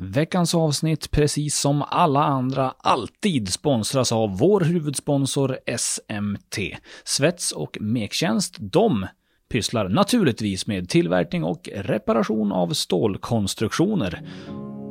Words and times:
Veckans 0.00 0.54
avsnitt, 0.54 1.10
precis 1.10 1.58
som 1.58 1.84
alla 1.88 2.24
andra, 2.24 2.74
alltid 2.78 3.52
sponsras 3.52 4.12
av 4.12 4.38
vår 4.38 4.60
huvudsponsor 4.60 5.58
SMT. 5.78 6.58
Svets 7.04 7.52
och 7.52 7.78
mektjänst, 7.80 8.56
de 8.58 9.06
pysslar 9.48 9.88
naturligtvis 9.88 10.66
med 10.66 10.88
tillverkning 10.88 11.44
och 11.44 11.68
reparation 11.74 12.52
av 12.52 12.68
stålkonstruktioner. 12.68 14.22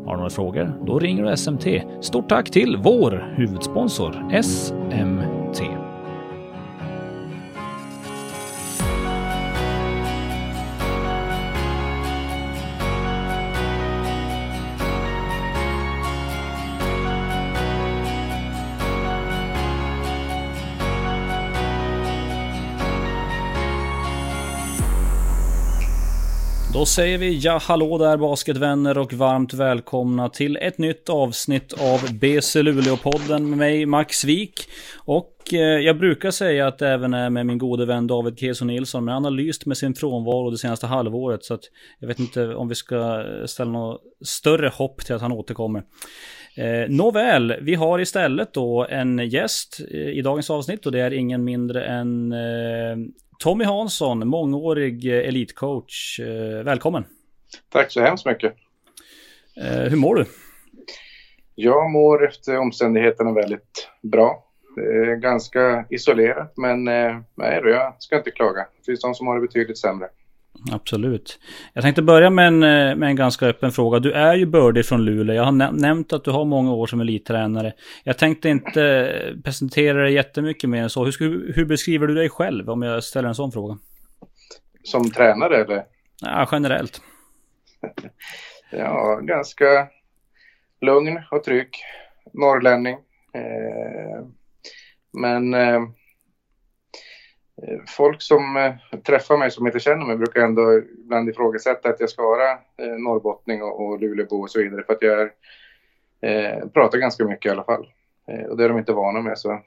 Har 0.06 0.12
du 0.12 0.18
några 0.18 0.30
frågor? 0.30 0.86
Då 0.86 1.00
ringer 1.00 1.24
du 1.24 1.38
SMT. 1.38 1.66
Stort 2.02 2.30
tack 2.30 2.52
till 2.52 2.78
vår 2.78 3.34
huvudsponsor 3.38 4.42
SMT. 4.42 5.37
Då 26.78 26.86
säger 26.86 27.18
vi 27.18 27.38
ja 27.38 27.60
hallå 27.62 27.98
där 27.98 28.18
basketvänner 28.18 28.98
och 28.98 29.14
varmt 29.14 29.54
välkomna 29.54 30.30
till 30.30 30.58
ett 30.58 30.78
nytt 30.78 31.10
avsnitt 31.10 31.74
av 31.74 32.00
BC 32.20 32.62
Luleå-podden 32.62 33.50
med 33.50 33.58
mig 33.58 33.86
Max 33.86 34.24
Wik. 34.24 34.70
Och 34.98 35.54
eh, 35.54 35.60
jag 35.60 36.00
brukar 36.00 36.32
säga 36.32 36.68
att 36.68 36.78
det 36.78 36.90
även 36.90 37.14
är 37.14 37.30
med 37.30 37.46
min 37.46 37.58
gode 37.58 37.86
vän 37.86 38.08
David 38.08 38.40
Keso 38.40 38.66
Nilsson, 38.66 39.06
men 39.06 39.14
han 39.14 39.24
har 39.24 39.32
lyst 39.32 39.66
med 39.66 39.78
sin 39.78 39.94
frånvaro 39.94 40.50
det 40.50 40.58
senaste 40.58 40.88
halvåret 40.88 41.44
så 41.44 41.54
att 41.54 41.64
jag 42.00 42.08
vet 42.08 42.20
inte 42.20 42.56
om 42.56 42.68
vi 42.70 42.76
ska 42.76 43.26
ställa 43.46 43.72
något 43.72 44.02
större 44.26 44.68
hopp 44.68 45.06
till 45.06 45.16
att 45.16 45.22
han 45.22 45.32
återkommer. 45.32 45.84
Eh, 46.56 46.90
nåväl, 46.90 47.56
vi 47.62 47.76
har 47.76 48.00
istället 48.00 48.54
då 48.54 48.86
en 48.90 49.30
gäst 49.30 49.82
eh, 49.92 50.00
i 50.00 50.22
dagens 50.22 50.50
avsnitt 50.50 50.86
och 50.86 50.92
det 50.92 51.00
är 51.00 51.14
ingen 51.14 51.44
mindre 51.44 51.86
än 51.86 52.32
eh, 52.32 52.98
Tommy 53.40 53.66
Hansson, 53.66 54.28
mångårig 54.28 55.06
eh, 55.06 55.28
elitcoach. 55.28 56.20
Eh, 56.20 56.64
välkommen! 56.64 57.06
Tack 57.70 57.92
så 57.92 58.02
hemskt 58.02 58.26
mycket! 58.26 58.54
Eh, 59.62 59.90
hur 59.90 59.98
mår 59.98 60.16
du? 60.16 60.26
Jag 61.56 61.92
mår 61.92 62.28
efter 62.28 62.58
omständigheterna 62.58 63.34
väldigt 63.34 63.90
bra. 64.02 64.44
Det 64.76 64.82
är 64.82 65.16
ganska 65.16 65.86
isolerat, 65.90 66.54
men 66.58 66.84
nej, 66.84 67.62
jag 67.64 67.96
ska 68.00 68.18
inte 68.18 68.32
klaga. 68.32 68.62
Det 68.62 68.86
finns 68.86 69.02
de 69.02 69.14
som 69.14 69.28
har 69.28 69.36
det 69.36 69.42
betydligt 69.42 69.78
sämre. 69.78 70.10
Absolut. 70.72 71.40
Jag 71.74 71.84
tänkte 71.84 72.02
börja 72.02 72.30
med 72.30 72.48
en, 72.48 72.60
med 73.00 73.04
en 73.04 73.16
ganska 73.16 73.46
öppen 73.46 73.72
fråga. 73.72 74.00
Du 74.00 74.12
är 74.12 74.36
ju 74.36 74.46
bördig 74.46 74.86
från 74.86 75.06
Luleå. 75.06 75.36
Jag 75.36 75.44
har 75.44 75.72
nämnt 75.72 76.14
att 76.14 76.24
du 76.24 76.32
har 76.32 76.46
många 76.46 76.74
år 76.74 76.88
som 76.88 77.02
elittränare. 77.02 77.74
Jag 78.04 78.18
tänkte 78.18 78.50
inte 78.50 79.12
presentera 79.44 80.04
dig 80.04 80.14
jättemycket 80.14 80.70
mer 80.70 80.84
än 80.84 80.90
så. 80.90 81.06
Hur, 81.06 81.54
hur 81.56 81.66
beskriver 81.66 82.08
du 82.08 82.14
dig 82.14 82.30
själv 82.30 82.70
om 82.70 82.82
jag 82.82 83.04
ställer 83.04 83.28
en 83.28 83.36
sån 83.36 83.52
fråga? 83.52 83.78
Som 84.84 85.12
tränare 85.12 85.62
eller? 85.62 85.84
Ja, 86.22 86.50
generellt. 86.52 87.02
ja, 88.72 89.20
ganska 89.24 89.88
lugn 90.82 91.22
och 91.32 91.44
trygg. 91.44 91.70
Norrlänning. 92.34 92.94
Eh, 93.34 94.26
men 95.12 95.54
eh, 95.54 95.80
Eh, 95.80 95.88
folk 97.88 98.22
som 98.22 98.58
eh, 98.58 99.00
träffar 99.00 99.38
mig 99.38 99.52
som 99.52 99.68
inte 99.68 99.80
känner 99.80 100.06
mig 100.06 100.18
brukar 100.18 100.42
ändå 100.42 100.82
ibland 101.04 101.30
ifrågasätta 101.30 101.90
att 101.90 102.00
jag 102.00 102.10
ska 102.10 102.24
vara 102.24 102.52
eh, 102.52 102.98
norrbottning 103.04 103.64
och, 103.64 103.86
och 103.86 104.00
Luleåbo 104.02 104.42
och 104.42 104.50
så 104.50 104.60
vidare 104.60 104.84
för 104.84 104.94
att 104.94 105.02
jag 105.02 105.22
är, 105.22 105.32
eh, 106.22 106.68
pratar 106.68 106.98
ganska 106.98 107.26
mycket 107.26 107.50
i 107.50 107.50
alla 107.50 107.64
fall. 107.64 107.88
Eh, 108.28 108.46
och 108.46 108.58
det 108.58 108.64
är 108.64 108.70
de 108.70 108.78
inte 108.78 108.94
vana 108.94 109.22
med 109.22 109.38
så. 109.38 109.62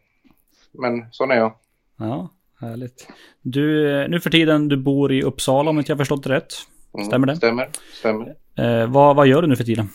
Men 0.73 1.07
sån 1.11 1.31
är 1.31 1.37
jag. 1.37 1.53
Ja, 1.99 2.29
härligt. 2.61 3.09
Du, 3.43 4.09
nu 4.09 4.21
för 4.21 4.31
tiden, 4.31 4.69
du 4.69 4.77
bor 4.77 5.13
i 5.13 5.23
Uppsala 5.23 5.71
om 5.71 5.79
inte 5.79 5.93
jag 5.93 5.99
förstått 5.99 6.25
det 6.25 6.31
rätt. 6.31 6.53
Mm, 6.95 7.07
stämmer 7.07 7.27
det? 7.27 7.37
Stämmer, 7.37 7.69
stämmer. 7.93 8.35
Eh, 8.59 8.93
vad, 8.93 9.17
vad 9.17 9.27
gör 9.27 9.43
du 9.43 9.49
nu 9.49 9.57
för 9.57 9.65
tiden? 9.65 9.89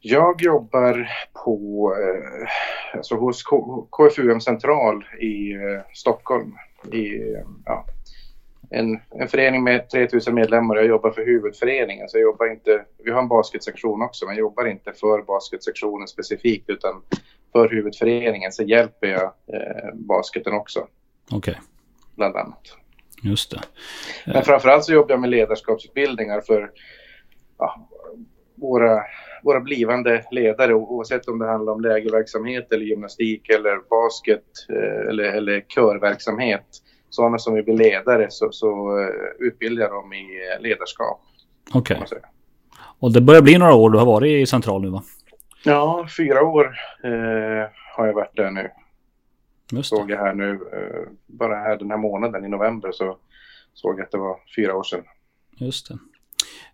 Jag 0.00 0.42
jobbar 0.42 1.08
på, 1.44 1.92
eh, 2.00 2.48
alltså 2.96 3.14
hos 3.14 3.42
KFUM 3.90 4.40
Central 4.40 5.04
i 5.20 5.52
eh, 5.52 5.82
Stockholm. 5.94 6.56
I, 6.92 7.18
ja, 7.64 7.86
en, 8.70 9.00
en 9.10 9.28
förening 9.28 9.64
med 9.64 9.90
3000 9.90 10.34
medlemmar. 10.34 10.76
Jag 10.76 10.86
jobbar 10.86 11.10
för 11.10 11.24
huvudföreningen. 11.24 12.08
Så 12.08 12.16
jag 12.16 12.22
jobbar 12.22 12.52
inte, 12.52 12.84
vi 13.04 13.10
har 13.10 13.22
en 13.22 13.28
basketsektion 13.28 14.02
också, 14.02 14.26
men 14.26 14.34
jag 14.34 14.40
jobbar 14.40 14.66
inte 14.66 14.92
för 14.92 15.22
basketsektionen 15.22 16.08
specifikt 16.08 16.70
utan 16.70 17.02
för 17.52 17.68
huvudföreningen 17.68 18.52
så 18.52 18.62
hjälper 18.62 19.06
jag 19.06 19.22
eh, 19.24 19.94
basketen 19.94 20.52
också. 20.52 20.80
Okej. 21.30 21.36
Okay. 21.36 21.54
Bland 22.16 22.36
annat. 22.36 22.76
Just 23.22 23.50
det. 23.50 23.60
Men 24.26 24.44
framförallt 24.44 24.84
så 24.84 24.92
jobbar 24.92 25.10
jag 25.10 25.20
med 25.20 25.30
ledarskapsutbildningar 25.30 26.40
för 26.40 26.70
ja, 27.58 27.88
våra 28.54 29.02
våra 29.42 29.60
blivande 29.60 30.24
ledare 30.30 30.74
oavsett 30.74 31.28
om 31.28 31.38
det 31.38 31.46
handlar 31.46 31.72
om 31.72 31.80
lägerverksamhet 31.80 32.72
eller 32.72 32.84
gymnastik 32.84 33.48
eller 33.48 33.88
basket 33.90 34.44
eh, 34.68 35.08
eller, 35.08 35.24
eller 35.24 35.60
körverksamhet. 35.60 36.66
Sådana 37.10 37.38
som 37.38 37.54
vill 37.54 37.64
bli 37.64 37.76
ledare 37.76 38.26
så, 38.30 38.48
så 38.52 38.98
uh, 38.98 39.08
utbildar 39.38 39.82
jag 39.82 39.92
dem 39.92 40.12
i 40.12 40.52
eh, 40.54 40.62
ledarskap. 40.62 41.20
Okej. 41.74 42.02
Okay. 42.04 42.18
Och 42.98 43.12
det 43.12 43.20
börjar 43.20 43.42
bli 43.42 43.58
några 43.58 43.74
år 43.74 43.90
du 43.90 43.98
har 43.98 44.06
varit 44.06 44.42
i 44.42 44.46
Central 44.46 44.82
nu 44.82 44.90
va? 44.90 45.02
Ja, 45.64 46.06
fyra 46.16 46.42
år 46.42 46.78
eh, 47.04 47.70
har 47.96 48.06
jag 48.06 48.14
varit 48.14 48.36
där 48.36 48.50
nu. 48.50 48.70
Just 49.72 49.90
det. 49.90 49.96
Såg 49.96 50.10
jag 50.10 50.18
här 50.18 50.34
nu, 50.34 50.52
eh, 50.52 51.12
bara 51.26 51.54
här 51.56 51.76
den 51.76 51.90
här 51.90 51.98
månaden 51.98 52.44
i 52.44 52.48
november 52.48 52.92
så 52.92 53.18
såg 53.74 53.98
jag 53.98 54.04
att 54.04 54.10
det 54.10 54.18
var 54.18 54.36
fyra 54.56 54.76
år 54.76 54.82
sedan. 54.82 55.04
Just 55.56 55.88
det. 55.88 55.98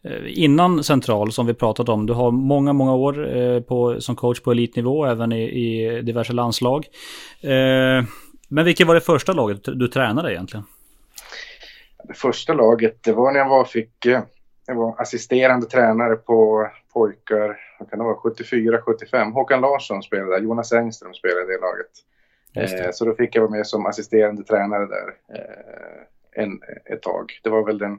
Eh, 0.04 0.44
innan 0.44 0.84
Central 0.84 1.32
som 1.32 1.47
vi 1.47 1.54
pratat 1.54 1.88
om. 1.88 2.06
Du 2.06 2.12
har 2.12 2.31
många, 2.31 2.72
många 2.72 2.94
år 2.94 3.37
eh, 3.37 3.60
på, 3.60 4.00
som 4.00 4.16
coach 4.16 4.41
på 4.41 4.50
elitnivå, 4.50 5.06
även 5.06 5.32
i, 5.32 5.43
i 5.43 6.03
diverse 6.03 6.32
landslag. 6.32 6.87
Eh, 7.41 8.04
men 8.48 8.65
vilket 8.65 8.87
var 8.87 8.94
det 8.94 9.00
första 9.00 9.32
laget 9.32 9.60
du 9.65 9.88
tränade 9.88 10.32
egentligen? 10.32 10.65
Det 12.04 12.15
första 12.15 12.53
laget, 12.53 13.03
det 13.03 13.12
var 13.12 13.32
när 13.32 13.38
jag 13.38 13.48
var, 13.48 13.65
fick, 13.65 14.06
jag 14.66 14.75
var 14.75 15.00
assisterande 15.00 15.66
tränare 15.66 16.16
på 16.16 16.69
pojkar, 16.93 17.56
vad 17.78 17.91
kan 17.91 17.99
det 17.99 18.04
vara, 18.04 18.16
74-75. 18.16 19.32
Håkan 19.32 19.60
Larsson 19.60 20.03
spelade 20.03 20.31
där, 20.31 20.43
Jonas 20.43 20.72
Engström 20.72 21.14
spelade 21.14 21.43
i 21.43 21.47
det 21.47 21.60
laget. 21.60 21.91
Det. 22.54 22.94
Så 22.94 23.04
då 23.04 23.14
fick 23.14 23.37
jag 23.37 23.43
vara 23.43 23.50
med 23.50 23.66
som 23.66 23.87
assisterande 23.87 24.43
tränare 24.43 24.87
där 24.87 25.14
en, 26.32 26.60
ett 26.84 27.03
tag. 27.03 27.41
Det 27.43 27.50
var 27.50 27.66
väl 27.66 27.78
den 27.78 27.99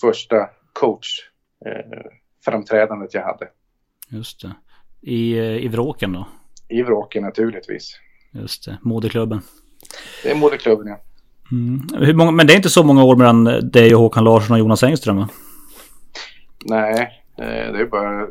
första 0.00 0.48
coach 0.74 1.30
eh, 1.66 2.80
jag 3.12 3.22
hade. 3.22 3.48
Just 4.08 4.40
det. 4.40 4.54
I, 5.00 5.38
eh, 5.38 5.64
i 5.64 5.68
Vråken 5.68 6.12
då? 6.12 6.28
I 6.68 6.82
Vråken 6.82 7.22
naturligtvis. 7.22 8.00
Just 8.32 8.64
det, 8.64 8.78
modeklubben. 8.82 9.40
Det 10.22 10.30
är 10.30 10.34
modeklubben 10.34 10.86
ja. 10.86 11.00
Mm. 11.52 12.16
Många, 12.16 12.30
men 12.30 12.46
det 12.46 12.52
är 12.52 12.56
inte 12.56 12.70
så 12.70 12.84
många 12.84 13.04
år 13.04 13.16
mellan 13.16 13.44
dig 13.70 13.94
och 13.94 14.00
Håkan 14.00 14.24
Larsson 14.24 14.54
och 14.54 14.58
Jonas 14.58 14.82
Engström 14.82 15.16
va? 15.16 15.28
Nej, 16.64 17.24
eh, 17.38 17.72
det 17.72 17.80
är 17.80 17.86
bara 17.86 18.26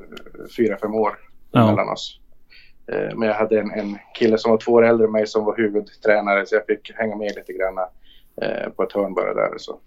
fyra, 0.58 0.78
fem 0.82 0.94
år 0.94 1.12
ja. 1.52 1.66
mellan 1.66 1.90
oss. 1.90 2.20
Men 3.16 3.28
jag 3.28 3.36
hade 3.36 3.60
en, 3.60 3.72
en 3.72 3.98
kille 4.14 4.38
som 4.38 4.52
var 4.52 4.58
två 4.58 4.72
år 4.72 4.86
äldre 4.86 5.06
än 5.06 5.12
mig 5.12 5.28
som 5.28 5.46
var 5.46 5.58
huvudtränare 5.58 6.46
så 6.46 6.56
jag 6.56 6.66
fick 6.66 6.92
hänga 6.96 7.16
med 7.16 7.36
lite 7.36 7.54
grann 7.54 7.76
på 8.76 8.84
ett 8.84 8.92
hörn 8.92 9.14
bara 9.14 9.34
där. 9.34 9.58
Så. 9.58 9.80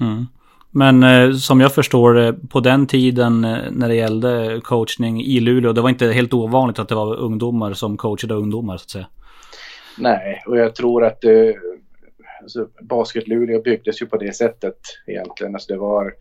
Mm. 0.00 0.26
Men 0.70 1.02
eh, 1.02 1.32
som 1.32 1.60
jag 1.60 1.74
förstår 1.74 2.14
det, 2.14 2.34
på 2.50 2.60
den 2.60 2.86
tiden 2.86 3.44
eh, 3.44 3.58
när 3.70 3.88
det 3.88 3.94
gällde 3.94 4.60
coachning 4.64 5.22
i 5.22 5.40
Luleå, 5.40 5.72
det 5.72 5.80
var 5.80 5.88
inte 5.88 6.06
helt 6.06 6.34
ovanligt 6.34 6.78
att 6.78 6.88
det 6.88 6.94
var 6.94 7.16
ungdomar 7.16 7.72
som 7.72 7.96
coachade 7.96 8.34
ungdomar 8.34 8.76
så 8.76 8.84
att 8.84 8.90
säga. 8.90 9.06
Nej, 9.98 10.42
och 10.46 10.58
jag 10.58 10.74
tror 10.74 11.04
att 11.04 11.24
eh, 11.24 11.32
alltså, 12.42 12.68
Basket 12.82 13.28
Luleå 13.28 13.62
byggdes 13.62 14.02
ju 14.02 14.06
på 14.06 14.16
det 14.16 14.36
sättet 14.36 14.78
egentligen. 15.06 15.54
Alltså 15.54 15.72
det 15.72 15.78
var, 15.78 16.14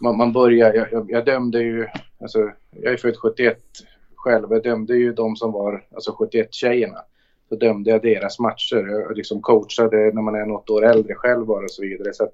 man, 0.00 0.16
man 0.16 0.32
började, 0.32 0.76
jag, 0.76 0.92
jag, 0.92 1.10
jag, 1.10 1.24
dömde 1.24 1.62
ju, 1.62 1.86
alltså 2.20 2.50
jag 2.70 2.92
är 2.92 2.96
född 2.96 3.16
71 3.16 3.58
själv, 4.16 4.46
jag 4.50 4.62
dömde 4.62 4.96
ju 4.96 5.12
de 5.12 5.36
som 5.36 5.52
var, 5.52 5.84
alltså 5.94 6.10
71-tjejerna. 6.10 6.98
Så 7.48 7.56
dömde 7.56 7.90
jag 7.90 8.02
deras 8.02 8.38
matcher, 8.38 8.76
jag 8.76 9.16
liksom 9.16 9.42
coachade 9.42 9.96
när 10.14 10.22
man 10.22 10.34
är 10.34 10.46
något 10.46 10.70
år 10.70 10.84
äldre 10.84 11.14
själv 11.14 11.46
bara 11.46 11.64
och 11.64 11.70
så 11.70 11.82
vidare. 11.82 12.14
Så 12.14 12.24
att, 12.24 12.32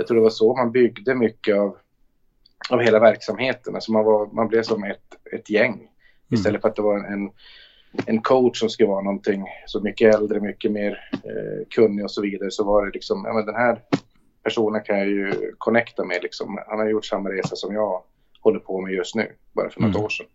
jag 0.00 0.06
tror 0.06 0.16
det 0.16 0.22
var 0.22 0.30
så 0.30 0.56
man 0.56 0.72
byggde 0.72 1.14
mycket 1.14 1.56
av, 1.56 1.76
av 2.70 2.80
hela 2.80 2.98
verksamheten. 3.00 3.74
Alltså 3.74 3.92
man, 3.92 4.04
var, 4.04 4.26
man 4.32 4.48
blev 4.48 4.62
som 4.62 4.84
ett, 4.84 5.00
ett 5.32 5.50
gäng. 5.50 5.72
Mm. 5.74 5.88
Istället 6.30 6.60
för 6.60 6.68
att 6.68 6.76
det 6.76 6.82
var 6.82 6.98
en, 6.98 7.30
en 8.06 8.22
coach 8.22 8.58
som 8.58 8.68
skulle 8.68 8.88
vara 8.88 9.02
någonting 9.02 9.44
så 9.66 9.80
mycket 9.80 10.14
äldre, 10.14 10.40
mycket 10.40 10.72
mer 10.72 10.98
eh, 11.12 11.66
kunnig 11.74 12.04
och 12.04 12.10
så 12.10 12.22
vidare. 12.22 12.50
Så 12.50 12.64
var 12.64 12.86
det 12.86 12.92
liksom, 12.92 13.24
ja 13.26 13.32
men 13.32 13.46
den 13.46 13.54
här 13.54 13.82
personen 14.44 14.82
kan 14.82 14.98
jag 14.98 15.08
ju 15.08 15.52
connecta 15.58 16.04
med 16.04 16.22
liksom. 16.22 16.58
Han 16.68 16.78
har 16.78 16.88
gjort 16.88 17.04
samma 17.04 17.30
resa 17.30 17.56
som 17.56 17.74
jag 17.74 18.02
håller 18.40 18.58
på 18.58 18.80
med 18.80 18.92
just 18.92 19.14
nu, 19.14 19.32
bara 19.52 19.70
för 19.70 19.80
något 19.80 19.94
Mm. 19.94 20.04
år 20.04 20.08
sedan. 20.08 20.26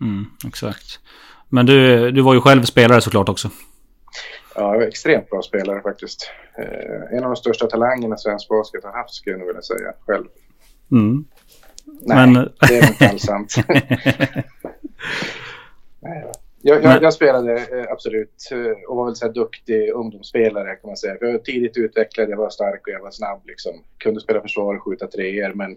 Mm, 0.00 0.24
exakt. 0.46 1.00
Men 1.48 1.66
du, 1.66 2.10
du 2.10 2.20
var 2.20 2.34
ju 2.34 2.40
själv 2.40 2.62
spelare 2.62 3.00
såklart 3.00 3.28
också. 3.28 3.50
Ja, 4.56 4.82
extremt 4.82 5.30
bra 5.30 5.42
spelare 5.42 5.82
faktiskt. 5.82 6.30
Eh, 6.58 7.16
en 7.16 7.24
av 7.24 7.30
de 7.30 7.36
största 7.36 7.66
talangerna 7.66 8.16
svensk 8.16 8.48
basket 8.48 8.84
har 8.84 8.92
haft 8.92 9.14
skulle 9.14 9.32
jag 9.32 9.38
nog 9.38 9.46
vilja 9.46 9.62
säga 9.62 9.92
själv. 10.06 10.24
Mm. 10.92 11.24
Nej, 12.02 12.26
Men- 12.26 12.34
det 12.68 12.78
är 12.78 12.88
inte 12.88 13.08
alls 13.08 13.22
sant. 13.22 13.54
Jag, 16.62 16.84
jag, 16.84 17.02
jag 17.02 17.14
spelade 17.14 17.54
eh, 17.54 17.92
absolut 17.92 18.48
eh, 18.52 18.88
och 18.88 18.96
var 18.96 19.04
väl 19.04 19.16
så 19.16 19.28
duktig 19.28 19.90
ungdomsspelare 19.90 20.76
kan 20.76 20.88
man 20.88 20.96
säga. 20.96 21.16
Jag 21.20 21.32
var 21.32 21.38
tidigt 21.38 21.76
utvecklad, 21.76 22.30
jag 22.30 22.36
var 22.36 22.50
stark 22.50 22.86
och 22.86 22.92
jag 22.92 23.00
var 23.00 23.10
snabb 23.10 23.42
liksom. 23.44 23.72
Kunde 23.98 24.20
spela 24.20 24.40
försvar 24.40 24.74
och 24.76 24.82
skjuta 24.82 25.06
treor 25.06 25.52
men 25.54 25.70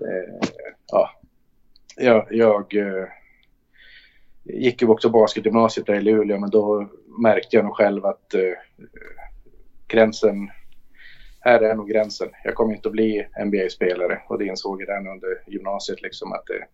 eh, 0.00 0.48
ja, 0.92 1.10
jag, 1.96 2.26
jag 2.30 2.74
gick 4.44 4.82
ju 4.82 4.88
också 4.88 5.08
basketgymnasiet 5.08 5.86
där 5.86 5.94
i 5.94 6.00
Luleå 6.00 6.38
men 6.38 6.50
då 6.50 6.88
märkte 7.18 7.56
jag 7.56 7.64
nog 7.64 7.76
själv 7.76 8.06
att 8.06 8.34
eh, 8.34 8.40
gränsen 9.88 10.50
här 11.40 11.60
är 11.60 11.74
nog 11.74 11.88
gränsen. 11.88 12.28
Jag 12.44 12.54
kommer 12.54 12.74
inte 12.74 12.88
att 12.88 12.92
bli 12.92 13.26
NBA-spelare 13.44 14.22
och 14.28 14.38
det 14.38 14.46
insåg 14.46 14.82
jag 14.82 14.88
redan 14.88 15.06
under 15.06 15.50
gymnasiet 15.52 16.02
liksom 16.02 16.32
att 16.32 16.46
det, 16.46 16.64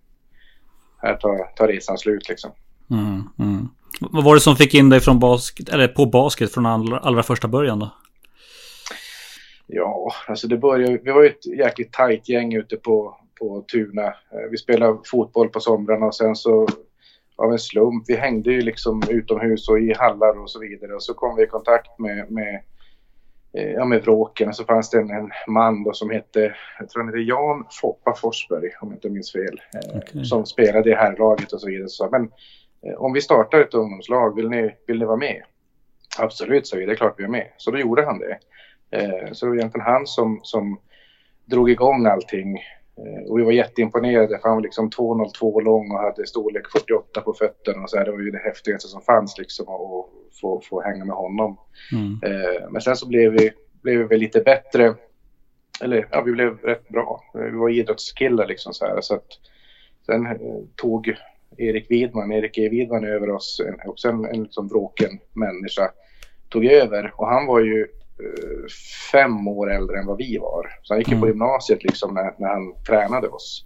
här 1.03 1.15
tar, 1.15 1.55
tar 1.57 1.69
resan 1.69 1.99
slut 1.99 2.29
liksom. 2.29 2.51
Mm, 2.91 3.23
mm. 3.39 3.69
Vad 4.01 4.25
var 4.25 4.35
det 4.35 4.41
som 4.41 4.57
fick 4.57 4.75
in 4.75 4.91
dig 4.91 5.01
från 5.01 5.19
basket, 5.19 5.69
eller 5.69 5.89
på 5.89 6.07
basket 6.07 6.55
från 6.55 6.67
allra, 6.67 6.99
allra 6.99 7.23
första 7.23 7.49
början 7.49 7.79
då? 7.79 7.91
Ja, 9.67 10.13
alltså 10.29 10.49
det 10.49 10.57
började, 10.57 10.99
vi 11.05 11.11
var 11.11 11.23
ju 11.23 11.29
ett 11.29 11.47
jäkligt 11.47 11.93
tajt 11.93 12.29
gäng 12.29 12.55
ute 12.55 12.77
på, 12.77 13.17
på 13.41 13.65
Tuna. 13.73 14.07
Eh, 14.07 14.51
Vi 14.51 14.57
spelade 14.57 14.99
fotboll 15.05 15.49
på 15.49 15.61
somrarna 15.61 16.07
och 16.07 16.15
sen 16.15 16.37
så 16.37 16.69
av 17.39 17.53
en 17.53 17.59
slump, 17.59 18.05
vi 18.09 18.17
hängde 18.17 18.53
ju 18.53 18.61
liksom 18.61 19.03
utomhus 19.09 19.69
och 19.69 19.79
i 19.79 19.95
hallar 19.99 20.43
och 20.43 20.51
så 20.51 20.61
vidare 20.61 20.95
och 20.95 21.03
så 21.03 21.15
kom 21.15 21.37
vi 21.37 21.43
i 21.43 21.47
kontakt 21.47 21.99
med, 21.99 22.31
med, 22.31 22.63
eh, 23.53 23.71
ja, 23.71 23.85
med 23.85 24.03
Vråken 24.03 24.55
så 24.55 24.65
fanns 24.65 24.91
det 24.91 24.99
en, 24.99 25.11
en 25.11 25.31
man 25.49 25.85
då 25.85 25.93
som 25.93 26.11
hette, 26.11 26.55
jag 26.79 26.89
tror 26.89 27.03
han 27.03 27.09
hette 27.09 27.19
Jan 27.19 27.67
Foppa 27.81 28.15
Forsberg 28.15 28.71
om 28.81 28.89
jag 28.89 28.97
inte 28.97 29.11
minns 29.11 29.33
fel, 29.33 29.61
eh, 29.75 29.97
Okej. 29.99 30.25
som 30.25 30.47
spelade 30.47 30.91
i 30.91 30.95
herrlaget 30.95 31.53
och 31.53 31.61
så 31.61 31.67
vidare. 31.67 31.89
Så, 31.89 32.09
men 32.11 32.31
eh, 32.83 32.95
om 32.95 33.13
vi 33.13 33.21
startar 33.21 33.61
ett 33.61 33.75
ungdomslag, 33.75 34.37
vill 34.37 34.49
ni, 34.49 34.75
vill 34.87 34.99
ni 34.99 35.05
vara 35.05 35.17
med? 35.17 35.43
Absolut, 36.19 36.67
sa 36.67 36.77
vi, 36.77 36.87
det 36.87 36.93
är 36.93 36.97
klart 36.97 37.15
vi 37.19 37.25
är 37.25 37.29
med. 37.29 37.47
Så 37.57 37.71
då 37.71 37.79
gjorde 37.79 38.05
han 38.05 38.19
det. 38.19 38.39
Så 39.33 39.47
det 39.47 39.51
var 39.51 39.57
egentligen 39.57 39.87
han 39.87 40.07
som, 40.07 40.41
som 40.43 40.81
drog 41.45 41.71
igång 41.71 42.07
allting. 42.07 42.59
Eh, 43.07 43.31
och 43.31 43.39
vi 43.39 43.43
var 43.43 43.53
jätteimponerade 43.53 44.39
för 44.39 44.49
han 44.49 44.57
var 44.57 44.63
liksom 44.63 44.91
2,02 44.91 45.63
lång 45.63 45.91
och 45.91 46.01
hade 46.01 46.27
storlek 46.27 46.67
48 46.73 47.21
på 47.21 47.35
fötterna. 47.35 47.83
Och 47.83 47.91
så 47.91 47.97
här, 47.99 48.05
det 48.05 48.13
var 48.13 48.21
ju 48.21 48.31
det 48.31 48.39
häftigaste 48.39 48.89
som 48.89 49.03
fanns 49.03 49.39
liksom 49.39 49.69
att 49.69 50.07
få, 50.41 50.63
få 50.65 50.83
hänga 50.83 51.05
med 51.05 51.17
honom. 51.17 51.59
Mm. 51.93 52.21
Eh, 52.23 52.71
men 52.71 52.83
sen 52.83 52.97
så 52.97 53.09
blev 53.09 53.33
vi, 53.33 53.51
blev 53.83 54.09
vi 54.09 54.19
lite 54.19 54.41
bättre. 54.41 54.95
Eller 55.81 56.09
ja, 56.11 56.23
vi 56.23 56.33
blev 56.33 56.59
rätt 56.59 56.89
bra. 56.89 57.25
Eh, 57.35 57.41
Vi 57.41 57.59
var 57.59 57.71
idrottskillar 57.71 58.47
liksom 58.47 58.73
så 58.73 58.87
här. 58.87 59.01
Så 59.01 59.15
att, 59.15 59.27
sen 60.07 60.27
eh, 60.27 60.37
tog 60.77 61.15
Erik 61.57 61.91
Widman, 61.91 62.33
Erik 62.33 62.59
E. 62.59 62.69
Widman 62.69 63.05
över 63.05 63.31
oss, 63.31 63.61
en, 63.67 63.91
också 63.91 64.09
en, 64.09 64.25
en 64.25 64.43
liksom 64.43 64.69
bråken 64.69 65.19
människa, 65.33 65.91
tog 66.49 66.65
över. 66.65 67.13
Och 67.17 67.29
han 67.29 67.47
var 67.47 67.61
ju 67.61 67.87
fem 69.13 69.49
år 69.49 69.73
äldre 69.73 69.99
än 69.99 70.07
vad 70.07 70.17
vi 70.19 70.39
var. 70.39 70.79
Så 70.83 70.95
han 70.95 70.99
gick 70.99 71.09
Mm. 71.09 71.21
på 71.21 71.29
gymnasiet 71.29 71.85
liksom 71.85 72.15
när, 72.15 72.35
när 72.39 72.49
han 72.49 72.83
tränade 72.87 73.29
oss. 73.29 73.65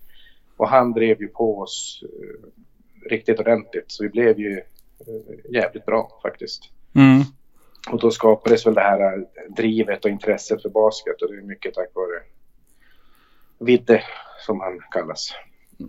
Och 0.56 0.68
han 0.68 0.92
drev 0.92 1.20
ju 1.20 1.28
på 1.28 1.58
oss 1.58 2.02
eh, 2.02 2.48
riktigt 3.10 3.40
ordentligt. 3.40 3.84
Så 3.86 4.02
vi 4.02 4.08
blev 4.08 4.38
ju 4.38 4.58
eh, 4.58 5.52
jävligt 5.54 5.86
bra 5.86 6.20
faktiskt. 6.22 6.62
Mm. 6.94 7.22
Och 7.90 8.00
då 8.00 8.10
skapades 8.10 8.66
väl 8.66 8.74
det 8.74 8.80
här 8.80 9.16
eh, 9.18 9.22
drivet 9.56 10.04
och 10.04 10.10
intresset 10.10 10.62
för 10.62 10.68
basket 10.68 11.22
och 11.22 11.32
det 11.32 11.38
är 11.38 11.42
mycket 11.42 11.74
tack 11.74 11.88
vare 11.94 12.22
Vidde 13.58 14.02
som 14.46 14.60
han 14.60 14.80
kallas. 14.90 15.32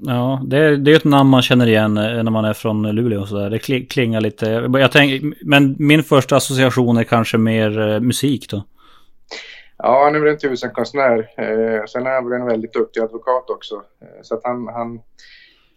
Ja, 0.01 0.41
det 0.45 0.57
är, 0.57 0.71
det 0.77 0.91
är 0.91 0.95
ett 0.95 1.03
namn 1.03 1.29
man 1.29 1.41
känner 1.41 1.67
igen 1.67 1.97
eh, 1.97 2.23
när 2.23 2.31
man 2.31 2.45
är 2.45 2.53
från 2.53 2.91
Luleå 2.91 3.21
och 3.21 3.27
sådär. 3.27 3.49
Det 3.49 3.57
kli- 3.57 3.87
klingar 3.87 4.21
lite. 4.21 4.69
Jag 4.73 4.91
tänk, 4.91 5.35
men 5.45 5.75
min 5.79 6.03
första 6.03 6.35
association 6.35 6.97
är 6.97 7.03
kanske 7.03 7.37
mer 7.37 7.79
eh, 7.79 7.99
musik 7.99 8.49
då. 8.49 8.63
Ja, 9.77 10.03
han 10.03 10.15
är 10.15 10.19
väl 10.19 10.33
en 10.33 10.37
tusenkonstnär. 10.37 11.17
Eh, 11.17 11.85
sen 11.85 12.05
är 12.05 12.11
han 12.11 12.29
väl 12.29 12.41
en 12.41 12.47
väldigt 12.47 12.73
duktig 12.73 13.01
advokat 13.01 13.49
också. 13.49 13.81
Så 14.21 14.35
att 14.35 14.41
han, 14.43 14.67
han 14.67 14.99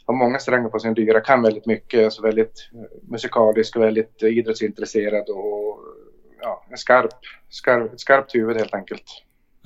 har 0.07 0.15
många 0.15 0.39
strängar 0.39 0.69
på 0.69 0.79
sin 0.79 0.95
lyra, 0.95 1.21
kan 1.21 1.43
väldigt 1.43 1.67
mycket, 1.67 2.05
alltså 2.05 2.23
väldigt 2.23 2.71
musikalisk 3.09 3.77
och 3.77 3.83
väldigt 3.83 4.23
idrottsintresserad 4.23 5.29
och 5.29 5.79
ja, 6.41 6.65
en 6.71 6.77
skarp, 6.77 7.11
skarp, 7.49 7.93
ett 7.93 8.01
skarpt 8.01 8.35
huvud 8.35 8.57
helt 8.57 8.75
enkelt. 8.75 9.05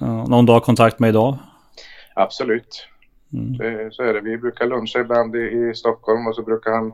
Ja, 0.00 0.26
någon 0.26 0.48
har 0.48 0.60
kontakt 0.60 0.98
med 0.98 1.08
idag? 1.08 1.38
Absolut. 2.14 2.86
Mm. 3.32 3.56
Det, 3.58 3.94
så 3.94 4.02
är 4.02 4.14
det. 4.14 4.20
Vi 4.20 4.38
brukar 4.38 4.66
luncha 4.66 5.00
ibland 5.00 5.36
i, 5.36 5.38
i 5.38 5.74
Stockholm 5.74 6.26
och 6.26 6.34
så 6.34 6.42
brukar 6.42 6.70
han 6.70 6.92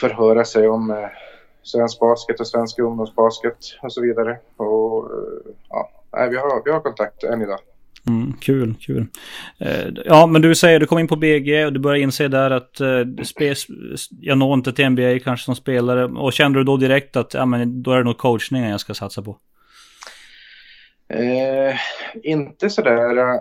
förhöra 0.00 0.44
sig 0.44 0.68
om 0.68 0.90
eh, 0.90 0.96
svensk 1.62 2.00
basket 2.00 2.40
och 2.40 2.46
svensk 2.46 2.78
ungdomsbasket 2.78 3.58
och 3.82 3.92
så 3.92 4.02
vidare. 4.02 4.38
Och 4.56 5.10
eh, 5.10 5.54
ja, 5.68 5.90
nej, 6.12 6.30
vi, 6.30 6.36
har, 6.36 6.62
vi 6.64 6.70
har 6.70 6.80
kontakt 6.80 7.24
än 7.24 7.42
idag. 7.42 7.58
Mm, 8.06 8.32
kul, 8.40 8.74
kul. 8.80 9.06
Eh, 9.58 9.88
ja, 10.04 10.26
men 10.26 10.42
du 10.42 10.54
säger 10.54 10.80
du 10.80 10.86
kom 10.86 10.98
in 10.98 11.08
på 11.08 11.16
BG 11.16 11.66
och 11.66 11.72
du 11.72 11.80
börjar 11.80 12.02
inse 12.02 12.28
där 12.28 12.50
att 12.50 12.80
eh, 12.80 13.56
jag 14.20 14.38
når 14.38 14.54
inte 14.54 14.72
till 14.72 14.90
NBA 14.90 15.18
kanske 15.24 15.44
som 15.44 15.56
spelare. 15.56 16.04
Och 16.04 16.32
kände 16.32 16.58
du 16.58 16.64
då 16.64 16.76
direkt 16.76 17.16
att 17.16 17.34
ja, 17.34 17.46
men 17.46 17.82
då 17.82 17.92
är 17.92 17.98
det 17.98 18.04
nog 18.04 18.18
coachningen 18.18 18.70
jag 18.70 18.80
ska 18.80 18.94
satsa 18.94 19.22
på? 19.22 19.38
Eh, 21.08 21.76
inte 22.22 22.70
sådär 22.70 23.18
eh, 23.18 23.40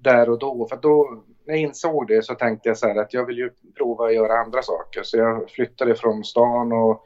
där 0.00 0.28
och 0.28 0.38
då, 0.38 0.66
för 0.68 0.76
då 0.76 1.22
när 1.48 1.54
jag 1.54 1.62
insåg 1.62 2.06
det 2.06 2.24
så 2.24 2.34
tänkte 2.34 2.68
jag 2.68 2.78
så 2.78 2.88
här 2.88 2.96
att 2.96 3.14
jag 3.14 3.26
vill 3.26 3.38
ju 3.38 3.50
prova 3.76 4.06
att 4.06 4.14
göra 4.14 4.40
andra 4.40 4.62
saker. 4.62 5.02
Så 5.02 5.16
jag 5.16 5.50
flyttade 5.50 5.94
från 5.94 6.24
stan 6.24 6.72
och 6.72 7.04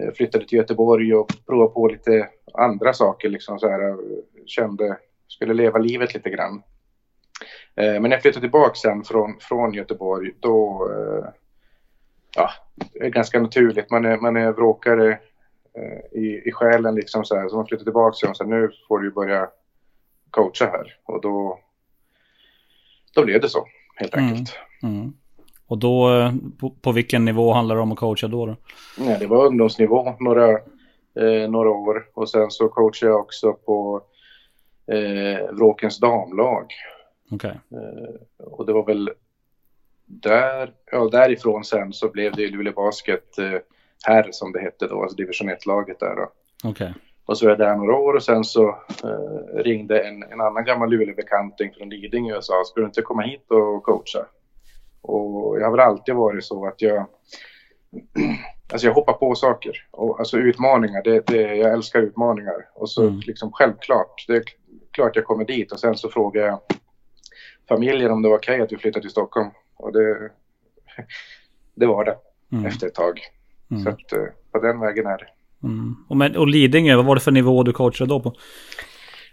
eh, 0.00 0.12
flyttade 0.14 0.46
till 0.46 0.58
Göteborg 0.58 1.14
och 1.14 1.32
provade 1.46 1.70
på 1.70 1.86
lite 1.88 2.28
andra 2.54 2.92
saker 2.92 3.28
liksom 3.28 3.58
så 3.58 3.68
här. 3.68 3.96
Kände, 4.46 4.98
skulle 5.28 5.54
leva 5.54 5.78
livet 5.78 6.14
lite 6.14 6.30
grann. 6.30 6.62
Eh, 7.74 7.92
men 7.92 8.02
när 8.02 8.10
jag 8.10 8.22
flyttade 8.22 8.44
tillbaka 8.44 8.74
sen 8.74 9.04
från, 9.04 9.36
från 9.40 9.74
Göteborg 9.74 10.32
då, 10.40 10.90
eh, 10.92 11.28
ja, 12.36 12.50
det 12.74 13.06
är 13.06 13.10
ganska 13.10 13.40
naturligt. 13.40 13.90
Man 13.90 14.04
är, 14.04 14.16
man 14.16 14.36
är 14.36 14.52
vråkare 14.52 15.18
i, 16.12 16.48
i 16.48 16.52
själen 16.52 16.94
liksom 16.94 17.24
så 17.24 17.36
här. 17.36 17.48
Så 17.48 17.56
man 17.56 17.66
flyttar 17.66 17.84
tillbaka 17.84 18.28
och 18.28 18.36
så 18.36 18.44
här, 18.44 18.50
nu 18.50 18.70
får 18.88 18.98
du 18.98 19.10
börja 19.10 19.48
coacha 20.30 20.66
här. 20.66 20.96
Och 21.04 21.20
då, 21.20 21.58
då 23.16 23.24
blev 23.24 23.40
det 23.40 23.48
så 23.48 23.66
helt 23.96 24.14
Mm. 24.14 24.26
enkelt. 24.28 24.58
Mm. 24.82 25.12
Och 25.66 25.78
då, 25.78 26.14
eh, 26.20 26.32
på, 26.60 26.70
på 26.70 26.92
vilken 26.92 27.24
nivå 27.24 27.52
handlar 27.52 27.76
det 27.76 27.82
om 27.82 27.92
att 27.92 27.98
coacha 27.98 28.28
då? 28.28 28.46
då? 28.46 28.56
Ja, 28.98 29.18
det 29.18 29.26
var 29.26 29.46
ungdomsnivå 29.46 30.14
några, 30.20 30.50
eh, 31.20 31.50
några 31.50 31.70
år 31.70 32.06
och 32.14 32.28
sen 32.30 32.50
så 32.50 32.68
coachade 32.68 33.12
jag 33.12 33.20
också 33.20 33.52
på 33.52 34.02
eh, 34.92 35.54
Vråkens 35.54 35.98
damlag. 35.98 36.66
Okej. 37.30 37.50
Eh, 37.70 38.44
och 38.46 38.66
det 38.66 38.72
var 38.72 38.84
väl 38.86 39.10
där, 40.06 40.70
ja 40.92 41.08
därifrån 41.12 41.64
sen 41.64 41.92
så 41.92 42.08
blev 42.08 42.32
det 42.36 42.46
Luleå 42.48 42.72
Basket 42.72 43.38
eh, 43.38 43.50
här 44.06 44.28
som 44.30 44.52
det 44.52 44.60
hette 44.60 44.86
då, 44.86 45.02
alltså 45.02 45.16
division 45.16 45.50
1-laget 45.50 46.00
där 46.00 46.16
då. 46.16 46.32
Okej. 46.64 46.94
Och 47.26 47.38
så 47.38 47.44
var 47.46 47.50
jag 47.50 47.58
där 47.58 47.76
några 47.76 47.94
år 47.96 48.14
och 48.14 48.22
sen 48.22 48.44
så 48.44 48.68
eh, 49.04 49.56
ringde 49.62 50.00
en, 50.00 50.22
en 50.22 50.40
annan 50.40 50.64
gammal 50.64 50.90
Luleå-bekanting 50.90 51.72
från 51.78 51.88
Lidingö 51.88 52.36
och 52.36 52.44
sa 52.44 52.64
ska 52.64 52.80
du 52.80 52.86
inte 52.86 53.02
komma 53.02 53.22
hit 53.22 53.50
och 53.50 53.82
coacha? 53.82 54.26
Och 55.02 55.60
jag 55.60 55.64
har 55.64 55.70
väl 55.70 55.80
alltid 55.80 56.14
varit 56.14 56.44
så 56.44 56.66
att 56.66 56.82
jag 56.82 57.06
Alltså 58.72 58.86
jag 58.86 58.94
hoppar 58.94 59.12
på 59.12 59.34
saker. 59.34 59.72
Och, 59.90 60.18
alltså 60.18 60.38
utmaningar, 60.38 61.02
det, 61.02 61.26
det, 61.26 61.54
jag 61.54 61.72
älskar 61.72 62.00
utmaningar. 62.00 62.68
Och 62.74 62.90
så 62.90 63.02
Mm. 63.02 63.20
liksom 63.26 63.52
självklart, 63.52 64.24
det 64.28 64.36
är 64.36 64.42
klart 64.90 65.16
jag 65.16 65.24
kommer 65.24 65.44
dit. 65.44 65.72
Och 65.72 65.80
sen 65.80 65.96
så 65.96 66.08
frågar 66.08 66.46
jag 66.46 66.60
familjen 67.68 68.10
om 68.10 68.22
det 68.22 68.28
var 68.28 68.36
okej 68.36 68.60
att 68.60 68.72
vi 68.72 68.76
flyttade 68.76 69.02
till 69.02 69.10
Stockholm. 69.10 69.50
Och 69.76 69.92
det, 69.92 70.30
det 71.74 71.86
var 71.86 72.04
det 72.04 72.16
Mm. 72.52 72.66
efter 72.66 72.86
ett 72.86 72.94
tag. 72.94 73.20
Så 73.68 73.74
Mm. 73.74 73.86
att 73.86 74.12
eh, 74.12 74.24
på 74.52 74.58
den 74.58 74.80
vägen 74.80 75.06
är 75.06 75.18
det. 75.18 75.26
Mm. 75.62 75.96
Och, 76.08 76.16
men, 76.16 76.36
och 76.36 76.48
Lidingö, 76.48 76.96
vad 76.96 77.04
var 77.04 77.14
det 77.14 77.20
för 77.20 77.32
nivå 77.32 77.62
du 77.62 77.72
coachade 77.72 78.08
då 78.08 78.20
på? 78.20 78.34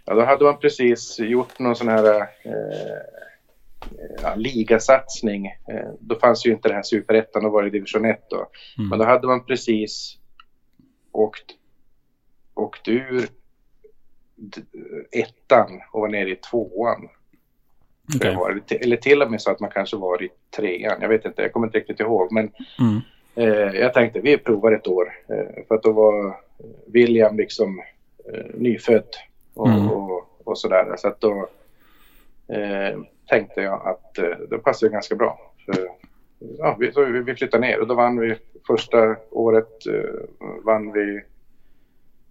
Ja, 0.04 0.14
då 0.14 0.24
hade 0.24 0.44
man 0.44 0.58
precis 0.58 1.18
gjort 1.18 1.58
någon 1.58 1.76
sån 1.76 1.88
här 1.88 2.20
eh, 2.20 2.24
ja, 4.22 4.34
ligasatsning. 4.34 5.46
Eh, 5.46 5.90
då 6.00 6.18
fanns 6.18 6.46
ju 6.46 6.52
inte 6.52 6.68
det 6.68 6.74
här 6.74 6.82
superettan, 6.82 7.42
då 7.42 7.50
var 7.50 7.62
det 7.62 7.70
division 7.70 8.04
1 8.04 8.30
då. 8.30 8.36
Mm. 8.78 8.88
Men 8.88 8.98
då 8.98 9.04
hade 9.04 9.26
man 9.26 9.44
precis 9.44 10.18
åkt, 11.12 11.44
åkt 12.54 12.88
ur 12.88 13.28
ettan 15.12 15.80
och 15.92 16.00
var 16.00 16.08
nere 16.08 16.30
i 16.30 16.36
tvåan. 16.36 17.08
Okay. 18.16 18.78
Eller 18.80 18.96
till 18.96 19.22
och 19.22 19.30
med 19.30 19.42
så 19.42 19.50
att 19.50 19.60
man 19.60 19.70
kanske 19.70 19.96
var 19.96 20.22
i 20.22 20.28
trean. 20.56 20.98
Jag 21.00 21.08
vet 21.08 21.24
inte, 21.24 21.42
jag 21.42 21.52
kommer 21.52 21.66
inte 21.66 21.78
riktigt 21.78 22.00
ihåg. 22.00 22.32
Men 22.32 22.50
mm. 22.78 23.00
Eh, 23.34 23.80
jag 23.80 23.94
tänkte 23.94 24.20
vi 24.20 24.38
provar 24.38 24.72
ett 24.72 24.86
år. 24.86 25.12
Eh, 25.28 25.64
för 25.68 25.74
att 25.74 25.82
då 25.82 25.92
var 25.92 26.36
William 26.86 27.36
liksom 27.36 27.82
eh, 28.32 28.44
nyfödd 28.54 29.08
och, 29.54 29.68
mm. 29.68 29.90
och, 29.90 30.28
och, 30.44 30.58
sådär. 30.58 30.94
Så 30.96 31.08
att 31.08 31.20
då 31.20 31.48
eh, 32.48 32.98
tänkte 33.28 33.60
jag 33.60 33.88
att 33.88 34.14
det 34.50 34.58
passade 34.58 34.92
ganska 34.92 35.14
bra. 35.14 35.52
För, 35.64 35.88
ja, 36.58 36.76
vi, 36.80 36.92
så 36.92 37.04
vi 37.04 37.34
flyttade 37.34 37.66
ner 37.66 37.80
och 37.80 37.86
då 37.86 37.94
vann 37.94 38.20
vi 38.20 38.36
första 38.66 39.16
året 39.30 39.86
eh, 39.86 40.50
vann 40.64 40.92
vi 40.92 41.20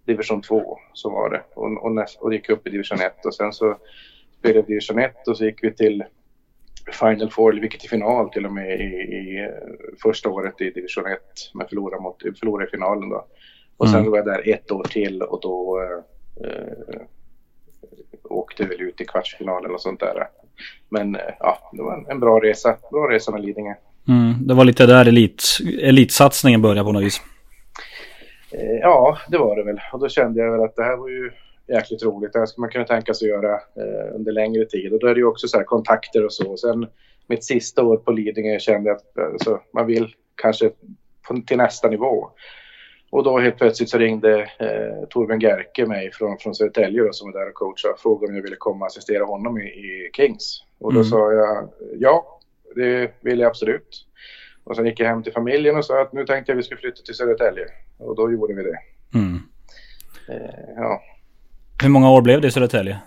division 0.04 0.42
2 0.42 0.78
så 0.92 1.10
var 1.10 1.30
det 1.30 1.42
och, 1.54 1.84
och, 1.84 1.92
näst, 1.92 2.20
och 2.20 2.34
gick 2.34 2.48
upp 2.48 2.66
i 2.66 2.70
division 2.70 3.00
1 3.00 3.26
och 3.26 3.34
sen 3.34 3.52
så 3.52 3.76
spelade 4.38 4.60
vi 4.60 4.66
division 4.66 4.98
1 4.98 5.28
och 5.28 5.36
så 5.36 5.44
gick 5.44 5.64
vi 5.64 5.72
till 5.72 6.04
Final 6.92 7.30
Four, 7.30 7.50
eller 7.50 7.60
vilket 7.60 7.84
i 7.84 7.88
final 7.88 8.30
till 8.30 8.46
och 8.46 8.52
med 8.52 8.80
i, 8.80 8.84
i 8.84 9.44
eh, 9.44 9.96
första 10.02 10.28
året 10.28 10.60
i 10.60 10.70
division 10.70 11.06
1 11.06 11.20
men 11.54 11.68
förlorade, 11.68 12.02
mot, 12.02 12.22
förlorade 12.38 12.68
i 12.68 12.70
finalen 12.70 13.08
då. 13.08 13.26
Och 13.76 13.88
sen 13.88 13.98
mm. 13.98 14.10
var 14.10 14.18
jag 14.18 14.26
där 14.26 14.48
ett 14.48 14.70
år 14.70 14.84
till 14.84 15.22
och 15.22 15.40
då 15.42 15.82
eh, 16.44 17.00
åkte 18.22 18.64
väl 18.64 18.80
ut 18.80 19.00
i 19.00 19.04
kvartsfinalen 19.04 19.70
och 19.70 19.80
sånt 19.80 20.00
där. 20.00 20.26
Men 20.88 21.14
eh, 21.14 21.20
ja, 21.40 21.70
det 21.72 21.82
var 21.82 21.94
en, 21.94 22.06
en, 22.10 22.20
bra 22.20 22.40
resa. 22.40 22.76
Bra 22.90 23.10
resa 23.10 23.32
med 23.32 23.40
Lidingö. 23.40 23.74
Mm, 24.08 24.46
det 24.46 24.54
var 24.54 24.64
lite 24.64 24.86
där 24.86 25.06
elit, 25.06 25.44
elitsatsningen 25.80 26.62
började 26.62 26.84
på 26.84 26.92
något 26.92 27.02
vis. 27.02 27.20
Eh, 28.50 28.78
ja, 28.80 29.18
det 29.28 29.38
var 29.38 29.56
det 29.56 29.62
väl. 29.62 29.80
Och 29.92 30.00
då 30.00 30.08
kände 30.08 30.40
jag 30.40 30.52
väl 30.52 30.60
att 30.60 30.76
det 30.76 30.84
här 30.84 30.96
var 30.96 31.08
ju 31.08 31.30
jäkligt 31.68 32.02
roligt. 32.02 32.32
Det 32.32 32.38
här 32.38 32.46
skulle 32.46 32.62
man 32.62 32.70
kunna 32.70 32.84
tänka 32.84 33.14
sig 33.14 33.28
göra 33.28 33.52
eh, 33.54 34.14
under 34.14 34.32
längre 34.32 34.64
tid. 34.64 34.92
Och 34.92 35.00
då 35.00 35.06
är 35.06 35.14
det 35.14 35.20
ju 35.20 35.26
också 35.26 35.48
så 35.48 35.56
här 35.56 35.64
kontakter 35.64 36.24
och 36.24 36.32
så. 36.32 36.56
Sen 36.56 36.86
mitt 37.26 37.44
sista 37.44 37.82
år 37.82 37.96
på 37.96 38.12
Lidingö 38.12 38.58
kände 38.58 38.90
jag 38.90 38.96
att 38.96 39.32
alltså, 39.32 39.60
man 39.72 39.86
vill 39.86 40.14
kanske 40.34 40.70
på, 41.28 41.42
till 41.46 41.56
nästa 41.56 41.88
nivå. 41.88 42.30
Och 43.10 43.24
då 43.24 43.38
helt 43.38 43.56
plötsligt 43.56 43.90
så 43.90 43.98
ringde 43.98 44.40
eh, 44.40 45.08
Torbjörn 45.10 45.40
Gerke 45.40 45.86
mig 45.86 46.12
från, 46.12 46.38
från 46.38 46.54
Södertälje 46.54 47.12
som 47.12 47.32
var 47.32 47.40
där 47.40 47.48
och 47.48 47.54
coachade 47.54 47.94
och 47.94 48.00
frågade 48.00 48.30
om 48.30 48.36
jag 48.36 48.42
ville 48.42 48.56
komma 48.56 48.84
och 48.84 48.86
assistera 48.86 49.24
honom 49.24 49.58
i, 49.58 49.64
i 49.64 50.10
Kings. 50.16 50.64
Och 50.78 50.92
då 50.92 51.00
mm. 51.00 51.10
sa 51.10 51.32
jag 51.32 51.68
ja, 51.98 52.40
det 52.74 53.10
vill 53.20 53.38
jag 53.38 53.48
absolut. 53.48 54.06
Och 54.64 54.76
sen 54.76 54.86
gick 54.86 55.00
jag 55.00 55.06
hem 55.06 55.22
till 55.22 55.32
familjen 55.32 55.76
och 55.76 55.84
sa 55.84 56.02
att 56.02 56.12
nu 56.12 56.26
tänkte 56.26 56.52
jag 56.52 56.56
att 56.56 56.58
vi 56.58 56.62
skulle 56.62 56.80
flytta 56.80 57.02
till 57.02 57.14
Södertälje. 57.14 57.64
Och 57.98 58.16
då 58.16 58.32
gjorde 58.32 58.54
vi 58.54 58.62
det. 58.62 58.78
Mm. 59.18 59.38
Eh, 60.28 60.74
ja. 60.76 61.00
Hur 61.84 61.90
många 61.90 62.10
år 62.10 62.22
blev 62.22 62.40
det 62.40 62.48
i 62.48 62.50
Södertälje? 62.50 63.00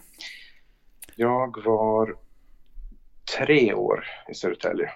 Jag 1.16 1.64
var 1.66 2.16
tre 3.38 3.74
år 3.74 4.06
i 4.30 4.34
Södertälje. 4.34 4.90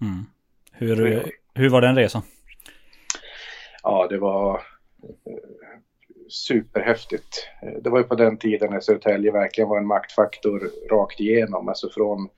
Mm. 0.00 0.26
Hur, 0.72 1.24
hur 1.54 1.68
var 1.68 1.80
den 1.80 1.96
resan? 1.96 2.22
Ja, 3.82 4.06
det 4.10 4.18
var 4.18 4.54
eh, 4.54 4.60
superhäftigt. 6.28 7.48
Eh, 7.62 7.82
det 7.82 7.90
var 7.90 7.98
ju 7.98 8.04
på 8.04 8.14
den 8.14 8.38
tiden 8.38 8.70
när 8.70 8.80
Södertälje 8.80 9.32
verkligen 9.32 9.68
var 9.68 9.78
en 9.78 9.86
maktfaktor 9.86 10.70
rakt 10.90 11.20
igenom. 11.20 11.68
Alltså 11.68 11.90
från 11.90 12.28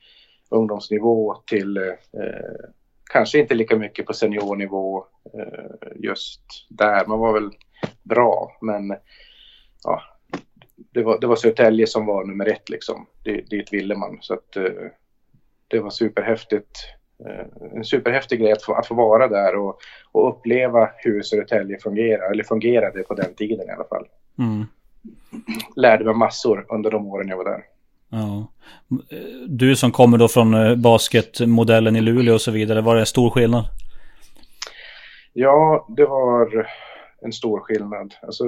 ungdomsnivå 0.51 1.35
till 1.35 1.77
eh, 1.77 2.65
kanske 3.13 3.39
inte 3.39 3.55
lika 3.55 3.77
mycket 3.77 4.07
på 4.07 4.13
seniornivå 4.13 5.05
eh, 5.35 5.93
just 5.97 6.43
där. 6.69 7.07
Man 7.07 7.19
var 7.19 7.33
väl 7.33 7.51
bra, 8.03 8.57
men 8.61 8.97
ja, 9.85 10.03
det 10.91 11.03
var, 11.03 11.21
det 11.21 11.27
var 11.27 11.37
Södertälje 11.37 11.87
som 11.87 12.07
var 12.07 12.25
nummer 12.25 12.47
ett 12.47 12.69
liksom. 12.69 13.07
dit 13.25 13.73
ville 13.73 13.97
man. 13.97 14.19
Så 14.21 14.35
att 14.35 14.57
eh, 14.57 14.65
det 15.69 15.81
var 15.81 15.91
superhäftigt. 15.91 16.79
Eh, 17.27 17.77
en 17.77 17.85
superhäftig 17.85 18.41
grej 18.41 18.53
att 18.53 18.63
få, 18.63 18.75
att 18.75 18.87
få 18.87 18.95
vara 18.95 19.29
där 19.29 19.57
och, 19.57 19.79
och 20.13 20.29
uppleva 20.29 20.91
hur 20.97 21.23
Södertälje 21.23 21.79
fungerar, 21.79 22.31
eller 22.31 22.45
fungerade 22.45 23.03
på 23.03 23.15
den 23.15 23.35
tiden 23.35 23.69
i 23.69 23.71
alla 23.71 23.85
fall. 23.85 24.07
Mm. 24.39 24.67
Lärde 25.77 26.05
mig 26.05 26.15
massor 26.15 26.67
under 26.69 26.91
de 26.91 27.07
åren 27.07 27.29
jag 27.29 27.37
var 27.37 27.45
där. 27.45 27.65
Ja. 28.09 28.47
Du 29.47 29.77
som 29.77 29.93
kommer 29.93 30.19
då 30.19 30.29
från 30.29 30.55
eh, 30.55 30.77
basketmodellen 30.77 31.97
i 31.97 32.01
Luleå 32.01 32.35
och 32.35 32.41
så 32.41 32.51
vidare, 32.51 32.81
var 32.81 32.97
det 32.97 33.07
stor 33.07 33.31
skillnad? 33.31 33.65
Ja, 35.33 35.87
det 35.97 36.07
var 36.07 36.69
en 37.23 37.33
stor 37.33 37.61
skillnad. 37.61 38.15
Alltså, 38.23 38.45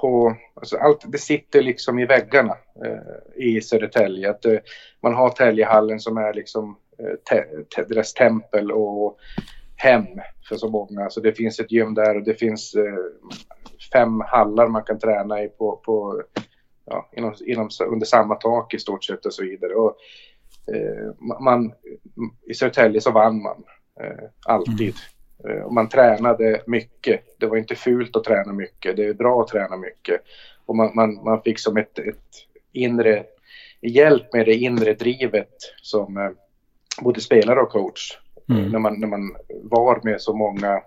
på, 0.00 0.36
alltså 0.54 0.76
allt, 0.76 1.04
det 1.12 1.18
sitter 1.18 1.62
liksom 1.62 1.98
i 1.98 2.06
väggarna 2.06 2.56
eh, 2.84 3.44
i 3.46 3.60
Södertälje. 3.60 4.30
Att, 4.30 4.44
eh, 4.44 4.58
man 5.02 5.14
har 5.14 5.30
Täljehallen 5.30 6.00
som 6.00 6.16
är 6.16 6.34
liksom 6.34 6.76
eh, 6.98 7.14
te, 7.30 7.44
te, 7.76 7.84
deras 7.88 8.14
tempel 8.14 8.72
och 8.72 9.18
hem 9.76 10.06
för 10.48 10.56
så 10.56 10.70
många. 10.70 11.10
Så 11.10 11.20
det 11.20 11.32
finns 11.32 11.60
ett 11.60 11.72
gym 11.72 11.94
där 11.94 12.16
och 12.16 12.24
det 12.24 12.34
finns 12.34 12.74
eh, 12.74 12.98
fem 13.92 14.20
hallar 14.20 14.68
man 14.68 14.82
kan 14.82 14.98
träna 14.98 15.42
i 15.42 15.48
på, 15.48 15.76
på 15.76 16.22
ja, 16.84 17.08
inom, 17.16 17.34
inom, 17.46 17.68
under 17.86 18.06
samma 18.06 18.34
tak 18.34 18.74
i 18.74 18.78
stort 18.78 19.04
sett 19.04 19.26
och 19.26 19.34
så 19.34 19.42
vidare. 19.42 19.74
Och, 19.74 19.96
eh, 20.74 21.38
man, 21.40 21.72
I 22.46 22.54
Södertälje 22.54 23.00
så 23.00 23.10
vann 23.10 23.42
man 23.42 23.64
eh, 24.00 24.28
alltid. 24.46 24.80
Mm. 24.80 25.19
Eh, 25.48 25.62
och 25.62 25.72
man 25.72 25.88
tränade 25.88 26.62
mycket. 26.66 27.20
Det 27.38 27.46
var 27.46 27.56
inte 27.56 27.74
fult 27.74 28.16
att 28.16 28.24
träna 28.24 28.52
mycket. 28.52 28.96
Det 28.96 29.04
är 29.04 29.14
bra 29.14 29.42
att 29.42 29.48
träna 29.48 29.76
mycket. 29.76 30.20
Och 30.66 30.76
man, 30.76 30.90
man, 30.94 31.24
man 31.24 31.42
fick 31.42 31.58
som 31.58 31.76
ett, 31.76 31.98
ett 31.98 32.46
inre 32.72 33.24
hjälp 33.80 34.32
med 34.32 34.46
det 34.46 34.54
inre 34.54 34.94
drivet 34.94 35.54
som 35.82 36.16
eh, 36.16 36.30
både 37.02 37.20
spelare 37.20 37.60
och 37.60 37.70
coach. 37.70 38.18
Mm. 38.48 38.68
När, 38.68 38.78
man, 38.78 39.00
när 39.00 39.08
man 39.08 39.36
var 39.62 40.00
med 40.02 40.20
så 40.20 40.36
många 40.36 40.82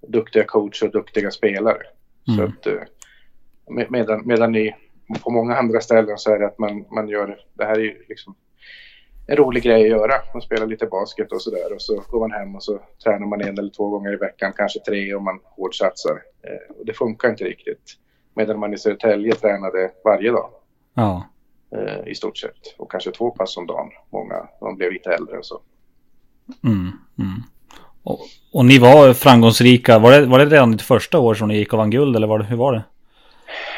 duktiga 0.00 0.44
coacher 0.44 0.86
och 0.86 0.92
duktiga 0.92 1.30
spelare. 1.30 1.82
Mm. 2.28 2.38
Så 2.38 2.44
att, 2.44 2.66
eh, 2.66 2.82
med, 3.70 3.90
medan, 3.90 4.22
medan 4.26 4.56
i 4.56 4.74
på 5.22 5.30
många 5.30 5.56
andra 5.56 5.80
ställen 5.80 6.18
så 6.18 6.34
är 6.34 6.38
det 6.38 6.46
att 6.46 6.58
man, 6.58 6.84
man 6.90 7.08
gör, 7.08 7.40
det 7.54 7.64
här 7.64 7.74
är 7.74 7.82
ju 7.82 8.04
liksom 8.08 8.34
en 9.28 9.36
rolig 9.36 9.62
grej 9.62 9.82
att 9.82 9.88
göra. 9.88 10.12
Man 10.32 10.42
spelar 10.42 10.66
lite 10.66 10.86
basket 10.86 11.32
och 11.32 11.42
sådär 11.42 11.74
och 11.74 11.82
så 11.82 12.02
går 12.10 12.20
man 12.20 12.32
hem 12.32 12.56
och 12.56 12.62
så 12.62 12.80
tränar 13.04 13.26
man 13.26 13.40
en 13.40 13.58
eller 13.58 13.70
två 13.70 13.88
gånger 13.88 14.12
i 14.12 14.16
veckan, 14.16 14.52
kanske 14.56 14.80
tre 14.80 15.14
om 15.14 15.24
man 15.24 15.40
hårdsatsar. 15.44 16.22
Eh, 16.42 16.76
och 16.78 16.86
det 16.86 16.92
funkar 16.92 17.30
inte 17.30 17.44
riktigt. 17.44 17.96
Medan 18.34 18.58
man 18.58 18.74
i 18.74 18.78
Södertälje 18.78 19.34
tränade 19.34 19.90
varje 20.04 20.30
dag. 20.30 20.50
Ja. 20.94 21.26
Eh, 21.76 22.08
I 22.08 22.14
stort 22.14 22.38
sett. 22.38 22.74
Och 22.78 22.90
kanske 22.90 23.10
två 23.10 23.30
pass 23.30 23.56
om 23.56 23.66
dagen. 23.66 23.90
Många, 24.12 24.48
de 24.60 24.76
blev 24.76 24.92
lite 24.92 25.10
äldre 25.10 25.38
och 25.38 25.46
så. 25.46 25.60
Mm, 26.64 26.92
mm. 27.18 27.42
Och, 28.02 28.20
och, 28.52 28.64
ni 28.64 28.78
var 28.78 29.12
framgångsrika. 29.12 29.98
Var 29.98 30.12
det, 30.12 30.26
var 30.26 30.38
det 30.38 30.44
redan 30.44 30.72
ditt 30.72 30.82
första 30.82 31.18
år 31.18 31.34
som 31.34 31.48
ni 31.48 31.56
gick 31.56 31.72
och 31.72 31.78
vann 31.78 31.90
guld 31.90 32.16
eller 32.16 32.26
var 32.26 32.38
det, 32.38 32.44
hur 32.44 32.56
var 32.56 32.72
det? 32.72 32.82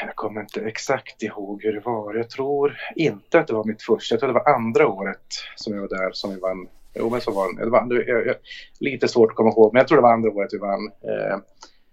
Jag 0.07 0.17
kommer 0.17 0.41
inte 0.41 0.61
exakt 0.61 1.23
ihåg 1.23 1.63
hur 1.63 1.73
det 1.73 1.81
var. 1.81 2.15
Jag 2.15 2.31
tror 2.31 2.77
inte 2.97 3.41
att 3.41 3.47
det 3.47 3.55
var 3.55 3.65
mitt 3.65 3.83
första. 3.83 4.15
Jag 4.15 4.21
tror 4.21 4.29
det 4.29 4.41
var 4.45 4.55
andra 4.55 4.89
året 4.89 5.27
som 5.57 5.75
jag 5.75 5.81
var 5.81 5.89
där 5.89 6.11
som 6.13 6.31
vi 6.35 6.41
vann. 6.41 6.69
Jo, 6.95 7.11
men 7.11 7.21
så 7.21 7.31
var 7.31 7.55
det. 7.55 7.65
det 7.65 7.71
var, 7.71 8.05
jag, 8.09 8.27
jag, 8.27 8.37
lite 8.81 9.09
svårt 9.09 9.31
att 9.31 9.37
komma 9.37 9.51
ihåg, 9.51 9.73
men 9.73 9.81
jag 9.81 9.89
tror 9.89 9.99
det 9.99 10.03
var 10.03 10.13
andra 10.13 10.31
året 10.31 10.53
vi 10.53 10.59
vann. 10.59 10.87
Eh, 10.87 11.39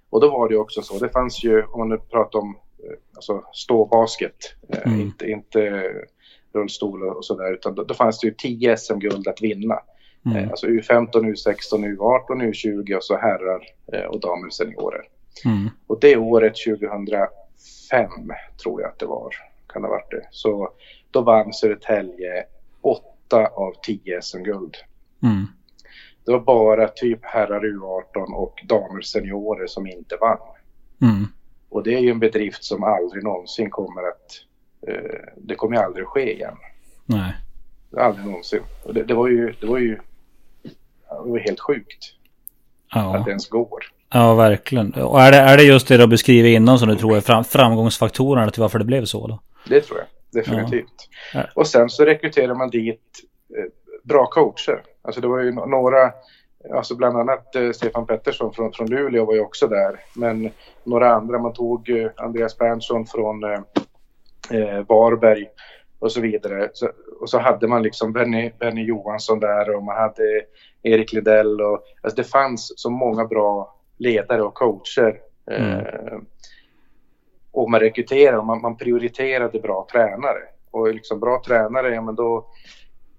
och 0.10 0.22
då 0.22 0.30
var 0.30 0.50
det 0.50 0.58
också 0.58 0.82
så. 0.82 1.00
Det 1.00 1.10
fanns 1.10 1.44
ju, 1.44 1.64
om 1.64 1.80
man 1.80 1.90
nu 1.90 1.98
pratar 1.98 2.40
om 2.40 2.58
eh, 2.84 2.98
alltså 3.16 3.44
ståbasket, 3.54 4.56
eh, 4.70 4.88
mm. 4.88 5.02
inte, 5.02 5.30
inte 5.30 5.92
rullstol 6.54 7.04
och 7.04 7.26
sådär, 7.26 7.54
utan 7.54 7.76
då, 7.76 7.84
då 7.84 7.94
fanns 7.94 8.20
det 8.20 8.28
ju 8.28 8.34
10 8.34 8.78
SM-guld 8.78 9.28
att 9.28 9.42
vinna. 9.42 9.80
Mm. 10.26 10.38
Eh, 10.38 10.50
alltså 10.50 10.68
U15, 10.68 11.12
U16, 11.12 11.98
U18, 11.98 12.52
U20 12.52 12.96
och 12.96 13.04
så 13.04 13.18
herrar 13.18 13.62
eh, 13.94 14.06
och 14.06 14.20
damer 14.20 14.50
seniorer. 14.50 15.02
Mm. 15.46 15.70
Och 15.88 16.00
det 16.00 16.18
året 16.18 16.54
2000 16.66 16.90
fem 16.90 17.06
tror 18.64 18.82
jag 18.82 18.90
att 18.90 19.00
det 19.00 19.06
var. 19.06 19.36
Kan 19.68 19.82
det 19.82 19.88
ha 19.88 19.96
varit 19.96 20.12
det. 20.12 20.28
Så 20.32 20.70
då 21.12 21.22
vann 21.22 21.54
Södertälje 21.54 22.46
åtta 22.82 23.48
av 23.48 23.74
tio 23.82 24.22
SM-guld. 24.22 24.76
Mm. 25.24 25.46
Det 26.26 26.32
var 26.32 26.40
bara 26.40 26.88
typ 26.88 27.26
herrar 27.26 27.62
U18 27.62 28.34
och 28.34 28.64
damer 28.68 29.02
seniorer 29.02 29.68
som 29.68 29.88
inte 29.88 30.18
vann. 30.22 30.38
Mm. 31.02 31.28
Och 31.70 31.84
det 31.84 31.96
är 31.96 32.00
ju 32.00 32.10
en 32.10 32.20
bedrift 32.20 32.64
som 32.64 32.84
aldrig 32.84 33.24
någonsin 33.24 33.70
kommer 33.70 34.04
att... 34.08 34.32
Eh, 34.88 35.34
det 35.38 35.56
kommer 35.56 35.78
aldrig 35.78 36.04
att 36.04 36.10
ske 36.10 36.34
igen. 36.34 36.58
Nej. 37.06 37.36
Aldrig 37.98 38.26
någonsin. 38.26 38.62
Och 38.86 38.94
det, 38.94 39.04
det 39.04 39.14
var 39.14 39.28
ju... 39.28 39.54
Det 39.62 39.68
var 39.68 39.78
ju 39.78 40.00
det 41.10 41.30
var 41.30 41.40
helt 41.40 41.60
sjukt. 41.60 42.14
Ja. 42.94 43.18
Att 43.18 43.26
det 43.26 43.32
ens 43.32 43.50
går. 43.50 43.86
Ja, 44.10 44.34
verkligen. 44.34 44.94
Och 44.94 45.22
är 45.22 45.32
det, 45.32 45.38
är 45.38 45.58
det 45.58 45.64
just 45.64 45.88
det 45.88 45.98
du 45.98 46.08
beskriver 46.08 46.50
innan 46.50 46.80
som 46.80 46.90
du 46.90 46.96
tror 46.96 47.18
är 47.18 47.22
fram, 47.22 47.44
framgångsfaktorerna 47.44 48.52
till 48.52 48.62
varför 48.62 48.80
det 48.80 48.86
blev 48.86 49.06
så 49.06 49.28
då? 49.28 49.40
Det 49.70 49.82
tror 49.82 50.00
jag 50.00 50.08
definitivt. 50.30 51.10
Ja. 51.34 51.44
Och 51.56 51.68
sen 51.68 51.90
så 51.90 52.06
rekryterar 52.06 52.56
man 52.56 52.70
dit 52.70 53.02
eh, 53.58 53.64
bra 54.04 54.26
coacher. 54.26 54.82
Alltså 55.02 55.22
det 55.22 55.28
var 55.28 55.40
ju 55.40 55.52
några, 55.52 56.12
alltså 56.74 56.96
bland 56.96 57.18
annat 57.18 57.56
eh, 57.56 57.72
Stefan 57.72 58.06
Pettersson 58.06 58.54
från, 58.54 58.72
från 58.74 58.90
Luleå 58.90 59.26
var 59.26 59.34
ju 59.34 59.42
också 59.42 59.68
där. 59.68 60.00
Men 60.16 60.52
några 60.84 61.10
andra, 61.14 61.40
man 61.40 61.54
tog 61.54 61.90
eh, 61.90 62.10
Andreas 62.16 62.58
Berntsson 62.58 63.06
från 63.06 63.44
eh 63.44 63.60
Varberg 64.88 65.48
och 66.00 66.12
så 66.12 66.22
vidare. 66.22 66.70
Så, 66.74 66.90
och 67.22 67.30
så 67.30 67.40
hade 67.40 67.68
man 67.68 67.84
liksom 67.84 68.14
Benny, 68.14 68.52
Benny 68.60 68.84
Johansson 68.84 69.40
där 69.40 69.76
och 69.76 69.84
man 69.84 69.96
hade 69.96 70.42
Erik 70.84 71.14
Lidell 71.14 71.62
och 71.62 71.84
alltså 72.02 72.16
det 72.16 72.24
fanns 72.24 72.74
så 72.76 72.90
många 72.90 73.26
bra 73.26 73.77
ledare 73.98 74.42
och 74.42 74.54
coacher. 74.54 75.20
Mm. 75.52 75.80
Eh, 75.80 76.20
och 77.52 77.70
man 77.70 77.80
rekryterade 77.80 78.38
och 78.38 78.46
man, 78.46 78.62
man, 78.62 78.78
prioriterade 78.78 79.60
bra 79.60 79.88
tränare. 79.92 80.42
Och 80.72 80.94
liksom 80.94 81.20
bra 81.20 81.42
tränare, 81.46 81.94
ja 81.94 82.02
men 82.02 82.16
då 82.16 82.48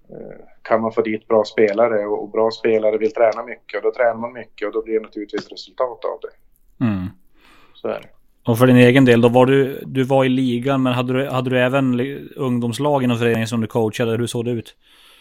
eh, 0.09 0.45
kan 0.61 0.81
man 0.81 0.91
få 0.91 1.01
dit 1.01 1.27
bra 1.27 1.43
spelare 1.43 2.05
och, 2.05 2.23
och, 2.23 2.31
bra 2.31 2.51
spelare 2.51 2.97
vill 2.97 3.13
träna 3.13 3.43
mycket 3.43 3.77
och 3.77 3.83
då 3.83 3.91
tränar 3.91 4.15
man 4.15 4.33
mycket 4.33 4.67
och 4.67 4.73
då 4.73 4.83
blir 4.83 4.93
det 4.93 4.99
naturligtvis 4.99 5.49
resultat 5.49 6.05
av 6.05 6.19
det. 6.21 6.85
Mm. 6.85 7.07
Så 7.73 7.87
är 7.87 7.99
det. 7.99 8.09
Och 8.47 8.57
för 8.57 8.67
din 8.67 8.77
egen 8.77 9.05
del, 9.05 9.21
då 9.21 9.29
var 9.29 9.45
du, 9.45 9.83
du 9.85 10.03
var 10.03 10.25
i 10.25 10.29
ligan, 10.29 10.83
men 10.83 10.93
hade 10.93 11.13
du, 11.13 11.29
hade 11.29 11.49
du 11.49 11.59
även 11.59 11.99
ungdomslag 12.35 13.03
inom 13.03 13.17
föreningen 13.17 13.47
som 13.47 13.61
du 13.61 13.67
coachade? 13.67 14.17
Hur 14.17 14.27
såg 14.27 14.45
det 14.45 14.51
ut? 14.51 14.75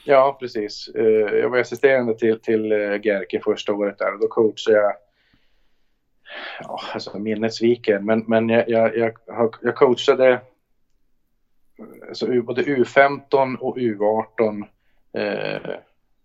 Ja, 0.05 0.37
precis. 0.41 0.89
Eh, 0.95 1.39
jag 1.39 1.51
var 1.51 1.59
assisterande 1.59 2.15
till, 2.15 2.41
till 2.41 2.73
eh, 2.73 2.79
Gerke 2.79 3.41
första 3.45 3.73
året 3.73 3.99
där 3.99 4.15
och 4.15 4.21
då 4.21 4.29
coachade 4.29 4.77
jag 4.77 4.93
ja, 6.61 6.81
alltså 6.95 7.19
minnet 7.19 7.55
sviker, 7.55 7.99
men, 7.99 8.25
men 8.27 8.49
jag, 8.49 8.69
jag, 8.69 9.13
jag, 9.27 9.55
jag 9.63 9.77
coachade 9.77 10.41
alltså, 12.09 12.43
både 12.43 12.63
U15 12.63 13.57
och 13.57 13.77
U18. 13.77 14.65
Eh, 15.13 15.61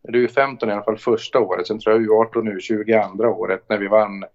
U15 0.07 0.69
i 0.69 0.71
alla 0.71 0.83
fall 0.83 0.97
första 0.97 1.39
året, 1.39 1.67
sen 1.67 1.79
tror 1.79 1.95
jag 1.95 2.03
U18 2.03 2.35
och 2.35 2.43
U20 2.43 3.03
andra 3.03 3.29
året 3.29 3.63
när 3.69 3.77
vi 3.77 3.87
vann 3.87 4.25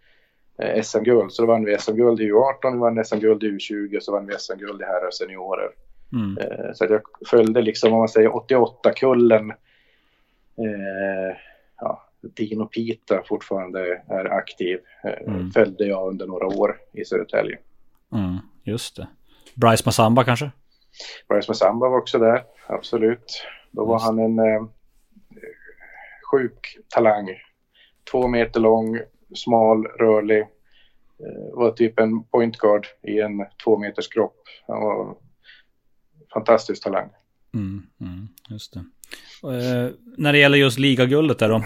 eh, 0.58 0.82
SM-guld. 0.82 1.32
Så 1.32 1.42
då 1.42 1.48
vann 1.48 1.64
vi 1.64 1.78
SM-guld 1.78 2.20
i 2.20 2.32
U18, 2.32 2.72
vi 2.72 2.78
vann 2.78 3.04
SM-guld 3.04 3.42
i 3.42 3.50
U20 3.50 3.96
och 3.96 4.02
så 4.02 4.12
vann 4.12 4.26
vi 4.26 4.34
SM-guld 4.38 4.80
i 4.80 4.84
herrar 4.84 5.10
seniorer. 5.10 5.70
Mm. 6.12 6.38
Eh, 6.38 6.72
så 6.74 6.84
jag 6.84 7.00
följde 7.26 7.62
liksom, 7.62 7.92
om 7.92 7.98
man 7.98 8.08
säger 8.08 8.28
88-kullen. 8.28 9.50
Eh, 10.58 11.36
ja, 11.80 12.07
Dino 12.22 12.66
Pita 12.66 13.22
fortfarande 13.28 14.02
är 14.08 14.24
aktiv. 14.24 14.78
Eh, 15.04 15.34
mm. 15.34 15.50
Följde 15.50 15.84
jag 15.84 16.08
under 16.08 16.26
några 16.26 16.46
år 16.46 16.76
i 16.92 17.04
Södertälje. 17.04 17.58
Mm, 18.12 18.38
just 18.64 18.96
det. 18.96 19.08
Bryce 19.54 19.82
Massamba 19.86 20.24
kanske? 20.24 20.50
Bryce 21.28 21.50
Massamba 21.50 21.88
var 21.88 21.98
också 21.98 22.18
där, 22.18 22.44
absolut. 22.66 23.44
Då 23.70 23.84
var 23.84 23.94
just. 23.94 24.04
han 24.04 24.18
en 24.18 24.38
eh, 24.38 24.62
sjuk 26.30 26.78
talang. 26.88 27.28
Två 28.10 28.28
meter 28.28 28.60
lång, 28.60 29.00
smal, 29.34 29.86
rörlig. 29.86 30.40
Eh, 30.40 31.56
var 31.58 31.70
typ 31.70 32.00
en 32.00 32.24
point 32.24 32.56
guard 32.56 32.86
i 33.02 33.20
en 33.20 33.46
två 33.64 33.78
meters 33.78 34.08
kropp. 34.08 34.36
Han 34.66 34.80
var 34.80 35.16
fantastisk 36.32 36.82
talang. 36.84 37.10
Mm, 37.58 37.82
mm, 38.00 38.28
just 38.48 38.74
det. 38.74 38.80
Eh, 39.44 39.90
när 40.16 40.32
det 40.32 40.38
gäller 40.38 40.58
just 40.58 40.78
ligaguldet 40.78 41.38
där 41.38 41.48
då. 41.48 41.56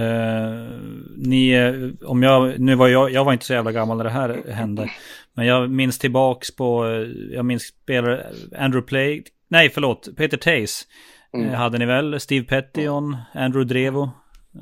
Eh, 0.00 0.68
ni, 1.16 1.56
om 2.04 2.22
jag, 2.22 2.60
nu 2.60 2.74
var 2.74 2.88
jag, 2.88 3.10
jag 3.10 3.24
var 3.24 3.32
inte 3.32 3.44
så 3.44 3.52
jävla 3.52 3.72
gammal 3.72 3.96
när 3.96 4.04
det 4.04 4.10
här 4.10 4.42
hände. 4.48 4.90
Men 5.34 5.46
jag 5.46 5.70
minns 5.70 5.98
tillbaks 5.98 6.56
på, 6.56 6.84
jag 7.30 7.44
minns 7.44 7.62
spelare 7.62 8.26
Andrew 8.58 8.86
Play, 8.86 9.24
nej 9.48 9.70
förlåt, 9.70 10.08
Peter 10.16 10.36
Tays. 10.36 10.86
Mm. 11.34 11.48
Eh, 11.48 11.54
hade 11.54 11.78
ni 11.78 11.86
väl? 11.86 12.20
Steve 12.20 12.46
Pettion, 12.46 13.16
Andrew 13.34 13.74
Drevo. 13.74 14.10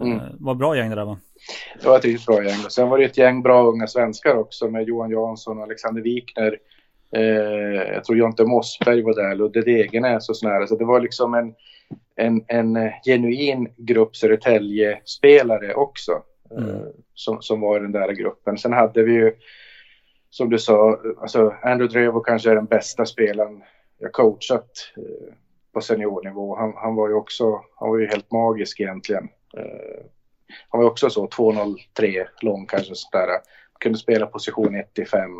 Mm. 0.01 0.19
Eh, 0.19 0.23
vad 0.33 0.57
bra 0.57 0.77
gäng 0.77 0.91
det 0.91 0.97
där 0.97 1.05
var. 1.05 1.19
Det 1.83 1.89
var 1.89 1.99
ett 1.99 2.05
riktigt 2.05 2.27
bra 2.27 2.45
gäng. 2.45 2.59
Sen 2.69 2.89
var 2.89 2.99
det 2.99 3.05
ett 3.05 3.19
gäng 3.19 3.43
bra 3.43 3.67
unga 3.67 3.87
svenskar 3.87 4.35
också 4.35 4.69
med 4.69 4.89
Johan 4.89 5.11
Jansson 5.11 5.59
och 5.59 5.65
Alexander 5.65 6.03
Wikner. 6.03 6.57
Eh, 7.16 7.92
jag 7.92 8.04
tror 8.04 8.19
Jonte 8.19 8.45
Mossberg 8.45 9.02
var 9.02 9.14
där, 9.14 9.35
Ludde 9.35 9.62
Degenäs 9.62 10.28
och 10.28 10.37
sådär. 10.37 10.66
Så 10.66 10.76
det 10.76 10.85
var 10.85 11.00
liksom 11.00 11.35
en, 11.35 11.54
en, 12.16 12.45
en 12.49 12.76
eh, 12.76 12.92
genuin 13.04 13.69
grupp 13.76 14.16
Södertälje-spelare 14.16 15.75
också. 15.75 16.23
Mm. 16.50 16.71
Eh, 16.71 16.87
som, 17.14 17.42
som 17.42 17.61
var 17.61 17.76
i 17.76 17.81
den 17.81 17.92
där 17.92 18.12
gruppen. 18.12 18.59
Sen 18.59 18.73
hade 18.73 19.03
vi 19.03 19.12
ju, 19.12 19.33
som 20.31 20.51
du 20.51 20.59
sa, 20.59 21.01
alltså 21.20 21.55
Andrew 21.62 21.98
Drevo 21.98 22.20
kanske 22.20 22.51
är 22.51 22.55
den 22.55 22.66
bästa 22.66 23.07
spelaren 23.07 23.62
jag 23.98 24.12
coachat 24.12 24.92
eh, 24.96 25.35
på 25.75 25.81
seniornivå. 25.81 26.57
Han, 26.57 26.72
han, 26.77 26.94
var 26.94 27.09
ju 27.09 27.14
också, 27.14 27.61
han 27.77 27.90
var 27.90 27.98
ju 27.98 28.07
helt 28.07 28.33
magisk 28.33 28.81
egentligen. 28.81 29.29
Eh, 29.57 30.05
han 30.68 30.81
var 30.81 30.90
också 30.90 31.11
så 31.11 31.27
2,03 31.27 32.27
lång 32.42 32.66
kanske 32.66 32.94
sådär 32.94 33.29
kunde 33.83 33.98
spela 33.98 34.27
position 34.27 34.75
1 34.75 34.94
till 34.94 35.09
5. 35.09 35.31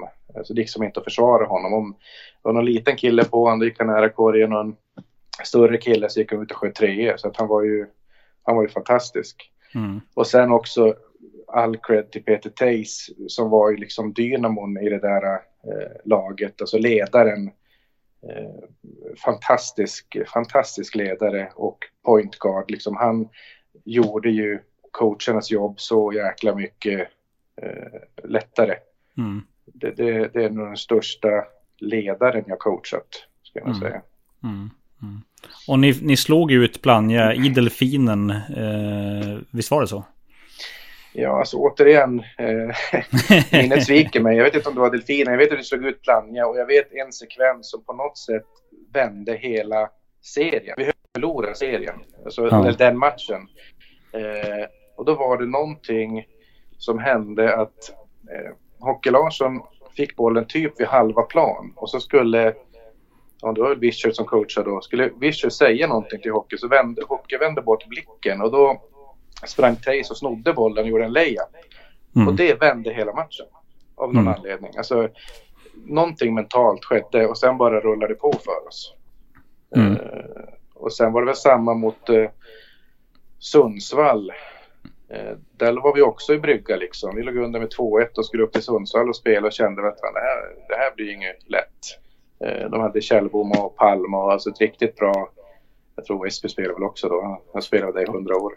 Så 0.45 0.53
det 0.53 0.61
gick 0.61 0.71
som 0.71 0.83
inte 0.83 1.01
att 1.01 1.05
försvara 1.05 1.47
honom. 1.47 1.75
Om 1.75 1.93
det 1.93 2.49
var 2.49 2.53
någon 2.53 2.65
liten 2.65 2.97
kille 2.97 3.25
på 3.25 3.45
honom, 3.45 3.59
då 3.59 3.65
gick 3.65 3.79
han 3.79 3.87
nära 3.87 4.09
korgen 4.09 4.53
och 4.53 4.61
en 4.61 4.77
större 5.45 5.79
kille 5.79 6.09
så 6.11 6.21
gick 6.21 6.33
han 6.33 6.43
ut 6.43 6.51
och 6.51 6.57
sköt 6.57 6.75
treor. 6.75 7.17
Så 7.17 7.29
att 7.29 7.37
han 7.37 7.49
var 7.49 7.63
ju, 7.63 7.87
han 8.43 8.57
var 8.57 8.63
ju 8.63 8.69
fantastisk. 8.69 9.53
Mm. 9.75 10.01
Och 10.15 10.27
sen 10.27 10.53
också 10.53 10.95
all 11.47 11.77
cred 11.77 12.11
till 12.11 12.23
Peter 12.23 12.51
Tays 12.51 13.11
som 13.29 13.51
var 13.51 13.71
ju 13.71 13.77
liksom 13.77 14.13
dynamon 14.13 14.79
i 14.79 14.89
det 14.89 14.99
där 14.99 15.33
eh, 15.35 15.91
laget, 16.05 16.61
alltså 16.61 16.79
ledaren. 16.79 17.51
Eh, 18.29 18.69
fantastisk, 19.25 20.17
fantastisk 20.27 20.95
ledare 20.95 21.53
och 21.55 21.79
point 22.05 22.39
guard. 22.39 22.71
Liksom 22.71 22.97
han 22.97 23.29
gjorde 23.85 24.31
ju 24.31 24.59
coachernas 24.91 25.51
jobb 25.51 25.81
så 25.81 26.13
jäkla 26.13 26.55
mycket 26.55 27.09
eh, 27.63 28.01
lättare. 28.25 28.75
Mm. 29.19 29.43
Det, 29.67 29.91
det, 29.91 30.29
det, 30.29 30.45
är 30.45 30.51
nog 30.51 30.67
den 30.67 30.77
största 30.77 31.29
ledaren 31.79 32.45
jag 32.47 32.59
coachat, 32.59 33.27
ska 33.43 33.59
jag 33.59 33.69
mm. 33.69 33.81
säga. 33.81 34.03
Mm. 34.45 34.71
mm. 35.03 35.23
Och 35.69 35.79
ni, 35.79 35.99
ni 36.03 36.17
slog 36.17 36.53
ut 36.53 36.83
Plannja 36.83 37.35
i 37.35 37.49
Delfinen, 37.49 38.31
eh, 38.31 39.39
visst 39.51 39.71
var 39.71 39.81
det 39.81 39.87
så? 39.87 40.05
Ja, 41.13 41.39
alltså 41.39 41.57
återigen, 41.57 42.23
eh, 42.39 42.77
minnet 43.53 43.85
sviker 43.85 44.21
mig. 44.21 44.37
Jag 44.37 44.45
vet 44.45 44.55
inte 44.55 44.69
om 44.69 44.75
det 44.75 44.81
var 44.81 44.91
Delfinen, 44.91 45.33
jag 45.33 45.39
vet 45.39 45.53
att 45.53 45.59
vi 45.59 45.65
slog 45.65 45.85
ut 45.85 46.03
Plannja 46.03 46.47
och 46.47 46.59
jag 46.59 46.67
vet 46.67 46.93
en 46.93 47.13
sekvens 47.13 47.71
som 47.71 47.85
på 47.85 47.93
något 47.93 48.19
sätt 48.19 48.47
vände 48.93 49.37
hela 49.37 49.91
serien. 50.23 50.75
Vi 50.77 50.93
förlorade 51.15 51.55
serien, 51.55 51.95
alltså 52.25 52.49
ja. 52.49 52.73
den 52.79 52.99
matchen. 52.99 53.49
Eh, 54.13 54.67
och 54.97 55.05
då 55.05 55.15
var 55.15 55.39
det 55.39 55.47
någonting 55.47 56.27
som 56.79 56.99
hände 56.99 57.57
att 57.57 57.91
eh, 58.31 58.53
Hockey 58.83 59.11
Larsson 59.11 59.61
fick 59.97 60.17
bollen 60.17 60.45
typ 60.47 60.81
vid 60.81 60.87
halva 60.87 61.23
plan 61.23 61.73
och 61.77 61.91
så 61.91 62.01
skulle, 62.01 62.55
ja 63.41 63.53
det 63.53 63.61
var 63.61 63.75
Vischer 63.75 64.11
som 64.11 64.27
coachade 64.27 64.71
då, 64.71 64.81
skulle 64.81 65.11
Vischer 65.21 65.49
säga 65.49 65.87
någonting 65.87 66.21
till 66.21 66.33
Hockey 66.33 66.59
så 66.59 66.69
vände 66.69 67.03
Hockey 67.09 67.37
vände 67.37 67.63
bort 67.63 67.87
blicken 67.87 68.43
och 68.43 68.51
då 68.51 68.83
sprang 69.47 69.77
Tays 69.77 70.11
och 70.11 70.17
snodde 70.17 70.53
bollen 70.53 70.85
och 70.85 70.91
gjorde 70.91 71.05
en 71.05 71.13
layup. 71.13 71.41
Mm. 72.17 72.29
Och 72.29 72.35
det 72.35 72.61
vände 72.61 72.93
hela 72.93 73.13
matchen 73.13 73.47
av 73.95 74.15
någon 74.15 74.27
mm. 74.27 74.35
anledning. 74.35 74.73
Alltså, 74.77 75.09
någonting 75.87 76.35
mentalt 76.35 76.85
skedde 76.85 77.27
och 77.27 77.39
sen 77.39 77.59
bara 77.59 77.81
rullade 77.81 78.15
det 78.15 78.19
på 78.19 78.33
för 78.33 78.69
oss. 78.69 78.95
Mm. 79.77 79.93
Uh, 79.93 79.99
och 80.75 80.93
sen 80.93 81.13
var 81.13 81.21
det 81.21 81.27
väl 81.27 81.37
samma 81.37 81.75
mot 81.75 82.11
uh, 82.11 82.29
Sundsvall 83.39 84.33
där 85.57 85.83
var 85.83 85.95
vi 85.95 86.03
också 86.03 86.35
i 86.35 86.39
brygga 86.39 86.77
liksom. 86.77 87.17
Vi 87.17 87.23
låg 87.23 87.37
under 87.37 87.61
med 87.61 87.69
2-1 87.69 88.07
och 88.17 88.27
skulle 88.27 88.43
upp 88.43 88.53
till 88.53 88.63
Sundsvall 88.63 89.09
och 89.09 89.17
spela 89.17 89.47
och 89.47 89.53
kände 89.53 89.89
att 89.89 89.99
det 89.99 90.21
här, 90.21 90.69
det 90.69 90.75
här 90.75 90.95
blir 90.97 91.13
inget 91.13 91.51
lätt. 91.51 91.99
Eh, 92.45 92.71
de 92.71 92.81
hade 92.81 93.01
Källbom 93.01 93.51
och 93.51 93.77
Palm 93.77 94.15
och 94.15 94.33
alltså 94.33 94.51
ett 94.51 94.61
riktigt 94.61 94.97
bra, 94.97 95.31
jag 95.97 96.05
tror 96.05 96.27
Esby 96.27 96.49
spelade 96.49 96.75
väl 96.75 96.83
också 96.83 97.09
då, 97.09 97.43
han 97.53 97.63
spelade 97.63 97.93
där 97.93 98.03
i 98.03 98.11
100 98.11 98.37
år. 98.37 98.53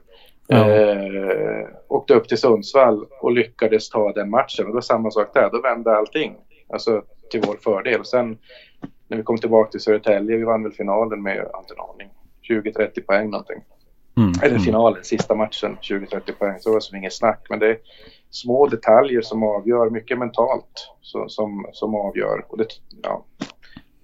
Ja. 0.47 0.69
Eh, 0.69 1.67
åkte 1.87 2.13
upp 2.13 2.27
till 2.27 2.37
Sundsvall 2.37 3.05
och 3.21 3.31
lyckades 3.31 3.89
ta 3.89 4.13
den 4.13 4.29
matchen 4.29 4.65
och 4.65 4.71
det 4.71 4.73
var 4.73 4.81
samma 4.81 5.11
sak 5.11 5.33
där, 5.33 5.49
då 5.51 5.61
vände 5.61 5.97
allting. 5.97 6.35
Alltså 6.69 7.03
till 7.31 7.41
vår 7.47 7.57
fördel. 7.61 7.99
Och 7.99 8.07
sen 8.07 8.37
när 9.07 9.17
vi 9.17 9.23
kom 9.23 9.37
tillbaka 9.37 9.71
till 9.71 9.79
Södertälje, 9.79 10.37
vi 10.37 10.43
vann 10.43 10.63
väl 10.63 10.71
finalen 10.71 11.23
med, 11.23 11.37
jag 11.37 11.49
har 11.53 11.59
inte 11.59 11.73
en 11.73 11.79
aning, 11.79 12.09
20-30 12.49 13.05
poäng 13.05 13.29
någonting. 13.29 13.63
Mm. 14.17 14.33
Eller 14.43 14.59
finalen, 14.59 15.03
sista 15.03 15.35
matchen, 15.35 15.77
20-30 15.81 16.31
poäng. 16.31 16.59
Så 16.59 16.69
det 16.69 16.73
var 16.73 16.79
som 16.79 16.97
inget 16.97 17.13
snack. 17.13 17.45
Men 17.49 17.59
det 17.59 17.69
är 17.69 17.77
små 18.29 18.67
detaljer 18.67 19.21
som 19.21 19.43
avgör, 19.43 19.89
mycket 19.89 20.17
mentalt 20.17 20.91
så, 21.01 21.29
som, 21.29 21.69
som 21.73 21.95
avgör. 21.95 22.45
Och 22.49 22.57
det, 22.57 22.67
ja, 23.03 23.25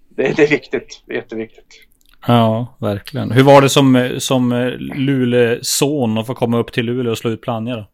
det, 0.10 0.36
det 0.36 0.44
är 0.44 0.50
viktigt, 0.50 1.04
det 1.06 1.14
är 1.14 1.18
jätteviktigt. 1.18 1.88
Ja, 2.28 2.78
verkligen. 2.80 3.32
Hur 3.32 3.44
var 3.44 3.62
det 3.62 3.70
som, 3.70 4.16
som 4.20 4.54
Luleå-son 4.80 6.18
att 6.18 6.28
få 6.28 6.34
komma 6.34 6.58
upp 6.58 6.72
till 6.72 6.86
Luleå 6.86 7.12
och 7.12 7.18
slå 7.18 7.32
ut 7.32 7.42
Plannja 7.42 7.76
då? 7.76 7.86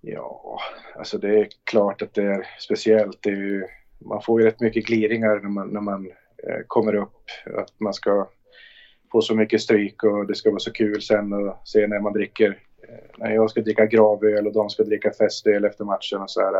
Ja, 0.00 0.58
alltså 0.98 1.18
det 1.18 1.38
är 1.38 1.48
klart 1.64 2.02
att 2.02 2.14
det 2.14 2.22
är 2.22 2.46
speciellt. 2.60 3.18
Det 3.22 3.30
är 3.30 3.36
ju, 3.36 3.64
man 4.04 4.22
får 4.22 4.40
ju 4.40 4.46
rätt 4.46 4.60
mycket 4.60 4.86
gliringar 4.86 5.40
när 5.40 5.48
man, 5.48 5.68
när 5.68 5.80
man 5.80 6.06
eh, 6.48 6.60
kommer 6.66 6.94
upp. 6.94 7.22
Att 7.58 7.80
man 7.80 7.94
ska 7.94 8.28
få 9.14 9.22
så 9.22 9.34
mycket 9.34 9.60
stryk 9.60 10.02
och 10.02 10.26
det 10.26 10.34
ska 10.34 10.50
vara 10.50 10.58
så 10.58 10.72
kul 10.72 11.02
sen 11.02 11.48
att 11.48 11.68
se 11.68 11.86
när 11.86 12.00
man 12.00 12.12
dricker. 12.12 12.58
Eh, 12.88 13.18
när 13.18 13.34
jag 13.34 13.50
ska 13.50 13.60
dricka 13.60 13.86
gravöl 13.86 14.46
och 14.46 14.52
de 14.52 14.70
ska 14.70 14.82
dricka 14.82 15.10
festöl 15.10 15.64
efter 15.64 15.84
matchen 15.84 16.22
och 16.22 16.30
så 16.30 16.40
här. 16.40 16.54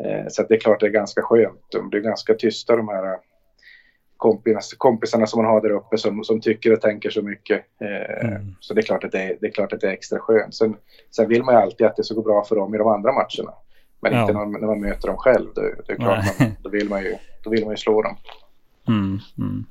Eh, 0.00 0.26
så 0.28 0.42
det 0.42 0.54
är 0.54 0.60
klart 0.60 0.80
det 0.80 0.86
är 0.86 0.90
ganska 0.90 1.22
skönt. 1.22 1.60
De 1.72 1.90
blir 1.90 2.00
ganska 2.00 2.34
tysta 2.34 2.76
de 2.76 2.88
här 2.88 3.18
kompis, 4.16 4.74
kompisarna 4.78 5.26
som 5.26 5.42
man 5.42 5.52
har 5.52 5.60
där 5.60 5.70
uppe 5.70 5.98
som, 5.98 6.24
som 6.24 6.40
tycker 6.40 6.72
och 6.72 6.80
tänker 6.80 7.10
så 7.10 7.22
mycket. 7.22 7.64
Eh, 7.80 8.26
mm. 8.26 8.54
Så 8.60 8.74
det 8.74 8.80
är, 8.80 8.82
klart 8.82 9.04
att 9.04 9.12
det 9.12 9.22
är, 9.22 9.36
det 9.40 9.46
är 9.46 9.50
klart 9.50 9.72
att 9.72 9.80
det 9.80 9.86
är 9.86 9.92
extra 9.92 10.18
skönt. 10.18 10.54
Sen, 10.54 10.76
sen 11.10 11.28
vill 11.28 11.42
man 11.42 11.54
ju 11.54 11.60
alltid 11.60 11.86
att 11.86 11.96
det 11.96 12.04
ska 12.04 12.14
gå 12.14 12.22
bra 12.22 12.44
för 12.44 12.56
dem 12.56 12.74
i 12.74 12.78
de 12.78 12.88
andra 12.88 13.12
matcherna. 13.12 13.54
Men 14.00 14.12
ja. 14.12 14.20
inte 14.20 14.32
när 14.32 14.40
man, 14.46 14.60
när 14.60 14.68
man 14.68 14.80
möter 14.80 15.08
dem 15.08 15.16
själv. 15.16 15.54
Det, 15.54 15.74
det 15.86 15.92
är 15.92 15.96
klart, 15.96 16.24
man, 16.38 16.48
då, 16.62 16.70
vill 16.70 16.88
man 16.88 17.02
ju, 17.02 17.14
då 17.44 17.50
vill 17.50 17.64
man 17.64 17.72
ju 17.72 17.76
slå 17.76 18.02
dem. 18.02 18.16
Mm, 18.88 19.18
mm. 19.38 19.66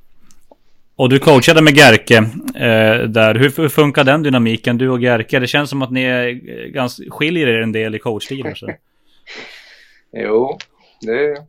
Och 0.98 1.08
du 1.08 1.18
coachade 1.18 1.62
med 1.62 1.76
Gerke 1.76 2.16
eh, 2.54 3.08
där. 3.08 3.34
Hur, 3.34 3.62
hur, 3.62 3.68
funkar 3.68 4.04
den 4.04 4.22
dynamiken, 4.22 4.78
du 4.78 4.90
och 4.90 5.00
Gerke? 5.00 5.38
Det 5.38 5.46
känns 5.46 5.70
som 5.70 5.82
att 5.82 5.92
ni 5.92 6.02
är 6.02 6.28
eh, 6.28 6.66
ganska, 6.66 7.10
skiljer 7.10 7.46
er 7.46 7.60
en 7.60 7.72
del 7.72 7.94
i 7.94 7.98
coachstilen. 7.98 8.54
jo, 10.12 10.58
det, 11.00 11.44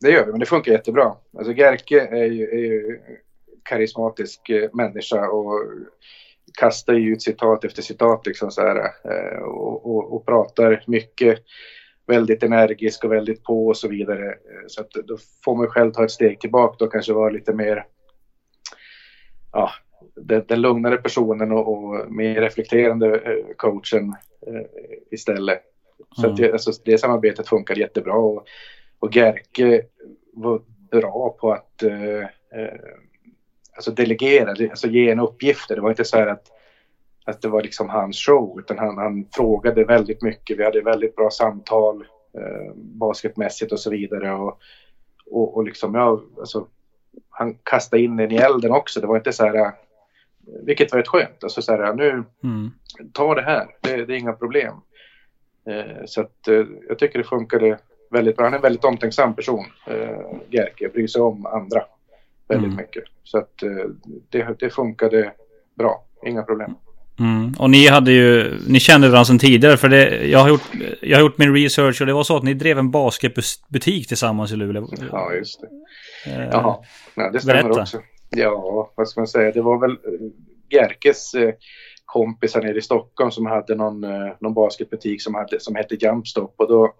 det 0.00 0.10
gör 0.10 0.26
vi, 0.26 0.30
men 0.30 0.40
det 0.40 0.46
funkar 0.46 0.72
jättebra. 0.72 1.14
Alltså 1.38 1.52
Gerke 1.52 2.00
är 2.00 2.24
ju, 2.24 2.44
är 2.44 2.64
ju 2.64 2.98
karismatisk 3.62 4.48
eh, 4.48 4.70
människa 4.72 5.28
och 5.28 5.60
kastar 6.58 6.94
ju 6.94 7.12
ut 7.12 7.22
citat 7.22 7.64
efter 7.64 7.82
citat 7.82 8.26
liksom 8.26 8.50
så 8.50 8.60
här, 8.60 8.76
eh, 9.04 9.42
och, 9.42 9.90
och, 9.90 10.12
och 10.12 10.26
pratar 10.26 10.84
mycket 10.86 11.38
väldigt 12.06 12.42
energisk 12.42 13.04
och 13.04 13.12
väldigt 13.12 13.44
på 13.44 13.66
och 13.66 13.76
så 13.76 13.88
vidare. 13.88 14.34
Så 14.66 14.80
att 14.80 14.90
då 14.90 15.16
får 15.44 15.56
man 15.56 15.66
själv 15.66 15.92
ta 15.92 16.04
ett 16.04 16.10
steg 16.10 16.40
tillbaka 16.40 16.84
och 16.84 16.92
kanske 16.92 17.12
vara 17.12 17.30
lite 17.30 17.52
mer 17.52 17.84
ja, 19.52 19.70
den, 20.16 20.44
den 20.48 20.60
lugnare 20.60 20.96
personen 20.96 21.52
och, 21.52 21.68
och, 21.68 22.12
mer 22.12 22.40
reflekterande 22.40 23.20
coachen 23.56 24.14
istället. 25.10 25.62
Så 26.16 26.26
mm. 26.26 26.36
det, 26.36 26.52
alltså, 26.52 26.72
det 26.84 26.98
samarbetet 26.98 27.48
funkar 27.48 27.74
jättebra 27.74 28.14
och, 28.14 28.46
och 28.98 29.16
Gerke 29.16 29.82
var 30.32 30.62
bra 30.90 31.36
på 31.40 31.52
att 31.52 31.82
eh, 31.82 32.22
eh, 32.60 32.80
alltså 33.72 33.90
delegera, 33.90 34.50
alltså 34.50 34.88
ge 34.88 35.10
en 35.10 35.20
uppgifter. 35.20 35.74
Det 35.74 35.80
var 35.80 35.90
inte 35.90 36.04
så 36.04 36.16
här 36.16 36.26
att, 36.26 36.46
att 37.24 37.42
det 37.42 37.48
var 37.48 37.62
liksom 37.62 37.88
hans 37.88 38.26
show, 38.26 38.58
utan 38.58 38.78
han, 38.78 38.98
han 38.98 39.26
frågade 39.32 39.84
väldigt 39.84 40.22
mycket. 40.22 40.58
Vi 40.58 40.64
hade 40.64 40.80
väldigt 40.80 41.16
bra 41.16 41.30
samtal 41.30 42.04
eh, 42.38 42.74
basketmässigt 42.74 43.72
och 43.72 43.80
så 43.80 43.90
vidare. 43.90 44.32
Och, 44.32 44.58
och, 45.26 45.56
och 45.56 45.64
liksom, 45.64 45.94
ja, 45.94 46.22
alltså, 46.38 46.66
han 47.30 47.56
kastade 47.62 48.02
in 48.02 48.16
den 48.16 48.32
i 48.32 48.36
elden 48.36 48.72
också. 48.72 49.00
Det 49.00 49.06
var 49.06 49.16
inte 49.16 49.32
så 49.32 49.44
här, 49.44 49.72
vilket 50.62 50.92
var 50.92 50.98
rätt 50.98 51.08
skönt. 51.08 51.44
Alltså 51.44 51.62
så 51.62 51.72
här, 51.72 51.94
nu, 51.94 52.24
mm. 52.44 52.70
ta 53.12 53.34
det 53.34 53.42
här, 53.42 53.66
det, 53.80 54.04
det 54.04 54.14
är 54.14 54.18
inga 54.18 54.32
problem. 54.32 54.74
Eh, 55.68 56.04
så 56.06 56.20
att 56.20 56.48
eh, 56.48 56.64
jag 56.88 56.98
tycker 56.98 57.18
det 57.18 57.24
funkade 57.24 57.78
väldigt 58.10 58.36
bra. 58.36 58.46
Han 58.46 58.52
är 58.52 58.56
en 58.56 58.62
väldigt 58.62 58.84
omtänksam 58.84 59.34
person, 59.34 59.64
eh, 59.86 60.36
Gerke, 60.50 60.88
bryr 60.88 61.06
sig 61.06 61.22
om 61.22 61.46
andra 61.46 61.82
väldigt 62.48 62.72
mm. 62.72 62.76
mycket. 62.76 63.04
Så 63.24 63.38
att 63.38 63.62
eh, 63.62 63.86
det, 64.30 64.56
det 64.58 64.70
funkade 64.70 65.32
bra, 65.74 66.04
inga 66.26 66.42
problem. 66.42 66.74
Mm. 67.18 67.54
Och 67.58 67.70
ni 67.70 67.88
hade 67.88 68.12
ju, 68.12 68.58
ni 68.68 68.80
kände 68.80 69.08
varandra 69.08 69.24
sedan 69.24 69.38
tidigare 69.38 69.76
för 69.76 69.88
det, 69.88 70.26
jag 70.26 70.38
har, 70.38 70.48
gjort, 70.48 70.68
jag 71.10 71.16
har 71.16 71.22
gjort 71.22 71.38
min 71.38 71.54
research 71.54 72.00
och 72.00 72.06
det 72.06 72.12
var 72.12 72.22
så 72.22 72.36
att 72.36 72.42
ni 72.42 72.54
drev 72.54 72.78
en 72.78 72.90
basketbutik 72.90 74.08
tillsammans 74.08 74.52
i 74.52 74.56
Luleå. 74.56 74.88
Ja, 75.12 75.32
just 75.32 75.60
det. 75.60 75.66
Eh, 76.30 76.48
Jaha, 76.52 76.76
ja, 77.14 77.30
det 77.30 77.40
stämmer 77.40 77.62
berätta. 77.62 77.80
också. 77.80 78.00
Ja, 78.30 78.92
vad 78.96 79.08
ska 79.08 79.20
man 79.20 79.28
säga, 79.28 79.52
det 79.52 79.62
var 79.62 79.80
väl 79.80 79.96
Gerkes 80.70 81.34
eh, 81.34 81.54
kompisar 82.04 82.62
nere 82.62 82.78
i 82.78 82.82
Stockholm 82.82 83.30
som 83.30 83.46
hade 83.46 83.74
någon, 83.74 84.04
eh, 84.04 84.32
någon 84.40 84.54
basketbutik 84.54 85.22
som, 85.22 85.34
hade, 85.34 85.60
som 85.60 85.74
hette 85.74 85.94
Jumpstop 85.94 86.54
och 86.58 86.68
då 86.68 86.94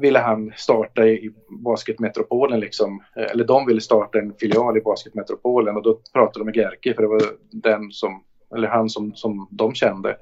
ville 0.00 0.18
han 0.18 0.52
starta 0.56 1.06
i 1.06 1.30
Basketmetropolen 1.64 2.60
liksom. 2.60 3.02
Eh, 3.16 3.30
eller 3.30 3.44
de 3.44 3.66
ville 3.66 3.80
starta 3.80 4.18
en 4.18 4.34
filial 4.40 4.76
i 4.76 4.80
Basketmetropolen 4.80 5.76
och 5.76 5.82
då 5.82 6.00
pratade 6.12 6.38
de 6.38 6.44
med 6.44 6.56
Gerke 6.56 6.94
för 6.94 7.02
det 7.02 7.08
var 7.08 7.22
den 7.50 7.90
som, 7.90 8.24
eller 8.56 8.68
han 8.68 8.88
som, 8.88 9.14
som 9.14 9.48
de 9.50 9.74
kände. 9.74 10.16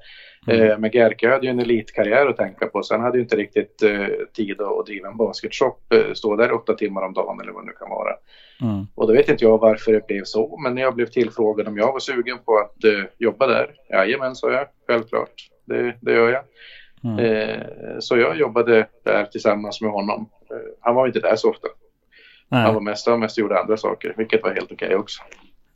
Mm. 0.46 0.70
Eh, 0.70 0.78
men 0.78 0.90
Gerke 0.90 1.28
hade 1.28 1.46
ju 1.46 1.50
en 1.50 1.60
elitkarriär 1.60 2.26
att 2.26 2.36
tänka 2.36 2.66
på 2.66 2.82
så 2.82 2.94
han 2.94 3.02
hade 3.04 3.16
ju 3.16 3.22
inte 3.22 3.36
riktigt 3.36 3.82
eh, 3.82 4.06
tid 4.32 4.60
att, 4.60 4.78
att 4.78 4.86
driva 4.86 5.08
en 5.08 5.16
basketshop, 5.16 5.92
eh, 5.92 6.12
stå 6.12 6.36
där 6.36 6.52
åtta 6.52 6.74
timmar 6.74 7.02
om 7.02 7.12
dagen 7.12 7.40
eller 7.40 7.52
vad 7.52 7.62
det 7.62 7.66
nu 7.66 7.72
kan 7.72 7.90
vara. 7.90 8.14
Mm. 8.60 8.86
Och 8.94 9.06
då 9.06 9.12
vet 9.12 9.28
inte 9.28 9.44
jag 9.44 9.58
varför 9.58 9.92
det 9.92 10.06
blev 10.06 10.24
så, 10.24 10.58
men 10.62 10.74
när 10.74 10.82
jag 10.82 10.94
blev 10.94 11.06
tillfrågad 11.06 11.68
om 11.68 11.76
jag 11.76 11.92
var 11.92 12.00
sugen 12.00 12.38
på 12.44 12.58
att 12.58 12.84
eh, 12.84 13.04
jobba 13.18 13.46
där, 13.46 13.70
jajamän 13.90 14.34
sa 14.34 14.52
jag, 14.52 14.66
självklart, 14.86 15.32
det, 15.64 15.94
det 16.00 16.12
gör 16.12 16.30
jag. 16.30 16.44
Mm. 17.04 17.18
Eh, 17.18 17.66
så 18.00 18.16
jag 18.16 18.36
jobbade 18.36 18.86
där 19.04 19.24
tillsammans 19.24 19.80
med 19.80 19.90
honom. 19.90 20.28
Eh, 20.50 20.56
han 20.80 20.94
var 20.94 21.06
inte 21.06 21.20
där 21.20 21.36
så 21.36 21.50
ofta. 21.50 21.68
Nej. 22.48 22.62
Han 22.62 22.74
var 22.74 22.80
mest, 22.80 23.06
han 23.06 23.20
mest 23.20 23.38
gjorde 23.38 23.60
andra 23.60 23.76
saker, 23.76 24.14
vilket 24.16 24.42
var 24.42 24.50
helt 24.50 24.72
okej 24.72 24.86
okay 24.86 24.96
också. 24.96 25.22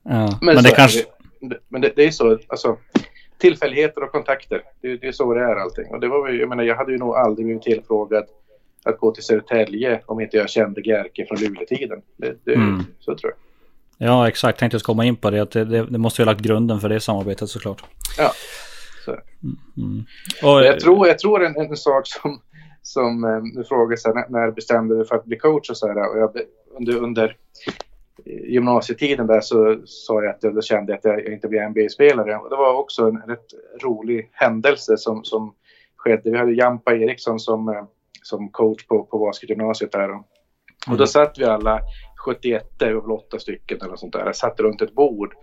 Ja. 0.02 0.38
Men, 0.40 0.55
men, 0.55 0.64
det 0.64 0.70
kanske... 0.70 1.05
Det, 1.40 1.59
men 1.68 1.81
det, 1.81 1.92
det, 1.96 2.05
är 2.05 2.11
så, 2.11 2.38
alltså 2.48 2.76
tillfälligheter 3.38 4.03
och 4.03 4.12
kontakter. 4.12 4.62
Det, 4.81 4.96
det 4.96 5.07
är 5.07 5.12
så 5.12 5.35
det 5.35 5.40
är 5.40 5.57
allting. 5.57 5.87
Och 5.90 6.01
det 6.01 6.09
var, 6.09 6.29
jag 6.29 6.49
menar, 6.49 6.64
jag 6.64 6.77
hade 6.77 6.92
ju 6.92 6.99
nog 6.99 7.16
aldrig 7.16 7.46
blivit 7.46 7.62
tillfrågad 7.62 8.25
att 8.85 8.99
gå 8.99 9.11
till 9.11 9.22
Södertälje 9.22 10.01
om 10.07 10.20
inte 10.20 10.37
jag 10.37 10.51
kände 10.51 10.81
Gerke 10.81 11.27
från 11.27 11.38
Luleå-tiden. 11.38 12.03
Det, 12.16 12.37
det, 12.44 12.55
mm. 12.55 12.85
Så 13.01 13.14
tror 13.14 13.33
jag. 13.33 13.38
Ja, 14.09 14.29
exakt. 14.29 14.59
Tänkte 14.59 14.75
jag 14.75 14.83
komma 14.83 15.05
in 15.05 15.16
på 15.16 15.31
det. 15.31 15.42
Att 15.42 15.51
det, 15.51 15.64
det, 15.64 15.99
måste 15.99 16.22
ju 16.22 16.27
ha 16.27 16.33
lagt 16.33 16.44
grunden 16.44 16.81
för 16.81 16.88
det 16.88 17.01
samarbetet 17.01 17.49
såklart. 17.49 17.85
Ja. 18.18 18.33
Så. 19.05 19.11
Mm. 19.77 20.05
Och, 20.42 20.64
jag 20.64 20.81
tror, 20.81 21.07
jag 21.07 21.18
tror 21.18 21.44
en, 21.44 21.57
en 21.57 21.77
sak 21.77 22.07
som, 22.07 22.40
som 22.83 23.25
eh, 23.25 23.42
du 23.55 23.64
frågar 23.64 23.96
så 23.96 24.09
här, 24.09 24.14
när, 24.14 24.29
när 24.29 24.51
bestämde 24.51 24.99
du 24.99 25.05
för 25.05 25.16
att 25.16 25.25
bli 25.25 25.38
coach 25.38 25.70
och 25.70 25.77
så 25.77 25.88
här. 25.88 26.11
Och 26.11 26.18
jag, 26.18 26.31
under, 26.79 26.96
under 26.96 27.37
gymnasietiden 28.27 29.27
där 29.27 29.41
så 29.41 29.77
sa 29.85 30.23
jag 30.23 30.31
att 30.31 30.43
jag 30.43 30.65
kände 30.65 30.95
att 30.95 31.05
jag 31.05 31.27
inte 31.27 31.49
blev 31.49 31.71
NBA-spelare. 31.71 32.37
Och 32.37 32.51
det 32.51 32.57
var 32.57 32.75
också 32.75 33.03
en 33.03 33.23
rätt 33.27 33.47
rolig 33.83 34.31
händelse 34.33 34.97
som, 34.97 35.25
som 35.25 35.55
skedde. 35.97 36.31
Vi 36.31 36.39
hade 36.39 36.53
Jampa 36.53 36.95
Eriksson 36.95 37.41
som, 37.41 37.69
eh, 37.69 37.85
som 38.23 38.49
coach 38.49 38.87
på, 38.87 39.05
på 39.05 39.19
basketgymnasiet 39.19 39.93
där. 39.93 40.11
Och, 40.11 40.17
och 40.17 40.25
då 40.87 40.95
mm. 40.95 41.07
satt 41.07 41.39
vi 41.39 41.45
alla 41.45 41.81
71, 42.27 42.79
det 42.79 42.95
var 42.95 43.03
väl 43.03 43.11
åtta 43.11 43.39
stycken 43.39 43.79
eller 43.83 43.97
sånt 43.97 44.12
där, 44.12 44.33
satt 44.33 44.61
runt 44.61 44.83
ett 44.83 44.95
bord. 44.95 45.35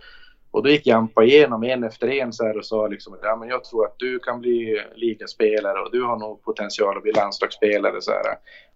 Och 0.54 0.62
då 0.62 0.70
gick 0.70 0.86
Jampa 0.86 1.24
igenom 1.24 1.64
en 1.64 1.84
efter 1.84 2.08
en 2.08 2.32
så 2.32 2.46
här 2.46 2.58
och 2.58 2.66
sa 2.66 2.86
liksom 2.86 3.14
att 3.14 3.20
ja, 3.22 3.36
men 3.36 3.48
jag 3.48 3.64
tror 3.64 3.86
att 3.86 3.94
du 3.98 4.18
kan 4.18 4.40
bli 4.40 4.82
ligaspelare 4.94 5.80
och 5.80 5.92
du 5.92 6.02
har 6.02 6.18
nog 6.18 6.42
potential 6.42 6.96
att 6.96 7.02
bli 7.02 7.12
landslagsspelare. 7.12 8.00
Så 8.00 8.10
här. 8.10 8.22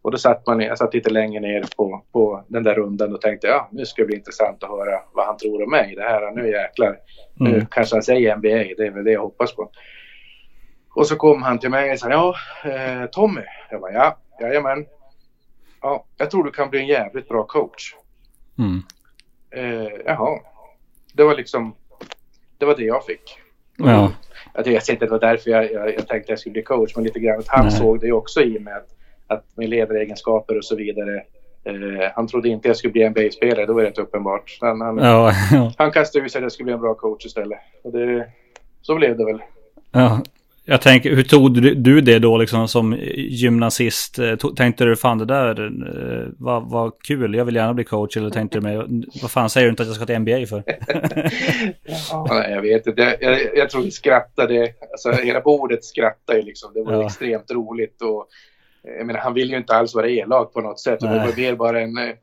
Och 0.03 0.11
då 0.11 0.19
satt 0.19 0.47
man, 0.47 0.61
jag 0.61 0.79
satt 0.79 0.95
lite 0.95 1.11
längre 1.11 1.41
ner 1.41 1.65
på, 1.77 2.05
på 2.13 2.45
den 2.49 2.63
där 2.63 2.75
rundan 2.75 3.15
och 3.15 3.21
tänkte 3.21 3.47
ja, 3.47 3.69
nu 3.73 3.87
ska 3.87 4.03
det 4.03 4.07
bli 4.07 4.17
intressant 4.17 4.63
att 4.63 4.71
höra 4.71 5.01
vad 5.13 5.27
han 5.27 5.37
tror 5.37 5.63
om 5.63 5.71
mig. 5.71 5.95
Det 5.95 6.03
här, 6.03 6.31
nu 6.31 6.51
jäklar, 6.51 6.99
nu 7.35 7.51
mm. 7.51 7.67
kanske 7.67 7.97
han 7.97 8.03
säger 8.03 8.37
NBA, 8.37 8.49
det 8.49 8.87
är 8.87 8.91
väl 8.91 9.05
det 9.05 9.13
jag 9.13 9.21
hoppas 9.21 9.55
på. 9.55 9.71
Och 10.95 11.07
så 11.07 11.17
kom 11.17 11.43
han 11.43 11.59
till 11.59 11.71
mig 11.71 11.93
och 11.93 11.99
sa 11.99 12.11
ja, 12.11 12.35
eh, 12.71 13.07
Tommy. 13.07 13.43
Jag 13.71 13.81
bara 13.81 13.93
ja, 13.93 14.19
jajamän. 14.41 14.87
Ja, 15.83 16.05
jag 16.17 16.31
tror 16.31 16.45
du 16.45 16.51
kan 16.51 16.71
bli 16.71 16.81
en 16.81 16.87
jävligt 16.87 17.29
bra 17.29 17.47
coach. 17.47 17.95
Mm. 18.59 18.83
Eh, 19.51 19.93
jaha, 20.07 20.41
det 21.19 21.25
var 21.25 21.35
liksom, 21.35 21.75
det 22.59 22.67
var 22.67 22.77
det 22.77 22.85
jag 22.85 23.05
fick. 23.05 23.39
Ja. 23.77 24.13
Jag 24.55 24.65
vet 24.65 24.89
inte, 24.89 25.05
det 25.05 25.11
var 25.11 25.19
därför 25.19 25.51
jag, 25.51 25.73
jag, 25.73 25.95
jag 25.95 25.97
tänkte 25.97 26.17
att 26.17 26.29
jag 26.29 26.39
skulle 26.39 26.53
bli 26.53 26.63
coach, 26.63 26.97
men 26.97 27.05
lite 27.05 27.21
grann 27.21 27.39
att 27.39 27.49
han 27.49 27.67
Nej. 27.67 27.75
såg 27.75 28.01
det 28.01 28.13
också 28.13 28.41
i 28.43 28.59
mig 28.59 28.75
att, 28.75 28.89
att 29.27 29.57
med 29.57 29.69
ledaregenskaper 29.69 30.59
och 30.59 30.65
så 30.65 30.77
vidare. 30.77 31.23
Eh, 31.65 32.11
han 32.15 32.29
trodde 32.29 32.49
inte 32.49 32.69
jag 32.69 32.77
skulle 32.77 32.93
bli 32.93 33.03
en 33.03 33.11
NBA-spelare, 33.11 33.67
då 33.67 33.73
var 33.73 33.83
det 33.83 33.89
rätt 33.89 33.99
uppenbart. 33.99 34.59
Han, 34.61 34.81
han, 34.81 34.99
ja, 34.99 35.33
ja. 35.53 35.73
han 35.79 35.93
kastade 35.93 36.25
ut 36.25 36.33
sig 36.33 36.39
att 36.39 36.43
jag 36.43 36.53
skulle 36.53 36.65
bli 36.65 36.75
en 36.75 36.81
bra 36.81 36.95
coach 36.95 37.27
istället. 37.27 37.59
Och 37.83 37.93
det, 37.93 38.29
så 38.83 38.95
blev 38.95 39.17
det 39.17 39.25
väl. 39.25 39.43
Ja, 39.93 40.21
jag 40.71 40.81
tänker, 40.81 41.11
hur 41.15 41.23
tog 41.23 41.63
du 41.83 42.01
det 42.01 42.19
då 42.19 42.39
liksom 42.39 42.69
som 42.69 42.97
gymnasist? 43.17 44.19
Eh, 44.19 44.37
tänkte 44.37 44.85
du 44.85 44.97
fan 44.97 45.19
det 45.19 45.25
där 45.25 45.67
eh, 45.67 46.29
vad, 46.39 46.71
vad 46.71 46.93
kul, 47.03 47.35
jag 47.35 47.45
vill 47.45 47.57
gärna 47.57 47.75
bli 47.75 47.85
coach 47.85 48.17
eller 48.17 48.31
tänkte 48.31 48.59
du 48.59 48.63
med, 48.63 49.05
vad 49.23 49.31
fan 49.31 49.51
säger 49.51 49.67
du 49.67 49.71
inte 49.71 49.83
att 49.83 49.87
jag 49.87 49.97
ska 49.97 50.07
till 50.07 50.19
NBA 50.19 50.47
för? 50.47 50.63
ja, 52.11 52.49
jag 52.49 52.63
vet 52.63 52.87
inte, 52.87 53.03
jag, 53.03 53.17
jag, 53.21 53.57
jag 53.57 53.71
tror 53.71 53.83
vi 53.83 53.91
skrattade, 53.91 54.69
alltså 54.91 55.13
hela 55.13 55.41
bordet 55.41 55.85
skrattade 55.85 56.39
ju 56.39 56.45
liksom, 56.45 56.73
det 56.75 56.83
var 56.83 56.93
ja. 56.93 57.07
extremt 57.07 57.51
roligt 57.51 58.03
och 58.03 58.29
jag 58.99 59.07
menar 59.07 59.21
han 59.21 59.35
vill 59.35 59.51
ju 59.51 59.57
inte 59.57 59.77
alls 59.77 59.95
vara 59.95 60.09
elak 60.09 60.53
på 60.53 60.61
något 60.61 60.81
sätt, 60.81 61.01
det 61.01 61.07
var 61.07 61.37
mer 61.37 61.55
bara 61.55 61.81
en 61.81 61.99
eh, 61.99 62.15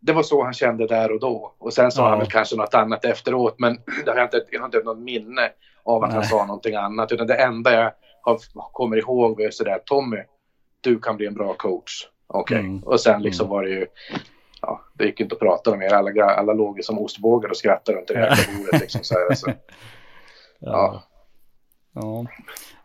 det 0.00 0.12
var 0.12 0.22
så 0.22 0.44
han 0.44 0.52
kände 0.52 0.86
där 0.86 1.12
och 1.12 1.20
då. 1.20 1.54
Och 1.58 1.72
sen 1.72 1.90
sa 1.90 2.02
ja. 2.02 2.08
han 2.08 2.18
väl 2.18 2.30
kanske 2.30 2.56
något 2.56 2.74
annat 2.74 3.04
efteråt, 3.04 3.54
men 3.58 3.78
det 4.04 4.10
har 4.10 4.18
jag, 4.18 4.26
inte, 4.26 4.44
jag 4.50 4.60
har 4.60 4.66
inte 4.66 4.78
något 4.78 4.98
minne 4.98 5.50
av 5.84 6.04
att 6.04 6.10
Nej. 6.10 6.16
han 6.16 6.24
sa 6.24 6.46
någonting 6.46 6.74
annat. 6.74 7.12
Utan 7.12 7.26
det 7.26 7.34
enda 7.34 7.72
jag 7.72 7.92
har, 8.22 8.38
kommer 8.72 8.96
ihåg 8.96 9.40
var 9.40 9.50
sådär, 9.50 9.78
Tommy, 9.84 10.18
du 10.80 10.98
kan 10.98 11.16
bli 11.16 11.26
en 11.26 11.34
bra 11.34 11.54
coach. 11.54 12.08
Okej, 12.26 12.58
okay. 12.58 12.68
mm. 12.68 12.82
och 12.82 13.00
sen 13.00 13.22
liksom 13.22 13.46
mm. 13.46 13.56
var 13.56 13.62
det 13.62 13.70
ju, 13.70 13.86
ja, 14.60 14.80
det 14.94 15.04
gick 15.04 15.20
inte 15.20 15.34
att 15.34 15.40
prata 15.40 15.76
mer. 15.76 15.94
Alla, 15.94 16.24
alla 16.24 16.52
låg 16.52 16.84
som 16.84 16.98
ostbågar 16.98 17.50
och 17.50 17.56
skrattade 17.56 17.98
runt 17.98 18.08
det 18.08 18.18
här 18.18 18.58
bordet. 18.58 18.80
Liksom, 18.80 19.00
så 19.04 19.14
här, 19.14 19.26
alltså. 19.28 19.50
ja. 19.50 19.56
ja. 20.60 21.02
Ja, 21.94 22.26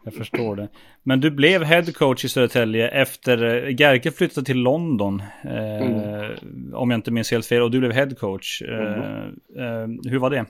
jag 0.04 0.14
förstår 0.14 0.56
det. 0.56 0.68
Men 1.04 1.20
du 1.20 1.32
blev 1.32 1.64
headcoach 1.64 2.26
i 2.26 2.30
Södertälje 2.30 2.88
efter 2.88 3.68
eh, 3.68 3.76
Gerke 3.76 4.12
flyttade 4.12 4.46
till 4.46 4.58
London. 4.58 5.24
Eh, 5.44 5.82
mm. 5.82 6.74
Om 6.74 6.92
jag 6.92 6.98
inte 6.98 7.12
minns 7.12 7.32
helt 7.32 7.46
fel. 7.46 7.62
Och 7.62 7.72
du 7.72 7.80
blev 7.80 7.92
headcoach. 7.92 8.62
Mm. 8.62 8.84
Eh, 8.84 9.66
eh, 9.66 9.88
hur 10.12 10.20
var 10.20 10.30
det? 10.30 10.46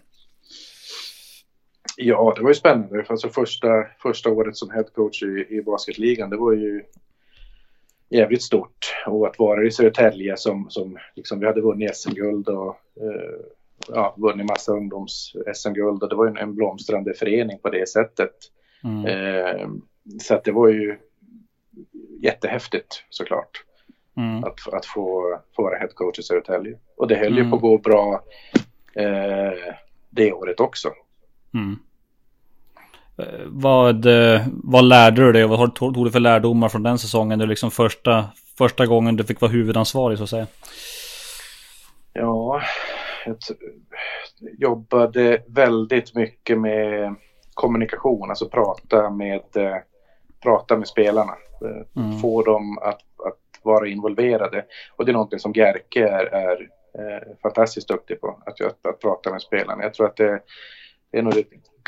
Ja, 2.01 2.33
det 2.35 2.41
var 2.41 2.49
ju 2.49 2.55
spännande. 2.55 3.05
Alltså 3.09 3.29
första, 3.29 3.67
första 4.01 4.29
året 4.29 4.57
som 4.57 4.69
headcoach 4.69 5.23
i, 5.23 5.45
i 5.49 5.61
basketligan, 5.61 6.29
det 6.29 6.37
var 6.37 6.53
ju 6.53 6.83
jävligt 8.09 8.43
stort. 8.43 8.95
Och 9.05 9.27
att 9.27 9.39
vara 9.39 9.65
i 9.65 9.71
Södertälje 9.71 10.37
som, 10.37 10.69
som 10.69 10.97
liksom, 11.15 11.39
vi 11.39 11.45
hade 11.45 11.61
vunnit 11.61 11.95
SM-guld 11.95 12.47
och 12.47 12.75
eh, 13.01 13.39
ja, 13.87 14.15
vunnit 14.17 14.45
massa 14.45 14.71
ungdoms-SM-guld 14.71 16.03
och 16.03 16.09
det 16.09 16.15
var 16.15 16.27
en, 16.27 16.37
en 16.37 16.55
blomstrande 16.55 17.13
förening 17.13 17.59
på 17.59 17.69
det 17.69 17.89
sättet. 17.89 18.35
Mm. 18.83 19.05
Eh, 19.05 19.69
så 20.21 20.35
att 20.35 20.43
det 20.43 20.51
var 20.51 20.67
ju 20.67 20.97
jättehäftigt 22.21 23.03
såklart. 23.09 23.63
Mm. 24.17 24.43
Att, 24.43 24.73
att 24.73 24.85
få, 24.85 25.39
få 25.55 25.63
vara 25.63 25.77
headcoach 25.77 26.19
i 26.19 26.23
Södertälje. 26.23 26.77
Och 26.97 27.07
det 27.07 27.15
höll 27.15 27.37
mm. 27.37 27.43
ju 27.43 27.49
på 27.49 27.55
att 27.55 27.61
gå 27.61 27.77
bra 27.77 28.23
eh, 28.95 29.73
det 30.09 30.33
året 30.33 30.59
också. 30.59 30.89
Mm. 31.53 31.79
Eh, 33.19 33.45
vad, 33.45 34.05
eh, 34.05 34.41
vad 34.63 34.83
lärde 34.83 35.21
du 35.21 35.31
dig 35.31 35.43
och 35.43 35.49
vad 35.49 35.75
tog 35.75 36.05
du 36.05 36.11
för 36.11 36.19
lärdomar 36.19 36.69
från 36.69 36.83
den 36.83 36.99
säsongen? 36.99 37.39
Det 37.39 37.45
är 37.45 37.47
liksom 37.47 37.71
första, 37.71 38.25
första 38.57 38.85
gången 38.85 39.15
du 39.15 39.23
fick 39.23 39.41
vara 39.41 39.51
huvudansvarig 39.51 40.17
så 40.17 40.23
att 40.23 40.29
säga. 40.29 40.47
Ja, 42.13 42.61
jag 43.25 43.35
jobbade 44.57 45.43
väldigt 45.47 46.15
mycket 46.15 46.59
med 46.59 47.15
kommunikation, 47.53 48.29
alltså 48.29 48.49
prata 48.49 49.09
med, 49.09 49.43
eh, 49.55 49.75
prata 50.43 50.77
med 50.77 50.87
spelarna. 50.87 51.33
Mm. 51.95 52.19
Få 52.19 52.43
dem 52.43 52.77
att, 52.77 53.01
att 53.25 53.63
vara 53.63 53.87
involverade. 53.87 54.65
Och 54.95 55.05
det 55.05 55.11
är 55.11 55.13
något 55.13 55.41
som 55.41 55.53
Gerke 55.53 56.07
är, 56.07 56.25
är 56.25 56.69
fantastiskt 57.41 57.87
duktig 57.87 58.21
på, 58.21 58.39
att, 58.45 58.61
att, 58.61 58.85
att, 58.85 58.99
prata 59.01 59.31
med 59.31 59.41
spelarna. 59.41 59.83
Jag 59.83 59.93
tror 59.93 60.05
att 60.05 60.15
det, 60.15 60.41
det 61.11 61.17
är 61.17 61.21
nog 61.21 61.33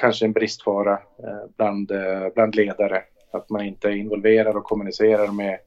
kanske 0.02 0.26
en 0.26 0.32
bristvara 0.32 0.94
eh, 0.94 1.50
bland, 1.58 1.92
eh, 1.92 2.28
bland 2.36 2.56
ledare. 2.56 3.04
Att 3.34 3.50
man 3.50 3.66
inte 3.66 3.90
involverar 3.90 4.58
och 4.58 4.64
kommunicerar 4.64 5.28
med 5.28 5.60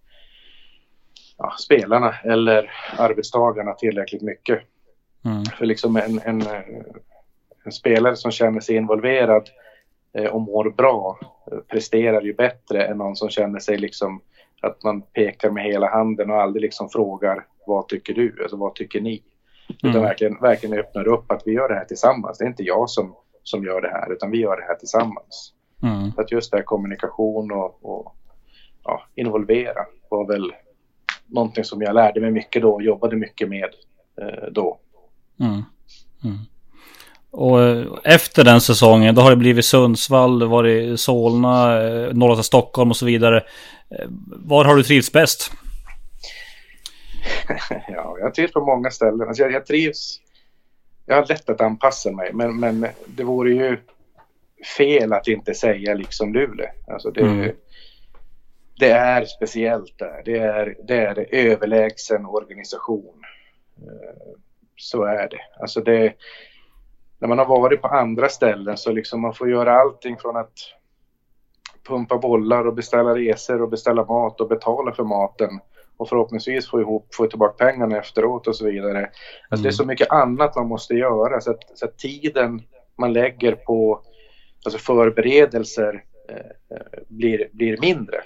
ja, 1.38 1.55
spelarna 1.59 2.14
eller 2.25 2.70
arbetstagarna 2.99 3.73
tillräckligt 3.73 4.23
mycket. 4.23 4.62
Mm. 5.25 5.44
För 5.44 5.66
liksom 5.66 5.97
en, 5.97 6.20
en, 6.25 6.42
en, 7.64 7.73
spelare 7.73 8.16
som 8.16 8.31
känner 8.31 8.61
sig 8.61 8.77
involverad 8.77 9.49
eh, 10.12 10.27
och 10.27 10.40
mår 10.40 10.70
bra 10.70 11.18
presterar 11.68 12.20
ju 12.20 12.35
bättre 12.35 12.87
än 12.87 12.99
någon 12.99 13.16
som 13.16 13.29
känner 13.29 13.59
sig 13.59 13.79
liksom 13.79 14.20
att 14.62 14.83
man 14.83 15.03
pekar 15.03 15.51
med 15.51 15.64
hela 15.64 15.90
handen 15.90 16.31
och 16.31 16.42
aldrig 16.42 16.62
liksom 16.62 16.88
frågar 16.88 17.47
vad 17.66 17.88
tycker 17.88 18.14
du, 18.14 18.37
alltså 18.42 18.57
vad 18.57 18.75
tycker 18.75 19.01
ni? 19.01 19.23
Utan 19.68 19.90
mm. 19.90 20.03
verkligen, 20.03 20.40
verkligen 20.40 20.79
öppnar 20.79 21.09
upp 21.09 21.31
att 21.31 21.42
vi 21.47 21.53
gör 21.53 21.68
det 21.68 21.75
här 21.75 21.85
tillsammans. 21.85 22.38
Det 22.38 22.44
är 22.44 22.49
inte 22.49 22.62
jag 22.62 22.90
som 22.90 23.14
som 23.44 23.64
gör 23.64 23.80
det 23.80 23.88
här, 23.88 24.12
utan 24.12 24.30
vi 24.30 24.38
gör 24.38 24.57
det 24.57 24.66
här 24.68 24.74
tillsammans. 24.74 25.52
Mm. 25.83 26.12
Att 26.16 26.33
just 26.33 26.50
det 26.50 26.57
här 26.57 26.64
kommunikation 26.64 27.52
och, 27.52 27.78
och 27.83 28.16
ja, 28.85 29.02
involvera 29.14 29.87
var 30.09 30.26
väl 30.26 30.52
någonting 31.26 31.64
som 31.64 31.83
jag 31.83 31.94
lärde 31.94 32.20
mig 32.20 32.30
mycket 32.30 32.62
då 32.62 32.72
och 32.72 32.83
jobbade 32.83 33.16
mycket 33.16 33.48
med 33.48 33.68
eh, 34.20 34.52
då. 34.52 34.78
Mm. 35.40 35.62
Mm. 36.24 36.38
Och 37.30 37.62
eh, 37.62 37.87
efter 38.04 38.44
den 38.44 38.61
säsongen, 38.61 39.14
då 39.14 39.22
har 39.22 39.30
det 39.30 39.37
blivit 39.37 39.64
Sundsvall, 39.64 40.38
det 40.38 40.46
varit 40.46 41.00
Solna, 41.00 41.83
eh, 41.83 42.14
norra 42.14 42.42
Stockholm 42.42 42.90
och 42.90 42.96
så 42.96 43.07
vidare. 43.07 43.37
Eh, 43.90 44.07
var 44.26 44.64
har 44.64 44.76
du 44.76 44.83
trivts 44.83 45.12
bäst? 45.12 45.52
ja, 47.88 48.16
jag 48.20 48.35
trivs 48.35 48.52
på 48.52 48.64
många 48.64 48.90
ställen. 48.90 49.28
Alltså 49.28 49.42
jag, 49.42 49.52
jag 49.52 49.66
trivs 49.66 50.20
jag 51.07 51.17
har 51.17 51.27
lätt 51.27 51.51
att 51.51 51.61
anpassa 51.61 52.11
mig 52.11 52.33
men, 52.33 52.61
men 52.61 52.87
det 53.07 53.25
vore 53.25 53.51
ju 53.51 53.79
fel 54.77 55.12
att 55.12 55.29
inte 55.29 55.55
säga 55.55 55.95
liksom 55.95 56.33
Luleå. 56.33 56.67
Alltså 56.88 57.11
det, 57.11 57.21
mm. 57.21 57.55
det 58.79 58.90
är 58.90 59.25
speciellt 59.25 59.99
där. 59.99 60.23
Det 60.25 60.38
är, 60.38 60.77
det 60.85 60.97
är 60.97 61.35
överlägsen 61.35 62.27
organisation. 62.27 63.23
Eh, 63.77 64.38
så 64.77 65.05
är 65.05 65.29
det. 65.29 65.61
Alltså 65.61 65.81
det. 65.81 66.14
När 67.19 67.29
man 67.29 67.38
har 67.38 67.47
varit 67.47 67.83
på 67.83 67.88
andra 67.88 68.29
ställen 68.29 68.77
så 68.77 68.93
liksom 68.93 69.21
man 69.21 69.35
får 69.35 69.51
göra 69.51 69.81
allting 69.81 70.17
från 70.17 70.37
att 70.37 70.53
pumpa 71.88 72.19
bollar 72.19 72.67
och 72.67 72.75
beställa 72.75 73.14
resor 73.14 73.62
och 73.62 73.71
beställa 73.71 74.05
mat 74.05 74.40
och 74.40 74.49
betala 74.49 74.93
för 74.93 75.05
maten 75.05 75.61
och 75.96 76.09
förhoppningsvis 76.09 76.70
få 76.70 76.80
ihop, 76.80 77.14
få 77.14 77.26
tillbaka 77.26 77.64
pengarna 77.64 77.98
efteråt 77.98 78.46
och 78.46 78.57
så 78.57 78.64
vidare. 78.64 78.98
Alltså 78.98 79.14
mm. 79.52 79.62
Det 79.62 79.68
är 79.68 79.72
så 79.72 79.83
mm. 79.83 79.92
mycket 79.92 80.11
annat 80.11 80.57
man 80.57 80.66
måste 80.66 80.94
göra 80.94 81.40
så 81.40 81.50
att, 81.50 81.78
så 81.78 81.85
att 81.85 81.98
tiden 81.98 82.62
man 82.98 83.12
lägger 83.12 83.52
på 83.52 84.00
alltså 84.64 84.78
förberedelser 84.78 86.04
eh, 86.28 87.00
blir, 87.09 87.48
blir 87.52 87.78
mindre. 87.80 88.16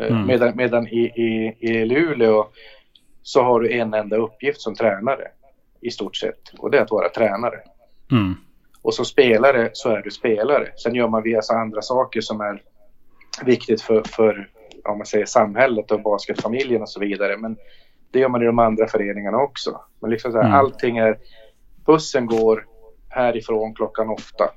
Eh, 0.00 0.06
mm. 0.06 0.26
Medan, 0.26 0.56
medan 0.56 0.88
i, 0.88 1.00
i, 1.00 1.56
i 1.60 1.84
Luleå 1.84 2.48
så 3.22 3.42
har 3.42 3.60
du 3.60 3.72
en 3.72 3.94
enda 3.94 4.16
uppgift 4.16 4.60
som 4.60 4.74
tränare 4.74 5.28
i 5.80 5.90
stort 5.90 6.16
sett 6.16 6.40
och 6.58 6.70
det 6.70 6.78
är 6.78 6.82
att 6.82 6.90
vara 6.90 7.08
tränare. 7.08 7.60
Mm. 8.10 8.34
Och 8.82 8.94
som 8.94 9.04
spelare 9.04 9.70
så 9.72 9.88
är 9.88 10.02
du 10.02 10.10
spelare. 10.10 10.72
Sen 10.76 10.94
gör 10.94 11.08
man 11.08 11.22
vissa 11.22 11.54
andra 11.54 11.82
saker 11.82 12.20
som 12.20 12.40
är 12.40 12.62
viktigt 13.44 13.82
för, 13.82 14.02
för 14.06 14.50
om 14.84 14.98
man 14.98 15.06
säger 15.06 15.26
samhället 15.26 15.90
och 15.90 16.02
basketfamiljen 16.02 16.82
och 16.82 16.88
så 16.88 17.00
vidare. 17.00 17.36
Men 17.36 17.56
det 18.10 18.18
gör 18.18 18.28
man 18.28 18.42
i 18.42 18.46
de 18.46 18.58
andra 18.58 18.86
föreningarna 18.86 19.38
också. 19.38 19.80
Men 20.00 20.10
liksom 20.10 20.32
så 20.32 20.38
här, 20.38 20.44
mm. 20.44 20.58
allting 20.58 20.98
är, 20.98 21.18
bussen 21.86 22.26
går 22.26 22.66
härifrån 23.08 23.74
klockan 23.74 24.08
åtta. 24.08 24.50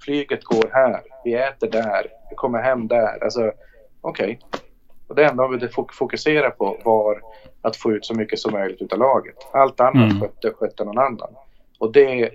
Flyget 0.00 0.44
går 0.44 0.70
här, 0.72 1.00
vi 1.24 1.34
äter 1.34 1.70
där, 1.70 2.06
vi 2.30 2.36
kommer 2.36 2.62
hem 2.62 2.88
där. 2.88 3.24
Alltså, 3.24 3.52
okej. 4.00 4.38
Okay. 4.42 4.60
Och 5.08 5.14
det 5.14 5.24
enda 5.24 5.48
vi 5.48 5.56
ville 5.56 5.72
fokusera 5.92 6.50
på 6.50 6.76
var 6.84 7.20
att 7.62 7.76
få 7.76 7.92
ut 7.92 8.04
så 8.04 8.14
mycket 8.14 8.38
som 8.38 8.52
möjligt 8.52 8.92
av 8.92 8.98
laget. 8.98 9.36
Allt 9.52 9.80
annat 9.80 10.10
mm. 10.10 10.20
skötte, 10.20 10.50
skötte 10.50 10.84
någon 10.84 10.98
annan. 10.98 11.34
Och 11.78 11.92
det, 11.92 12.30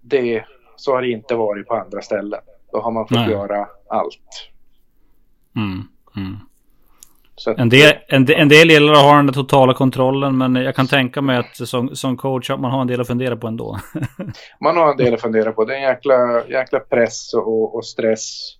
det, 0.00 0.44
så 0.76 0.92
har 0.92 1.02
det 1.02 1.10
inte 1.10 1.34
varit 1.34 1.66
på 1.66 1.74
andra 1.74 2.02
ställen. 2.02 2.40
Då 2.72 2.80
har 2.80 2.90
man 2.90 3.08
fått 3.08 3.18
Nej. 3.18 3.30
göra 3.30 3.68
allt. 3.88 4.50
Mm. 5.56 5.88
Mm. 6.16 6.36
Att, 7.46 7.58
en, 7.58 7.68
del, 7.68 7.92
en, 8.08 8.30
en 8.30 8.48
del 8.48 8.70
gillar 8.70 8.94
har 8.94 9.22
den 9.22 9.32
totala 9.32 9.74
kontrollen 9.74 10.38
men 10.38 10.54
jag 10.54 10.76
kan 10.76 10.86
tänka 10.86 11.22
mig 11.22 11.36
att 11.36 11.68
som, 11.68 11.96
som 11.96 12.16
coach 12.16 12.50
att 12.50 12.60
man 12.60 12.70
har 12.70 12.80
en 12.80 12.86
del 12.86 13.00
att 13.00 13.06
fundera 13.06 13.36
på 13.36 13.46
ändå. 13.46 13.78
man 14.60 14.76
har 14.76 14.90
en 14.90 14.96
del 14.96 15.14
att 15.14 15.20
fundera 15.20 15.52
på. 15.52 15.64
Det 15.64 15.74
är 15.74 15.76
en 15.76 15.82
jäkla, 15.82 16.48
jäkla 16.48 16.80
press 16.80 17.34
och, 17.34 17.74
och 17.74 17.86
stress. 17.86 18.56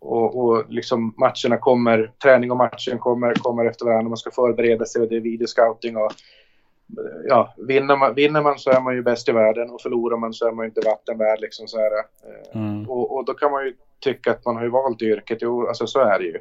Och, 0.00 0.44
och 0.44 0.64
liksom 0.68 1.14
matcherna 1.18 1.56
kommer, 1.60 2.12
träning 2.22 2.50
och 2.50 2.56
matchen 2.56 2.98
kommer, 2.98 3.34
kommer 3.34 3.64
efter 3.64 3.84
varandra. 3.84 4.08
Man 4.08 4.16
ska 4.16 4.30
förbereda 4.30 4.84
sig 4.84 5.02
och 5.02 5.08
det 5.08 5.16
är 5.16 5.20
videoscouting 5.20 5.96
och 5.96 6.12
ja, 7.28 7.54
vinner 7.56 7.96
man, 7.96 8.14
vinner 8.14 8.42
man 8.42 8.58
så 8.58 8.70
är 8.70 8.80
man 8.80 8.94
ju 8.94 9.02
bäst 9.02 9.28
i 9.28 9.32
världen 9.32 9.70
och 9.70 9.80
förlorar 9.80 10.16
man 10.16 10.32
så 10.32 10.48
är 10.48 10.52
man 10.52 10.64
ju 10.64 10.68
inte 10.68 10.80
vatten 10.80 11.18
värd. 11.18 11.40
Liksom 11.40 11.68
så 11.68 11.78
här. 11.78 11.92
Mm. 12.54 12.90
Och, 12.90 13.16
och, 13.16 13.24
då 13.24 13.34
kan 13.34 13.52
man 13.52 13.64
ju 13.64 13.74
tycka 14.00 14.30
att 14.30 14.44
man 14.44 14.56
har 14.56 14.62
ju 14.62 14.70
valt 14.70 15.02
yrket. 15.02 15.38
Jo, 15.40 15.66
alltså 15.66 15.86
så 15.86 16.00
är 16.00 16.18
det 16.18 16.24
ju. 16.24 16.34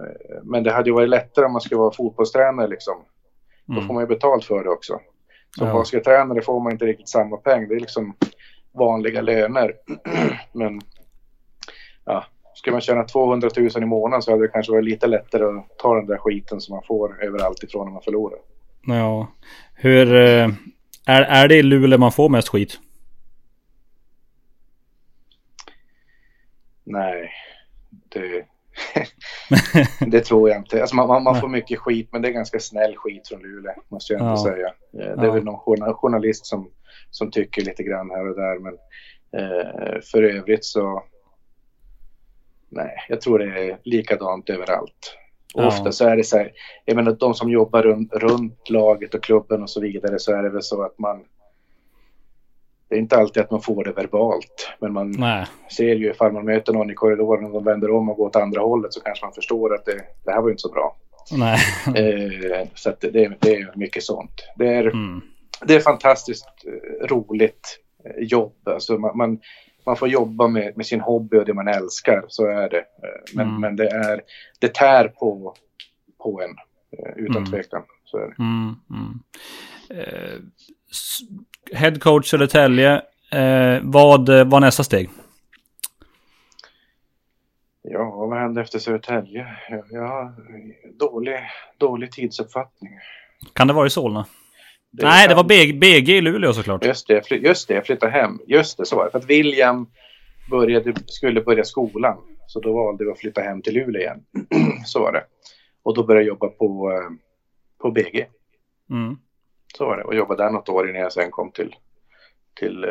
Eh, 0.00 0.42
men 0.42 0.62
det 0.62 0.72
hade 0.72 0.90
ju 0.90 0.94
varit 0.94 1.08
lättare 1.08 1.44
om 1.44 1.52
man 1.52 1.60
skulle 1.60 1.78
vara 1.78 1.92
fotbollstränare 1.92 2.68
liksom. 2.68 3.04
Då 3.66 3.72
mm. 3.74 3.86
får 3.86 3.94
man 3.94 4.02
ju 4.02 4.06
betalt 4.06 4.44
för 4.44 4.64
det 4.64 4.70
också. 4.70 5.00
Som 5.58 5.66
ja. 5.66 5.72
baskettränare 5.72 6.42
får 6.42 6.60
man 6.60 6.72
inte 6.72 6.84
riktigt 6.84 7.08
samma 7.08 7.36
peng. 7.36 7.68
Det 7.68 7.74
är 7.74 7.80
liksom 7.80 8.14
vanliga 8.72 9.20
löner. 9.20 9.74
Men 10.52 10.80
ja, 12.04 12.24
ska 12.54 12.70
man 12.70 12.80
tjäna 12.80 13.04
200 13.04 13.48
000 13.56 13.68
i 13.76 13.86
månaden 13.86 14.22
så 14.22 14.30
hade 14.30 14.42
det 14.42 14.48
kanske 14.48 14.72
varit 14.72 14.84
lite 14.84 15.06
lättare 15.06 15.44
att 15.44 15.78
ta 15.78 15.94
den 15.94 16.06
där 16.06 16.18
skiten 16.18 16.60
som 16.60 16.74
man 16.74 16.84
får 16.86 17.24
överallt 17.24 17.62
ifrån 17.62 17.86
när 17.86 17.92
man 17.92 18.02
förlorar. 18.02 18.38
Ja, 18.86 19.32
hur... 19.74 20.14
Eh, 20.14 20.48
är, 21.06 21.22
är 21.22 21.48
det 21.48 21.56
i 21.56 21.62
Luleå 21.62 21.98
man 21.98 22.12
får 22.12 22.28
mest 22.28 22.48
skit? 22.48 22.80
Nej, 26.84 27.30
det, 28.08 28.44
det 30.06 30.20
tror 30.20 30.48
jag 30.48 30.58
inte. 30.58 30.80
Alltså 30.80 30.96
man, 30.96 31.22
man, 31.22 31.40
får 31.40 31.48
mycket 31.48 31.78
skit, 31.78 32.08
men 32.12 32.22
det 32.22 32.28
är 32.28 32.32
ganska 32.32 32.60
snäll 32.60 32.96
skit 32.96 33.28
från 33.28 33.42
Luleå, 33.42 33.72
måste 33.88 34.12
jag 34.12 34.22
ja. 34.22 34.42
säga. 34.44 34.66
Eh, 34.66 35.16
det 35.16 35.22
är 35.22 35.26
ja. 35.26 35.32
väl 35.32 35.44
någon 35.44 35.94
journalist 35.94 36.46
som, 36.46 36.70
som 37.10 37.30
tycker 37.30 37.62
lite 37.62 37.82
grann 37.82 38.10
här 38.10 38.28
och 38.28 38.36
där, 38.36 38.58
men 38.58 38.74
eh, 39.40 40.00
för 40.12 40.22
övrigt 40.22 40.64
så... 40.64 41.04
Nej, 42.70 42.96
jag 43.08 43.20
tror 43.20 43.38
det 43.38 43.44
är 43.44 43.78
likadant 43.84 44.50
överallt. 44.50 45.16
Och 45.58 45.64
ja. 45.64 45.68
ofta 45.68 45.92
så 45.92 46.08
är 46.08 46.16
det 46.16 46.24
så 46.24 46.38
här, 46.38 46.52
jag 46.84 46.96
menar 46.96 47.12
de 47.12 47.34
som 47.34 47.50
jobbar 47.50 47.82
runt, 47.82 48.12
runt 48.12 48.70
laget 48.70 49.14
och 49.14 49.22
klubben 49.22 49.62
och 49.62 49.70
så 49.70 49.80
vidare 49.80 50.18
så 50.18 50.32
är 50.32 50.42
det 50.42 50.50
väl 50.50 50.62
så 50.62 50.82
att 50.82 50.98
man 50.98 51.24
det 52.88 52.94
är 52.94 52.98
inte 52.98 53.16
alltid 53.16 53.42
att 53.42 53.50
man 53.50 53.62
får 53.62 53.84
det 53.84 53.92
verbalt. 53.92 54.70
Men 54.80 54.92
man 54.92 55.10
Nej. 55.10 55.46
ser 55.76 55.94
ju 55.94 56.10
ifall 56.10 56.32
man 56.32 56.44
möter 56.44 56.72
någon 56.72 56.90
i 56.90 56.94
korridoren 56.94 57.44
och 57.44 57.52
de 57.52 57.64
vänder 57.64 57.90
om 57.90 58.08
och 58.08 58.16
går 58.16 58.26
åt 58.26 58.36
andra 58.36 58.60
hållet 58.60 58.92
så 58.92 59.00
kanske 59.00 59.24
man 59.24 59.34
förstår 59.34 59.74
att 59.74 59.84
det, 59.84 60.00
det 60.24 60.30
här 60.30 60.40
var 60.40 60.48
ju 60.48 60.52
inte 60.52 60.60
så 60.60 60.72
bra. 60.72 60.96
Nej. 61.32 61.58
Eh, 61.86 62.68
så 62.74 62.92
det, 63.00 63.10
det 63.10 63.54
är 63.54 63.78
mycket 63.78 64.02
sånt. 64.02 64.44
Det 64.56 64.66
är, 64.68 64.86
Mm. 64.86 65.20
det 65.66 65.74
är 65.74 65.80
fantastiskt 65.80 66.46
eh, 66.66 67.06
roligt 67.06 67.78
eh, 68.04 68.24
jobb. 68.24 68.54
Alltså 68.64 68.98
man, 68.98 69.16
man, 69.16 69.38
man 69.86 69.96
får 69.96 70.08
jobba 70.08 70.48
med, 70.48 70.76
med 70.76 70.86
sin 70.86 71.00
hobby 71.00 71.36
och 71.38 71.44
det 71.44 71.54
man 71.54 71.68
älskar, 71.68 72.24
så 72.28 72.46
är 72.46 72.68
det. 72.68 72.78
Eh, 72.78 72.84
Men, 73.34 73.48
Mm. 73.48 73.60
men 73.60 73.76
det, 73.76 73.88
är, 73.88 74.20
det 74.60 74.74
tär 74.74 75.08
på, 75.08 75.54
på 76.18 76.40
en, 76.42 76.50
eh, 76.98 77.12
utan 77.16 77.36
Mm. 77.36 77.50
tvekan. 77.50 77.82
Så 78.04 78.18
är 78.18 78.26
det. 78.26 78.34
Mm, 78.38 78.74
mm. 78.90 79.18
Eh, 79.90 80.38
s- 80.90 81.18
head 81.72 81.94
coach 82.00 82.30
Södertälje. 82.30 83.02
Eh, 83.32 83.78
vad 83.82 84.28
var 84.46 84.60
nästa 84.60 84.84
steg? 84.84 85.10
Ja, 87.82 88.10
vad 88.10 88.38
hände 88.38 88.60
efter 88.60 88.78
Södertälje? 88.78 89.46
Jag 89.90 90.08
har 90.08 90.34
dålig, 90.98 91.38
dålig 91.78 92.12
tidsuppfattning. 92.12 92.92
Kan 93.52 93.66
det 93.66 93.72
vara 93.74 93.86
i 93.86 93.90
Solna? 93.90 94.26
Det 94.90 95.04
Nej, 95.06 95.28
det 95.28 95.34
var 95.34 95.44
BG, 95.44 95.78
BG 95.78 96.08
i 96.16 96.20
Luleå 96.20 96.52
såklart. 96.52 96.84
Just 96.84 97.06
det, 97.08 97.30
just 97.30 97.68
det, 97.68 97.74
jag 97.74 97.86
flyttade 97.86 98.12
hem. 98.12 98.40
Just 98.46 98.78
det, 98.78 98.86
så 98.86 98.96
var 98.96 99.04
det. 99.04 99.10
För 99.10 99.18
att 99.18 99.30
William 99.30 99.86
började, 100.50 100.94
skulle 101.06 101.40
börja 101.40 101.64
skolan. 101.64 102.18
Så 102.46 102.60
då 102.60 102.72
valde 102.72 103.04
vi 103.04 103.10
att 103.10 103.18
flytta 103.18 103.40
hem 103.40 103.62
till 103.62 103.74
Luleå 103.74 104.00
igen. 104.00 104.24
så 104.86 105.00
var 105.00 105.12
det. 105.12 105.24
Och 105.82 105.94
då 105.94 106.04
började 106.04 106.24
jag 106.24 106.28
jobba 106.28 106.48
på, 106.48 106.92
eh, 106.92 107.10
på 107.78 107.90
BG. 107.90 108.26
Mm. 108.90 109.16
Så 109.76 109.86
var 109.86 109.96
det. 109.96 110.04
Och 110.04 110.14
jobbade 110.14 110.42
där 110.42 110.50
något 110.50 110.68
år 110.68 110.90
innan 110.90 111.02
jag 111.02 111.12
sen 111.12 111.30
kom 111.30 111.50
till, 111.50 111.76
till 112.54 112.84
eh, 112.84 112.90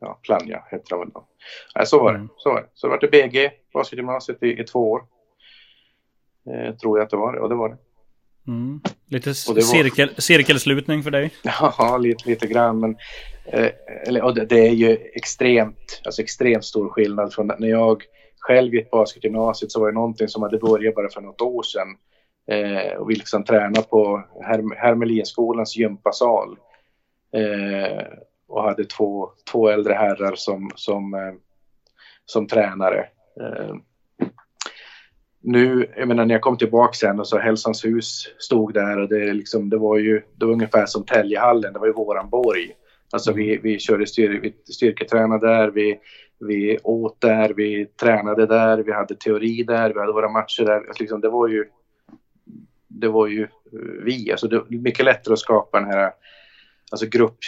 ja, 0.00 0.18
Plannja, 0.22 0.64
hette 0.66 0.84
de 0.90 0.98
väl 1.00 1.10
då. 1.10 1.26
Nej, 1.74 1.86
så 1.86 2.02
var 2.02 2.12
det. 2.12 2.18
Mm. 2.18 2.28
Så 2.36 2.50
var 2.50 2.60
det. 2.60 2.68
Så 2.74 2.86
det 2.86 2.90
var 2.90 3.00
det 3.00 3.10
BG, 3.10 3.50
basketgymnasiet, 3.72 4.42
i, 4.42 4.60
i 4.60 4.64
två 4.64 4.90
år. 4.90 5.04
Eh, 6.50 6.74
tror 6.74 6.98
jag 6.98 7.04
att 7.04 7.10
det 7.10 7.16
var 7.16 7.32
det. 7.32 7.40
Och 7.40 7.48
det 7.48 7.54
var 7.54 7.68
det. 7.68 7.76
Mm. 8.48 8.80
Lite 9.08 9.28
var- 9.28 9.60
cirkel, 9.60 10.10
cirkelslutning 10.18 11.02
för 11.02 11.10
dig. 11.10 11.30
Ja, 11.44 11.98
lite, 12.00 12.28
lite 12.28 12.46
grann. 12.46 12.80
Men, 12.80 12.96
eh, 13.46 13.70
eller, 14.06 14.22
och 14.22 14.34
det, 14.34 14.44
det 14.44 14.68
är 14.68 14.72
ju 14.72 14.98
extremt, 15.14 16.00
alltså 16.04 16.22
extremt 16.22 16.64
stor 16.64 16.88
skillnad 16.88 17.32
från 17.32 17.46
när 17.58 17.68
jag 17.68 18.02
själv 18.38 18.74
gick 18.74 18.90
basketgymnasiet 18.90 19.72
så 19.72 19.80
var 19.80 19.86
det 19.86 19.94
någonting 19.94 20.28
som 20.28 20.42
hade 20.42 20.58
börjat 20.58 20.94
bara 20.94 21.10
för 21.10 21.20
något 21.20 21.40
år 21.40 21.62
sedan. 21.62 21.88
Eh, 22.50 22.92
och 22.92 23.10
vi 23.10 23.14
liksom 23.14 23.44
tränade 23.44 23.82
på 23.82 24.24
Herm 24.42 24.72
Hermelinskolans 24.76 25.76
gympasal. 25.76 26.56
Eh, 27.36 28.06
och 28.48 28.62
hade 28.62 28.84
två, 28.84 29.30
två 29.52 29.68
äldre 29.68 29.94
herrar 29.94 30.34
som, 30.36 30.70
som, 30.74 31.14
eh, 31.14 31.32
som 32.24 32.46
tränare. 32.46 33.06
Nu, 35.42 35.92
jag 35.96 36.08
menar 36.08 36.24
när 36.24 36.34
jag 36.34 36.42
kom 36.42 36.56
tillbaka 36.56 36.92
sen 36.92 37.20
och 37.20 37.28
så 37.28 37.38
Hälsans 37.38 37.84
hus 37.84 38.28
stod 38.38 38.74
där 38.74 38.98
och 38.98 39.08
det, 39.08 39.32
liksom, 39.32 39.70
det 39.70 39.76
var 39.76 39.98
ju 39.98 40.22
det 40.36 40.44
var 40.44 40.52
ungefär 40.52 40.86
som 40.86 41.04
Täljehallen, 41.04 41.72
det 41.72 41.78
var 41.78 41.86
ju 41.86 41.92
våran 41.92 42.28
borg. 42.28 42.70
Alltså 43.12 43.32
vi, 43.32 43.56
vi 43.62 43.78
körde 43.78 44.06
styr, 44.06 44.40
vi 44.42 44.72
styrketränade 44.72 45.46
där, 45.46 45.68
vi, 45.70 45.98
vi 46.38 46.78
åt 46.82 47.20
där, 47.20 47.52
vi 47.56 47.86
tränade 47.86 48.46
där, 48.46 48.78
vi 48.78 48.92
hade 48.92 49.14
teori 49.14 49.62
där, 49.62 49.92
vi 49.94 50.00
hade 50.00 50.12
våra 50.12 50.28
matcher 50.28 50.64
där. 50.64 50.76
Alltså 50.76 51.02
liksom, 51.02 51.20
det 51.20 51.28
var 51.28 51.48
ju 51.48 51.66
det 52.90 53.08
var 53.08 53.26
ju 53.26 53.42
eh, 53.42 53.48
vi. 54.04 54.30
Alltså 54.30 54.48
det 54.48 54.58
var 54.58 54.66
mycket 54.68 55.04
lättare 55.04 55.32
att 55.32 55.38
skapa 55.38 55.80
den 55.80 55.90
här 55.90 56.12
alltså 56.90 57.06
grupp, 57.06 57.38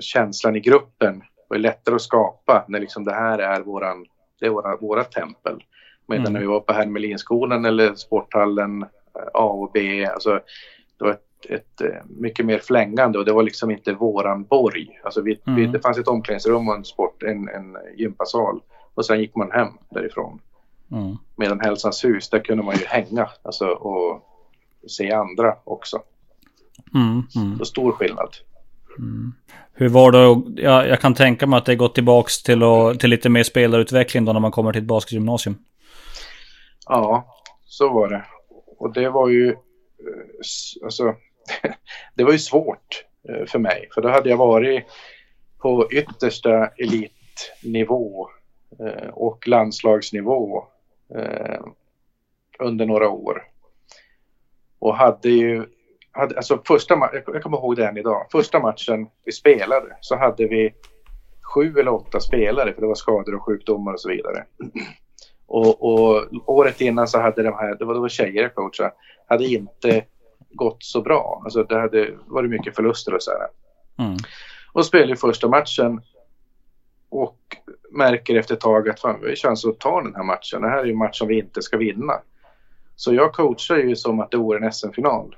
känslan 0.00 0.56
i 0.56 0.60
gruppen. 0.60 1.18
Det 1.18 1.46
var 1.48 1.58
lättare 1.58 1.94
att 1.94 2.02
skapa 2.02 2.64
när 2.68 2.80
liksom 2.80 3.04
det 3.04 3.14
här 3.14 3.38
är 3.38 3.60
våran, 3.60 4.06
det 4.40 4.46
är 4.46 4.50
våra, 4.50 4.76
våra 4.76 5.04
tempel. 5.04 5.64
Medan 6.06 6.22
Mm. 6.22 6.32
när 6.32 6.40
vi 6.40 6.46
var 6.46 6.60
på 6.60 6.72
Hermelinskolan 6.72 7.64
eller 7.64 7.94
sporthallen 7.94 8.82
eh, 8.82 8.88
A 9.34 9.44
och 9.44 9.70
B, 9.74 10.06
alltså 10.06 10.40
det 10.98 11.04
var 11.04 11.10
ett, 11.10 11.46
ett 11.50 11.80
eh, 11.80 12.02
mycket 12.06 12.46
mer 12.46 12.58
flängande 12.58 13.18
och 13.18 13.24
det 13.24 13.32
var 13.32 13.42
liksom 13.42 13.70
inte 13.70 13.92
våran 13.92 14.44
borg. 14.44 15.00
Alltså 15.04 15.20
vi, 15.22 15.40
vi, 15.44 15.52
Mm. 15.52 15.72
det 15.72 15.80
fanns 15.80 15.98
ett 15.98 16.08
omklädningsrum 16.08 16.68
och 16.68 16.74
en 16.76 16.84
sport, 16.84 17.22
en, 17.22 17.48
en 17.48 17.76
gympasal 17.96 18.60
och 18.94 19.06
sen 19.06 19.20
gick 19.20 19.36
man 19.36 19.50
hem 19.50 19.68
därifrån. 19.90 20.40
Mm. 20.92 21.16
Medan 21.36 21.60
Hälsans 21.60 22.04
hus, 22.04 22.30
där 22.30 22.38
kunde 22.38 22.64
man 22.64 22.74
ju 22.76 22.84
hänga 22.86 23.28
alltså, 23.42 23.66
och 23.66 24.22
se 24.88 25.12
andra 25.12 25.54
också. 25.64 25.98
Mm. 26.94 27.22
Mm. 27.36 27.58
Så 27.58 27.64
stor 27.64 27.92
skillnad. 27.92 28.28
Hur 29.72 29.88
var 29.88 30.12
det? 30.12 30.30
att- 30.32 30.58
Ja, 30.64 30.86
jag 30.86 31.00
kan 31.00 31.14
tänka 31.14 31.46
mig 31.46 31.56
att 31.58 31.64
det 31.64 31.76
gått 31.76 31.94
tillbaks 31.94 32.42
till, 32.42 32.60
till 33.00 33.10
lite 33.10 33.28
mer 33.28 33.42
spelarutveckling 33.42 34.24
då 34.24 34.32
när 34.32 34.40
man 34.40 34.50
kommer 34.50 34.72
till 34.72 34.82
ett 34.82 34.88
basketgymnasium. 34.88 35.54
Ja, 36.86 37.36
så 37.64 37.88
var 37.88 38.08
det. 38.08 38.24
Och 38.78 38.92
det 38.92 39.08
var 39.08 39.28
ju, 39.28 39.50
eh, 39.50 39.56
alltså, 40.84 41.14
det 42.14 42.24
var 42.24 42.32
ju 42.32 42.38
svårt 42.38 43.04
eh, 43.28 43.46
för 43.46 43.58
mig. 43.58 43.88
För 43.94 44.02
då 44.02 44.08
hade 44.08 44.30
jag 44.30 44.36
varit 44.36 44.84
på 45.58 45.88
yttersta 45.92 46.66
elitnivå 46.66 48.28
eh, 48.80 49.08
och 49.08 49.48
landslagsnivå 49.48 50.64
under 52.58 52.86
några 52.86 53.08
år. 53.08 53.42
Och 54.78 54.96
hade 54.96 55.28
ju, 55.28 55.66
hade, 56.10 56.36
alltså 56.36 56.62
första 56.66 56.94
jag 56.94 57.22
jag 57.26 57.42
kommer 57.42 57.58
ihåg 57.58 57.76
det 57.76 57.86
än 57.86 57.96
idag. 57.96 58.26
Första 58.32 58.60
matchen 58.60 59.08
vi 59.24 59.32
spelade 59.32 59.96
så 60.00 60.16
hade 60.16 60.46
vi 60.46 60.74
sju 61.54 61.78
eller 61.78 61.94
åtta 61.94 62.20
spelare 62.20 62.72
för 62.74 62.80
det 62.80 62.86
var 62.86 62.94
skador 62.94 63.34
och 63.34 63.42
sjukdomar 63.42 63.92
och 63.92 64.00
så 64.00 64.08
vidare. 64.08 64.44
Och, 65.46 65.82
och 65.84 66.24
året 66.46 66.80
innan 66.80 67.08
så 67.08 67.20
hade 67.20 67.42
de 67.42 67.54
här, 67.54 67.76
det 67.78 67.84
var, 67.84 67.94
det 67.94 68.00
var 68.00 68.08
tjejer 68.08 68.42
jag 68.42 68.54
coachade, 68.54 68.92
hade 69.28 69.44
inte 69.44 70.04
gått 70.50 70.82
så 70.82 71.00
bra. 71.02 71.42
Alltså 71.44 71.62
det 71.64 71.80
hade 71.80 72.10
varit 72.26 72.50
mycket 72.50 72.76
förluster 72.76 73.14
och 73.14 73.22
så 73.22 73.30
här. 73.30 73.48
Mm. 74.06 74.16
Och 74.72 74.86
spelar 74.86 75.06
ju 75.06 75.16
första 75.16 75.48
matchen 75.48 76.00
och 77.08 77.38
märker 77.90 78.34
efter 78.34 78.54
ett 78.54 78.60
tag 78.60 78.88
att 78.88 79.00
fan, 79.00 79.20
vi 79.22 79.28
har 79.28 79.34
chans 79.36 79.64
att 79.64 79.78
ta 79.80 80.02
den 80.02 80.14
här 80.14 80.22
matchen. 80.24 80.62
Det 80.62 80.68
här 80.68 80.78
är 80.78 80.84
ju 80.84 80.90
en 80.92 80.98
match 80.98 81.18
som 81.18 81.28
vi 81.28 81.38
inte 81.38 81.62
ska 81.62 81.76
vinna. 81.76 82.12
Så 82.96 83.14
jag 83.14 83.32
coachar 83.32 83.76
ju 83.76 83.96
som 83.96 84.20
att 84.20 84.30
det 84.30 84.36
vore 84.36 84.66
en 84.66 84.72
SM-final. 84.72 85.36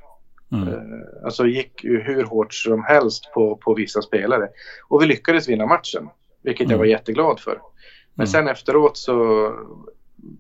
Mm. 0.53 0.69
Eh, 0.69 0.81
Alltså 1.25 1.47
gick 1.47 1.85
ju 1.85 2.03
hur 2.03 2.25
hårt 2.25 2.55
som 2.55 2.85
helst 2.85 3.33
på, 3.35 3.57
på 3.57 3.75
vissa 3.75 4.03
spelare. 4.03 4.49
Och 4.89 5.03
vi 5.03 5.07
lyckades 5.07 5.49
vinna 5.49 5.67
matchen, 5.67 6.09
vilket 6.43 6.61
jag 6.65 6.71
Mm. 6.71 6.79
var 6.79 6.87
jätteglad 6.87 7.41
för. 7.41 7.61
Men 8.19 8.25
Mm. 8.25 8.33
sen 8.33 8.49
efteråt 8.49 8.97
så 8.97 9.53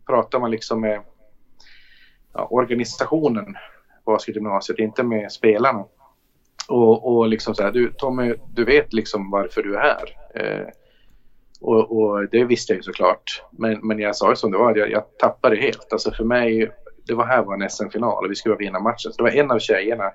pratar 0.06 0.38
man 0.40 0.50
liksom 0.50 0.80
med 0.80 1.02
ja, 2.34 2.46
organisationen 2.50 3.44
på 4.04 4.10
basketgymnasiet, 4.12 4.78
inte 4.78 5.02
med 5.02 5.32
spelarna. 5.32 5.84
Och, 6.68 7.16
och 7.16 7.28
liksom 7.28 7.54
så 7.54 7.62
här, 7.62 7.72
du 7.72 7.92
Tommy, 7.92 8.34
du 8.54 8.64
vet 8.64 8.92
liksom 8.92 9.30
varför 9.30 9.62
du 9.62 9.76
är 9.76 9.80
här. 9.80 10.16
Eh, 10.34 10.66
och, 11.60 11.98
och 11.98 12.28
det 12.30 12.44
visste 12.44 12.72
jag 12.72 12.76
ju 12.76 12.82
såklart. 12.82 13.42
Men, 13.50 13.86
men 13.86 13.98
jag 13.98 14.16
sa 14.16 14.30
ju 14.30 14.36
som 14.36 14.50
det 14.50 14.58
var, 14.58 14.76
jag, 14.76 14.90
jag 14.90 15.04
tappade 15.18 15.56
helt. 15.56 15.92
Alltså 15.92 16.10
för 16.10 16.24
mig, 16.24 16.70
det 17.06 17.14
var 17.14 17.24
här 17.26 17.42
var 17.42 17.54
en 17.54 17.70
SM-final 17.70 18.24
och 18.24 18.30
vi 18.30 18.34
skulle 18.34 18.56
vinna 18.56 18.80
matchen. 18.80 19.12
Så 19.12 19.16
det 19.16 19.22
var 19.22 19.30
en 19.30 19.50
av 19.50 19.58
tjejerna 19.58 20.12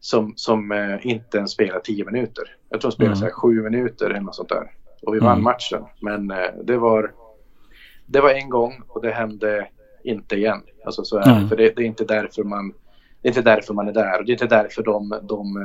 som, 0.00 0.32
som 0.36 0.72
eh, 0.72 1.06
inte 1.06 1.38
ens 1.38 1.50
spelade 1.50 1.80
tio 1.84 2.04
minuter. 2.04 2.56
Jag 2.68 2.80
tror 2.80 2.88
hon 2.88 2.92
spelade 2.92 3.16
Mm. 3.16 3.18
så 3.18 3.24
här 3.24 3.32
sju 3.32 3.62
minuter 3.62 4.10
eller 4.10 4.20
något 4.20 4.34
sånt 4.34 4.48
där. 4.48 4.70
Och 5.02 5.14
vi 5.14 5.18
vann 5.18 5.32
Mm. 5.32 5.44
matchen. 5.44 5.82
Men 6.00 6.30
eh, 6.30 6.50
det 6.64 6.76
var 6.76 7.14
det 8.06 8.20
var 8.20 8.30
en 8.30 8.50
gång 8.50 8.82
och 8.88 9.02
det 9.02 9.10
hände 9.10 9.68
inte 10.04 10.36
igen. 10.36 10.62
Alltså 10.84 11.04
så 11.04 11.16
är 11.18 11.24
det. 11.24 11.30
Mm. 11.30 11.48
För 11.48 11.56
det, 11.56 11.76
det 11.76 11.82
är 11.82 11.86
inte 11.86 12.04
därför 12.04 12.44
man 12.44 12.74
det 13.22 13.28
är 13.28 13.30
inte 13.30 13.42
därför 13.50 13.74
man 13.74 13.88
är 13.88 13.92
där 13.92 14.18
och 14.18 14.24
det 14.24 14.30
är 14.30 14.34
inte 14.34 14.46
därför 14.46 14.82
de, 14.82 15.18
de 15.22 15.56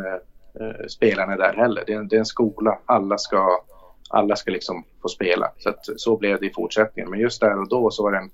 eh, 0.60 0.88
spelarna 0.88 1.34
är 1.34 1.38
där 1.38 1.54
heller. 1.54 1.84
Det 1.88 1.94
är, 1.94 2.04
det 2.04 2.16
är 2.16 2.20
en 2.20 2.26
skola. 2.26 2.80
Alla 2.86 3.18
ska, 3.18 3.62
alla 4.10 4.36
ska 4.36 4.52
liksom 4.52 4.84
få 5.02 5.08
spela. 5.08 5.52
Så, 5.58 5.70
att, 5.70 5.86
så 5.96 6.18
blev 6.18 6.40
det 6.40 6.46
i 6.48 6.54
fortsättningen. 6.54 7.10
Men 7.12 7.20
just 7.20 7.42
där 7.42 7.60
och 7.60 7.70
då 7.70 7.92
så 7.92 8.04
var 8.04 8.12
det 8.12 8.18
en, 8.18 8.32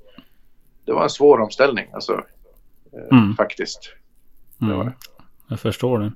det 0.86 0.92
var 0.94 1.04
en 1.04 1.10
svår 1.10 1.40
omställning. 1.42 1.86
Alltså, 1.94 2.14
eh, 2.94 3.18
Mm. 3.18 3.36
Faktiskt. 3.36 3.94
Det 4.58 4.66
var 4.66 4.74
Mm. 4.74 4.86
det. 4.86 4.94
Jag 5.48 5.60
förstår 5.60 6.00
det. 6.00 6.12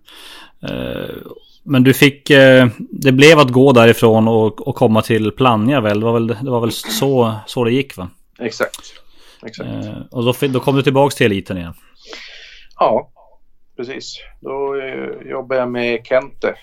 Eh, 0.73 1.15
Men 1.63 1.83
du 1.83 1.93
fick, 1.93 2.29
eh, 2.29 2.67
det 2.79 3.11
blev 3.11 3.39
att 3.39 3.49
gå 3.51 3.71
därifrån 3.71 4.27
och, 4.27 4.67
och 4.67 4.75
komma 4.75 5.01
till 5.01 5.31
Plannja 5.31 5.81
väl? 5.81 5.99
Det 5.99 6.05
var 6.05 6.13
väl, 6.13 6.27
det 6.27 6.51
var 6.51 6.61
väl 6.61 6.71
så, 6.71 7.35
så 7.47 7.63
det 7.63 7.71
gick 7.71 7.97
va? 7.97 8.09
Exakt. 8.39 8.93
Exakt. 9.45 9.69
Eh, 9.69 10.01
Och 10.11 10.23
då, 10.23 10.33
då 10.47 10.59
kom 10.59 10.75
du 10.75 10.83
tillbaks 10.83 11.15
till 11.15 11.25
eliten 11.25 11.57
igen? 11.57 11.73
Ja, 12.79 13.11
precis. 13.77 14.17
Då 14.41 14.75
eh, 14.75 15.29
jobbade 15.29 15.61
jag 15.61 15.71
med 15.71 16.05
Kente. 16.07 16.55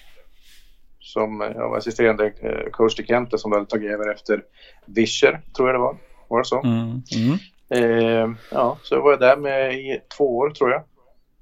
Som 1.00 1.40
jag 1.40 1.70
var 1.70 1.78
assisterande 1.78 2.32
coach 2.72 2.94
till 2.94 3.06
Kente 3.06 3.38
som 3.38 3.52
hade 3.52 3.66
tagit 3.66 3.90
över 3.90 4.12
efter 4.14 4.42
Vischer, 4.86 5.40
tror 5.56 5.68
jag 5.68 5.74
det 5.74 5.80
var. 5.80 5.96
Var 6.28 6.38
det 6.38 6.44
så? 6.44 6.62
Mm. 6.62 7.02
Mm. 7.16 7.38
Eh, 7.70 8.36
ja, 8.50 8.78
så 8.82 8.94
jag 8.94 9.02
var 9.02 9.16
där 9.16 9.36
med 9.36 9.74
i 9.74 10.00
två 10.16 10.36
år 10.36 10.50
tror 10.50 10.70
jag. 10.70 10.82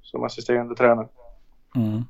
Som 0.01 0.23
assisterande 0.23 0.75
tränare. 0.75 1.07
Mm. 1.75 2.03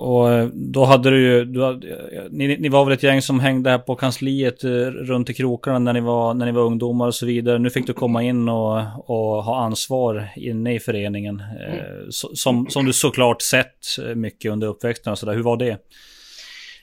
Och 0.00 0.32
eh, 0.32 0.48
då 0.52 0.84
hade 0.84 1.10
du 1.10 1.20
ju, 1.22 1.44
du 1.44 1.64
hade, 1.64 1.86
ni, 2.30 2.56
ni, 2.56 2.68
var 2.68 2.84
väl 2.84 2.94
ett 2.94 3.02
gäng 3.02 3.22
som 3.22 3.40
hängde 3.40 3.70
här 3.70 3.78
på 3.78 3.94
kansliet 3.94 4.64
eh, 4.64 4.70
runt 4.86 5.30
i 5.30 5.34
krokarna 5.34 5.78
när 5.78 5.92
ni 5.92 6.00
var, 6.00 6.34
när 6.34 6.46
ni 6.46 6.52
var 6.52 6.62
ungdomar 6.62 7.06
och 7.06 7.14
så 7.14 7.26
vidare. 7.26 7.58
Nu 7.58 7.70
fick 7.70 7.86
du 7.86 7.92
komma 7.92 8.22
in 8.22 8.48
och, 8.48 8.76
och 9.10 9.44
ha 9.44 9.64
ansvar 9.64 10.28
inne 10.36 10.74
i 10.74 10.80
föreningen. 10.80 11.42
Mm. 11.68 12.10
Som, 12.10 12.66
som 12.68 12.86
du 12.86 12.92
såklart 12.92 13.42
sett 13.42 14.14
mycket 14.14 14.52
under 14.52 14.66
uppväxten 14.66 15.12
och 15.12 15.18
sådär. 15.18 15.34
Hur 15.34 15.42
var 15.42 15.56
det? 15.56 15.78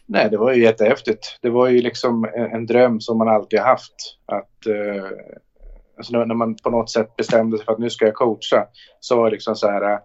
Nej, 0.06 0.30
det 0.30 0.38
var 0.38 0.54
ju 0.54 0.64
jättehäftigt. 0.64 1.40
Det 1.42 1.50
var 1.50 1.68
ju 1.68 1.82
liksom 1.82 2.26
en, 2.36 2.52
en 2.52 2.66
dröm 2.66 3.00
som 3.00 3.18
man 3.18 3.28
alltid 3.28 3.60
haft. 3.60 3.94
Att, 4.26 4.68
eh, 4.68 5.06
alltså 5.98 6.26
när 6.26 6.36
man 6.36 6.56
på 6.56 6.70
något 6.70 6.90
sätt 6.90 7.16
bestämde 7.16 7.58
sig 7.58 7.66
för 7.66 7.72
att 7.72 7.80
nu 7.80 7.90
ska 7.90 8.06
jag 8.06 8.16
coacha 8.16 8.68
så 9.00 9.18
var 9.18 9.26
det 9.26 9.32
liksom 9.32 9.56
så 9.56 9.68
här 9.68 10.00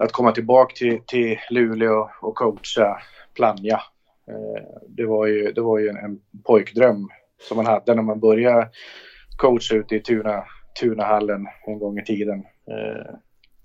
att 0.00 0.12
komma 0.12 0.32
tillbaka 0.32 0.74
till, 0.76 1.00
till 1.06 1.38
Luleå 1.50 2.10
och 2.20 2.34
coacha 2.34 2.98
Plannja. 3.34 3.80
Eh, 4.28 4.62
det 4.88 5.06
var 5.06 5.26
ju, 5.26 5.52
det 5.52 5.60
var 5.60 5.78
ju 5.78 5.88
en, 5.88 5.96
en 5.96 6.20
pojkdröm 6.44 7.08
som 7.48 7.56
man 7.56 7.66
hade 7.66 7.94
när 7.94 8.02
man 8.02 8.20
började 8.20 8.68
coacha 9.36 9.74
ute 9.74 9.96
i 9.96 10.00
Tuna, 10.00 10.44
Tunahallen 10.80 11.46
en 11.66 11.78
gång 11.78 11.98
i 11.98 12.04
tiden. 12.04 12.38
Eh, 12.70 13.14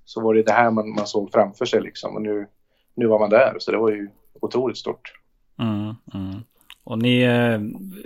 så 0.05 0.21
var 0.21 0.33
det 0.33 0.43
det 0.43 0.51
här 0.51 0.71
man, 0.71 0.89
man 0.89 1.07
såg 1.07 1.31
framför 1.31 1.65
sig 1.65 1.81
liksom 1.81 2.15
och 2.15 2.21
nu, 2.21 2.47
nu 2.95 3.07
var 3.07 3.19
man 3.19 3.29
där 3.29 3.55
så 3.59 3.71
det 3.71 3.77
var 3.77 3.91
ju 3.91 4.09
otroligt 4.41 4.77
stort. 4.77 5.13
Mm, 5.59 5.95
mm. 6.13 6.43
Och 6.83 6.99
ni, 6.99 7.21
eh, 7.21 7.59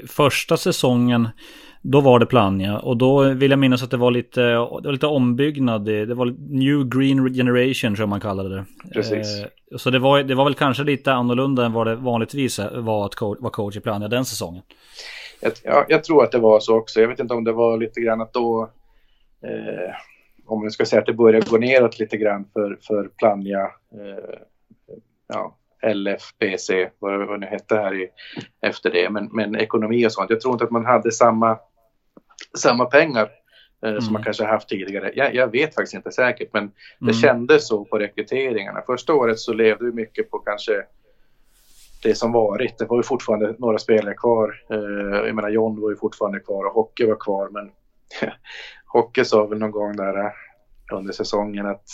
första 0.07 0.57
säsongen 0.57 1.27
då 1.81 2.01
var 2.01 2.19
det 2.19 2.25
Plannja 2.25 2.79
och 2.79 2.97
då 2.97 3.23
vill 3.33 3.51
jag 3.51 3.59
minnas 3.59 3.83
att 3.83 3.91
det 3.91 3.97
var 3.97 4.11
lite, 4.11 4.41
det 4.41 4.57
var 4.57 4.91
lite 4.91 5.07
ombyggnad. 5.07 5.85
Det 5.85 6.13
var 6.13 6.25
New 6.49 6.89
Green 6.89 7.33
Generation 7.33 7.95
tror 7.95 7.99
jag 7.99 8.09
man 8.09 8.19
kallade 8.19 8.55
det. 8.55 8.65
Precis. 8.93 9.43
Eh, 9.71 9.77
så 9.77 9.89
det 9.89 9.99
var, 9.99 10.23
det 10.23 10.35
var 10.35 10.43
väl 10.43 10.53
kanske 10.53 10.83
lite 10.83 11.13
annorlunda 11.13 11.65
än 11.65 11.73
vad 11.73 11.87
det 11.87 11.95
vanligtvis 11.95 12.59
var 12.73 13.05
att 13.05 13.15
co 13.15 13.35
vara 13.39 13.51
coach 13.51 13.77
i 13.77 13.79
Plannja 13.79 14.07
den 14.07 14.25
säsongen. 14.25 14.63
Jag, 15.41 15.51
ja, 15.63 15.85
jag 15.89 16.03
tror 16.03 16.23
att 16.23 16.31
det 16.31 16.39
var 16.39 16.59
så 16.59 16.77
också. 16.77 17.01
Jag 17.01 17.07
vet 17.07 17.19
inte 17.19 17.33
om 17.33 17.43
det 17.43 17.51
var 17.51 17.77
lite 17.77 18.01
grann 18.01 18.21
att 18.21 18.33
då, 18.33 18.69
eh, 19.43 19.95
om 20.45 20.61
man 20.61 20.71
ska 20.71 20.85
säga 20.85 20.99
att 20.99 21.05
det 21.05 21.13
började 21.13 21.45
gå 21.49 21.57
neråt 21.57 21.99
lite 21.99 22.17
grann 22.17 22.45
för, 22.53 22.77
för 22.87 23.09
Plannja. 23.17 23.61
Eh, 23.93 24.39
ja, 25.33 25.55
LFBC, 25.93 26.69
vad 26.99 27.19
det 27.19 27.37
nu 27.37 27.45
hette 27.45 27.75
här 27.75 28.01
i, 28.01 28.07
efter 28.61 28.91
det, 28.91 29.09
men, 29.09 29.29
men 29.31 29.55
ekonomi 29.55 30.07
och 30.07 30.11
sånt. 30.11 30.29
Jag 30.29 30.41
tror 30.41 30.53
inte 30.53 30.65
att 30.65 30.71
man 30.71 30.85
hade 30.85 31.11
samma 31.11 31.57
samma 32.57 32.85
pengar 32.85 33.29
eh, 33.83 33.89
mm. 33.89 34.01
som 34.01 34.13
man 34.13 34.23
kanske 34.23 34.45
haft 34.45 34.69
tidigare. 34.69 35.11
Jag, 35.15 35.35
jag, 35.35 35.51
vet 35.51 35.75
faktiskt 35.75 35.93
inte 35.93 36.11
säkert, 36.11 36.53
men 36.53 36.71
det 36.99 37.11
mm. 37.11 37.13
kändes 37.13 37.67
så 37.67 37.85
på 37.85 37.99
rekryteringarna. 37.99 38.81
Första 38.85 39.13
året 39.13 39.39
så 39.39 39.53
levde 39.53 39.85
vi 39.85 39.91
mycket 39.91 40.31
på 40.31 40.39
kanske 40.39 40.85
det 42.03 42.15
som 42.15 42.31
varit. 42.31 42.77
Det 42.77 42.85
var 42.85 42.97
ju 42.97 43.03
fortfarande 43.03 43.55
några 43.57 43.77
spelare 43.77 44.13
kvar. 44.13 44.63
Eh, 44.69 45.25
jag 45.25 45.35
menar 45.35 45.49
John 45.49 45.81
var 45.81 45.89
ju 45.89 45.95
fortfarande 45.95 46.39
kvar 46.39 46.65
och 46.65 46.73
Hockey 46.73 47.05
var 47.05 47.15
kvar, 47.15 47.49
men 47.49 47.71
Hockey 48.85 49.25
sa 49.25 49.45
väl 49.45 49.59
någon 49.59 49.71
gång 49.71 49.95
där 49.95 50.25
eh, 50.25 50.31
under 50.93 51.13
säsongen 51.13 51.65
att 51.65 51.85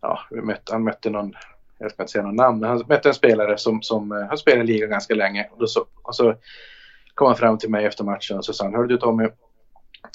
ja, 0.00 0.20
mötte, 0.30 0.72
han 0.72 0.84
mötte 0.84 1.10
någon, 1.10 1.34
jag 1.78 1.90
ska 1.90 2.02
inte 2.02 2.12
säga 2.12 2.24
någon 2.24 2.36
namn, 2.36 2.60
men 2.60 2.70
han 2.70 2.84
mötte 2.88 3.08
en 3.08 3.14
spelare 3.14 3.58
som, 3.58 3.82
som 3.82 4.12
eh, 4.12 4.28
har 4.28 4.36
spelat 4.36 4.64
i 4.64 4.66
ligan 4.66 4.90
ganska 4.90 5.14
länge. 5.14 5.48
Och, 5.50 5.70
så, 5.70 5.86
och 6.02 6.14
så 6.14 6.34
kom 7.14 7.26
han 7.26 7.36
fram 7.36 7.58
till 7.58 7.70
mig 7.70 7.86
efter 7.86 8.04
matchen 8.04 8.38
och 8.38 8.44
så 8.44 8.52
sa 8.52 8.64
han, 8.64 8.74
hörru 8.74 8.86
du 8.86 8.96
Tommy, 8.96 9.28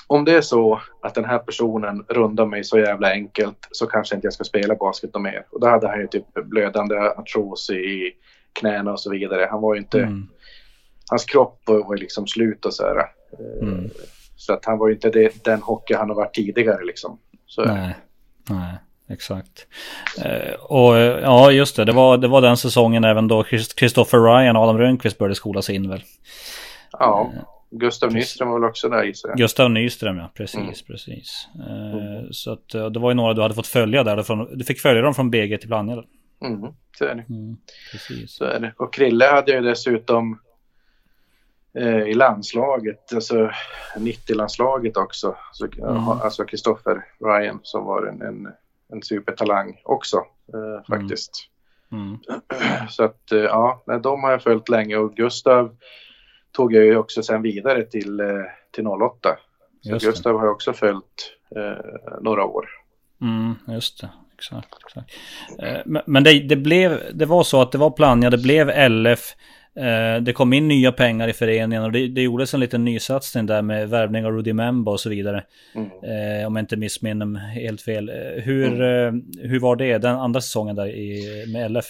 om 0.07 0.25
det 0.25 0.31
är 0.31 0.41
så 0.41 0.81
att 1.01 1.15
den 1.15 1.25
här 1.25 1.39
personen 1.39 2.05
rundar 2.07 2.45
mig 2.45 2.63
så 2.63 2.79
jävla 2.79 3.11
enkelt 3.11 3.67
så 3.71 3.87
kanske 3.87 4.15
inte 4.15 4.25
jag 4.25 4.33
ska 4.33 4.43
spela 4.43 4.75
basket 4.75 5.15
och 5.15 5.21
mer. 5.21 5.45
Och 5.51 5.59
då 5.59 5.67
hade 5.67 5.87
han 5.87 5.99
ju 5.99 6.07
typ 6.07 6.33
blödande 6.33 6.95
artros 6.95 7.69
i 7.69 8.11
knäna 8.59 8.91
och 8.91 8.99
så 8.99 9.11
vidare. 9.11 9.47
Han 9.51 9.61
var 9.61 9.75
ju 9.75 9.81
inte... 9.81 9.99
Mm. 9.99 10.27
Hans 11.09 11.25
kropp 11.25 11.61
var 11.65 11.95
ju 11.95 12.01
liksom 12.01 12.27
slut 12.27 12.65
och 12.65 12.73
så 12.73 12.83
här. 12.83 13.05
Mm. 13.61 13.89
Så 14.35 14.53
att 14.53 14.65
han 14.65 14.77
var 14.77 14.87
ju 14.87 14.93
inte 14.93 15.09
det, 15.09 15.43
den 15.43 15.61
hockey 15.61 15.93
han 15.93 16.09
har 16.09 16.15
varit 16.15 16.33
tidigare 16.33 16.85
liksom. 16.85 17.19
Så, 17.45 17.65
nej, 17.65 17.95
nej, 18.49 18.75
exakt. 19.09 19.67
Eh, 20.25 20.53
och 20.53 20.97
ja, 20.97 21.51
just 21.51 21.75
det, 21.75 21.85
det 21.85 21.91
var, 21.91 22.17
det 22.17 22.27
var 22.27 22.41
den 22.41 22.57
säsongen 22.57 23.03
även 23.03 23.27
då 23.27 23.43
Christopher 23.77 24.19
Ryan 24.19 24.55
och 24.55 24.63
Adam 24.63 24.77
Rönnqvist 24.77 25.17
började 25.17 25.35
skolas 25.35 25.69
in 25.69 25.89
väl. 25.89 26.03
Ja, 26.99 27.31
Gustav 27.71 28.13
Nyström 28.13 28.49
var 28.49 28.59
väl 28.59 28.69
också 28.69 28.89
där 28.89 29.03
gissar 29.03 29.29
jag. 29.29 29.37
Gustav 29.37 29.71
Nyström 29.71 30.17
ja, 30.17 30.31
precis, 30.33 30.59
mm. 30.59 30.73
precis. 30.87 31.47
Mm. 31.55 32.33
Så 32.33 32.51
att 32.51 32.69
det 32.69 32.99
var 32.99 33.11
ju 33.11 33.15
några 33.15 33.33
du 33.33 33.41
hade 33.41 33.55
fått 33.55 33.67
följa 33.67 34.03
där. 34.03 34.55
Du 34.55 34.63
fick 34.63 34.79
följa 34.79 35.01
dem 35.01 35.13
från 35.13 35.29
BG 35.29 35.57
till 35.57 35.69
Plannja. 35.69 36.03
Mm, 36.41 36.73
så 36.97 37.05
är 37.05 37.15
det. 37.15 37.25
Mm, 37.29 37.57
precis. 37.91 38.31
Så 38.31 38.45
är 38.45 38.59
det. 38.59 38.73
Och 38.77 38.93
Krille 38.93 39.25
hade 39.25 39.51
ju 39.51 39.61
dessutom 39.61 40.39
eh, 41.73 42.01
i 42.01 42.13
landslaget, 42.13 43.13
alltså 43.13 43.51
90-landslaget 43.95 44.97
också. 44.97 45.35
Så, 45.53 45.65
mm. 45.65 46.07
Alltså 46.07 46.45
Kristoffer 46.45 47.05
Ryan 47.19 47.59
som 47.63 47.85
var 47.85 48.05
en, 48.05 48.21
en, 48.21 48.47
en 48.93 49.01
supertalang 49.01 49.81
också 49.83 50.17
eh, 50.53 50.85
faktiskt. 50.89 51.49
Mm. 51.91 52.17
Så 52.89 53.03
att 53.03 53.31
eh, 53.31 53.39
ja, 53.39 53.83
de 54.03 54.23
har 54.23 54.31
jag 54.31 54.43
följt 54.43 54.69
länge 54.69 54.97
och 54.97 55.15
Gustav 55.15 55.75
tog 56.57 56.73
jag 56.73 56.85
ju 56.85 56.97
också 56.97 57.23
sen 57.23 57.41
vidare 57.41 57.83
till, 57.83 58.19
eh, 58.19 58.27
till 58.71 58.87
08. 58.87 59.37
Så 59.81 59.89
just 59.89 60.05
Gustav 60.05 60.33
det. 60.33 60.39
har 60.39 60.45
jag 60.45 60.55
också 60.55 60.73
följt 60.73 61.33
eh, 61.55 62.21
några 62.21 62.43
år. 62.45 62.65
Mm, 63.21 63.55
just 63.67 64.01
det. 64.01 64.09
Exakt. 64.37 64.67
exakt. 64.85 65.11
Eh, 65.59 66.01
men 66.05 66.23
det, 66.23 66.39
det, 66.39 66.55
blev, 66.55 67.01
det 67.13 67.25
var 67.25 67.43
så 67.43 67.61
att 67.61 67.71
det 67.71 67.77
var 67.77 67.91
Plannja, 67.91 68.29
det 68.29 68.37
blev 68.37 68.89
LF. 68.89 69.35
Eh, 69.75 70.21
det 70.21 70.33
kom 70.33 70.53
in 70.53 70.67
nya 70.67 70.91
pengar 70.91 71.27
i 71.27 71.33
föreningen 71.33 71.83
och 71.83 71.91
det, 71.91 72.07
det 72.07 72.21
gjordes 72.21 72.53
en 72.53 72.59
liten 72.59 72.85
nysatsning 72.85 73.45
där 73.45 73.61
med 73.61 73.89
värvning 73.89 74.25
av 74.25 74.31
Rudy 74.31 74.53
Memba 74.53 74.91
och 74.91 74.99
så 74.99 75.09
vidare. 75.09 75.43
Mm. 75.75 75.87
Eh, 75.87 76.47
om 76.47 76.55
jag 76.55 76.63
inte 76.63 76.77
missminner 76.77 77.25
mig 77.25 77.63
helt 77.63 77.81
fel. 77.81 78.11
Hur, 78.43 78.81
mm. 78.81 79.25
hur 79.41 79.59
var 79.59 79.75
det 79.75 79.97
den 79.97 80.15
andra 80.15 80.41
säsongen 80.41 80.75
där 80.75 80.87
i, 80.87 81.45
med 81.53 81.71
LF? 81.71 81.85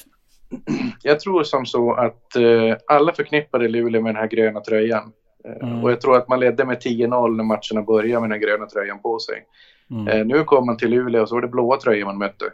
Jag 1.03 1.19
tror 1.19 1.43
som 1.43 1.65
så 1.65 1.93
att 1.93 2.35
eh, 2.35 2.77
alla 2.87 3.13
förknippade 3.13 3.67
Luleå 3.67 4.01
med 4.01 4.15
den 4.15 4.21
här 4.21 4.27
gröna 4.27 4.61
tröjan. 4.61 5.11
Eh, 5.45 5.67
mm. 5.67 5.83
Och 5.83 5.91
jag 5.91 6.01
tror 6.01 6.17
att 6.17 6.27
man 6.27 6.39
ledde 6.39 6.65
med 6.65 6.77
10-0 6.77 7.35
när 7.35 7.43
matcherna 7.43 7.85
började 7.87 8.21
med 8.21 8.29
den 8.29 8.41
gröna 8.41 8.65
tröjan 8.65 9.01
på 9.01 9.19
sig. 9.19 9.45
Mm. 9.91 10.07
Eh, 10.07 10.25
nu 10.25 10.43
kom 10.43 10.65
man 10.65 10.77
till 10.77 10.89
Luleå 10.89 11.21
och 11.21 11.29
så 11.29 11.35
var 11.35 11.41
det 11.41 11.47
blåa 11.47 11.77
tröjor 11.77 12.05
man 12.05 12.17
mötte. 12.17 12.45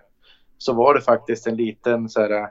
Så 0.57 0.73
var 0.73 0.93
det 0.93 1.01
faktiskt 1.01 1.47
en 1.47 1.55
liten 1.55 2.09
så 2.09 2.21
här, 2.21 2.31
eh, 2.31 2.47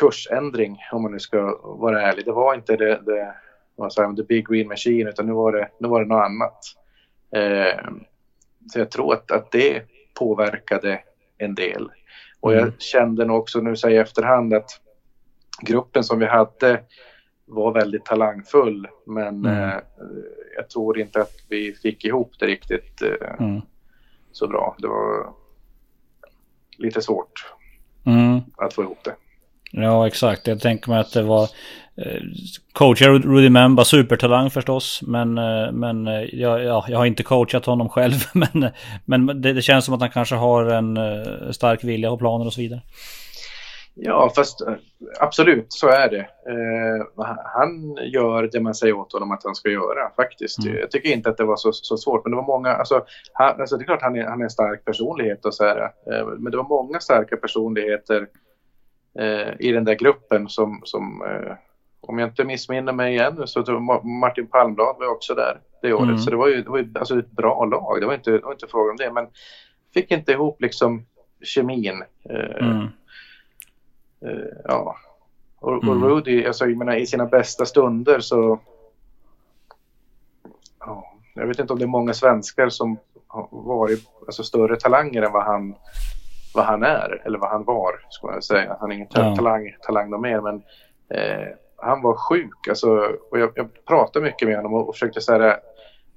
kursändring 0.00 0.78
om 0.92 1.02
man 1.02 1.12
nu 1.12 1.18
ska 1.18 1.58
vara 1.62 2.02
ärlig. 2.02 2.24
Det 2.24 2.32
var 2.32 2.54
inte 2.54 2.76
det, 2.76 3.00
det 3.06 3.34
vad 3.76 3.92
säger, 3.92 4.12
the 4.12 4.22
big 4.22 4.48
green 4.48 4.68
machine 4.68 5.08
utan 5.08 5.26
nu 5.26 5.32
var 5.32 5.52
det, 5.52 5.68
nu 5.80 5.88
var 5.88 6.00
det 6.02 6.08
något 6.08 6.24
annat. 6.24 6.58
Eh, 7.34 7.90
så 8.72 8.78
jag 8.78 8.90
tror 8.90 9.14
att, 9.14 9.30
att 9.30 9.50
det 9.50 9.82
påverkade 10.14 11.00
en 11.38 11.54
del. 11.54 11.90
Och 12.44 12.52
jag 12.52 12.62
mm. 12.62 12.74
kände 12.78 13.24
nog 13.24 13.38
också 13.38 13.60
nu 13.60 13.76
säger 13.76 13.96
i 13.96 14.02
efterhand 14.02 14.54
att 14.54 14.80
gruppen 15.60 16.04
som 16.04 16.18
vi 16.18 16.26
hade 16.26 16.80
var 17.44 17.72
väldigt 17.72 18.04
talangfull 18.04 18.88
men 19.06 19.46
mm. 19.46 19.68
eh, 19.68 19.74
jag 20.56 20.70
tror 20.70 20.98
inte 20.98 21.20
att 21.20 21.32
vi 21.48 21.72
fick 21.72 22.04
ihop 22.04 22.32
det 22.38 22.46
riktigt 22.46 23.02
eh, 23.02 23.46
mm. 23.46 23.60
så 24.32 24.48
bra. 24.48 24.76
Det 24.78 24.88
var 24.88 25.32
lite 26.78 27.02
svårt 27.02 27.52
mm. 28.06 28.40
att 28.56 28.74
få 28.74 28.82
ihop 28.82 29.04
det. 29.04 29.14
Ja, 29.70 30.06
exakt. 30.06 30.46
Jag 30.46 30.60
tänker 30.60 30.90
mig 30.90 31.00
att 31.00 31.12
det 31.12 31.22
var 31.22 31.48
coachar 32.72 33.10
Rudy 33.10 33.50
Memba, 33.50 33.84
supertalang 33.84 34.50
förstås. 34.50 35.02
Men, 35.06 35.38
eh, 35.38 35.72
men 35.72 36.06
eh, 36.06 36.34
jag, 36.34 36.64
ja, 36.64 36.84
jag 36.88 36.98
har 36.98 37.06
inte 37.06 37.22
coachat 37.22 37.66
honom 37.66 37.88
själv. 37.88 38.14
Men, 38.32 38.70
men 39.04 39.42
det, 39.42 39.52
det, 39.52 39.62
känns 39.62 39.84
som 39.84 39.94
att 39.94 40.00
han 40.00 40.10
kanske 40.10 40.34
har 40.34 40.64
en 40.64 40.98
stark 41.54 41.84
vilja 41.84 42.10
på 42.10 42.16
planen 42.16 42.46
och 42.46 42.52
så 42.52 42.60
vidare. 42.60 42.80
Ja, 43.96 44.32
fast 44.36 44.60
absolut 45.20 45.66
så 45.68 45.88
är 45.88 46.10
det. 46.10 46.20
Eh, 46.20 47.26
han 47.44 47.96
gör 48.02 48.48
det 48.52 48.60
man 48.60 48.74
säger 48.74 48.96
åt 48.96 49.12
honom 49.12 49.30
att 49.30 49.44
han 49.44 49.54
ska 49.54 49.70
göra 49.70 50.10
faktiskt. 50.16 50.64
Mm. 50.64 50.78
Jag 50.78 50.90
tycker 50.90 51.12
inte 51.12 51.30
att 51.30 51.36
det 51.36 51.44
var 51.44 51.56
så, 51.56 51.72
så 51.72 51.96
svårt, 51.96 52.24
men 52.24 52.30
det 52.30 52.36
var 52.36 52.46
många, 52.46 52.72
alltså, 52.72 53.04
han, 53.32 53.60
alltså 53.60 53.76
det 53.76 53.82
är 53.82 53.86
klart 53.86 54.02
han 54.02 54.16
är, 54.16 54.24
han 54.24 54.40
är 54.40 54.44
en 54.44 54.50
stark 54.50 54.84
personlighet 54.84 55.44
och 55.44 55.54
så 55.54 55.64
här, 55.64 55.82
eh, 55.82 56.26
men 56.38 56.50
det 56.50 56.56
var 56.56 56.68
många 56.68 57.00
starka 57.00 57.36
personligheter 57.36 58.26
eh, 59.18 59.48
i 59.58 59.72
den 59.72 59.84
där 59.84 59.94
gruppen 59.94 60.48
som, 60.48 60.80
som 60.84 61.22
eh, 61.22 61.52
om 62.08 62.18
jag 62.18 62.28
inte 62.28 62.44
missminner 62.44 62.92
mig 62.92 63.12
igen 63.12 63.46
så 63.46 63.80
Martin 64.04 64.46
Palmblad 64.46 64.96
var 64.98 65.06
också 65.06 65.34
där 65.34 65.60
det 65.82 65.92
året. 65.92 66.08
Mm. 66.08 66.18
Så 66.18 66.30
det 66.30 66.36
var 66.36 66.48
ju, 66.48 66.62
det 66.62 66.70
var 66.70 66.78
ju 66.78 66.92
alltså 66.94 67.18
ett 67.18 67.30
bra 67.30 67.64
lag. 67.64 68.00
Det 68.00 68.06
var 68.06 68.14
inte, 68.14 68.30
det 68.30 68.44
var 68.44 68.52
inte 68.52 68.66
frågan 68.66 68.90
om 68.90 68.96
det. 68.96 69.12
Men 69.12 69.26
fick 69.94 70.10
inte 70.10 70.32
ihop 70.32 70.60
liksom 70.60 71.06
kemin. 71.42 72.04
Eh, 72.30 72.66
mm. 72.66 72.88
eh, 74.20 74.56
ja. 74.64 74.96
Och, 75.60 75.72
och 75.72 75.82
mm. 75.84 76.04
Rudy, 76.04 76.46
alltså, 76.46 76.66
jag 76.66 76.76
menar, 76.76 76.96
i 76.96 77.06
sina 77.06 77.26
bästa 77.26 77.64
stunder 77.66 78.20
så... 78.20 78.60
Ja, 80.80 81.14
jag 81.34 81.46
vet 81.46 81.58
inte 81.58 81.72
om 81.72 81.78
det 81.78 81.84
är 81.84 81.86
många 81.86 82.14
svenskar 82.14 82.68
som 82.68 82.98
har 83.26 83.48
varit 83.50 84.08
alltså, 84.26 84.42
större 84.44 84.76
talanger 84.76 85.22
än 85.22 85.32
vad 85.32 85.44
han 85.44 85.74
vad 86.54 86.64
han 86.64 86.82
är, 86.82 87.22
eller 87.24 87.38
vad 87.38 87.50
han 87.50 87.64
var, 87.64 88.06
ska 88.08 88.26
man 88.26 88.42
säga. 88.42 88.76
Han 88.80 88.90
är 88.90 88.94
ingen 88.94 89.08
Ja. 89.10 89.36
talang, 89.36 89.76
talang 89.80 90.20
mer, 90.20 90.40
men 90.40 90.62
eh, 91.08 91.48
han 91.84 92.02
var 92.02 92.14
sjuk. 92.14 92.68
Alltså, 92.68 92.88
och 93.30 93.38
jag, 93.38 93.50
jag 93.54 93.84
pratade 93.84 94.24
mycket 94.24 94.48
med 94.48 94.56
honom 94.56 94.74
och, 94.74 94.88
och 94.88 94.94
försökte 94.94 95.20
säga 95.20 95.58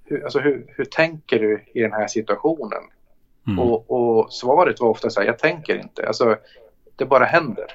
hur, 0.05 0.23
alltså, 0.23 0.39
hur, 0.39 0.65
hur 0.77 0.85
tänker 0.85 1.39
du 1.39 1.63
i 1.73 1.81
den 1.81 1.93
här 1.93 2.07
situationen? 2.07 2.83
Mm. 3.47 3.59
Och, 3.59 3.91
och 3.91 4.33
svaret 4.33 4.79
var 4.79 4.89
ofta 4.89 5.09
så 5.09 5.19
här, 5.19 5.27
jag 5.27 5.39
tänker 5.39 5.75
inte. 5.79 6.07
Alltså, 6.07 6.35
det 6.95 7.05
bara 7.05 7.25
händer. 7.25 7.65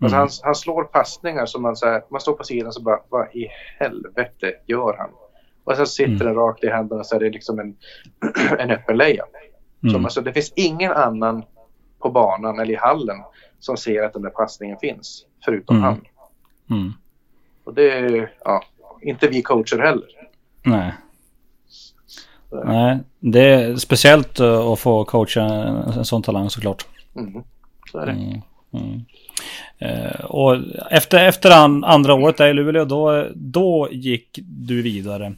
Alltså, 0.00 0.16
Mm. 0.16 0.18
han, 0.18 0.28
han 0.42 0.54
slår 0.54 0.84
passningar 0.84 1.46
som 1.46 1.62
man, 1.62 1.76
så 1.76 1.86
här, 1.86 2.02
man 2.10 2.20
står 2.20 2.32
på 2.32 2.44
sidan 2.44 2.66
och 2.66 2.74
så 2.74 2.82
bara, 2.82 3.00
vad 3.08 3.28
i 3.36 3.48
helvete 3.78 4.52
gör 4.66 4.96
han? 4.98 5.10
Och 5.64 5.76
sen 5.76 5.86
sitter 5.86 6.12
Mm. 6.12 6.26
den 6.26 6.34
rakt 6.34 6.64
i 6.64 6.68
händerna 6.68 7.04
så 7.04 7.16
är 7.16 7.20
det 7.20 7.30
liksom 7.30 7.58
en, 7.58 7.76
en 8.58 8.70
öppen. 8.70 8.98
Som, 9.80 9.90
Mm. 9.90 10.04
alltså, 10.04 10.20
det 10.20 10.32
finns 10.32 10.52
ingen 10.56 10.92
annan 10.92 11.42
på 11.98 12.10
banan 12.10 12.58
eller 12.60 12.72
i 12.72 12.76
hallen 12.76 13.16
som 13.58 13.76
ser 13.76 14.02
att 14.02 14.12
den 14.12 14.22
där 14.22 14.30
passningen 14.30 14.78
finns. 14.78 15.26
Förutom 15.44 15.76
Mm. 15.76 15.84
han. 15.84 16.04
Mm. 16.70 16.92
Och 17.64 17.74
det 17.74 17.90
är, 17.90 18.32
ja, 18.44 18.62
inte 19.02 19.28
vi 19.28 19.42
coacher 19.42 19.78
heller. 19.78 20.08
Nej. 20.62 20.92
Så, 22.50 22.64
Nej, 22.64 22.98
det 23.20 23.40
är 23.40 23.76
speciellt 23.76 24.40
eh, 24.40 24.58
att 24.58 24.78
få 24.78 25.04
coacha 25.04 25.42
en, 25.42 26.04
sån 26.04 26.22
talang 26.22 26.50
såklart. 26.50 26.86
mm, 27.16 27.42
så 27.92 27.98
är 27.98 28.06
det. 28.06 28.12
Mm. 28.12 28.40
Mm. 28.72 29.00
Eh, 29.78 30.20
och 30.24 30.56
efter, 30.90 31.28
efter 31.28 31.64
an, 31.64 31.84
andra 31.84 32.14
året 32.14 32.36
där 32.36 32.48
i 32.48 32.52
Luleå, 32.52 32.84
då, 32.84 33.26
då 33.34 33.88
gick 33.92 34.38
du 34.42 34.82
vidare. 34.82 35.34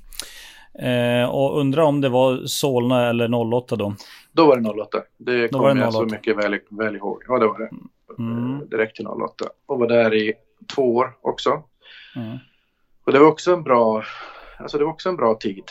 Eh, 0.79 1.29
och 1.29 1.61
undrar 1.61 1.83
om 1.83 2.01
det 2.01 2.09
var 2.09 2.47
Solna 2.47 3.09
eller 3.09 3.55
08 3.55 3.77
då? 3.77 3.95
Då 4.33 4.47
var 4.47 4.57
det 4.57 4.71
08. 4.71 4.99
Det 5.19 5.49
kommer 5.49 5.77
jag 5.77 5.93
så 5.93 6.03
08. 6.03 6.15
mycket 6.15 6.37
väl, 6.37 6.59
väl 6.71 6.97
ihåg. 6.97 7.23
Ja, 7.29 7.39
det 7.39 7.47
var 7.47 7.59
det. 7.59 7.71
Mm. 8.19 8.55
Eh, 8.55 8.61
Direkt 8.61 8.97
till 8.97 9.07
08. 9.07 9.45
Och 9.67 9.79
var 9.79 9.89
där 9.89 10.15
i 10.15 10.35
två 10.75 10.95
år 10.95 11.17
också. 11.23 11.63
Mm. 12.17 12.37
Och 13.05 13.13
det 13.13 13.19
var 13.19 13.27
också 13.27 13.53
en 13.53 13.63
bra, 13.63 14.05
alltså 14.59 14.79
det 14.79 14.85
var 14.85 14.91
också 14.93 15.09
en 15.09 15.17
bra 15.17 15.35
tid 15.35 15.65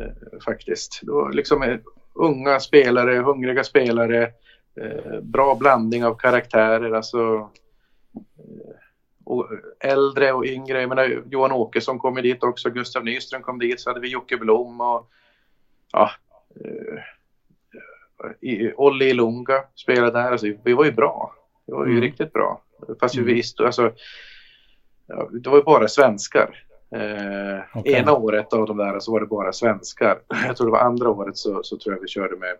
eh, 0.00 0.40
faktiskt. 0.44 1.00
Det 1.02 1.10
var 1.12 1.32
liksom 1.32 1.62
eh, 1.62 1.78
unga 2.14 2.60
spelare, 2.60 3.16
hungriga 3.18 3.64
spelare, 3.64 4.22
eh, 4.80 5.20
bra 5.22 5.54
blandning 5.54 6.04
av 6.04 6.14
karaktärer, 6.14 6.92
alltså 6.92 7.50
eh, 8.14 8.74
och 9.24 9.48
äldre 9.80 10.32
och 10.32 10.46
yngre. 10.46 10.80
Jag 10.80 10.88
menar, 10.88 11.22
Johan 11.30 11.52
Åkesson 11.52 11.98
kom 11.98 12.14
dit 12.14 12.42
också, 12.42 12.70
Gustav 12.70 13.04
Nyström 13.04 13.42
kom 13.42 13.58
dit, 13.58 13.80
så 13.80 13.90
hade 13.90 14.00
vi 14.00 14.08
Jocke 14.08 14.36
Blom 14.36 14.80
och 14.80 15.10
ja, 15.92 16.10
eh, 16.64 17.02
i- 18.40 18.72
Olli 18.76 19.08
Ilunga 19.10 19.64
spelade 19.74 20.10
där. 20.18 20.30
Alltså, 20.32 20.46
vi 20.64 20.72
var 20.72 20.84
ju 20.84 20.92
bra. 20.92 21.34
Vi 21.66 21.72
var 21.72 21.84
ju 21.86 21.90
Mm. 21.90 22.02
riktigt 22.02 22.32
bra. 22.32 22.62
Fast 23.00 23.14
vi 23.14 23.20
Mm. 23.22 23.34
visste, 23.34 23.66
alltså, 23.66 23.92
ja, 25.06 25.28
det 25.32 25.50
var 25.50 25.56
ju 25.56 25.62
bara 25.62 25.88
svenskar. 25.88 26.62
Eh, 26.90 27.60
Okej. 27.74 27.92
Ena 27.92 28.12
året 28.12 28.52
av 28.52 28.66
de 28.66 28.76
där 28.76 29.00
så 29.00 29.12
var 29.12 29.20
det 29.20 29.26
bara 29.26 29.52
svenskar. 29.52 30.18
Jag 30.46 30.56
tror 30.56 30.66
det 30.66 30.72
var 30.72 30.80
andra 30.80 31.10
året 31.10 31.36
så, 31.36 31.62
så 31.62 31.78
tror 31.78 31.94
jag 31.94 32.00
vi 32.02 32.08
körde 32.08 32.36
med 32.36 32.56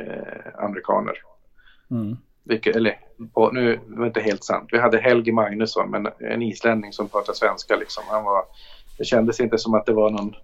eh, 0.00 0.64
amerikaner. 0.64 1.14
Mm. 1.90 2.16
Vilket, 2.44 2.76
eller 2.76 3.00
på, 3.34 3.50
nu 3.50 3.80
var 3.86 4.00
det 4.00 4.06
inte 4.06 4.20
helt 4.20 4.44
sant. 4.44 4.68
Vi 4.72 4.78
hade 4.78 4.98
Helge 4.98 5.32
Magnusson, 5.32 5.90
men 5.90 6.08
en 6.18 6.42
islänning 6.42 6.92
som 6.92 7.08
pratar 7.08 7.32
svenska. 7.32 7.76
Liksom. 7.76 8.04
Han 8.08 8.24
var, 8.24 8.44
det 8.98 9.04
kändes 9.04 9.40
inte 9.40 9.58
som 9.58 9.74
att 9.74 9.86
det 9.86 9.92
var 9.92 10.10
någon 10.10 10.34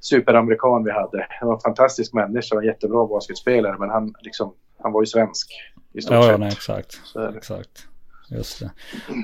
superamerikan 0.00 0.84
vi 0.84 0.90
hade. 0.90 1.26
Han 1.30 1.48
var 1.48 1.54
en 1.54 1.60
fantastisk 1.60 2.12
människa 2.12 2.56
en 2.56 2.64
jättebra 2.64 3.06
basketspelare, 3.06 3.76
men 3.78 3.90
han, 3.90 4.14
liksom, 4.20 4.54
han 4.78 4.92
var 4.92 5.02
ju 5.02 5.06
svensk 5.06 5.52
i 5.92 6.00
stort 6.00 6.12
Ja, 6.14 6.24
ja, 6.24 6.30
sett. 6.30 6.40
nej, 6.40 6.48
exakt. 6.48 7.00
Exakt. 7.36 7.88
Just 8.30 8.60
det. 8.60 8.70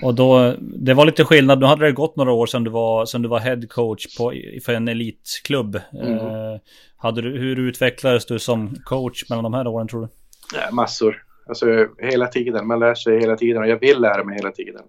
Och 0.03 0.15
då, 0.15 0.55
det 0.61 0.95
var 0.95 1.07
lite 1.07 1.25
skillnad. 1.25 1.61
Nu 1.61 1.67
hade 1.67 1.85
det 1.85 1.93
gått 1.93 2.17
några 2.17 2.33
år 2.33 2.47
sedan 2.47 2.65
du 2.65 2.71
var, 2.71 3.07
sedan 3.07 3.23
du 3.23 3.29
var 3.29 3.39
head 3.39 3.61
coach 3.69 4.17
på, 4.17 4.33
för 4.65 4.73
en 4.73 4.89
elitklubb. 4.89 5.81
Mm. 5.93 6.19
Eh, 6.19 6.61
hade 6.97 7.23
du, 7.23 7.39
hur 7.39 7.59
utvecklades 7.59 8.27
du 8.27 8.39
som 8.39 8.75
coach 8.85 9.31
mellan 9.31 9.45
de 9.45 9.55
här 9.55 9.67
åren 9.67 9.89
tror 9.89 10.01
du? 10.01 10.09
Ja, 10.55 10.75
massor. 10.75 11.23
Alltså 11.49 11.67
hela 11.99 12.27
tiden. 12.27 12.67
Man 12.67 12.79
lär 12.79 12.95
sig 12.95 13.21
hela 13.21 13.37
tiden 13.37 13.63
och 13.63 13.69
jag 13.69 13.81
vill 13.81 14.01
lära 14.01 14.25
mig 14.25 14.37
hela 14.37 14.51
tiden. 14.51 14.83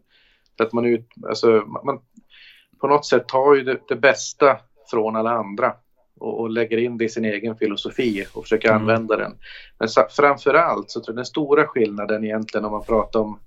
För 0.58 0.64
att 0.64 0.74
man, 0.74 0.86
ut, 0.86 1.08
alltså, 1.28 1.48
man 1.86 2.00
på 2.82 2.88
något 2.88 3.06
sätt 3.06 3.28
tar 3.28 3.56
ju 3.56 3.64
det, 3.64 3.80
det 3.88 3.96
bästa 3.96 4.58
från 4.92 5.16
alla 5.16 5.32
andra 5.32 5.74
och, 6.20 6.40
och 6.40 6.50
lägger 6.50 6.78
in 6.78 6.98
det 6.98 7.06
i 7.06 7.10
sin 7.10 7.26
egen 7.26 7.56
filosofi 7.56 8.26
och 8.34 8.44
försöker 8.44 8.70
Mm. 8.70 8.82
använda 8.82 9.18
den. 9.18 9.32
Men 9.80 9.88
framför 10.10 10.54
allt 10.54 10.92
så 10.92 11.00
tror 11.00 11.14
jag 11.14 11.18
den 11.18 11.26
stora 11.26 11.68
skillnaden 11.68 12.24
egentligen 12.24 12.66
om 12.66 12.72
man 12.72 12.84
pratar 12.84 13.20
om 13.20 13.40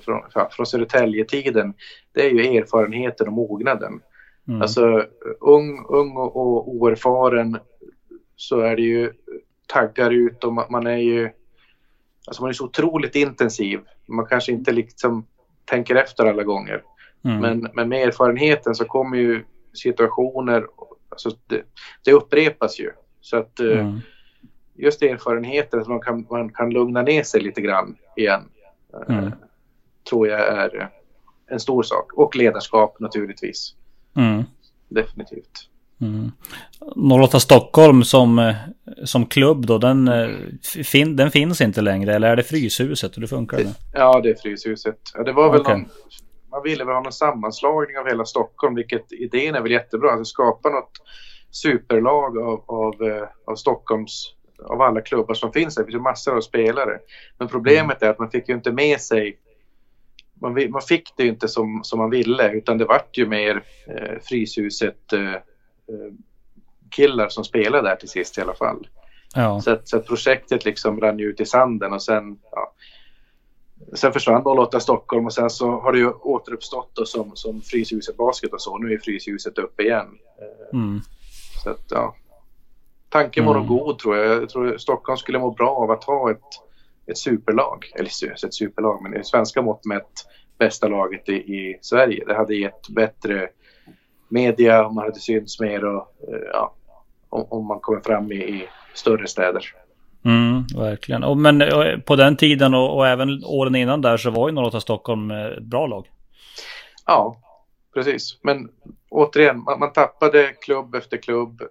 från, 0.00 0.22
ja, 0.34 0.48
från 0.52 0.66
Södertälje-tiden, 0.66 1.74
det 2.12 2.26
är 2.26 2.30
ju 2.30 2.56
erfarenheten 2.58 3.26
och 3.26 3.32
mognaden. 3.32 4.00
Mm. 4.48 4.62
Alltså 4.62 5.06
ung, 5.40 5.84
ung 5.88 6.16
och, 6.16 6.36
och 6.36 6.68
oerfaren 6.68 7.58
så 8.36 8.60
är 8.60 8.76
det 8.76 8.82
ju 8.82 9.12
taggar 9.66 10.10
ut 10.10 10.44
och 10.44 10.52
man, 10.52 10.64
man 10.70 10.86
är 10.86 10.96
ju 10.96 11.30
alltså 12.26 12.42
man 12.42 12.48
är 12.48 12.52
så 12.52 12.64
otroligt 12.64 13.16
intensiv. 13.16 13.80
Man 14.06 14.26
kanske 14.26 14.52
inte 14.52 14.72
liksom 14.72 15.26
tänker 15.64 15.94
efter 15.96 16.26
alla 16.26 16.42
gånger. 16.42 16.82
Mm. 17.24 17.38
Men, 17.40 17.70
men 17.74 17.88
med 17.88 18.08
erfarenheten 18.08 18.74
så 18.74 18.84
kommer 18.84 19.16
ju 19.16 19.44
situationer, 19.72 20.66
alltså 21.08 21.30
det, 21.46 21.62
det 22.04 22.12
upprepas 22.12 22.80
ju. 22.80 22.90
Så 23.20 23.36
att 23.36 23.60
eh, 23.60 23.66
Mm. 23.80 24.00
just 24.74 25.02
erfarenheten, 25.02 25.80
att 25.80 25.88
man 25.88 26.00
kan, 26.00 26.26
man 26.30 26.52
kan 26.52 26.70
lugna 26.70 27.02
ner 27.02 27.22
sig 27.22 27.40
lite 27.40 27.60
grann 27.60 27.96
igen. 28.16 28.40
eh, 29.08 29.18
Mm. 29.18 29.32
Tror 30.08 30.28
jag 30.28 30.40
är 30.40 30.90
en 31.50 31.60
stor 31.60 31.82
sak. 31.82 32.12
Och 32.12 32.36
ledarskap 32.36 33.00
naturligtvis. 33.00 33.74
Mm. 34.16 34.44
Definitivt. 34.88 35.70
Mm. 36.00 36.32
08 37.22 37.40
Stockholm 37.40 38.04
som, 38.04 38.38
eh, 38.38 38.54
som 39.04 39.26
klubb 39.26 39.66
då, 39.66 39.78
den, 39.78 40.08
eh, 40.08 40.28
fin, 40.84 41.16
den 41.16 41.30
finns 41.30 41.60
inte 41.60 41.80
längre. 41.80 42.14
Eller 42.14 42.28
är 42.28 42.36
det 42.36 42.42
Fryshuset? 42.42 43.18
Hur 43.18 43.26
funkar 43.26 43.56
det? 43.56 43.74
Ja, 43.94 44.20
det 44.20 44.30
är 44.30 44.34
Fryshuset. 44.34 44.98
Ja, 45.14 45.22
det 45.22 45.32
var 45.32 45.52
väl 45.52 45.60
Okej. 45.60 45.76
någon, 45.76 45.88
man 46.50 46.62
ville 46.62 46.84
väl 46.84 46.94
ha 46.94 47.02
någon 47.02 47.12
sammanslagning 47.12 47.98
av 47.98 48.06
hela 48.06 48.24
Stockholm, 48.24 48.74
vilket 48.74 49.12
idén 49.12 49.54
är 49.54 49.60
väl 49.60 49.72
jättebra. 49.72 50.12
Att 50.12 50.26
skapa 50.26 50.68
något 50.68 50.92
superlag 51.50 52.38
av, 52.38 52.64
av, 52.66 53.02
eh, 53.02 53.28
av 53.46 53.54
Stockholms, 53.54 54.34
av 54.68 54.80
alla 54.80 55.00
klubbar 55.00 55.34
som 55.34 55.52
finns 55.52 55.74
där. 55.74 55.82
Det 55.82 55.86
finns 55.86 56.00
ju 56.00 56.02
massor 56.02 56.36
av 56.36 56.40
spelare. 56.40 56.98
Men 57.38 57.48
problemet 57.48 58.02
är 58.02 58.10
att 58.10 58.18
man 58.18 58.30
fick 58.30 58.48
ju 58.48 58.54
inte 58.54 58.72
med 58.72 59.00
sig 59.00 59.38
man, 60.40 60.70
man 60.70 60.82
fick 60.82 61.12
det 61.16 61.26
inte 61.26 61.48
som, 61.48 61.80
som 61.84 61.98
man 61.98 62.10
ville 62.10 62.52
utan 62.52 62.78
det 62.78 62.84
vart 62.84 63.18
ju 63.18 63.26
mer 63.26 63.62
eh, 63.86 64.18
Fryshuset 64.22 65.12
eh, 65.12 65.34
eh, 65.34 66.12
killar 66.90 67.28
som 67.28 67.44
spelade 67.44 67.88
där 67.88 67.96
till 67.96 68.08
sist 68.08 68.38
i 68.38 68.40
alla 68.40 68.54
fall. 68.54 68.88
Ja. 69.34 69.60
Så 69.60 69.70
att, 69.70 69.88
så 69.88 69.96
att 69.96 70.06
projektet 70.06 70.64
liksom 70.64 71.00
rann 71.00 71.20
ut 71.20 71.40
i 71.40 71.46
sanden 71.46 71.92
och 71.92 72.02
sen, 72.02 72.38
ja, 72.52 72.72
sen 73.94 74.12
försvann 74.12 74.42
08 74.46 74.80
Stockholm 74.80 75.26
och 75.26 75.32
sen 75.32 75.50
så 75.50 75.70
har 75.70 75.92
det 75.92 75.98
ju 75.98 76.10
återuppstått 76.10 76.90
då 76.94 77.04
som, 77.04 77.30
som 77.34 77.60
Fryshuset 77.60 78.16
Basket 78.16 78.52
och 78.52 78.62
så. 78.62 78.78
Nu 78.78 78.92
är 78.92 78.98
Fryshuset 78.98 79.58
uppe 79.58 79.82
igen. 79.82 80.08
Eh, 80.40 80.78
Mm. 80.78 81.00
Så 81.64 81.70
att, 81.70 81.86
ja. 81.90 82.14
Tanken 83.08 83.44
var 83.44 83.54
Mm. 83.54 83.66
nog 83.66 83.78
god 83.78 83.98
tror 83.98 84.16
jag. 84.16 84.42
Jag 84.42 84.48
tror 84.48 84.78
Stockholm 84.78 85.16
skulle 85.16 85.38
må 85.38 85.50
bra 85.50 85.70
av 85.70 85.90
att 85.90 86.04
ha 86.04 86.30
ett, 86.30 86.38
ett 87.10 87.18
superlag. 87.18 87.92
Eller 87.94 88.08
ett 88.44 88.54
superlag, 88.54 89.02
men 89.02 89.20
i 89.20 89.24
svenska 89.24 89.62
mått 89.62 89.84
mätt 89.84 90.26
bästa 90.58 90.88
laget 90.88 91.28
i, 91.28 91.32
i 91.32 91.78
Sverige. 91.80 92.24
Det 92.26 92.34
hade 92.34 92.54
gett 92.54 92.88
bättre 92.88 93.48
media, 94.28 94.88
man 94.88 95.04
hade 95.04 95.20
synts 95.20 95.60
mer 95.60 95.84
och 95.84 96.06
eh, 96.28 96.40
ja, 96.52 96.74
om, 97.28 97.46
om 97.50 97.66
man 97.66 97.80
kommer 97.80 98.00
fram 98.00 98.32
i, 98.32 98.36
i 98.36 98.68
större 98.94 99.26
städer. 99.26 99.64
Mm, 100.24 100.64
verkligen. 100.76 101.24
Och, 101.24 101.36
men 101.36 101.62
eh, 101.62 101.98
på 101.98 102.16
den 102.16 102.36
tiden 102.36 102.74
och, 102.74 102.96
och 102.96 103.06
även 103.06 103.44
åren 103.44 103.74
innan 103.74 104.00
där 104.00 104.16
så 104.16 104.30
var 104.30 104.50
ju 104.50 104.56
08 104.56 104.80
Stockholm 104.80 105.30
eh, 105.30 105.46
ett 105.46 105.62
bra 105.62 105.86
lag. 105.86 106.06
Ja, 107.06 107.36
precis. 107.94 108.38
Men 108.42 108.68
återigen, 109.10 109.58
man, 109.58 109.78
man 109.78 109.92
tappade 109.92 110.52
klubb 110.60 110.94
efter 110.94 111.16
klubb 111.16 111.62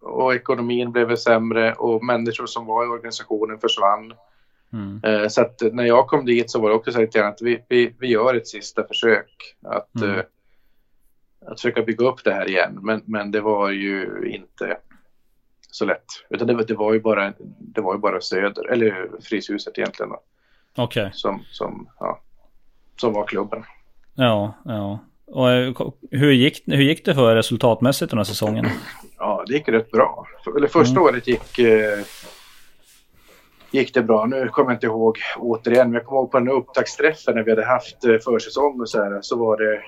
och 0.00 0.34
ekonomin 0.34 0.92
blev 0.92 1.16
sämre 1.16 1.72
och 1.74 2.04
människor 2.04 2.46
som 2.46 2.66
var 2.66 2.84
i 2.84 2.88
organisationen 2.88 3.58
försvann. 3.58 4.12
Mm. 4.72 5.00
Eh, 5.04 5.28
så 5.28 5.40
att 5.40 5.62
när 5.72 5.84
jag 5.84 6.06
kom 6.06 6.24
dit 6.24 6.50
så 6.50 6.60
var 6.60 6.68
det 6.68 6.74
också 6.74 6.92
så 6.92 7.02
att 7.02 7.42
vi, 7.42 7.64
vi, 7.68 7.94
vi 7.98 8.06
gör 8.08 8.34
ett 8.34 8.48
sista 8.48 8.86
försök 8.86 9.56
att, 9.64 9.94
Mm. 10.02 10.10
eh, 10.18 10.24
att 11.46 11.60
försöka 11.60 11.82
bygga 11.82 12.06
upp 12.06 12.24
det 12.24 12.32
här 12.32 12.48
igen. 12.48 12.78
Men, 12.82 13.02
men 13.04 13.30
det 13.30 13.40
var 13.40 13.70
ju 13.70 14.22
inte 14.34 14.76
så 15.70 15.84
lätt. 15.84 16.04
Utan 16.30 16.46
det, 16.46 16.54
var- 16.54 16.64
det, 16.64 16.74
var 16.74 16.92
ju 16.92 17.00
bara, 17.00 17.32
det 17.58 17.80
var 17.80 17.94
ju 17.94 17.98
bara 18.00 18.20
Söder, 18.20 18.68
eller 18.72 19.10
Fryshuset 19.22 19.78
egentligen, 19.78 20.12
Okej. 20.76 21.10
som, 21.14 21.42
som, 21.50 21.88
ja, 22.00 22.20
som 23.00 23.12
var 23.12 23.26
klubben. 23.26 23.64
Ja, 24.14 24.54
ja. 24.64 24.98
Och 25.26 25.50
eh, 25.50 25.74
hur 26.10 26.32
gick, 26.32 26.62
hur 26.66 26.82
gick 26.82 27.04
det 27.04 27.14
för 27.14 27.34
resultatmässigt 27.34 28.10
den 28.10 28.18
här 28.18 28.24
säsongen? 28.24 28.66
Ja, 29.18 29.44
det 29.46 29.52
gick 29.54 29.68
rätt 29.68 29.90
bra. 29.90 30.26
Eller 30.56 30.68
första 30.68 30.92
Mm. 30.92 31.02
året 31.02 31.26
gick... 31.26 31.58
Eh, 31.58 31.98
gick 33.70 33.94
det 33.94 34.02
bra. 34.02 34.26
Nu 34.26 34.48
kommer 34.48 34.70
jag 34.70 34.76
inte 34.76 34.86
ihåg 34.86 35.18
återigen, 35.38 35.86
men 35.86 35.94
jag 35.94 36.04
kommer 36.04 36.20
ihåg 36.20 36.30
på 36.30 36.38
den 36.38 36.48
upptaktsträffen 36.48 37.34
när 37.34 37.42
vi 37.42 37.50
hade 37.50 37.64
haft 37.64 38.04
eh, 38.04 38.18
försäsong 38.24 38.80
och 38.80 38.88
så 38.88 39.02
här, 39.02 39.18
så 39.22 39.38
var 39.38 39.56
det 39.56 39.82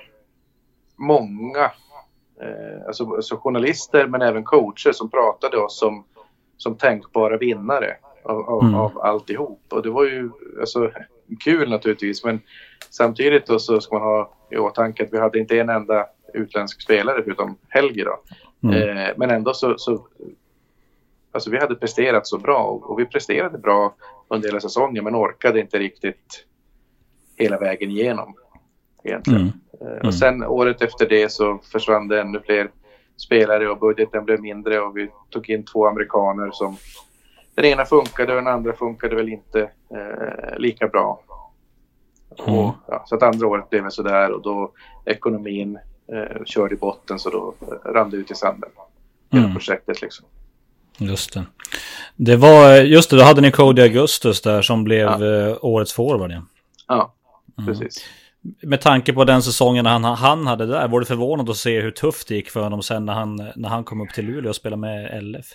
många, 0.97 1.63
eh, 2.41 2.87
alltså, 2.87 3.15
alltså, 3.15 3.37
journalister 3.37 4.07
men 4.07 4.21
även 4.21 4.43
coacher 4.43 4.91
som 4.91 5.09
pratade 5.09 5.57
oss 5.57 5.79
som, 5.79 6.03
som 6.57 6.75
tänkbara 6.75 7.37
vinnare 7.37 7.95
av, 8.23 8.49
av, 8.49 8.63
mm. 8.63 8.75
av 8.75 9.01
alltihop. 9.01 9.61
Och 9.69 9.83
det 9.83 9.89
var 9.89 10.03
ju 10.03 10.29
alltså, 10.59 10.91
kul 11.43 11.69
naturligtvis, 11.69 12.23
men 12.23 12.39
samtidigt 12.89 13.45
då 13.45 13.59
så 13.59 13.81
ska 13.81 13.95
man 13.95 14.07
ha 14.07 14.33
i 14.51 14.57
åtanke 14.57 15.03
att 15.03 15.13
vi 15.13 15.19
hade 15.19 15.39
inte 15.39 15.59
en 15.59 15.69
enda 15.69 16.05
utländsk 16.33 16.81
spelare 16.81 17.23
förutom 17.23 17.57
Helge 17.69 18.03
då. 18.03 18.19
Mm. 18.63 18.97
Eh, 18.97 19.13
men 19.17 19.31
ändå 19.31 19.53
så, 19.53 19.77
så 19.77 20.07
alltså 21.31 21.49
vi 21.49 21.59
hade 21.59 21.75
presterat 21.75 22.27
så 22.27 22.37
bra 22.37 22.63
och 22.63 22.99
vi 22.99 23.05
presterade 23.05 23.57
bra 23.57 23.95
under 24.27 24.49
hela 24.49 24.59
säsongen 24.59 25.03
men 25.03 25.15
orkade 25.15 25.59
inte 25.59 25.79
riktigt 25.79 26.45
hela 27.37 27.57
vägen 27.57 27.89
igenom 27.91 28.35
egentligen. 29.03 29.41
Mm. 29.41 29.53
Eh, 29.81 29.87
mm. 29.87 30.07
Och 30.07 30.13
sen 30.13 30.43
året 30.43 30.81
efter 30.81 31.09
det 31.09 31.31
så 31.31 31.59
försvann 31.71 32.07
det 32.07 32.21
ännu 32.21 32.39
fler 32.45 32.71
spelare 33.17 33.69
och 33.69 33.79
budgeten 33.79 34.25
blev 34.25 34.41
mindre 34.41 34.79
och 34.81 34.97
vi 34.97 35.09
tog 35.29 35.49
in 35.49 35.65
två 35.65 35.87
amerikaner 35.87 36.51
som 36.51 36.77
den 37.55 37.65
ena 37.65 37.85
funkade 37.85 38.31
och 38.31 38.43
den 38.43 38.53
andra 38.53 38.73
funkade 38.73 39.15
väl 39.15 39.29
inte 39.29 39.61
eh, 39.89 40.57
lika 40.57 40.87
bra. 40.87 41.23
Mm. 42.39 42.59
Och, 42.59 42.73
ja, 42.87 43.03
så 43.05 43.15
att 43.15 43.23
andra 43.23 43.47
året 43.47 43.69
blev 43.69 43.83
det 43.83 43.91
sådär 43.91 44.31
och 44.31 44.41
då 44.41 44.71
ekonomin 45.05 45.79
eh, 46.07 46.43
körde 46.45 46.75
i 46.75 46.77
botten 46.77 47.19
så 47.19 47.29
då 47.29 47.53
rann 47.85 48.09
det 48.09 48.17
ut 48.17 48.31
i 48.31 48.35
sanden. 48.35 48.69
Hela 49.31 49.43
mm. 49.43 49.55
projektet 49.55 50.01
liksom. 50.01 50.25
Just 50.97 51.33
det. 51.33 51.45
Det 52.15 52.35
var, 52.35 52.75
just 52.75 53.09
det, 53.09 53.15
då 53.15 53.23
hade 53.23 53.41
ni 53.41 53.51
Cody 53.51 53.81
Augustus 53.81 54.41
där 54.41 54.61
som 54.61 54.83
blev 54.83 55.07
ja. 55.07 55.25
Eh, 55.25 55.57
årets 55.61 55.93
forward. 55.93 56.31
Ja, 56.31 56.43
ja 56.87 57.13
precis. 57.65 58.05
Mm. 58.43 58.55
Med 58.61 58.81
tanke 58.81 59.13
på 59.13 59.23
den 59.23 59.41
säsongen 59.41 59.85
han, 59.85 60.03
han 60.03 60.47
hade 60.47 60.65
där, 60.65 60.87
var 60.87 60.99
det 60.99 61.05
förvånad 61.05 61.49
att 61.49 61.57
se 61.57 61.81
hur 61.81 61.91
tufft 61.91 62.27
det 62.27 62.35
gick 62.35 62.49
för 62.49 62.63
honom 62.63 62.83
sen 62.83 63.05
när 63.05 63.13
han, 63.13 63.51
när 63.55 63.69
han 63.69 63.83
kom 63.83 64.01
upp 64.01 64.13
till 64.13 64.25
Luleå 64.25 64.49
och 64.49 64.55
spelade 64.55 64.79
med 64.79 65.23
LF? 65.23 65.45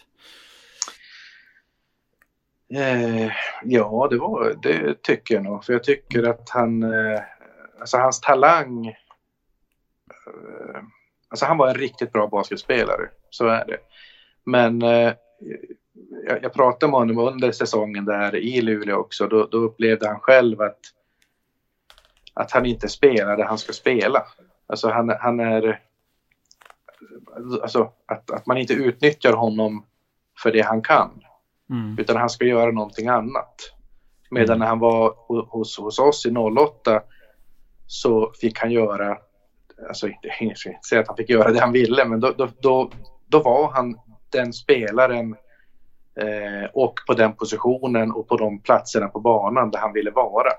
Eh, 2.75 3.33
ja, 3.65 4.09
det, 4.11 4.19
var, 4.19 4.55
det 4.63 5.03
tycker 5.03 5.35
jag 5.35 5.45
nog. 5.45 5.65
För 5.65 5.73
jag 5.73 5.85
tycker 5.85 6.23
att 6.23 6.51
han, 6.51 6.83
eh, 6.83 7.21
alltså 7.81 7.97
hans 7.97 8.21
talang, 8.21 8.87
eh, 8.87 8.95
alltså 11.29 11.47
han 11.47 11.59
var 11.59 11.69
en 11.69 11.75
riktigt 11.75 12.13
bra 12.13 12.27
basketspelare, 12.27 13.09
så 13.31 13.47
är 13.47 13.65
det. 13.67 13.79
Men 14.45 14.83
jag, 16.27 16.43
jag 16.43 16.53
pratade 16.53 16.91
med 16.91 17.01
honom 17.01 17.19
under 17.19 17.53
säsongen 17.53 18.05
där 18.05 18.37
i 18.37 18.61
Luleå 18.61 18.97
också. 18.97 19.27
Då, 19.27 19.47
då 19.47 19.59
upplevde 19.59 20.09
han 20.09 20.21
själv 20.21 20.61
att, 20.61 20.81
att 22.35 22.53
han 22.53 22.67
inte 22.67 22.89
spelar 22.89 23.37
det 23.37 23.45
han 23.45 23.59
ska 23.59 23.73
spela. 23.73 24.27
Alltså 24.67 24.89
han, 24.89 25.17
han 25.21 25.41
är... 25.41 25.81
Alltså 27.63 27.93
att, 28.07 28.31
att 28.31 28.47
man 28.47 28.59
inte 28.59 28.73
utnyttjar 28.73 29.33
honom 29.33 29.87
för 30.43 30.53
det 30.53 30.63
han 30.63 30.83
kan. 30.83 31.23
Mm. 31.71 31.99
Utan 31.99 32.17
han 32.17 32.31
ska 32.31 32.45
göra 32.45 32.71
någonting 32.71 33.09
annat. 33.09 33.73
Medan 34.31 34.57
mm. 34.57 34.59
när 34.59 34.67
han 34.67 34.79
var 34.79 35.15
hos, 35.51 35.79
hos 35.79 35.99
oss 35.99 36.27
i 36.27 36.31
08 36.31 37.03
så 37.87 38.33
fick 38.41 38.59
han 38.59 38.71
göra, 38.71 39.19
alltså 39.89 40.09
inte 40.09 40.55
säga 40.89 41.01
att 41.01 41.09
han 41.09 41.17
fick 41.17 41.31
göra 41.31 41.53
det 41.53 41.61
han 41.61 41.73
ville, 41.73 42.05
men 42.05 42.21
då, 42.21 42.31
då, 42.31 42.49
då, 42.61 42.91
då 43.27 43.43
var 43.43 43.71
han 43.73 43.99
den 44.31 44.53
spelaren 44.53 45.37
eh, 46.21 46.71
och 46.73 46.95
på 47.07 47.15
den 47.15 47.33
positionen 47.33 48.13
och 48.13 48.29
på 48.29 48.37
de 48.37 48.59
platserna 48.59 49.09
på 49.09 49.21
banan 49.21 49.71
där 49.71 49.79
han 49.79 49.93
ville 49.93 50.11
vara. 50.11 50.51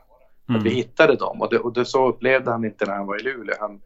Mm. 0.49 0.59
Att 0.59 0.65
vi 0.65 0.69
hittade 0.69 1.15
dem 1.15 1.41
och, 1.41 1.49
det, 1.49 1.59
och 1.59 1.73
det, 1.73 1.85
så 1.85 2.07
upplevde 2.07 2.51
han 2.51 2.65
inte 2.65 2.85
när 2.85 2.93
han 2.93 3.07
var 3.07 3.19
i 3.19 3.23
Luleå. 3.23 3.55
Han, 3.59 3.81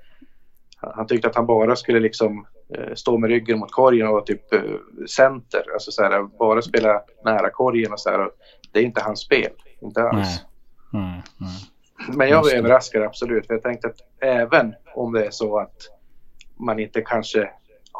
han 0.77 1.07
tyckte 1.07 1.27
att 1.27 1.35
han 1.35 1.45
bara 1.45 1.75
skulle 1.75 1.99
liksom 1.99 2.45
eh, 2.75 2.93
stå 2.93 3.17
med 3.17 3.29
ryggen 3.29 3.59
mot 3.59 3.71
korgen 3.71 4.07
och 4.07 4.13
vara 4.13 4.23
typ 4.23 4.53
eh, 4.53 4.61
center. 5.07 5.63
Alltså 5.73 5.91
så 5.91 6.03
här, 6.03 6.23
bara 6.23 6.61
spela 6.61 7.01
nära 7.25 7.49
korgen 7.49 7.91
och 7.91 7.99
så 7.99 8.09
här. 8.09 8.29
Det 8.71 8.79
är 8.79 8.83
inte 8.83 9.01
hans 9.01 9.19
spel, 9.19 9.51
inte 9.81 10.03
alls. 10.03 10.43
Nej. 10.91 11.01
Nej, 11.03 11.21
nej. 11.37 11.71
Men 12.17 12.29
jag 12.29 12.43
var 12.43 12.55
överraskad 12.55 13.03
absolut. 13.03 13.47
För 13.47 13.53
jag 13.53 13.63
tänkte 13.63 13.87
att 13.87 13.97
även 14.21 14.73
om 14.95 15.13
det 15.13 15.25
är 15.25 15.31
så 15.31 15.59
att 15.59 15.77
man 16.57 16.79
inte 16.79 17.01
kanske 17.01 17.49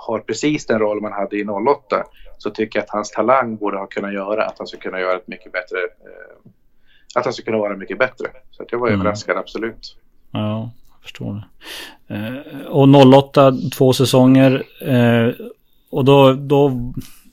har 0.08 0.20
precis 0.20 0.66
den 0.66 0.80
roll 0.80 1.02
man 1.02 1.14
hade 1.14 1.38
i 1.38 1.45
08 1.45 2.04
så 2.38 2.49
tycker 2.49 2.80
jag 2.80 2.84
att 2.84 2.89
hans 2.89 3.12
talang 3.12 3.56
borde 3.56 3.78
ha 3.78 3.88
kunnat 3.88 4.14
göra 4.14 4.45
att 4.45 4.58
han 4.58 4.68
skulle 4.68 4.82
kunna 4.82 4.99
göra 4.99 5.18
ett 5.18 5.28
mycket 5.28 5.52
bättre 5.52 5.78
eh, 5.78 6.52
att 7.16 7.26
han 7.26 7.34
skulle 7.34 7.45
kunna 7.45 7.58
vara 7.58 7.78
mycket 7.78 7.99
bättre. 7.99 8.28
Så 8.52 8.64
att 8.64 8.72
jag 8.72 8.80
var 8.80 8.88
mm. 8.88 8.99
överraskad 8.99 9.38
absolut. 9.38 9.97
Ja, 10.32 10.72
jag 10.91 11.02
förstår 11.02 11.43
det. 12.08 12.16
Eh, 12.16 12.68
och 12.68 13.14
08, 13.14 13.54
två 13.78 13.93
säsonger. 13.93 14.64
Eh, 14.82 15.34
och 15.89 16.06
då, 16.06 16.34
då 16.34 16.72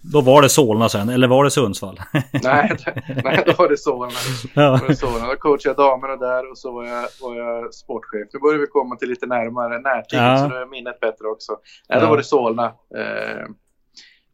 då 0.01 0.20
var 0.20 0.42
det 0.42 0.49
Solna 0.49 0.88
sen, 0.88 1.09
eller 1.09 1.28
var 1.28 1.44
det 1.44 1.51
Sundsvall? 1.51 2.01
nej, 2.42 2.76
nej, 3.24 3.42
då 3.46 3.53
var 3.59 3.68
det 3.68 3.76
Solna. 3.76 4.12
Ja. 4.55 4.62
Då, 4.62 4.76
var 4.76 4.88
det 4.88 4.96
Solna. 4.96 5.26
då 5.26 5.36
coachade 5.36 5.74
jag 5.76 5.76
damerna 5.76 6.16
där 6.16 6.51
och 6.51 6.59
så 6.59 6.72
var 6.72 6.84
jag, 6.84 7.05
var 7.20 7.36
jag 7.36 7.74
sportchef. 7.74 8.28
Nu 8.32 8.40
börjar 8.40 8.59
vi 8.59 8.66
komma 8.66 8.96
till 8.96 9.09
lite 9.09 9.26
närmare 9.26 9.78
närtid, 9.78 10.18
ja. 10.18 10.38
så 10.38 10.49
nu 10.49 10.55
är 10.55 10.66
minnet 10.66 11.01
bättre 11.01 11.28
också. 11.28 11.57
Nej, 11.88 12.01
då 12.01 12.07
var 12.07 12.16
det 12.16 12.24
Solna 12.24 12.64
eh, 12.96 13.46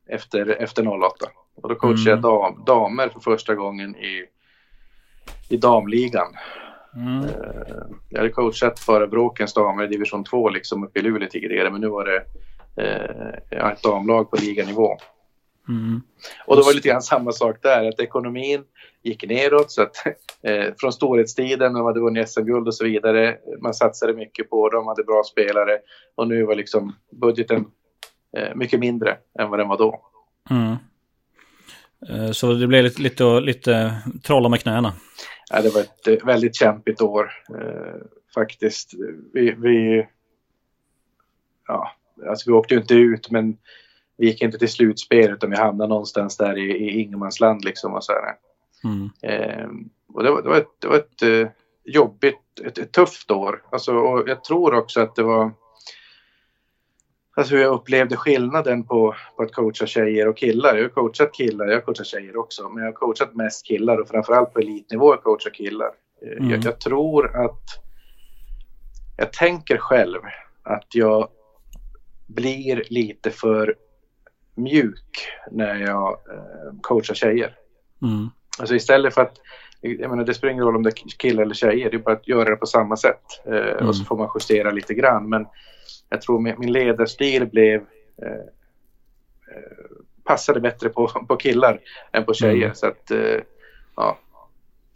efter, 0.08 0.62
efter 0.62 0.88
08. 0.88 1.26
Och 1.62 1.68
då 1.68 1.74
coachade 1.74 2.10
mm. 2.10 2.10
jag 2.10 2.22
dam, 2.22 2.64
damer 2.64 3.08
för 3.08 3.20
första 3.20 3.54
gången 3.54 3.96
i, 3.96 4.24
i 5.48 5.56
damligan. 5.56 6.34
Mm. 6.96 7.24
Eh, 7.24 7.30
jag 8.08 8.18
hade 8.18 8.30
coachat 8.30 8.78
före 8.78 9.06
Bråkens 9.06 9.54
damer 9.54 9.84
i 9.84 9.86
division 9.86 10.24
2 10.24 10.48
liksom 10.48 10.84
uppe 10.84 10.98
i 10.98 11.02
Luleå 11.02 11.28
tidigare, 11.28 11.70
men 11.70 11.80
nu 11.80 11.88
var 11.88 12.04
det 12.04 12.24
eh, 12.76 13.70
ett 13.70 13.82
damlag 13.82 14.30
på 14.30 14.36
liganivå. 14.36 14.96
Mm. 15.68 16.02
Och 16.46 16.56
då 16.56 16.62
var 16.62 16.70
det 16.70 16.76
lite 16.76 16.88
grann 16.88 17.02
samma 17.02 17.32
sak 17.32 17.56
där, 17.62 17.88
att 17.88 18.00
ekonomin 18.00 18.64
gick 19.02 19.28
neråt. 19.28 19.70
Så 19.70 19.82
att, 19.82 19.96
eh, 20.42 20.74
från 20.78 20.92
storhetstiden, 20.92 21.72
när 21.72 21.80
de 21.80 21.86
hade 21.86 22.00
vunnit 22.00 22.28
SM-guld 22.28 22.66
och 22.66 22.74
så 22.74 22.84
vidare, 22.84 23.36
man 23.62 23.74
satsade 23.74 24.14
mycket 24.14 24.50
på 24.50 24.68
dem, 24.68 24.86
hade 24.86 25.04
bra 25.04 25.22
spelare 25.30 25.78
och 26.14 26.28
nu 26.28 26.44
var 26.44 26.54
liksom 26.54 26.96
budgeten 27.20 27.64
eh, 28.36 28.54
mycket 28.54 28.80
mindre 28.80 29.16
än 29.38 29.50
vad 29.50 29.58
den 29.58 29.68
var 29.68 29.78
då. 29.78 30.00
Mm. 30.50 30.76
Eh, 32.08 32.30
så 32.30 32.52
det 32.52 32.66
blev 32.66 32.84
lite, 32.84 33.02
lite, 33.02 33.40
lite 33.40 33.94
trolla 34.22 34.48
med 34.48 34.60
knäna. 34.60 34.92
Ja, 35.50 35.62
det 35.62 35.74
var 35.74 35.80
ett 35.80 36.08
eh, 36.08 36.26
väldigt 36.26 36.56
kämpigt 36.56 37.00
år 37.00 37.32
eh, 37.50 38.00
faktiskt. 38.34 38.94
Vi, 39.32 39.54
vi, 39.58 40.06
ja, 41.66 41.92
alltså 42.28 42.50
vi 42.50 42.56
åkte 42.56 42.74
ju 42.74 42.80
inte 42.80 42.94
ut 42.94 43.30
men 43.30 43.56
vi 44.16 44.26
gick 44.26 44.42
inte 44.42 44.58
till 44.58 44.68
slutspel 44.68 45.30
utan 45.30 45.50
vi 45.50 45.56
hamnade 45.56 45.88
någonstans 45.88 46.36
där 46.36 46.58
i, 46.58 46.70
i 46.70 47.00
ingenmansland 47.00 47.64
liksom 47.64 47.94
och 47.94 48.04
så 48.04 48.12
mm. 48.84 49.10
eh, 49.22 49.68
och 50.14 50.22
det 50.22 50.30
var, 50.30 50.42
det 50.42 50.48
var 50.48 50.56
ett, 50.56 50.76
det 50.78 50.88
var 50.88 50.96
ett 50.96 51.22
eh, 51.22 51.48
jobbigt, 51.84 52.60
ett, 52.64 52.78
ett, 52.78 52.92
tufft 52.92 53.30
år. 53.30 53.62
Alltså, 53.70 53.96
och 53.96 54.28
jag 54.28 54.44
tror 54.44 54.74
också 54.74 55.00
att 55.00 55.14
det 55.14 55.22
var 55.22 55.52
Alltså 57.36 57.54
hur 57.54 57.62
jag 57.62 57.74
upplevde 57.74 58.16
skillnaden 58.16 58.84
på, 58.84 59.14
på 59.36 59.42
att 59.42 59.52
coacha 59.52 59.86
tjejer 59.86 60.28
och 60.28 60.36
killar. 60.36 60.76
Jag 60.76 60.82
har 60.82 60.88
coachat 60.88 61.34
killar, 61.34 61.66
jag 61.66 61.74
har 61.74 61.80
coachat 61.80 62.06
tjejer 62.06 62.36
också. 62.36 62.68
Men 62.68 62.84
jag 62.84 62.92
har 62.92 62.92
coachat 62.92 63.34
mest 63.34 63.66
killar 63.66 63.98
och 63.98 64.08
framförallt 64.08 64.52
på 64.52 64.60
elitnivå 64.60 65.06
har 65.06 65.14
jag 65.14 65.22
coachat 65.22 65.52
killar. 65.52 65.90
Eh, 66.22 66.38
mm. 66.38 66.50
Jag, 66.50 66.64
jag, 66.64 66.80
tror 66.80 67.36
att... 67.44 67.62
Jag 69.16 69.32
tänker 69.32 69.76
själv 69.76 70.20
att 70.62 70.94
jag 70.94 71.28
blir 72.26 72.84
lite 72.90 73.30
för 73.30 73.74
mjuk 74.54 75.28
när 75.50 75.74
jag 75.74 76.08
eh, 76.10 76.80
coachar 76.80 77.14
tjejer. 77.14 77.56
Mm. 78.02 78.30
Alltså 78.58 78.74
istället 78.74 79.14
för 79.14 79.22
att, 79.22 79.36
jag 79.80 80.10
menar 80.10 80.24
det 80.24 80.34
spelar 80.34 80.52
ingen 80.52 80.64
roll 80.64 80.76
om 80.76 80.82
det 80.82 80.90
är 80.90 81.18
killar 81.18 81.42
eller 81.42 81.54
tjejer, 81.54 81.90
det 81.90 81.96
är 81.96 81.98
bara 81.98 82.14
att 82.14 82.28
göra 82.28 82.50
det 82.50 82.56
på 82.56 82.66
samma 82.66 82.96
sätt. 82.96 83.22
Eh, 83.46 83.72
mm. 83.72 83.88
Och 83.88 83.96
så 83.96 84.04
får 84.04 84.16
man 84.16 84.30
justera 84.34 84.70
lite 84.70 84.94
grann. 84.94 85.28
Men 85.28 85.46
jag 86.08 86.22
tror 86.22 86.40
min, 86.40 86.54
min 86.58 86.72
ledarstil 86.72 87.46
blev 87.46 87.80
eh, 88.22 88.28
eh 89.56 89.94
passade 90.24 90.60
bättre 90.60 90.88
på, 90.88 91.06
på 91.06 91.36
killar 91.36 91.80
än 92.12 92.24
på 92.24 92.34
tjejer. 92.34 92.64
Mm. 92.64 92.74
Så 92.74 92.86
att, 92.86 93.10
eh, 93.10 93.40
ja, 93.96 94.18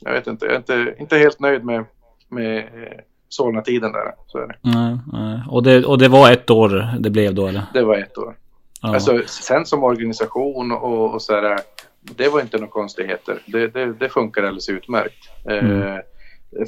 jag 0.00 0.12
vet 0.12 0.26
inte, 0.26 0.46
jag 0.46 0.54
är 0.54 0.58
inte, 0.58 0.94
inte 0.98 1.18
helt 1.18 1.40
nöjd 1.40 1.64
med, 1.64 1.84
med 2.28 2.58
eh, 2.58 2.98
Solna-tiden 3.28 3.92
där. 3.92 4.14
Så 4.26 4.38
är 4.38 4.46
det. 4.46 4.56
Nej, 4.60 4.98
nej. 5.12 5.42
Och, 5.50 5.62
det, 5.62 5.84
och 5.84 5.98
det 5.98 6.08
var 6.08 6.32
ett 6.32 6.50
år 6.50 6.88
det 6.98 7.10
blev 7.10 7.34
då 7.34 7.46
eller? 7.46 7.62
Det 7.72 7.82
var 7.82 7.96
ett 7.96 8.18
år. 8.18 8.36
Ja. 8.82 8.94
Alltså, 8.94 9.22
sen 9.26 9.66
som 9.66 9.84
organisation 9.84 10.72
och, 10.72 11.14
och 11.14 11.22
så 11.22 11.34
här, 11.34 11.60
det 12.00 12.28
var 12.28 12.40
inte 12.40 12.56
några 12.58 12.70
konstigheter. 12.70 13.42
Det, 13.46 13.68
det, 13.68 13.92
det 13.92 14.08
funkar 14.08 14.42
alldeles 14.42 14.68
utmärkt. 14.68 15.30
Mm. 15.46 15.82
Eh, 15.82 15.98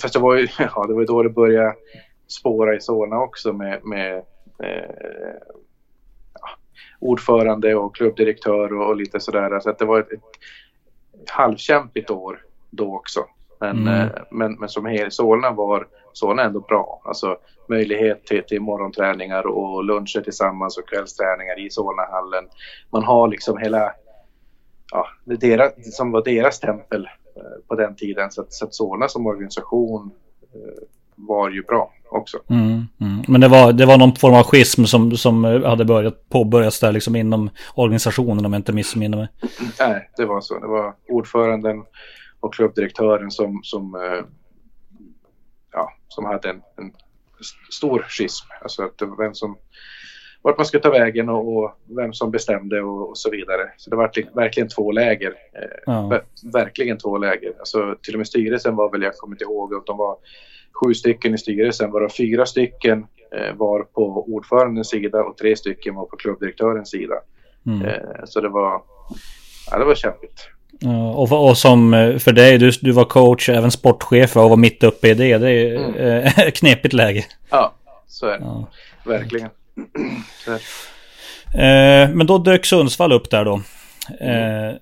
fast 0.03 0.15
det 0.15 0.21
var 0.21 0.37
ju 0.37 0.49
ja, 0.59 0.87
det 0.87 0.95
var 0.95 1.07
då 1.07 1.23
det 1.23 1.31
började 1.31 1.75
spåra 2.29 2.77
i 2.77 2.81
Solna 2.81 3.19
också 3.19 3.53
med, 3.53 3.85
med 3.85 4.17
eh, 4.63 5.35
ja, 6.41 6.49
ordförande 6.99 7.75
och 7.75 7.97
klubbdirektör 7.97 8.73
och, 8.73 8.89
och 8.89 8.97
lite 8.97 9.21
sådär. 9.21 9.61
Så 9.61 9.71
att 9.71 9.79
det 9.79 9.85
var 9.85 10.01
ett, 10.01 10.13
ett, 10.13 11.31
halvkämpigt 11.31 12.11
år 12.11 12.45
då 12.71 12.97
också. 12.97 13.25
Men, 13.61 13.79
Mm. 13.79 14.01
eh, 14.01 14.11
men, 14.31 14.53
men 14.53 14.69
som 14.69 14.87
helhet, 14.87 15.13
Solna 15.13 15.51
var 15.51 15.87
Solna 16.13 16.43
ändå 16.43 16.61
bra. 16.61 17.03
Alltså 17.05 17.37
möjlighet 17.69 18.27
till, 18.27 18.43
till 18.43 18.61
morgonträningar 18.61 19.47
och 19.47 19.85
luncher 19.85 20.21
tillsammans 20.21 20.79
och 20.79 20.89
kvällsträningar 20.89 21.67
i 21.67 21.71
Solnahallen. 21.71 22.45
Man 22.93 23.05
har 23.05 23.29
liksom 23.29 23.59
hela, 23.59 23.93
ja, 24.93 25.07
det 25.25 25.35
är 25.35 25.57
deras, 25.57 25.97
som 25.97 26.13
var 26.13 26.25
deras 26.25 26.61
tempel 26.61 27.09
eh, 27.37 27.67
på 27.69 27.75
den 27.75 27.97
tiden. 27.97 28.31
Så 28.31 28.41
att, 28.41 28.53
så 28.53 28.65
att 28.65 28.75
Solna 28.75 29.09
som 29.09 29.27
organisation 29.27 30.11
eh, 30.55 30.83
var 31.17 31.51
ju 31.51 31.63
bra 31.63 31.93
också. 32.11 32.39
Mm, 32.51 32.87
mm. 33.01 33.25
Men 33.29 33.41
det 33.41 33.49
var, 33.49 33.73
det 33.73 33.87
var 33.87 33.99
någon 33.99 34.17
form 34.17 34.35
av 34.35 34.43
schism 34.43 34.85
som, 34.85 35.17
som 35.17 35.45
eh, 35.45 35.65
hade 35.65 35.85
börjat 35.85 36.29
påbörjas 36.29 36.81
där 36.81 36.93
liksom 36.93 37.17
inom 37.17 37.51
organisationen 37.75 38.47
om 38.47 38.53
jag 38.53 38.61
inte 38.61 38.73
missminner 38.73 39.19
mig. 39.19 39.29
Nej, 39.81 40.11
det 40.17 40.25
var 40.25 40.41
så. 40.41 40.59
Det 40.59 40.67
var 40.67 40.95
ordföranden 41.09 41.85
och 42.41 42.55
klubbdirektören 42.55 43.31
som, 43.31 43.61
som, 43.63 43.95
ja, 45.73 45.93
som 46.09 46.25
hade 46.25 46.49
en, 46.51 46.63
en 46.77 46.93
st- 47.41 47.73
stor 47.73 48.05
schism. 48.09 48.47
Alltså 48.63 48.83
att 48.85 49.03
vem 49.19 49.35
som, 49.35 49.57
vart 50.43 50.57
man 50.57 50.67
skulle 50.67 50.83
ta 50.83 50.91
vägen 50.91 51.29
och, 51.29 51.57
och 51.57 51.73
vem 51.97 52.13
som 52.13 52.31
bestämde 52.31 52.83
och, 52.83 53.09
och 53.09 53.19
så 53.19 53.31
vidare. 53.31 53.71
Så 53.77 53.91
det 53.91 53.97
var 53.97 54.11
verkligen, 54.35 54.69
två 54.69 54.93
läger. 54.93 55.29
Eh, 55.31 55.79
Ja. 55.87 55.93
ver- 56.13 56.53
verkligen 56.53 56.99
två 56.99 57.19
läger. 57.19 57.53
Alltså, 57.59 57.97
till 58.03 58.15
och 58.15 58.19
med 58.19 58.27
styrelsen 58.27 58.77
var 58.77 58.91
väl, 58.91 59.03
jag 59.03 59.15
kommer 59.17 59.35
inte 59.35 59.45
ihåg, 59.45 59.75
att 59.75 59.87
de 59.87 59.97
var 59.97 60.17
sju 60.73 60.95
stycken 60.95 61.35
i 61.35 61.39
styrelsen. 61.39 61.91
Varav 61.91 62.09
fyra 62.09 62.47
stycken 62.47 63.07
eh, 63.33 63.55
var 63.57 63.83
på 63.83 64.25
ordförandens 64.35 64.91
sida 64.91 65.23
och 65.25 65.37
tre 65.37 65.57
stycken 65.57 65.95
var 65.95 66.05
på 66.05 66.17
klubbdirektörens 66.17 66.91
sida. 66.91 67.15
Mm. 67.67 67.87
Eh, 67.87 68.25
så 68.25 68.41
det 68.41 68.49
var, 68.49 68.83
ja, 69.71 69.79
det 69.79 69.85
var 69.85 69.95
kämpigt. 69.95 70.49
Och, 71.15 71.49
och 71.49 71.59
som 71.59 71.95
eh, 71.95 72.19
för 72.19 72.33
dig, 72.33 72.59
du, 72.59 72.71
du 72.81 72.91
var 72.93 73.05
coach, 73.05 73.49
även 73.49 73.71
sportchef 73.71 74.37
och 74.37 74.51
var 74.51 74.57
mitt 74.57 74.83
uppe 74.83 75.09
i 75.09 75.15
det. 75.15 75.39
Det 75.39 75.51
är 75.51 75.77
Mm. 75.77 76.25
eh, 76.25 76.51
knepigt 76.55 76.95
läge. 76.95 77.25
Ja, 77.51 77.75
så 78.09 78.27
är 78.27 78.39
det. 78.39 78.45
Ja. 78.45 78.69
Verkligen. 79.05 79.49
Eh, 81.55 82.11
men 82.11 82.27
då 82.27 82.39
dök 82.39 82.65
Sundsvall 82.67 83.13
upp 83.13 83.31
där 83.31 83.45
då. 83.45 83.61
Eh, 84.21 84.75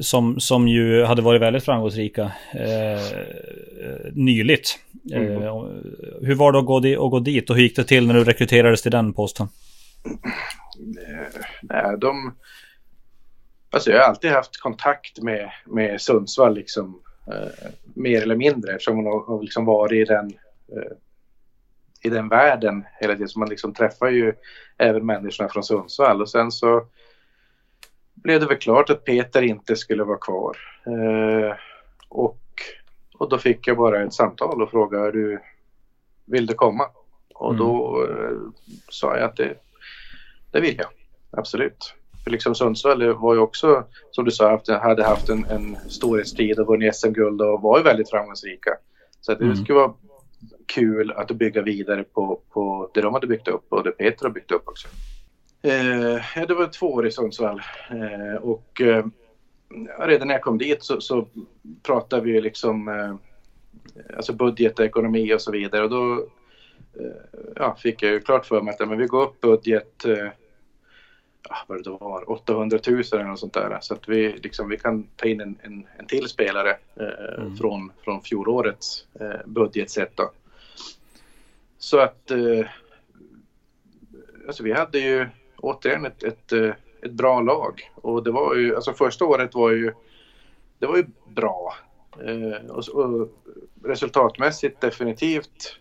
som, 0.00 0.40
som 0.40 0.68
ju 0.68 1.04
hade 1.04 1.22
varit 1.22 1.42
väldigt 1.42 1.64
framgångsrika 1.64 2.22
eh, 2.54 3.18
nyligt. 4.12 4.78
Mm. 5.12 5.42
hur 6.22 6.34
var 6.34 6.52
det 6.52 6.58
att 6.58 6.66
gå, 6.66 6.80
di- 6.80 6.96
att 6.96 7.10
gå 7.10 7.18
dit 7.20 7.50
och 7.50 7.56
hur 7.56 7.62
gick 7.62 7.76
det 7.76 7.84
till 7.84 8.06
när 8.06 8.14
du 8.14 8.24
rekryterades 8.24 8.82
till 8.82 8.90
den 8.92 9.12
posten? 9.12 9.48
Nej, 11.62 11.98
de... 12.00 12.34
Alltså 13.70 13.90
jag 13.90 13.98
har 13.98 14.08
alltid 14.08 14.30
haft 14.30 14.60
kontakt 14.60 15.22
med, 15.22 15.50
med 15.64 16.00
Sundsvall 16.00 16.54
liksom, 16.54 17.02
eh, 17.32 17.70
mer 17.94 18.22
eller 18.22 18.36
mindre 18.36 18.72
eftersom 18.72 18.96
man 18.96 19.06
har, 19.06 19.20
har 19.26 19.42
liksom 19.42 19.64
varit 19.64 19.92
i 19.92 20.04
den, 20.04 20.26
eh, 20.72 20.92
i 22.02 22.08
den 22.08 22.28
världen 22.28 22.84
hela 23.00 23.12
tiden. 23.14 23.28
Så 23.28 23.38
man 23.38 23.48
liksom 23.48 23.74
träffar 23.74 24.08
ju 24.08 24.32
även 24.78 25.06
människorna 25.06 25.48
från 25.48 25.64
Sundsvall 25.64 26.22
och 26.22 26.30
sen 26.30 26.52
så 26.52 26.86
blev 28.14 28.40
det 28.40 28.46
väl 28.46 28.56
klart 28.58 28.90
att 28.90 29.04
Peter 29.04 29.42
inte 29.42 29.76
skulle 29.76 30.04
vara 30.04 30.18
kvar. 30.18 30.56
Eh, 30.86 31.56
och, 32.08 32.40
och 33.18 33.28
då 33.28 33.38
fick 33.38 33.66
jag 33.68 33.76
bara 33.76 34.02
ett 34.02 34.14
samtal 34.14 34.62
och 34.62 34.70
frågade 34.70 35.12
du 35.12 35.40
vill 36.24 36.46
du 36.46 36.54
komma? 36.54 36.84
Och 37.34 37.50
Mm. 37.54 37.66
då 37.66 38.04
eh, 38.10 38.36
sa 38.88 39.16
jag 39.16 39.24
att 39.24 39.36
det, 39.36 39.54
det 40.50 40.60
vill 40.60 40.76
jag. 40.78 40.88
Absolut. 41.30 41.94
För 42.26 42.30
liksom 42.30 42.54
Sundsvall 42.54 43.12
var 43.12 43.34
ju 43.34 43.40
också, 43.40 43.84
som 44.10 44.24
du 44.24 44.30
sa, 44.30 44.50
haft, 44.50 44.68
hade 44.68 45.04
haft 45.04 45.28
en, 45.28 45.44
en 45.50 45.76
storhetstid 45.88 46.58
och 46.58 46.66
vunnit 46.66 46.96
SM-guld 46.96 47.42
och 47.42 47.62
var 47.62 47.78
ju 47.78 47.84
väldigt 47.84 48.10
framgångsrika. 48.10 48.70
Så 49.20 49.32
att 49.32 49.38
det 49.38 49.44
Mm. 49.44 49.56
skulle 49.56 49.78
vara 49.78 49.92
kul 50.66 51.12
att 51.12 51.30
bygga 51.30 51.62
vidare 51.62 52.04
på, 52.04 52.40
på 52.52 52.90
det 52.94 53.00
de 53.00 53.14
hade 53.14 53.26
byggt 53.26 53.48
upp 53.48 53.64
och 53.68 53.84
det 53.84 53.90
Peter 53.90 54.24
har 54.24 54.32
byggt 54.32 54.52
upp 54.52 54.68
också. 54.68 54.88
Eh, 55.62 56.22
ja, 56.36 56.46
det 56.48 56.54
var 56.54 56.66
två 56.66 56.92
år 56.92 57.06
i 57.06 57.10
Sundsvall 57.10 57.62
eh, 57.90 58.42
och 58.42 58.80
eh, 58.80 59.04
redan 60.00 60.28
när 60.28 60.34
jag 60.34 60.42
kom 60.42 60.58
dit 60.58 60.82
så, 60.84 61.00
så 61.00 61.28
pratade 61.82 62.22
vi 62.22 62.40
liksom 62.40 62.88
eh, 62.88 63.14
alltså 64.16 64.32
budget 64.32 64.78
och 64.78 64.84
ekonomi 64.84 65.34
och 65.34 65.40
så 65.40 65.52
vidare 65.52 65.84
och 65.84 65.90
då 65.90 66.12
eh, 67.00 67.40
ja, 67.56 67.76
fick 67.78 68.02
jag 68.02 68.12
ju 68.12 68.20
klart 68.20 68.46
för 68.46 68.60
mig 68.62 68.74
att 68.74 68.80
ja, 68.80 68.86
men 68.86 68.98
vi 68.98 69.06
går 69.06 69.22
upp 69.22 69.40
budget 69.40 70.04
eh, 70.04 70.28
vad 71.66 71.84
det 71.84 71.90
var, 71.90 72.30
800 72.30 72.78
000 72.88 73.02
eller 73.12 73.24
något 73.24 73.40
sånt 73.40 73.52
där. 73.54 73.78
Så 73.80 73.94
att 73.94 74.08
vi, 74.08 74.32
liksom, 74.32 74.68
vi 74.68 74.78
kan 74.78 75.08
ta 75.16 75.26
in 75.26 75.40
en, 75.40 75.58
en, 75.62 75.86
en 75.98 76.06
till 76.06 76.28
spelare 76.28 76.70
eh, 76.94 77.06
Mm. 77.38 77.56
från, 77.56 77.92
från 78.04 78.22
fjolårets 78.22 79.06
eh, 79.20 79.40
budgetsätt. 79.46 80.16
Då. 80.16 80.30
Så 81.78 81.98
att 81.98 82.30
eh, 82.30 82.66
alltså 84.46 84.62
vi 84.62 84.72
hade 84.72 84.98
ju 84.98 85.26
återigen 85.56 86.06
ett, 86.06 86.22
ett, 86.22 86.52
eh, 86.52 86.70
ett 87.02 87.12
bra 87.12 87.40
lag. 87.40 87.90
Och 87.94 88.24
det 88.24 88.30
var 88.30 88.54
ju, 88.54 88.76
alltså 88.76 88.92
första 88.92 89.24
året 89.24 89.54
var 89.54 89.70
ju, 89.70 89.92
det 90.78 90.86
var 90.86 90.96
ju 90.96 91.06
bra. 91.28 91.74
Eh, 92.24 92.70
och, 92.70 92.88
och 92.88 93.28
resultatmässigt 93.84 94.80
definitivt 94.80 95.78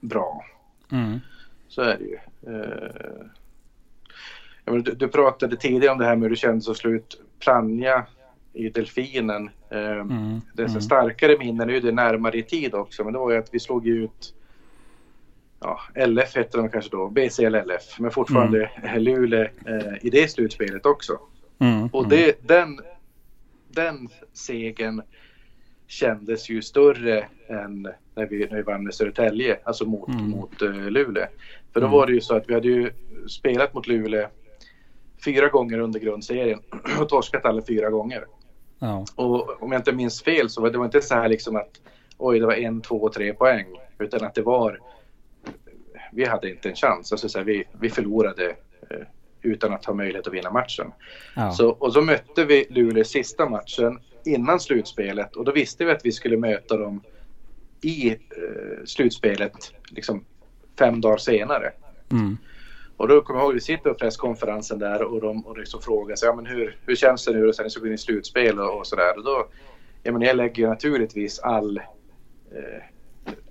bra. 0.00 0.44
Mm. 0.92 1.20
Så 1.68 1.82
är 1.82 1.98
det 1.98 2.04
ju. 2.04 2.18
Eh, 2.54 3.26
menar, 4.72 4.84
du, 4.84 4.92
du 4.94 5.08
pratade 5.08 5.56
tidigare 5.56 5.92
om 5.92 5.98
det 5.98 6.04
här 6.04 6.16
med 6.16 6.22
hur 6.22 6.30
det 6.30 6.36
kändes 6.36 6.68
att 6.68 6.76
slå 6.76 6.90
ut 6.90 7.20
Plannja 7.38 8.06
i 8.52 8.68
Delfinen. 8.68 9.50
Eh, 9.70 9.78
Mm. 9.90 10.40
Det 10.54 10.62
är 10.62 10.66
så 10.66 10.72
Mm. 10.72 10.80
starkare 10.82 11.38
minnen, 11.38 11.68
nu 11.68 11.76
är 11.76 11.80
det 11.80 11.92
närmare 11.92 12.38
i 12.38 12.42
tid 12.42 12.74
också, 12.74 13.04
men 13.04 13.12
det 13.12 13.18
var 13.18 13.30
ju 13.30 13.36
att 13.38 13.54
vi 13.54 13.60
slog 13.60 13.86
ju 13.86 14.04
ut 14.04 14.34
ja, 15.60 15.80
LF 16.06 16.34
hette 16.36 16.56
de 16.58 16.68
kanske 16.68 16.90
då, 16.90 17.08
BCLLF, 17.08 17.98
men 17.98 18.10
fortfarande 18.10 18.70
Luleå 18.98 19.42
eh, 19.66 19.94
i 20.02 20.10
det 20.10 20.30
slutspelet 20.30 20.86
också. 20.86 21.18
Mm. 21.58 21.86
Och 21.92 22.08
det, 22.08 22.48
den, 22.48 22.80
den 23.68 24.08
segern 24.32 25.02
kändes 25.86 26.48
ju 26.50 26.62
större 26.62 27.26
än 27.48 27.82
när 28.14 28.26
vi, 28.26 28.46
när 28.50 28.56
vi 28.56 28.62
vann 28.62 28.84
med 28.84 28.94
Södertälje, 28.94 29.58
alltså 29.64 29.84
mot, 29.84 30.08
Mm. 30.08 30.30
mot 30.30 30.62
uh, 30.62 30.90
Luleå. 30.90 31.26
För 31.72 31.80
då 31.80 31.86
Mm. 31.86 31.98
var 31.98 32.06
det 32.06 32.12
ju 32.12 32.20
så 32.20 32.36
att 32.36 32.48
vi 32.48 32.54
hade 32.54 32.68
ju 32.68 32.90
spelat 33.28 33.74
mot 33.74 33.86
Luleå 33.86 34.28
fyra 35.24 35.48
gånger 35.48 35.78
under 35.78 36.00
grundserien 36.00 36.60
och 37.00 37.08
torskat 37.08 37.44
alla 37.44 37.62
fyra 37.62 37.90
gånger. 37.90 38.24
Ja. 38.78 39.04
Och 39.14 39.62
om 39.62 39.72
jag 39.72 39.78
inte 39.78 39.92
minns 39.92 40.22
fel 40.22 40.50
så 40.50 40.62
var 40.62 40.70
det 40.70 40.78
var 40.78 40.84
inte 40.84 41.02
så 41.02 41.14
här 41.14 41.28
liksom 41.28 41.56
att 41.56 41.80
oj, 42.16 42.40
det 42.40 42.46
var 42.46 42.54
en, 42.54 42.80
två, 42.80 43.08
tre 43.08 43.34
poäng. 43.34 43.66
Utan 43.98 44.24
att 44.24 44.34
det 44.34 44.42
var, 44.42 44.80
vi 46.12 46.24
hade 46.24 46.50
inte 46.50 46.68
en 46.68 46.74
chans. 46.74 47.12
Alltså 47.12 47.28
så 47.28 47.38
här, 47.38 47.44
vi, 47.44 47.64
vi 47.80 47.90
förlorade 47.90 48.48
eh, 48.90 49.06
utan 49.42 49.72
att 49.72 49.84
ha 49.84 49.94
möjlighet 49.94 50.26
att 50.26 50.34
vinna 50.34 50.50
matchen. 50.50 50.92
Ja. 51.36 51.52
Så, 51.52 51.68
och 51.68 51.92
så 51.92 52.02
mötte 52.02 52.44
vi 52.44 52.66
Luleå 52.70 53.04
sista 53.04 53.48
matchen 53.48 54.00
innan 54.24 54.60
slutspelet 54.60 55.36
och 55.36 55.44
då 55.44 55.52
visste 55.52 55.84
vi 55.84 55.90
att 55.90 56.04
vi 56.04 56.12
skulle 56.12 56.36
möta 56.36 56.76
dem 56.76 57.02
i 57.80 58.08
eh, 58.10 58.16
slutspelet 58.84 59.72
liksom 59.90 60.24
fem 60.78 61.00
dagar 61.00 61.16
senare. 61.16 61.72
Mm. 62.10 62.38
Och 62.96 63.08
då 63.08 63.20
kommer 63.20 63.40
jag 63.40 63.46
ihåg 63.46 63.54
vi 63.54 63.60
sitter 63.60 63.90
på 63.90 63.94
presskonferensen 63.94 64.78
där 64.78 65.02
och 65.02 65.20
de 65.20 65.46
och 65.46 65.58
liksom 65.58 65.80
frågar 65.82 66.16
sig, 66.16 66.26
ja, 66.28 66.34
men 66.34 66.46
hur, 66.46 66.78
hur 66.86 66.96
känns 66.96 67.24
det 67.24 67.32
nu 67.32 67.48
och 67.48 67.54
sen 67.54 67.70
så 67.70 67.80
går 67.80 67.88
in 67.88 67.94
i 67.94 67.98
slutspel 67.98 68.60
och, 68.60 68.78
och 68.78 68.86
sådär. 68.86 69.18
Och 69.18 69.24
då, 69.24 69.46
jag, 70.02 70.12
menar, 70.12 70.26
jag 70.26 70.36
lägger 70.36 70.62
ju 70.62 70.68
naturligtvis 70.68 71.38
all, 71.38 71.76
eh, 72.50 72.82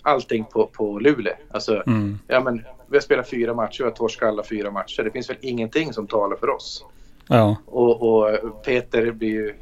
allting 0.02 0.46
på, 0.46 0.68
på 0.68 1.00
Luleå. 1.00 1.34
Alltså, 1.52 1.84
Mm. 1.88 2.20
ja, 2.28 2.40
men, 2.40 2.66
vi 2.88 2.96
har 2.98 3.02
spelat 3.02 3.30
fyra 3.30 3.54
matcher 3.54 3.82
och 3.82 3.90
har 3.90 3.96
torskat 3.96 4.30
alla 4.30 4.44
fyra 4.44 4.72
matcher. 4.72 5.04
Det 5.04 5.12
finns 5.12 5.30
väl 5.30 5.38
ingenting 5.42 5.94
som 5.94 6.08
talar 6.08 6.38
för 6.38 6.50
oss. 6.50 6.86
Ja. 7.28 7.56
Och, 7.66 8.02
och 8.02 8.64
Peter 8.66 9.12
blir 9.12 9.30
ju 9.30 9.50
eh, 9.50 9.56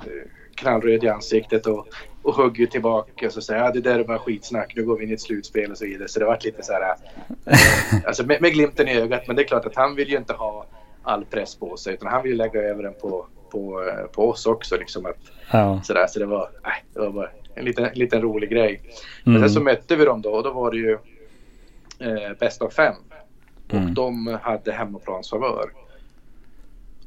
knallröd 0.56 1.04
i 1.04 1.08
ansiktet 1.08 1.68
och, 1.68 1.88
och 2.24 2.34
hugger 2.36 2.66
tillbaka 2.68 3.26
och 3.28 3.34
så 3.34 3.42
säger 3.42 3.64
ja, 3.64 3.72
det 3.72 3.82
där 3.82 4.00
är 4.00 4.04
bara 4.04 4.20
skitsnack, 4.20 4.74
nu 4.76 4.84
går 4.86 4.98
vi 4.98 5.04
in 5.04 5.10
i 5.10 5.14
ett 5.14 5.22
slutspel 5.22 5.72
och 5.72 5.78
så 5.78 5.86
vidare. 5.86 6.08
Så 6.08 6.20
det 6.20 6.26
varit 6.26 6.44
lite 6.44 6.64
så 6.64 6.74
här, 6.74 6.82
eh, 7.46 7.58
alltså 8.08 8.26
med, 8.26 8.42
med 8.42 8.52
glimten 8.54 8.88
i 8.88 8.98
ögat, 9.00 9.28
men 9.28 9.36
det 9.36 9.42
är 9.42 9.48
klart 9.48 9.66
att 9.66 9.76
han 9.76 9.96
vill 9.96 10.10
ju 10.10 10.18
inte 10.18 10.34
ha 10.34 10.66
all 11.04 11.26
press 11.26 11.56
på 11.56 11.78
sig 11.78 11.94
utan 11.94 12.08
han 12.08 12.24
vill 12.24 12.32
ju 12.32 12.38
lägga 12.38 12.62
över 12.62 12.84
den 12.84 12.94
på, 13.02 13.26
på, 13.52 13.84
på 14.12 14.30
oss 14.30 14.46
också. 14.46 14.78
Liksom 14.78 15.06
att, 15.06 15.18
Ja. 15.52 15.82
så, 15.84 15.94
där, 15.94 16.08
så 16.08 16.20
det 16.20 16.26
var, 16.26 16.50
nej, 16.64 16.84
det 16.94 17.00
var 17.00 17.10
bara 17.10 17.30
en 17.56 17.66
liten, 17.66 17.86
en 17.86 17.94
liten 17.94 18.22
rolig 18.22 18.50
grej. 18.50 18.82
Men 19.24 19.36
Mm. 19.36 19.48
sen 19.50 19.54
så 19.56 19.62
mötte 19.64 19.96
vi 19.96 20.06
dem 20.06 20.22
då 20.22 20.30
och 20.30 20.44
då 20.44 20.52
var 20.52 20.72
det 20.72 20.78
ju 20.78 20.92
eh, 22.00 22.34
bäst 22.40 22.62
av 22.62 22.70
fem. 22.70 22.96
Och 23.68 23.74
Mm. 23.74 23.94
de 23.94 24.38
hade 24.42 24.72
hemmaplansfavör. 24.72 25.70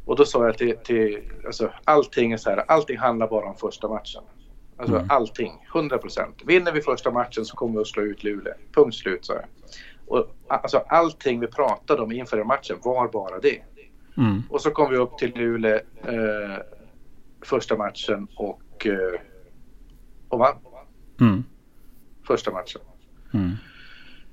Och 0.04 0.16
då 0.16 0.24
sa 0.24 0.46
jag 0.46 0.58
till, 0.58 0.76
till 0.76 1.18
alltså 1.46 1.70
allting 1.84 2.32
är 2.32 2.36
så 2.36 2.50
här, 2.50 2.64
allting 2.68 2.98
handlar 2.98 3.28
bara 3.28 3.46
om 3.46 3.56
första 3.56 3.88
matchen. 3.88 4.22
Alltså 4.76 4.96
Mm. 4.96 5.06
allting, 5.10 5.66
100 5.74 5.98
procent. 5.98 6.42
Vinner 6.46 6.72
vi 6.72 6.80
första 6.80 7.10
matchen 7.10 7.44
så 7.44 7.56
kommer 7.56 7.74
vi 7.74 7.80
att 7.80 7.86
slå 7.86 8.02
ut 8.02 8.24
Luleå. 8.24 8.54
Punkt 8.74 8.94
slut 8.96 9.24
sa 9.24 9.34
jag. 9.34 9.44
Och 10.06 10.36
alltså 10.48 10.78
allting 10.88 11.40
vi 11.40 11.46
pratade 11.46 12.02
om 12.02 12.12
inför 12.12 12.36
den 12.36 12.46
matchen 12.46 12.76
var 12.82 13.08
bara 13.08 13.38
det. 13.38 13.62
Mm. 14.16 14.42
Och 14.50 14.60
så 14.60 14.70
kom 14.70 14.90
vi 14.90 14.96
upp 14.96 15.18
till 15.18 15.34
Luleå. 15.34 15.80
Eh, 16.04 16.56
första 17.42 17.76
matchen 17.76 18.28
och, 18.36 18.86
eh, 18.86 19.20
och 20.28 20.38
vann 20.38 20.56
Mm. 21.20 21.44
första 22.26 22.50
matchen. 22.52 22.80
Mm. 23.34 23.52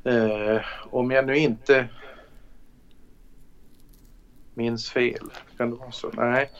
Eh, 0.03 0.61
om 0.91 1.11
jag 1.11 1.25
nu 1.25 1.37
inte 1.37 1.87
minns 4.53 4.89
fel, 4.91 5.31
kan 5.57 5.69
det 5.69 5.75
vara 5.75 5.91
så? 5.91 6.09
Nej. 6.13 6.51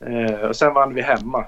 Eh, 0.00 0.40
och 0.40 0.56
sen 0.56 0.74
vann 0.74 0.94
vi 0.94 1.02
hemma. 1.02 1.44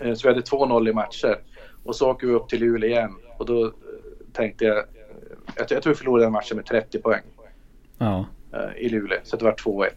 Eh, 0.00 0.14
så 0.14 0.28
vi 0.28 0.34
hade 0.34 0.44
2-0 0.46 0.88
i 0.88 0.92
matcher. 0.92 1.38
Och 1.84 1.96
så 1.96 2.10
åker 2.10 2.26
vi 2.26 2.32
upp 2.32 2.48
till 2.48 2.60
Luleå 2.60 2.90
igen. 2.90 3.14
Och 3.38 3.46
då 3.46 3.64
eh, 3.64 3.70
tänkte 4.32 4.64
jag, 4.64 4.76
jag, 5.56 5.66
jag 5.70 5.82
tror 5.82 5.92
vi 5.92 5.98
förlorade 5.98 6.24
den 6.24 6.32
matchen 6.32 6.56
med 6.56 6.66
30 6.66 6.98
poäng 6.98 7.22
Ja. 7.98 8.26
eh, 8.52 8.76
i 8.76 8.88
Luleå. 8.88 9.18
Så 9.22 9.36
det 9.36 9.44
var 9.44 9.52
2-1. 9.52 9.88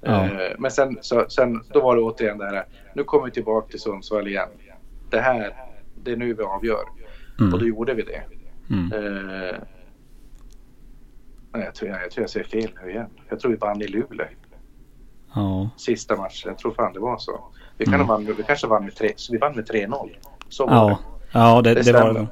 Ja. 0.00 0.24
Eh, 0.24 0.52
men 0.58 0.70
sen, 0.70 0.98
så, 1.00 1.26
sen 1.28 1.62
då 1.72 1.80
var 1.80 1.96
det 1.96 2.02
återigen 2.02 2.38
det 2.38 2.44
här, 2.46 2.64
nu 2.94 3.04
kommer 3.04 3.24
vi 3.24 3.30
tillbaka 3.30 3.68
till 3.70 3.80
Sundsvall 3.80 4.28
igen. 4.28 4.48
Det 5.10 5.20
här, 5.20 5.56
det 6.04 6.12
är 6.12 6.16
nu 6.16 6.34
vi 6.34 6.42
avgör. 6.42 6.84
Mm. 7.40 7.52
Och 7.52 7.58
då 7.60 7.66
gjorde 7.66 7.94
vi 7.94 8.02
det. 8.02 8.22
Mm. 8.70 8.92
Eh, 8.92 9.56
jag, 11.52 11.74
tror, 11.74 11.90
jag, 11.90 12.02
jag 12.02 12.10
tror 12.10 12.22
jag 12.22 12.30
säger 12.30 12.46
fel 12.46 12.70
nu 12.84 12.90
igen. 12.90 13.10
Jag 13.28 13.40
tror 13.40 13.50
vi 13.50 13.56
vann 13.56 13.82
i 13.82 13.86
Luleå 13.86 14.26
Ja. 15.36 15.70
sista 15.76 16.16
matchen. 16.16 16.48
Jag 16.50 16.58
tror 16.58 16.72
fan 16.74 16.92
det 16.92 17.00
var 17.00 17.18
så. 17.18 17.40
Vi, 17.78 17.84
kan 17.84 17.94
Mm. 17.94 18.06
vann, 18.06 18.24
vi 18.24 18.42
kanske 18.42 18.66
vann 18.66 18.84
med, 18.84 18.94
tre, 18.94 19.12
så 19.16 19.32
vi 19.32 19.38
vann 19.38 19.54
med 19.56 19.66
3-0. 19.70 20.16
Så 20.48 20.66
var 20.66 20.74
Ja. 20.74 20.86
det. 20.88 20.98
Ja, 21.38 21.62
det, 21.62 21.74
Det 21.74 21.82
det, 21.82 21.92
var 21.92 22.12
det. 22.14 22.26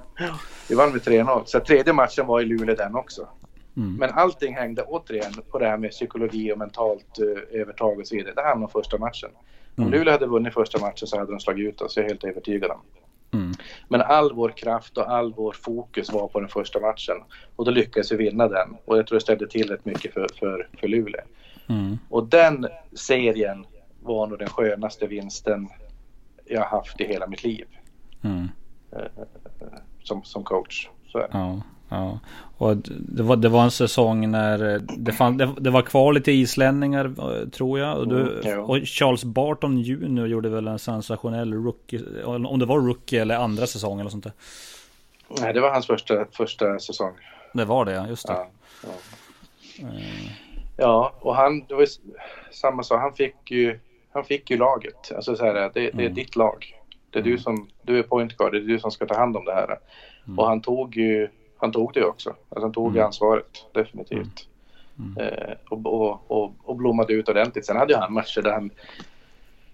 Vi 0.68 0.74
vann 0.74 0.92
med 0.92 1.00
3-0. 1.02 1.42
Så 1.46 1.60
tredje 1.60 1.92
matchen 1.92 2.26
var 2.26 2.40
i 2.40 2.44
Luleå 2.44 2.74
den 2.76 2.94
också. 2.96 3.28
Mm. 3.76 3.94
Men 3.96 4.10
allting 4.10 4.54
hängde 4.56 4.82
återigen 4.82 5.32
på 5.50 5.58
det 5.58 5.66
här 5.68 5.76
med 5.76 5.90
psykologi 5.90 6.52
och 6.52 6.58
mentalt 6.58 7.18
eh, 7.18 7.60
övertag 7.60 7.98
och 7.98 8.06
så 8.06 8.14
vidare. 8.16 8.32
Det 8.34 8.42
handlade 8.42 8.64
om 8.64 8.82
första 8.82 8.98
matchen. 8.98 9.30
Om 9.76 9.84
Mm. 9.84 9.92
Luleå 9.98 10.12
hade 10.12 10.26
vunnit 10.26 10.54
första 10.54 10.78
matchen 10.80 11.06
så 11.08 11.18
hade 11.18 11.30
de 11.32 11.40
slagit 11.40 11.68
ut 11.68 11.80
oss. 11.80 11.96
Jag 11.96 12.04
är 12.04 12.08
helt 12.08 12.24
övertygad 12.24 12.70
om. 12.70 12.80
Mm. 13.32 13.52
Men 13.88 14.00
all 14.02 14.32
vår 14.32 14.48
kraft 14.56 14.98
och 14.98 15.10
all 15.10 15.32
vår 15.36 15.52
fokus 15.52 16.12
var 16.12 16.28
på 16.28 16.40
den 16.40 16.48
första 16.48 16.80
matchen. 16.80 17.16
Och 17.56 17.64
då 17.64 17.70
lyckades 17.70 18.12
vi 18.12 18.16
vinna 18.16 18.48
den. 18.48 18.76
Och 18.84 18.98
jag 18.98 19.06
tror 19.06 19.16
det 19.16 19.22
ställde 19.22 19.46
till 19.48 19.68
rätt 19.70 19.84
mycket 19.84 20.14
för, 20.14 20.26
för, 20.38 20.68
för 20.80 20.88
Luleå. 20.88 21.20
Mm. 21.68 21.98
Och 22.08 22.26
den 22.26 22.66
serien 22.92 23.66
var 24.02 24.26
nog 24.26 24.38
den 24.38 24.48
skönaste 24.48 25.06
vinsten 25.06 25.68
jag 26.44 26.64
haft 26.64 27.00
i 27.00 27.04
hela 27.04 27.26
mitt 27.26 27.44
liv 27.44 27.66
Mm. 28.22 28.48
som, 30.02 30.24
som 30.24 30.44
coach. 30.44 30.88
Ja, 31.12 31.60
ja. 31.88 32.18
Och 32.56 32.76
det 32.98 33.22
var, 33.22 33.36
det 33.36 33.48
var 33.48 33.64
en 33.64 33.70
säsong 33.70 34.30
när 34.30 34.74
eh, 34.74 34.80
det, 34.96 35.12
fann, 35.12 35.36
det, 35.36 35.54
det 35.60 35.70
var 35.70 35.82
kvar 35.82 36.12
lite 36.12 36.32
islänningar 36.32 37.04
eh, 37.04 37.48
tror 37.48 37.78
jag. 37.78 37.98
Och, 37.98 38.08
du, 38.08 38.40
Mm, 38.44 38.64
och 38.64 38.78
Charles 38.84 39.24
Barton 39.24 39.78
Jr 39.78 40.26
gjorde 40.26 40.48
väl 40.48 40.68
en 40.68 40.78
sensationell 40.78 41.52
rookie. 41.54 42.24
Om 42.24 42.58
det 42.58 42.66
var 42.66 42.80
rookie 42.80 43.22
eller 43.22 43.36
andra 43.36 43.66
säsong 43.66 44.00
eller 44.00 44.10
sånt 44.10 44.24
där. 44.24 44.32
Nej, 45.40 45.52
det 45.54 45.60
var 45.60 45.70
hans 45.70 45.86
första, 45.86 46.24
första 46.32 46.78
säsong. 46.78 47.12
Det 47.54 47.64
var 47.64 47.84
det, 47.84 48.06
just 48.08 48.26
det. 48.26 48.32
Ja, 48.32 48.48
ja. 48.82 48.90
Eh, 49.88 50.30
ja 50.76 51.12
och 51.20 51.36
han, 51.36 51.64
det 51.68 51.74
var 51.74 51.80
ju 51.80 51.86
samma 52.52 52.82
sak. 52.82 53.00
Han 53.00 53.12
fick 53.12 53.50
ju, 53.50 53.78
han 54.12 54.24
fick 54.24 54.50
ju 54.50 54.56
laget. 54.56 55.12
Alltså 55.16 55.36
så 55.36 55.44
här, 55.44 55.54
det, 55.54 55.68
det 55.74 55.86
är 55.86 55.92
Mm. 55.92 56.14
ditt 56.14 56.36
lag. 56.36 56.80
Det 57.10 57.18
är 57.18 57.22
du 57.22 57.38
som, 57.38 57.68
du 57.82 57.98
är 57.98 58.02
point 58.02 58.36
guard. 58.36 58.52
Det 58.52 58.58
är 58.58 58.60
du 58.60 58.78
som 58.78 58.90
ska 58.90 59.06
ta 59.06 59.14
hand 59.14 59.36
om 59.36 59.44
det 59.44 59.54
här. 59.54 59.78
Mm. 60.26 60.38
Och 60.38 60.46
han 60.46 60.60
tog 60.60 60.96
ju, 60.96 61.28
han 61.56 61.72
tog 61.72 61.92
det 61.94 62.04
också. 62.04 62.30
Alltså 62.30 62.64
han 62.64 62.72
tog 62.72 62.90
Mm. 62.90 63.06
ansvaret, 63.06 63.66
definitivt. 63.72 64.48
Mm. 64.98 65.26
Eh, 65.28 65.54
och, 65.70 65.86
och, 65.86 66.30
och, 66.30 66.52
och 66.62 66.76
blommade 66.76 67.12
ut 67.12 67.28
ordentligt. 67.28 67.66
Sen 67.66 67.76
hade 67.76 67.92
ju 67.92 67.98
han 67.98 68.12
matcher 68.12 68.42
där 68.42 68.52
han 68.52 68.70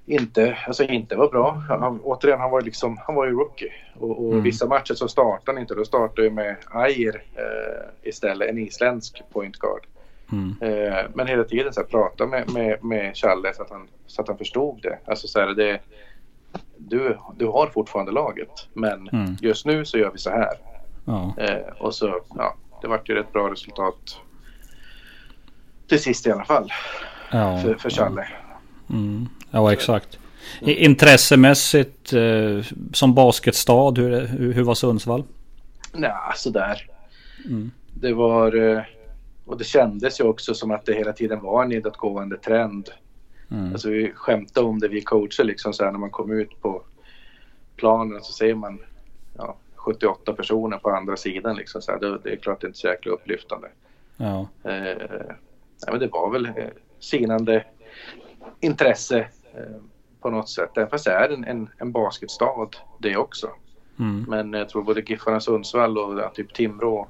inte, 0.07 0.59
alltså 0.67 0.85
inte 0.85 1.17
var 1.17 1.29
bra. 1.29 1.51
Han, 1.69 2.01
återigen, 2.05 2.41
han 2.41 2.51
var, 2.51 2.61
liksom, 2.63 2.99
han 3.07 3.15
var 3.15 3.27
ju 3.27 3.33
rookie. 3.33 3.73
Och, 4.01 4.25
och 4.25 4.33
Mm. 4.33 4.43
vissa 4.43 4.67
matcher 4.67 4.95
så 4.95 5.09
startade 5.09 5.57
han 5.57 5.59
inte. 5.63 5.75
Då 5.75 5.85
startade 5.85 6.23
ju 6.23 6.31
med 6.31 6.57
Ayer 6.71 7.23
eh, 7.35 8.09
istället, 8.09 8.49
en 8.51 8.59
isländsk 8.59 9.23
point 9.33 9.57
guard. 9.57 9.87
Mm. 10.33 10.55
Eh, 10.61 11.05
men 11.15 11.27
hela 11.27 11.45
tiden 11.45 11.73
så 11.73 11.81
här, 11.81 11.87
prata 11.89 12.27
med, 12.27 12.51
med, 12.53 12.85
med 12.85 13.17
Challe 13.17 13.55
så 13.55 13.63
att, 13.63 13.71
han, 13.71 13.89
så 14.07 14.23
att 14.23 14.29
han 14.29 14.39
förstod 14.39 14.83
det. 14.83 14.99
Alltså 15.05 15.29
så 15.29 15.41
här, 15.41 15.47
det 15.55 15.81
du, 16.77 17.19
du 17.39 17.47
har 17.47 17.67
fortfarande 17.67 18.13
laget, 18.13 18.69
men 18.73 19.09
Mm. 19.09 19.37
just 19.41 19.67
nu 19.67 19.85
så 19.85 19.99
gör 19.99 20.11
vi 20.13 20.19
så 20.19 20.31
här. 20.31 20.53
Ja. 21.05 21.35
Eh, 21.39 21.73
och 21.79 21.95
så, 21.95 22.21
ja, 22.37 22.55
det 22.83 22.89
vart 22.89 23.09
ju 23.09 23.19
ett 23.21 23.33
bra 23.33 23.51
resultat 23.51 24.21
till 25.89 26.03
sist 26.03 26.27
i 26.27 26.31
alla 26.33 26.45
fall 26.45 26.73
Ja. 27.33 27.59
för, 27.63 27.75
för 27.75 27.91
Challe. 27.91 28.29
Mm. 28.91 29.29
Ja, 29.51 29.73
exakt. 29.73 30.19
I- 30.61 30.85
Intressemässigt 30.85 32.13
eh, 32.13 32.65
som 32.93 33.15
basketstad, 33.15 33.91
hur, 33.97 34.27
hur, 34.27 34.53
hur 34.53 34.63
var 34.63 34.75
Sundsvall? 34.75 35.25
Nja, 35.93 36.33
sådär. 36.37 36.87
Mm. 37.47 37.71
Det 37.95 38.13
var, 38.13 38.57
eh, 38.77 38.83
och 39.51 39.59
det 39.59 39.65
kändes 39.65 40.21
ju 40.21 40.25
också 40.25 40.55
som 40.55 40.71
att 40.71 40.87
det 40.87 40.95
hela 40.95 41.13
tiden 41.13 41.41
var 41.41 41.63
en 41.63 41.69
nedåtgående 41.69 42.37
trend. 42.37 42.91
Mm. 43.51 43.73
Alltså 43.73 43.91
vi 43.91 44.13
skämtade 44.15 44.67
om 44.67 44.79
det, 44.79 44.89
vi 44.89 45.01
coacher 45.01 45.45
liksom 45.45 45.73
så 45.73 45.85
här 45.85 45.93
när 45.93 45.99
man 45.99 46.11
kom 46.11 46.33
ut 46.33 46.61
på 46.61 46.83
planen 47.77 48.23
så 48.23 48.33
ser 48.33 48.55
man 48.55 48.81
ja, 49.37 49.57
78 49.75 50.33
personer 50.33 50.79
på 50.79 50.91
andra 50.91 51.17
sidan 51.17 51.57
liksom 51.57 51.83
så 51.83 51.93
här. 51.93 51.99
Det, 51.99 52.19
det 52.19 52.33
är 52.33 52.37
klart 52.37 52.61
det 52.61 52.65
är 52.65 52.69
inte 52.69 52.79
så 52.79 52.87
jäkla 52.87 53.13
upplyftande. 53.13 53.69
Ja. 54.17 54.49
Eh, 54.65 55.09
nej, 55.87 55.91
men 55.91 55.99
det 55.99 56.07
var 56.07 56.31
väl 56.31 56.47
eh, 56.47 56.53
sinande 56.99 57.65
intresse 58.61 59.19
eh, 59.55 59.81
på 60.21 60.31
något 60.31 60.49
sätt. 60.49 60.71
Även 60.77 60.91
fast 60.91 61.05
det 61.05 61.13
är 61.13 61.29
en, 61.29 61.45
en, 61.45 61.69
en 61.79 61.93
basketstad 61.93 62.77
det 62.99 63.17
också. 63.17 63.51
Mm. 63.99 64.25
Men 64.29 64.53
jag 64.53 64.69
tror 64.69 64.83
både 64.83 65.01
Giffarna 65.01 65.41
Sundsvall 65.41 65.99
och 65.99 66.19
ja, 66.21 66.31
typ 66.35 66.55
Timrå 66.55 67.09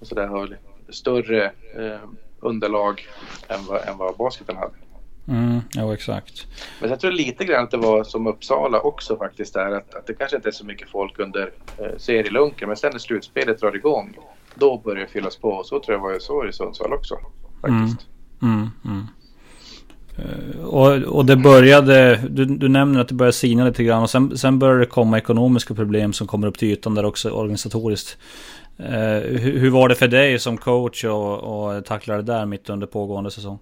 och 0.00 0.06
så 0.06 0.14
där 0.14 0.26
har 0.26 0.58
större 0.88 1.44
eh, 1.76 2.00
underlag 2.40 3.06
än 3.48 3.64
vad, 3.66 3.88
än 3.88 3.98
vad 3.98 4.16
basketen 4.16 4.56
hade. 4.56 4.72
Mm. 5.28 5.60
Ja, 5.72 5.94
exakt. 5.94 6.46
Men 6.80 6.90
jag 6.90 7.00
tror 7.00 7.12
lite 7.12 7.44
grann 7.44 7.64
att 7.64 7.70
det 7.70 7.76
var 7.76 8.04
som 8.04 8.26
Uppsala 8.26 8.80
också 8.80 9.16
faktiskt 9.16 9.54
där 9.54 9.70
att, 9.72 9.94
att 9.94 10.06
det 10.06 10.14
kanske 10.14 10.36
inte 10.36 10.48
är 10.48 10.52
så 10.52 10.66
mycket 10.66 10.88
folk 10.88 11.18
under 11.18 11.50
eh, 11.78 11.96
serielunken 11.96 12.68
men 12.68 12.76
sen 12.76 12.90
när 12.92 12.98
slutspelet 12.98 13.60
drar 13.60 13.76
igång 13.76 14.18
då 14.54 14.78
börjar 14.84 15.00
det 15.00 15.12
fyllas 15.12 15.36
på. 15.36 15.62
Så 15.64 15.80
tror 15.80 15.96
jag 15.96 16.02
var 16.02 16.18
så 16.18 16.46
i 16.46 16.52
Sundsvall 16.52 16.92
också 16.92 17.18
faktiskt. 17.60 18.06
Mm, 18.42 18.70
mm. 18.84 19.06
Eh, 20.18 20.64
Och, 20.64 21.16
och 21.16 21.24
det 21.26 21.36
började, 21.36 22.20
du, 22.30 22.44
du 22.44 22.68
nämner 22.68 23.00
att 23.00 23.08
det 23.08 23.14
började 23.14 23.32
sina 23.32 23.64
lite 23.64 23.84
grann 23.84 24.02
och 24.02 24.10
sen, 24.10 24.38
sen 24.38 24.58
började 24.58 24.80
det 24.80 24.86
komma 24.86 25.18
ekonomiska 25.18 25.74
problem 25.74 26.12
som 26.12 26.26
kommer 26.26 26.46
upp 26.46 26.58
till 26.58 26.68
ytan 26.68 26.94
där 26.94 27.04
också 27.04 27.30
organisatoriskt. 27.30 28.18
Eh, 28.78 29.20
hur, 29.22 29.58
hur 29.58 29.70
var 29.70 29.88
det 29.88 29.94
för 29.94 30.08
dig 30.08 30.38
som 30.38 30.56
coach 30.58 31.04
och, 31.04 31.38
och 31.38 31.84
tackla 31.84 32.16
det 32.16 32.22
där 32.22 32.46
mitt 32.46 32.70
under 32.70 32.86
pågående 32.86 33.30
säsong? 33.30 33.58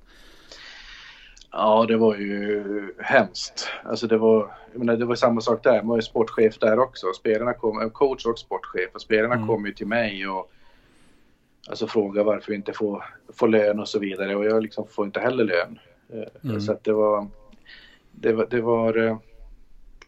Ja, 1.53 1.85
det 1.89 1.97
var 1.97 2.17
ju 2.17 2.65
hemskt. 2.99 3.69
Alltså 3.85 4.07
det 4.07 4.19
var, 4.19 4.55
jag 4.73 4.79
menar, 4.79 4.97
det 4.97 5.05
var 5.05 5.15
samma 5.15 5.41
sak 5.41 5.63
där. 5.65 5.77
Man 5.77 5.87
var 5.89 5.97
ju 5.97 6.03
sportchef 6.03 6.59
där 6.59 6.79
också. 6.79 7.07
Spelarna 7.13 7.53
kom, 7.53 7.81
en 7.81 7.91
coach 7.91 8.27
och 8.27 8.39
sportchef. 8.39 8.91
Och 8.95 9.01
spelarna 9.01 9.35
Mm. 9.35 9.47
kom 9.47 9.67
ju 9.67 9.73
till 9.73 9.87
mig 9.87 10.29
och 10.29 10.51
alltså 11.69 11.87
frågade 11.87 12.25
varför 12.25 12.49
vi 12.53 12.57
inte 12.57 12.73
får, 12.73 13.05
får 13.33 13.49
lön 13.49 13.81
och 13.81 13.89
så 13.89 13.99
vidare. 13.99 14.37
Och 14.37 14.45
jag 14.45 14.63
liksom 14.63 14.87
får 14.89 15.07
inte 15.07 15.21
heller 15.21 15.45
lön. 15.45 15.79
Eh, 16.13 16.29
Mm. 16.51 16.61
Så 16.61 16.73
att 16.73 16.85
det 16.85 16.93
var, 16.93 17.29
det 18.13 18.33
var, 18.33 18.47
det 18.51 18.61
var 18.61 18.97
eh, 19.07 19.17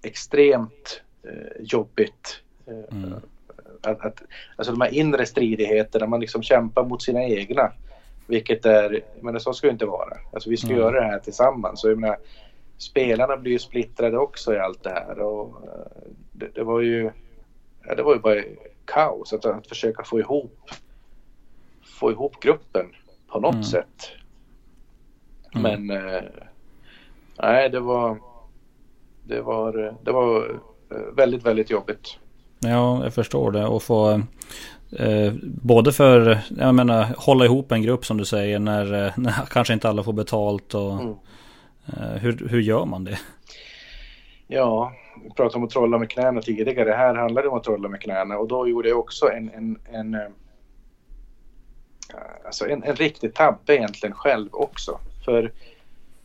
extremt 0.02 1.02
eh, 1.22 1.62
jobbigt. 1.64 2.40
Eh, 2.66 2.96
Mm. 2.96 3.12
Att, 3.82 4.00
att, 4.06 4.22
alltså 4.56 4.72
de 4.72 4.80
här 4.80 4.94
inre 4.94 5.26
stridigheterna, 5.26 6.06
man 6.06 6.20
liksom 6.20 6.42
kämpar 6.42 6.84
mot 6.84 7.02
sina 7.02 7.24
egna. 7.24 7.72
Vilket 8.26 8.66
är, 8.66 9.00
men 9.20 9.40
så 9.40 9.52
ska 9.52 9.66
det 9.66 9.72
inte 9.72 9.86
vara. 9.86 10.16
Alltså 10.32 10.50
vi 10.50 10.56
ska 10.56 10.68
Nej. 10.68 10.76
göra 10.76 11.00
det 11.00 11.06
här 11.06 11.18
tillsammans. 11.18 11.80
Så 11.80 11.88
jag 11.88 11.98
menar, 11.98 12.16
spelarna 12.78 13.36
blir 13.36 13.52
ju 13.52 13.58
splittrade 13.58 14.18
också 14.18 14.54
i 14.54 14.58
allt 14.58 14.82
det 14.82 14.90
här. 14.90 15.18
Och, 15.18 15.62
eh, 15.64 16.10
det, 16.32 16.48
det 16.54 16.64
var 16.64 16.80
ju 16.80 17.10
ja, 17.86 17.94
det 17.94 18.02
var 18.02 18.14
ju 18.14 18.20
bara 18.20 18.42
kaos 18.84 19.32
att, 19.32 19.44
att 19.44 19.66
försöka 19.66 20.04
få 20.04 20.18
ihop 20.20 20.70
få 22.00 22.10
ihop 22.10 22.40
gruppen 22.40 22.86
på 23.28 23.40
något 23.40 23.54
Mm. 23.54 23.64
sätt. 23.64 24.08
Mm. 25.54 25.86
Men 25.86 26.06
eh, 26.14 26.22
nej, 27.42 27.68
det 27.70 27.80
var 27.80 28.18
det 29.24 29.40
var, 29.40 29.94
det 30.02 30.12
var 30.12 30.60
eh, 30.90 30.96
väldigt, 31.16 31.46
väldigt 31.46 31.70
jobbigt. 31.70 32.18
Ja, 32.60 33.04
jag 33.04 33.14
förstår 33.14 33.50
det. 33.52 33.66
Och 33.66 33.82
få 33.82 34.10
eh, 34.98 35.32
både 35.42 35.92
för, 35.92 36.38
jag 36.58 36.74
menar, 36.74 37.06
hålla 37.16 37.44
ihop 37.44 37.72
en 37.72 37.82
grupp 37.82 38.06
som 38.06 38.16
du 38.16 38.24
säger 38.24 38.58
när, 38.58 39.06
eh, 39.06 39.12
när 39.16 39.32
kanske 39.50 39.74
inte 39.74 39.88
alla 39.88 40.02
får 40.02 40.12
betalt 40.12 40.74
och 40.74 40.92
Mm. 41.00 41.14
eh, 41.86 42.18
hur, 42.20 42.48
hur 42.48 42.60
gör 42.60 42.84
man 42.84 43.04
det? 43.04 43.18
Ja, 44.46 44.92
vi 45.24 45.30
pratade 45.30 45.56
om 45.56 45.64
att 45.64 45.70
trolla 45.70 45.98
med 45.98 46.10
knäna 46.10 46.40
tidigare. 46.42 46.90
Här 46.90 47.14
handlar 47.14 47.42
det 47.42 47.48
om 47.48 47.56
att 47.56 47.64
trolla 47.64 47.88
med 47.88 48.00
knäna 48.00 48.38
och 48.38 48.48
då 48.48 48.68
gjorde 48.68 48.88
jag 48.88 48.98
också 48.98 49.30
en, 49.30 49.50
en, 49.50 49.78
en, 49.92 50.14
eh, 50.14 50.20
alltså 52.46 52.68
en, 52.68 52.82
en 52.82 52.94
riktig 52.96 53.34
tabbe 53.34 53.76
egentligen 53.76 54.14
själv 54.14 54.48
också. 54.52 54.98
För 55.24 55.52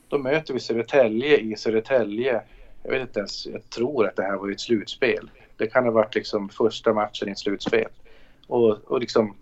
då 0.07 0.17
möter 0.17 0.53
vi 0.53 0.59
Södertälje 0.59 1.37
i 1.37 1.55
Södertälje 1.55 2.41
jag 2.83 2.91
vet 2.91 3.01
inte 3.01 3.19
ens, 3.19 3.45
jag 3.45 3.69
tror 3.69 4.07
att 4.07 4.15
det 4.15 4.23
här 4.23 4.37
var 4.37 4.51
ett 4.51 4.59
slutspel. 4.59 5.29
Det 5.63 5.69
kan 5.69 5.83
ha 5.83 5.91
varit 5.91 6.15
liksom 6.15 6.49
första 6.49 6.93
matchen 6.93 7.29
i 7.29 7.31
ett 7.31 7.39
slutspel. 7.39 7.87
Och, 8.47 8.91
och 8.91 8.99
liksom, 8.99 9.35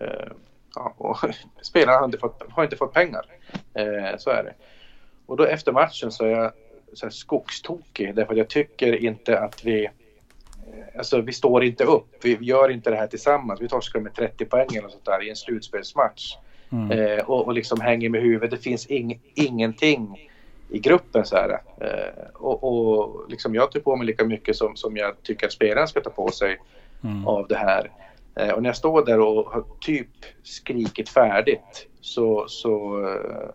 eh, 0.00 0.28
ja, 0.74 0.94
och 0.96 1.18
spelarna 1.62 1.98
har 1.98 2.04
inte 2.04 2.18
fått, 2.18 2.42
har 2.50 2.64
inte 2.64 2.76
fått 2.76 2.92
pengar. 2.92 3.24
Eh, 3.74 4.18
så 4.18 4.30
är 4.30 4.44
det. 4.44 4.54
Och 5.26 5.36
då 5.36 5.44
efter 5.44 5.72
matchen 5.72 6.12
så 6.12 6.24
är 6.24 6.30
jag 6.30 6.52
så 6.92 7.06
här 7.06 7.10
skogstokig 7.10 8.14
därför 8.14 8.32
att 8.32 8.38
jag 8.38 8.48
tycker 8.48 9.04
inte 9.04 9.38
att 9.38 9.64
vi 9.64 9.88
Alltså 10.98 11.20
vi 11.20 11.32
står 11.32 11.64
inte 11.64 11.84
upp, 11.84 12.24
vi 12.24 12.38
gör 12.40 12.70
inte 12.70 12.90
det 12.90 12.96
här 12.96 13.06
tillsammans. 13.06 13.60
Vi 13.60 13.68
torskar 13.68 14.00
med 14.00 14.14
30 14.14 14.44
poäng 14.44 14.68
eller 14.70 14.88
sånt 14.88 15.04
där 15.04 15.22
i 15.22 15.30
en 15.30 15.36
slutspelsmatch. 15.36 16.36
Mm. 16.72 16.90
Eh, 16.90 17.24
och, 17.24 17.46
och 17.46 17.52
liksom 17.52 17.80
hänger 17.80 18.08
med 18.08 18.22
huvudet. 18.22 18.50
Det 18.50 18.56
finns 18.56 18.86
ing, 18.86 19.20
ingenting 19.34 20.28
i 20.68 20.78
gruppen 20.78 21.24
så 21.24 21.36
här. 21.36 21.50
Eh, 21.80 22.24
och, 22.34 22.64
och 22.64 23.30
liksom 23.30 23.54
jag 23.54 23.72
tar 23.72 23.80
på 23.80 23.96
mig 23.96 24.06
lika 24.06 24.24
mycket 24.24 24.56
som, 24.56 24.76
som 24.76 24.96
jag 24.96 25.22
tycker 25.22 25.46
att 25.46 25.52
spelaren 25.52 25.88
ska 25.88 26.00
ta 26.00 26.10
på 26.10 26.28
sig 26.28 26.58
mm. 27.04 27.26
av 27.26 27.48
det 27.48 27.56
här. 27.56 27.90
Eh, 28.34 28.50
och 28.50 28.62
när 28.62 28.68
jag 28.68 28.76
står 28.76 29.04
där 29.04 29.20
och 29.20 29.46
har 29.46 29.64
typ 29.80 30.08
skrikit 30.42 31.08
färdigt 31.08 31.88
så, 32.00 32.44
så 32.48 33.04
eh, 33.08 33.50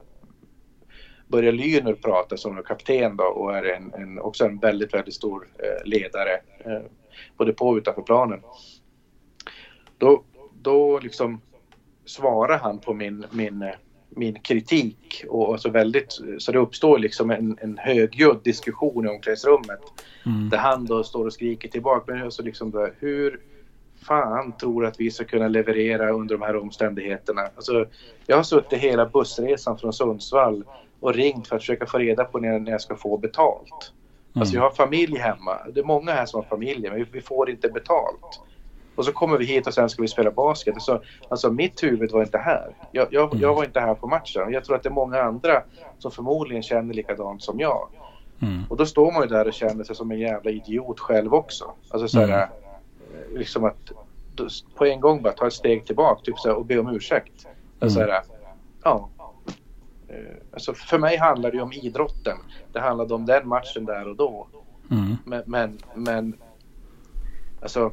börjar 1.28 1.52
Lyner 1.52 1.94
prata 1.94 2.38
som 2.38 2.64
kapten 2.64 3.18
då 3.18 3.24
och 3.24 3.58
är 3.58 3.64
en, 3.64 3.94
en, 3.94 4.20
också 4.20 4.46
en 4.46 4.58
väldigt, 4.58 4.94
väldigt 4.94 5.14
stor 5.14 5.48
eh, 5.58 5.90
ledare 5.90 6.42
eh, 6.66 6.82
både 7.38 7.54
på 7.54 7.68
och 7.68 7.76
utanför 7.76 8.02
planen. 8.02 8.42
Då, 9.98 10.24
då 10.62 11.00
liksom 11.00 11.42
svarar 12.06 12.58
han 12.58 12.80
på 12.80 12.94
min, 12.94 13.26
min, 13.32 13.72
min 14.16 14.40
kritik 14.40 15.26
och 15.30 15.54
alltså 15.54 15.70
väldigt, 15.70 16.20
så 16.38 16.52
det 16.52 16.60
uppstår 16.60 17.00
liksom 17.00 17.32
en, 17.32 17.58
en 17.62 17.78
högljudd 17.78 18.40
diskussion 18.44 19.06
i 19.06 19.10
omklädningsrummet 19.10 19.82
mm. 20.26 20.50
där 20.50 20.58
han 20.58 20.86
då 20.86 21.04
står 21.04 21.26
och 21.26 21.34
skriker 21.34 21.70
tillbaka. 21.70 22.14
Men 22.14 22.24
alltså 22.24 22.44
liksom 22.44 22.72
där, 22.72 22.94
hur 23.00 23.40
fan 24.02 24.58
tror 24.58 24.86
att 24.86 25.00
vi 25.00 25.12
ska 25.12 25.24
kunna 25.24 25.48
leverera 25.48 26.12
under 26.12 26.38
de 26.38 26.42
här 26.42 26.56
omständigheterna? 26.56 27.42
Alltså, 27.56 27.86
jag 28.28 28.36
har 28.36 28.44
suttit 28.44 28.80
hela 28.80 29.06
bussresan 29.06 29.78
från 29.78 29.94
Sundsvall 29.94 30.64
och 31.00 31.14
ringt 31.14 31.48
för 31.48 31.56
att 31.56 31.62
försöka 31.62 31.86
få 31.86 31.98
reda 31.98 32.24
på 32.24 32.40
när, 32.40 32.60
när 32.60 32.72
jag 32.72 32.82
ska 32.82 32.96
få 32.96 33.18
betalt. 33.18 33.94
Mm. 34.34 34.42
Alltså 34.42 34.56
jag 34.56 34.62
har 34.62 34.72
familj 34.72 35.18
hemma. 35.18 35.58
Det 35.74 35.80
är 35.80 35.84
många 35.84 36.12
här 36.12 36.26
som 36.26 36.42
har 36.42 36.50
familjer 36.50 36.92
men 36.92 37.00
vi, 37.00 37.06
vi, 37.12 37.22
får 37.22 37.50
inte 37.50 37.70
betalt. 37.70 38.42
Och 39.02 39.06
så 39.06 39.12
kommer 39.12 39.38
vi 39.38 39.46
hit 39.46 39.68
och 39.68 39.74
sen 39.74 39.90
ska 39.90 40.02
vi 40.02 40.08
spela 40.08 40.32
basket. 40.32 40.74
Alltså, 40.74 41.02
alltså 41.30 41.52
mitt 41.52 41.84
huvud 41.84 42.12
var 42.12 42.22
inte 42.22 42.38
här. 42.38 42.76
Jag, 42.92 43.08
jag, 43.12 43.32
mm. 43.32 43.42
jag 43.42 43.56
var 43.56 43.64
inte 43.64 43.80
här 43.80 43.96
på 43.96 44.08
matchen. 44.08 44.54
Jag 44.54 44.66
tror 44.66 44.76
att 44.76 44.84
det 44.84 44.90
är 44.90 44.94
många 44.94 45.22
andra 45.22 45.64
som 46.00 46.12
förmodligen 46.12 46.64
känner 46.64 46.94
likadant 46.94 47.44
som 47.44 47.60
jag. 47.60 47.90
Mm. 48.42 48.64
Och 48.70 48.78
då 48.78 48.86
står 48.86 49.12
man 49.12 49.22
ju 49.22 49.28
där 49.28 49.48
och 49.48 49.54
känner 49.54 49.84
sig 49.84 49.96
som 49.96 50.12
en 50.12 50.20
jävla 50.20 50.52
idiot 50.52 51.00
själv 51.00 51.34
också. 51.34 51.72
Alltså 51.90 52.08
så 52.08 52.20
här, 52.20 52.28
mm. 52.28 53.38
liksom 53.38 53.64
att 53.64 53.92
på 54.76 54.86
en 54.86 55.02
gång 55.02 55.22
bara 55.22 55.34
ta 55.34 55.48
ett 55.48 55.54
steg 55.54 55.86
tillbaka 55.86 56.22
typ 56.24 56.40
så 56.40 56.50
här, 56.50 56.56
och 56.56 56.66
be 56.66 56.80
om 56.80 56.96
ursäkt. 56.96 57.48
Alltså, 57.80 58.00
mm. 58.00 58.08
så 58.08 58.14
här, 58.14 58.24
ja, 58.84 59.10
Eh, 60.12 60.36
alltså 60.54 60.74
för 60.74 60.98
mig 60.98 61.18
handlar 61.18 61.52
det 61.52 61.58
ju 61.58 61.64
om 61.64 61.74
idrotten. 61.74 62.38
Det 62.72 62.80
handlade 62.80 63.14
om 63.14 63.26
den 63.26 63.48
matchen 63.48 63.86
där 63.86 64.08
och 64.08 64.16
då. 64.16 64.48
Mm. 64.92 65.18
Men, 65.26 65.44
men, 65.46 65.78
men 65.96 66.38
alltså, 67.62 67.92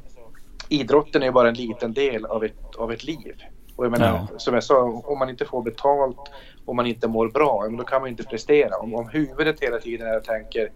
idrotten 0.69 1.23
är 1.23 1.27
ju 1.27 1.33
bara 1.33 1.49
en 1.49 1.55
liten 1.55 1.93
del 1.93 2.27
av 2.27 2.45
ett, 2.45 2.77
av 2.77 2.93
ett 2.93 3.05
liv. 3.05 3.35
Och 3.77 3.85
jag 3.85 3.91
menar, 3.91 4.27
ja. 4.33 4.39
som 4.39 4.55
jag 4.55 4.65
sa, 4.65 4.83
om 4.83 5.19
man 5.19 5.31
inte 5.31 5.45
får 5.45 5.63
betalt, 5.63 6.19
om 6.65 6.77
man 6.77 6.87
inte 6.87 7.09
mår 7.09 7.29
bra, 7.29 7.69
då 7.79 7.85
kan 7.85 8.01
man 8.01 8.11
inte 8.11 8.23
prestera. 8.23 8.77
Om, 8.77 8.95
om 8.95 9.09
huvudet 9.09 9.61
hela 9.61 9.79
tiden 9.79 10.07
är 10.07 10.17
och 10.17 10.25
tänker 10.25 10.71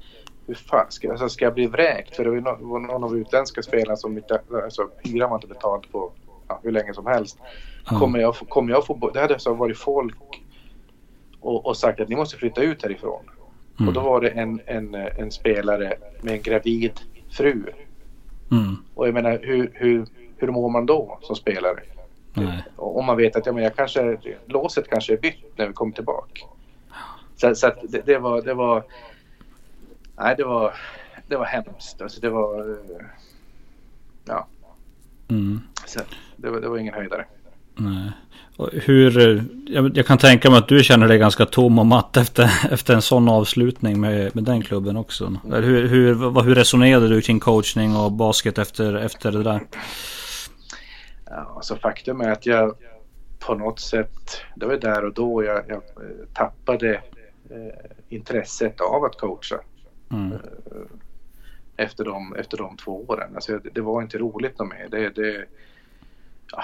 hur 0.46 0.54
fan 0.54 0.86
ska, 0.88 1.10
alltså 1.10 1.28
ska 1.28 1.44
jag 1.44 1.54
bli 1.54 1.66
vräkt? 1.66 2.16
För 2.16 2.24
det 2.24 2.30
var 2.40 2.80
någon 2.80 3.04
av 3.04 3.16
utländska 3.16 3.62
spelarna 3.62 3.96
som 3.96 4.16
inte, 4.16 4.40
alltså 4.64 4.88
hyran 5.04 5.30
var 5.30 5.36
inte 5.36 5.46
betalt 5.46 5.92
på 5.92 6.12
ja, 6.48 6.60
hur 6.62 6.72
länge 6.72 6.94
som 6.94 7.06
helst. 7.06 7.38
Mm. 7.90 8.00
Kommer, 8.00 8.18
jag, 8.18 8.34
kommer 8.34 8.72
jag 8.72 8.86
få, 8.86 9.10
det 9.14 9.20
hade 9.20 9.34
alltså 9.34 9.54
varit 9.54 9.78
folk 9.78 10.42
och, 11.40 11.66
och 11.66 11.76
sagt 11.76 12.00
att 12.00 12.08
ni 12.08 12.16
måste 12.16 12.36
flytta 12.36 12.62
ut 12.62 12.82
härifrån. 12.82 13.22
Mm. 13.80 13.88
Och 13.88 13.94
då 13.94 14.00
var 14.00 14.20
det 14.20 14.28
en, 14.28 14.60
en, 14.66 14.94
en 14.94 15.30
spelare 15.30 15.94
med 16.20 16.34
en 16.34 16.42
gravid 16.42 16.92
fru. 17.30 17.64
Mm. 18.52 18.76
Och 18.94 19.06
jag 19.06 19.14
menar 19.14 19.38
hur, 19.42 19.70
hur, 19.74 20.06
hur 20.36 20.48
mår 20.48 20.70
man 20.70 20.86
då 20.86 21.18
som 21.22 21.36
spelare? 21.36 21.80
Nej. 22.34 22.64
Om 22.76 23.06
man 23.06 23.16
vet 23.16 23.36
att 23.36 23.46
ja, 23.46 23.52
men 23.52 23.64
jag 23.64 23.76
kanske, 23.76 24.18
låset 24.46 24.88
kanske 24.90 25.12
är 25.12 25.16
bytt 25.16 25.58
när 25.58 25.66
vi 25.66 25.72
kommer 25.72 25.92
tillbaka. 25.92 26.42
Så, 27.36 27.54
så 27.54 27.72
det, 27.82 28.06
det, 28.06 28.18
var, 28.18 28.42
det 28.42 28.54
var, 28.54 28.84
nej 30.16 30.34
det 30.36 30.44
var, 30.44 30.74
det 31.28 31.36
var 31.36 31.44
hemskt. 31.44 32.02
Alltså 32.02 32.20
det 32.20 32.30
var, 32.30 32.78
ja. 34.24 34.46
Mm. 35.28 35.60
Så 35.86 36.00
det, 36.36 36.50
var, 36.50 36.60
det 36.60 36.68
var 36.68 36.78
ingen 36.78 36.94
höjdare. 36.94 37.26
Nej. 37.74 38.10
Hur, 38.72 39.44
jag, 39.94 40.06
kan 40.06 40.18
tänka 40.18 40.50
mig 40.50 40.58
att 40.58 40.68
du 40.68 40.84
känner 40.84 41.08
dig 41.08 41.18
ganska 41.18 41.46
tom 41.46 41.78
och 41.78 41.86
matt 41.86 42.16
efter, 42.16 42.50
efter 42.70 42.94
en 42.94 43.02
sån 43.02 43.28
avslutning 43.28 44.00
med, 44.00 44.34
med 44.34 44.44
den 44.44 44.62
klubben 44.62 44.96
också. 44.96 45.36
Hur, 45.52 45.88
hur, 45.88 46.42
hur 46.42 46.54
resonerade 46.54 47.08
du 47.08 47.20
kring 47.20 47.40
coachning 47.40 47.96
och 47.96 48.12
basket 48.12 48.58
efter, 48.58 48.94
efter 48.94 49.32
det 49.32 49.42
där? 49.42 49.60
Alltså 51.56 51.76
faktum 51.76 52.20
är 52.20 52.30
att 52.30 52.46
jag 52.46 52.74
på 53.38 53.54
något 53.54 53.80
sätt, 53.80 54.40
det 54.56 54.66
var 54.66 54.76
där 54.76 55.04
och 55.04 55.14
då 55.14 55.44
jag, 55.44 55.62
jag 55.68 55.82
tappade 56.34 56.94
eh, 57.50 57.90
intresset 58.08 58.80
av 58.80 59.04
att 59.04 59.18
coacha. 59.18 59.60
Mm. 60.10 60.32
Eh, 60.32 60.38
efter, 61.76 62.04
de, 62.04 62.36
efter 62.36 62.56
de 62.56 62.76
två 62.76 63.04
åren. 63.08 63.34
Alltså, 63.34 63.58
det, 63.58 63.70
det 63.74 63.80
var 63.80 64.02
inte 64.02 64.18
roligt 64.18 64.58
något 64.58 64.68
mer. 64.68 64.88
Det, 64.90 65.08
det, 65.08 65.44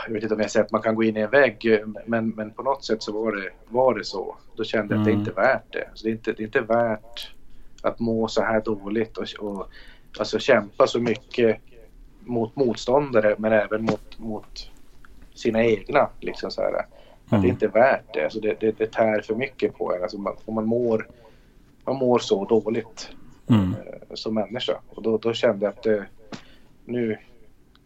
jag 0.07 0.13
vet 0.13 0.23
inte 0.23 0.35
om 0.35 0.41
jag 0.41 0.51
säger 0.51 0.65
att 0.65 0.73
man 0.73 0.83
kan 0.83 0.95
gå 0.95 1.03
in 1.03 1.17
i 1.17 1.21
en 1.21 1.31
vägg, 1.31 1.85
men, 2.07 2.29
men 2.29 2.51
på 2.51 2.63
något 2.63 2.85
sätt 2.85 3.03
så 3.03 3.25
var 3.25 3.33
det, 3.33 3.51
var 3.69 3.95
det 3.95 4.05
så. 4.05 4.37
Då 4.57 4.65
kände 4.65 4.95
jag 4.95 5.01
att 5.01 5.05
det 5.05 5.11
mm. 5.11 5.21
inte 5.21 5.31
är 5.31 5.45
värt 5.45 5.73
det. 5.73 5.87
Alltså 5.89 6.05
det, 6.05 6.11
är 6.11 6.13
inte, 6.13 6.33
det 6.33 6.43
är 6.43 6.45
inte 6.45 6.61
värt 6.61 7.35
att 7.83 8.01
må 8.01 8.29
så 8.29 8.43
här 8.43 8.61
dåligt 8.61 9.17
och, 9.17 9.27
och 9.39 9.69
alltså 10.19 10.39
kämpa 10.39 10.87
så 10.87 11.01
mycket 11.01 11.61
mot 12.21 12.57
motståndare 12.57 13.35
men 13.39 13.53
även 13.53 13.85
mot, 13.85 14.19
mot 14.19 14.71
sina 15.35 15.65
egna. 15.65 16.09
Liksom 16.21 16.51
så 16.51 16.63
här. 16.63 16.69
Mm. 16.71 16.81
Att 16.81 17.31
det 17.31 17.35
är 17.35 17.39
mm. 17.39 17.51
inte 17.51 17.69
värt 17.69 18.15
det. 18.15 18.25
Alltså 18.25 18.41
det, 18.41 18.57
det, 18.61 18.79
det 18.79 18.93
tär 18.93 19.21
för 19.21 19.35
mycket 19.35 19.75
på 19.75 19.95
en. 19.95 20.03
Alltså 20.03 20.19
man, 20.19 20.37
man, 20.47 20.67
mår, 20.67 21.09
man 21.85 21.97
mår 21.97 22.19
så 22.19 22.45
dåligt 22.45 23.11
mm. 23.49 23.75
eh, 23.75 24.15
som 24.15 24.35
människa. 24.35 24.81
Och 24.89 25.03
då, 25.03 25.19
då 25.19 25.33
kände 25.33 25.67
jag 25.67 25.73
att 25.73 25.83
det, 25.83 26.07
nu 26.85 27.19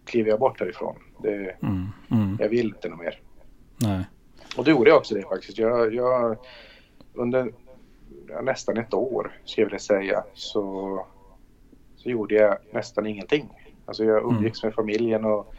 kliver 0.04 0.30
jag 0.30 0.40
bort 0.40 0.60
härifrån. 0.60 0.96
Det, 1.22 1.56
mm, 1.62 1.88
mm. 2.10 2.36
Jag 2.40 2.48
vill 2.48 2.66
inte 2.66 2.88
något 2.88 2.98
mer. 2.98 3.20
Nej. 3.76 4.04
Och 4.56 4.64
då 4.64 4.70
gjorde 4.70 4.90
jag 4.90 4.96
också 4.98 5.14
det 5.14 5.22
faktiskt. 5.22 5.58
Jag, 5.58 5.94
jag 5.94 6.36
under 7.14 7.52
nästan 8.42 8.76
ett 8.76 8.94
år, 8.94 9.32
ska 9.44 9.60
jag 9.60 9.66
vilja 9.66 9.78
säga, 9.78 10.24
så, 10.34 11.06
så 11.96 12.08
gjorde 12.08 12.34
jag 12.34 12.56
nästan 12.70 13.06
ingenting. 13.06 13.48
Alltså 13.86 14.04
jag 14.04 14.22
umgicks 14.22 14.62
mm. 14.62 14.68
med 14.68 14.74
familjen 14.74 15.24
och 15.24 15.54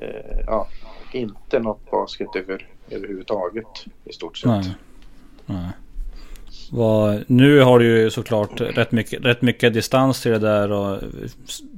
eh, 0.00 0.40
ja, 0.46 0.68
inte 1.12 1.58
något 1.58 1.90
basket 1.90 2.36
över, 2.36 2.66
överhuvudtaget 2.90 3.86
i 4.04 4.12
stort 4.12 4.36
sett. 4.38 4.50
Nej. 4.50 4.74
Nej. 5.46 5.68
Vad, 6.72 7.24
nu 7.26 7.60
har 7.60 7.78
du 7.78 7.86
ju 7.86 8.10
såklart 8.10 8.60
rätt 8.60 8.92
mycket, 8.92 9.24
rätt 9.24 9.42
mycket 9.42 9.74
distans 9.74 10.22
till 10.22 10.32
det 10.32 10.38
där. 10.38 10.72
Och 10.72 10.98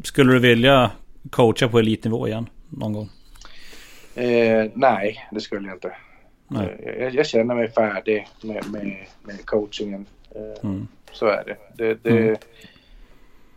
skulle 0.03 0.33
du 0.33 0.39
vilja 0.39 0.91
coacha 1.31 1.69
på 1.69 1.79
elitnivå 1.79 2.29
igen? 2.29 2.47
någon 2.79 2.93
gång? 2.93 3.11
Eh, 4.15 4.71
nej, 4.75 5.29
det 5.31 5.41
skulle 5.41 5.69
jag 5.69 5.77
inte. 5.77 5.97
Eh, 6.55 7.01
jag, 7.01 7.15
jag, 7.15 7.27
känner 7.27 7.55
mig 7.55 7.69
färdig 7.69 8.29
med, 8.43 8.71
med, 8.71 9.07
med 9.23 9.47
coachingen. 9.47 10.07
Eh, 10.35 10.65
mm. 10.71 10.87
Så 11.13 11.27
är 11.27 11.45
det. 11.45 11.57
det, 11.75 11.99
det 12.03 12.11
mm. 12.11 12.37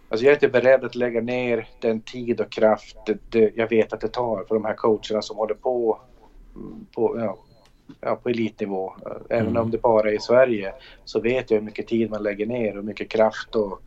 Alltså 0.09 0.25
jag 0.25 0.31
är 0.31 0.35
inte 0.35 0.47
beredd 0.47 0.83
att 0.83 0.95
lägga 0.95 1.21
ner 1.21 1.67
den 1.79 2.01
tid 2.01 2.41
och 2.41 2.51
kraft 2.51 2.97
det, 3.29 3.51
jag 3.55 3.69
vet 3.69 3.93
att 3.93 4.01
det 4.01 4.07
tar 4.07 4.43
för 4.47 4.55
de 4.55 4.65
här 4.65 4.73
coacherna 4.73 5.21
som 5.21 5.37
håller 5.37 5.53
på 5.53 5.99
på, 6.95 7.19
ja, 7.19 7.37
ja, 8.01 8.15
på 8.15 8.29
elitnivå. 8.29 8.93
Även 9.29 9.47
mm. 9.47 9.61
om 9.61 9.71
det 9.71 9.81
bara 9.81 10.09
är 10.09 10.13
i 10.13 10.19
Sverige 10.19 10.73
så 11.05 11.21
vet 11.21 11.51
jag 11.51 11.57
hur 11.57 11.65
mycket 11.65 11.87
tid 11.87 12.09
man 12.09 12.23
lägger 12.23 12.45
ner 12.45 12.77
och 12.77 12.85
mycket 12.85 13.09
kraft 13.09 13.55
och, 13.55 13.81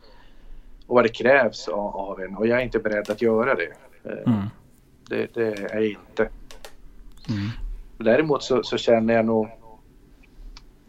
och 0.89 0.95
vad 0.95 1.05
det 1.05 1.09
krävs 1.09 1.67
av, 1.67 1.95
av 1.95 2.21
en 2.21 2.35
och 2.35 2.47
jag 2.47 2.59
är 2.59 2.63
inte 2.63 2.79
beredd 2.79 3.09
att 3.09 3.21
göra 3.21 3.55
det. 3.55 3.73
Eh, 4.03 4.33
mm. 4.33 4.45
Det, 5.09 5.33
det 5.33 5.47
är 5.47 5.75
jag 5.75 5.85
inte. 5.85 6.29
Mm. 7.29 7.49
Däremot 7.97 8.43
så, 8.43 8.63
så, 8.63 8.77
känner 8.77 9.13
jag 9.13 9.25
nog 9.25 9.49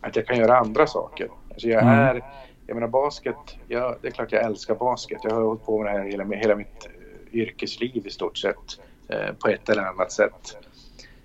att 0.01 0.17
jag 0.17 0.27
kan 0.27 0.39
göra 0.39 0.59
andra 0.59 0.87
saker. 0.87 1.29
Alltså 1.51 1.69
jag 1.69 1.83
mm. 1.83 1.95
är, 1.95 2.25
jag 2.67 2.75
menar 2.75 2.89
basket, 2.89 3.37
jag, 3.69 3.97
det 4.03 4.09
är 4.09 4.13
klart 4.13 4.33
jag 4.33 4.45
älskar 4.45 4.75
basket. 4.75 5.19
Jag 5.23 5.31
har 5.31 5.43
hållit 5.43 5.65
på 5.65 5.83
med 5.83 5.95
det 5.95 5.99
här 5.99 6.07
hela, 6.07 6.25
hela 6.25 6.57
mitt 6.57 6.87
eh, 6.87 7.39
yrkesliv 7.39 8.07
i 8.07 8.11
stort 8.11 8.39
sett 8.39 8.81
eh, 9.09 9.33
på 9.39 9.49
ett 9.49 9.69
eller 9.69 9.83
annat 9.83 10.13
sätt. 10.13 10.57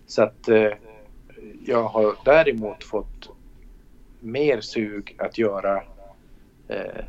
Så 0.07 0.23
att 0.23 0.47
eh, 0.47 0.71
jag 1.65 1.83
har 1.83 2.15
däremot 2.25 2.83
fått 2.83 3.29
mer 4.19 4.61
sug 4.61 5.15
att 5.17 5.37
göra 5.37 5.83
eh, 6.67 7.05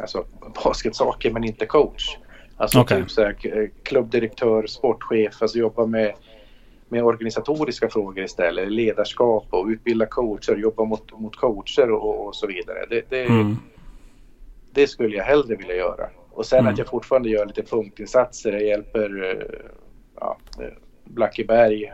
alltså 0.00 0.24
basketsaker 0.64 1.30
men 1.30 1.44
inte 1.44 1.66
coach. 1.66 2.16
Alltså 2.56 2.80
okay. 2.80 3.00
typ 3.00 3.10
så 3.10 3.22
här, 3.22 3.70
klubbdirektör, 3.82 4.66
sportchef, 4.66 5.42
alltså 5.42 5.58
jobba 5.58 5.86
med, 5.86 6.12
med 6.88 7.04
organisatoriska 7.04 7.88
frågor 7.88 8.24
istället. 8.24 8.72
Ledarskap 8.72 9.46
och 9.50 9.66
utbilda 9.66 10.06
coacher, 10.06 10.56
jobba 10.56 10.84
mot, 10.84 11.20
mot 11.20 11.36
coacher 11.36 11.90
och, 11.90 12.26
och 12.26 12.36
så 12.36 12.46
vidare. 12.46 12.86
Det, 12.90 13.02
det, 13.08 13.24
mm. 13.24 13.56
det, 14.70 14.86
skulle 14.86 15.16
jag 15.16 15.24
hellre 15.24 15.56
vilja 15.56 15.76
göra. 15.76 16.08
Och 16.30 16.46
sen 16.46 16.58
mm. 16.58 16.72
att 16.72 16.78
jag 16.78 16.88
fortfarande 16.88 17.28
gör 17.28 17.46
lite 17.46 17.62
punktinsatser. 17.62 18.52
Jag 18.52 18.64
hjälper 18.64 19.30
eh, 19.30 19.70
ja, 20.20 20.38
Blackeberg 21.04 21.92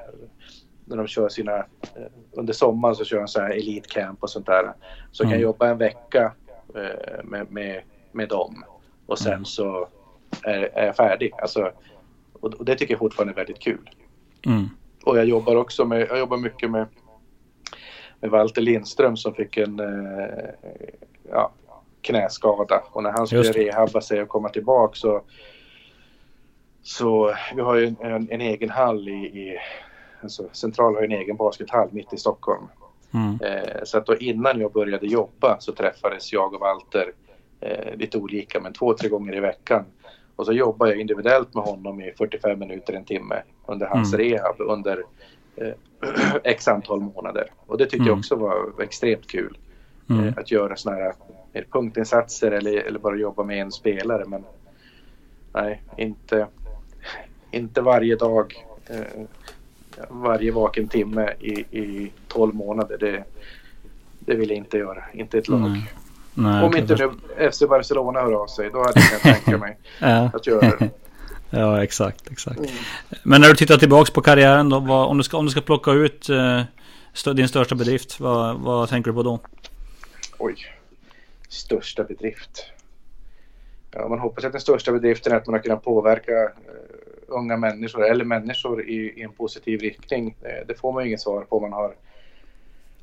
när 0.85 0.97
de 0.97 1.07
kör 1.07 1.29
sina, 1.29 1.57
eh, 1.57 1.65
under 2.33 2.53
sommaren 2.53 2.95
så 2.95 3.05
kör 3.05 3.19
de 3.19 3.29
så 3.29 3.41
här 3.41 3.51
elitcamp 3.51 4.23
och 4.23 4.31
sånt 4.31 4.47
där. 4.47 4.73
Så 5.13 5.23
mm. 5.23 5.31
kan 5.31 5.41
jag 5.41 5.43
jobba 5.43 5.69
en 5.69 5.79
vecka 5.79 6.33
eh, 6.47 6.48
med, 7.25 7.47
med, 7.51 7.83
med 8.13 8.29
dem 8.29 8.65
och 9.07 9.19
sen 9.19 9.33
mm. 9.33 9.45
så 9.45 9.89
är, 10.43 10.79
är 10.79 10.87
jag 10.87 10.97
färdig. 10.97 11.33
Alltså, 11.43 11.73
och, 12.33 12.65
det 12.65 12.75
tycker 12.75 12.95
jag 12.95 12.99
fortfarande 12.99 13.33
är 13.33 13.37
väldigt 13.37 13.61
kul. 13.61 13.91
Mm. 14.47 14.69
Och 15.05 15.19
jag 15.19 15.25
jobbar 15.25 15.57
också 15.57 15.85
med, 15.85 16.01
jag 16.01 16.19
jobbar 16.19 16.37
mycket 16.37 16.71
med, 16.71 16.87
med 18.21 18.31
Walter 18.31 18.63
Lindström 18.63 19.17
som 19.17 19.35
fick 19.35 19.57
en 19.57 19.81
eh, 19.81 20.49
ja, 21.31 21.53
knäskada 22.01 22.83
och 22.93 23.03
när 23.03 23.11
han 23.11 23.27
skulle 23.27 23.53
rehabba 23.53 24.01
sig 24.01 24.23
och 24.23 24.29
komma 24.29 24.49
tillbaka 24.49 24.95
så 24.95 25.23
så 26.83 27.35
vi 27.55 27.61
har 27.61 27.75
ju 27.75 27.87
en, 27.87 27.97
en, 28.01 28.29
en 28.31 28.41
egen 28.41 28.71
hall 28.71 29.09
i, 29.09 29.13
i 29.13 29.59
alltså 30.23 30.49
Central 30.53 30.95
har 30.95 31.03
en 31.03 31.13
egen 31.13 31.37
baskethall 31.37 31.89
mitt 31.93 32.13
i 32.13 32.17
Stockholm. 32.17 32.69
Mm. 33.15 33.39
Eh, 33.41 33.85
så 33.85 33.99
att 33.99 34.07
då 34.07 34.17
innan 34.17 34.61
jag 34.61 34.73
började 34.73 35.07
jobba 35.07 35.57
så 35.61 35.73
träffades 35.73 36.33
jag 36.33 36.55
och 36.55 36.61
Walter 36.61 37.13
eh, 37.61 37.97
lite 37.97 38.19
olika 38.19 38.61
men 38.61 38.73
två, 38.73 38.95
tre 38.95 39.09
gånger 39.09 39.37
i 39.37 39.41
veckan. 39.41 39.85
Och 40.37 40.47
så 40.47 40.53
jobbade 40.53 40.91
jag 40.91 41.01
individuellt 41.01 41.55
med 41.55 41.65
honom 41.65 42.01
i 42.01 42.13
45 42.19 42.59
minuter, 42.59 42.93
en 42.93 43.05
timme 43.05 43.43
under 43.67 43.87
hans 43.87 44.15
mm. 44.15 44.27
rehab 44.27 44.57
under 44.59 45.05
eh, 45.57 45.73
x 46.45 46.69
antal 46.69 47.01
månader. 47.01 47.51
Och 47.67 47.79
det 47.79 47.85
tyckte 47.85 47.97
mm. 47.97 48.09
jag 48.09 48.19
också 48.19 48.37
var 48.37 48.83
extremt 48.83 49.27
kul. 49.27 49.59
Mm. 50.11 50.29
Eh, 50.29 50.35
att 50.37 50.51
göra 50.51 50.77
sådana 50.77 51.01
här 51.01 51.15
punktinsatser 51.71 52.51
eller, 52.51 52.77
eller 52.77 52.99
bara 52.99 53.17
jobba 53.17 53.45
med 53.45 53.61
en 53.61 53.73
spelare. 53.73 54.25
Men 54.27 54.45
nej, 55.53 55.83
inte, 55.97 56.47
inte 57.51 57.81
varje 57.81 58.17
dag. 58.17 58.65
Eh, 58.87 59.23
varje 60.09 60.53
vaken 60.53 60.89
timme 60.89 61.33
i, 61.41 61.53
i 61.79 62.13
12 62.29 62.55
månader. 62.55 62.99
Det, 62.99 63.25
det 64.19 64.35
vill 64.35 64.49
jag 64.49 64.57
inte 64.57 64.79
göra. 64.79 65.05
Inte 65.13 65.39
ett 65.39 65.49
lag. 65.49 65.61
Nej. 65.61 65.93
Nej, 66.35 66.65
Om 66.65 66.77
inte 66.77 66.95
nu 66.95 67.51
FC 67.51 67.63
Barcelona 67.69 68.21
hör 68.21 68.33
av 68.33 68.47
sig, 68.47 68.71
då 68.73 68.79
hade 68.79 69.01
jag 69.01 69.23
kunnat 69.23 69.45
tänka 69.45 69.59
mig 69.59 69.77
ja. 70.01 70.31
att 70.35 70.47
göra 70.47 70.77
det. 70.79 70.91
Ja, 71.51 71.83
exakt, 71.83 72.31
exakt. 72.31 72.59
Mm. 72.59 72.71
Men 73.23 73.41
när 73.41 73.49
du 73.49 73.55
tittar 73.55 73.77
tillbaka 73.77 74.13
på 74.13 74.21
karriären 74.21 74.69
då, 74.69 74.79
vad, 74.79 75.09
om, 75.09 75.19
du 75.19 75.25
ska, 75.25 75.37
om 75.37 75.45
du 75.45 75.51
ska 75.51 75.61
plocka 75.61 75.93
ut 75.93 76.29
eh, 76.29 76.63
stö, 77.13 77.33
din 77.33 77.49
största 77.49 77.75
bedrift, 77.75 78.21
vad, 78.21 78.57
vad 78.57 78.89
tänker 78.89 79.11
du 79.11 79.15
på 79.15 79.23
då? 79.23 79.39
Oj, 80.39 80.55
största 81.49 82.05
bedrift. 82.05 82.65
Ja, 83.91 84.09
man 84.09 84.19
hoppas 84.19 84.45
att 84.45 84.53
den 84.53 84.61
största 84.61 84.93
bedriften 84.93 85.33
är 85.33 85.37
att 85.37 85.47
man 85.47 85.55
har 85.55 85.63
kunnat 85.63 85.85
påverka 85.85 86.33
eh, 86.33 86.49
unga 87.29 87.57
människor 87.57 88.05
eller 88.05 88.25
människor 88.25 88.89
i, 88.89 88.95
i 88.95 89.23
en 89.23 89.33
positiv 89.33 89.81
riktning. 89.81 90.37
Eh, 90.43 90.67
det 90.67 90.75
får 90.75 90.93
man 90.93 91.03
ju 91.03 91.09
inget 91.09 91.21
svar 91.21 91.43
på 91.43 91.57
om 91.57 91.63
man 91.63 91.73
har, 91.73 91.95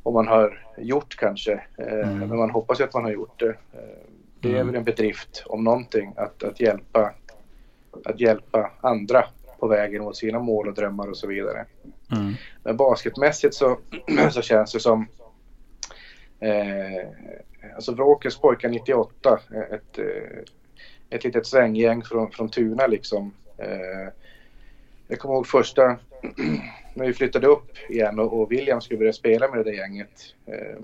om 0.04 0.14
man 0.14 0.28
har 0.28 0.64
gjort 0.78 1.16
kanske. 1.16 1.54
Eh, 1.78 2.10
mm. 2.10 2.20
Men 2.20 2.38
man 2.38 2.50
hoppas 2.50 2.80
ju 2.80 2.84
att 2.84 2.94
man 2.94 3.04
har 3.04 3.12
gjort 3.12 3.40
det. 3.40 3.50
Eh, 3.50 3.80
det 4.40 4.50
är 4.50 4.54
mm. 4.54 4.68
väl 4.68 4.76
en 4.76 4.84
bedrift 4.84 5.44
om 5.46 5.64
någonting 5.64 6.14
att, 6.18 6.44
att, 6.44 6.60
hjälpa, 6.60 7.14
att 8.06 8.20
hjälpa 8.20 8.72
andra 8.82 9.26
på 9.60 9.68
vägen 9.68 10.04
mot 10.04 10.18
sina 10.18 10.40
mål 10.40 10.68
och 10.68 10.74
drömmar 10.74 11.10
och 11.10 11.18
så 11.18 11.28
vidare. 11.28 11.66
Mm. 12.12 12.34
Men 12.64 12.78
basketmässigt 12.78 13.54
så, 13.54 13.78
så 14.32 14.42
känns 14.42 14.74
det 14.74 14.80
som 14.80 15.08
eh, 16.40 17.08
alltså 17.76 17.92
Vråkens 17.92 18.38
pojkar 18.38 18.70
98, 18.70 19.40
ett, 19.72 20.00
ett 21.10 21.24
litet 21.24 21.48
svänggäng 21.48 22.04
från, 22.04 22.32
från 22.32 22.50
Tuna 22.50 22.88
liksom 22.88 23.34
Eh, 23.58 24.12
jag 25.08 25.20
kommer 25.20 25.36
ihåg 25.36 25.48
första, 25.48 25.84
när 26.94 27.06
vi 27.06 27.14
flyttade 27.14 27.48
upp 27.48 27.72
igen 27.90 28.20
och, 28.20 28.42
och 28.42 28.52
William 28.52 28.82
skulle 28.82 28.98
börja 28.98 29.14
spela 29.14 29.48
med 29.48 29.58
det 29.58 29.64
där 29.64 29.78
gänget. 29.78 30.22
Eh, 30.46 30.82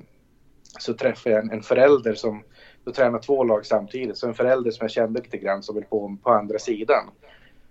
så 0.79 0.93
träffade 0.93 1.35
jag 1.35 1.43
en, 1.43 1.51
en 1.51 1.63
förälder 1.63 2.13
som, 2.13 2.43
då 2.83 2.91
tränade 2.91 3.23
två 3.23 3.43
lag 3.43 3.65
samtidigt, 3.65 4.17
så 4.17 4.27
en 4.27 4.33
förälder 4.33 4.71
som 4.71 4.83
jag 4.83 4.91
kände 4.91 5.21
lite 5.21 5.37
grann 5.37 5.63
som 5.63 5.75
höll 5.75 5.83
på 5.83 6.17
på 6.23 6.29
andra 6.29 6.59
sidan. 6.59 7.09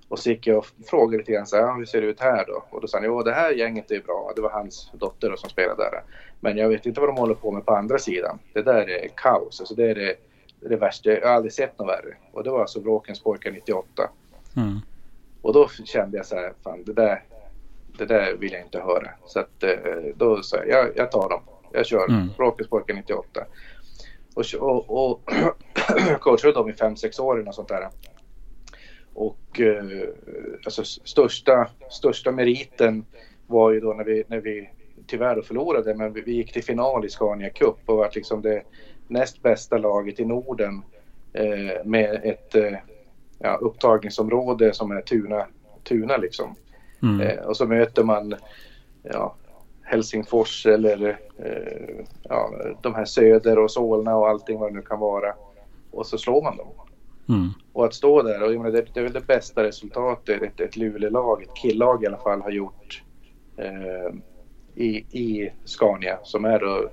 Och 0.09 0.19
så 0.19 0.31
gick 0.31 0.47
jag 0.47 0.59
och 0.59 0.67
frågade 0.87 1.19
lite 1.19 1.33
grann 1.33 1.47
så 1.47 1.57
här, 1.57 1.77
hur 1.77 1.85
ser 1.85 2.01
det 2.01 2.07
ut 2.07 2.21
här 2.21 2.45
då? 2.47 2.65
Och 2.71 2.81
då 2.81 2.87
sa 2.87 2.99
han, 2.99 3.07
jo 3.07 3.23
det 3.23 3.33
här 3.33 3.51
gänget 3.51 3.91
är 3.91 4.01
bra. 4.01 4.33
Det 4.37 4.43
var 4.43 4.51
hans 4.51 4.91
dotter 4.93 5.31
då, 5.31 5.37
som 5.37 5.51
spelade 5.51 5.83
där. 5.83 6.03
Men 6.41 6.57
jag 6.57 6.69
vet 6.69 6.87
inte 6.87 7.01
vad 7.01 7.09
de 7.09 7.17
håller 7.17 7.35
på 7.35 7.51
med 7.51 7.67
på 7.67 7.73
andra 7.75 7.99
sidan. 7.99 8.39
Det 8.53 8.63
där 8.63 8.91
är 8.91 9.09
kaos, 9.15 9.61
alltså 9.61 9.75
det 9.75 9.91
är 9.91 9.95
det, 9.95 10.17
det 10.61 10.77
värsta. 10.77 11.11
Jag 11.11 11.29
har 11.29 11.35
aldrig 11.35 11.53
sett 11.53 11.79
något 11.79 11.89
värre. 11.89 12.17
Och 12.33 12.45
det 12.45 12.51
var 12.51 12.61
alltså 12.61 12.81
Bråkens 12.81 13.21
pojkar 13.21 13.51
98. 13.51 14.11
Mm. 14.57 14.81
Och 15.43 15.53
då 15.53 15.69
kände 15.69 16.17
jag 16.17 16.27
så 16.27 16.37
här, 16.37 16.53
fan 16.65 16.85
det 16.85 16.93
där, 16.93 17.23
det 17.99 18.07
där 18.07 18.37
vill 18.37 18.53
jag 18.53 18.63
inte 18.63 18.81
höra. 18.81 19.11
Så 19.27 19.41
att, 19.41 19.63
eh, 19.63 19.71
då 20.17 20.43
sa 20.43 20.57
jag, 20.57 20.69
jag, 20.69 20.89
jag 20.97 21.13
tar 21.13 21.29
dem. 21.29 21.43
Jag 21.73 21.87
kör 21.87 22.09
mm. 22.09 22.29
Råkespojken 22.39 22.97
98. 22.97 23.45
Och, 24.35 24.45
och, 24.61 25.13
och 25.13 25.33
coachade 26.21 26.53
dem 26.53 26.69
i 26.69 26.73
5-6 26.73 27.21
år 27.21 27.49
och 27.49 27.55
sånt 27.55 27.69
där. 27.69 27.89
Och 29.15 29.61
eh, 29.61 30.09
alltså 30.65 30.85
största, 30.85 31.69
största 31.91 32.33
meriten 32.33 33.05
var 33.47 33.71
ju 33.73 33.81
då 33.81 33.93
när 33.93 34.05
vi, 34.05 34.25
när 34.29 34.41
vi 34.41 34.71
tyvärr 35.07 35.43
förlorade, 35.43 35.95
men 35.95 36.13
vi, 36.13 36.21
vi 36.21 36.33
gick 36.33 36.53
till 36.53 36.65
final 36.65 37.05
i 37.05 37.09
Scania 37.09 37.51
Cup 37.51 37.77
och 37.87 37.97
var 37.97 38.11
liksom 38.15 38.43
det 38.43 38.63
näst 39.09 39.43
bästa 39.43 39.79
laget 39.79 40.21
i 40.21 40.25
Norden 40.25 40.83
eh, 41.33 41.85
med 41.85 42.21
ett 42.25 42.55
eh, 42.55 42.79
ja, 43.43 43.59
upptagningsområde 43.61 44.75
som 44.75 44.91
är 44.91 45.01
Tuna, 45.01 45.47
Tuna 45.85 46.17
liksom. 46.17 46.55
Mm. 47.03 47.21
Eh, 47.21 47.45
och 47.45 47.57
så 47.57 47.67
möter 47.67 48.05
man 48.05 48.35
ja, 49.03 49.35
Helsingfors 49.83 50.67
eller 50.67 51.19
eh, 51.39 52.05
ja, 52.23 52.51
de 52.83 52.95
här 52.95 53.05
Söder 53.05 53.59
och 53.59 53.71
Solna 53.71 54.17
och 54.17 54.29
allting 54.29 54.59
vad 54.59 54.71
det 54.71 54.77
nu 54.77 54.83
kan 54.83 55.01
vara. 55.01 55.35
Och 55.91 56.07
så 56.07 56.19
slår 56.19 56.43
man 56.43 56.57
dem. 56.57 56.69
Mm. 57.29 57.49
Och 57.73 57.85
att 57.85 57.95
stå 57.95 58.23
där, 58.23 58.43
och 58.43 58.51
menar, 58.53 58.71
det, 58.71 58.87
det 58.95 59.01
är 59.01 59.05
väl 59.05 59.13
det 59.13 59.27
bästa 59.27 59.63
resultatet 59.63 60.43
ett, 60.43 60.61
ett 60.61 60.77
Luleå-lag, 60.77 61.43
ett 61.43 61.57
killag 61.57 62.05
i 62.05 62.07
alla 62.07 62.19
fall, 62.19 62.43
har 62.43 62.51
gjort 62.51 63.03
eh, 63.57 64.15
i, 64.75 64.89
i 64.97 65.53
Scania 65.65 66.19
som 66.23 66.45
är 66.45 66.59
då 66.59 66.91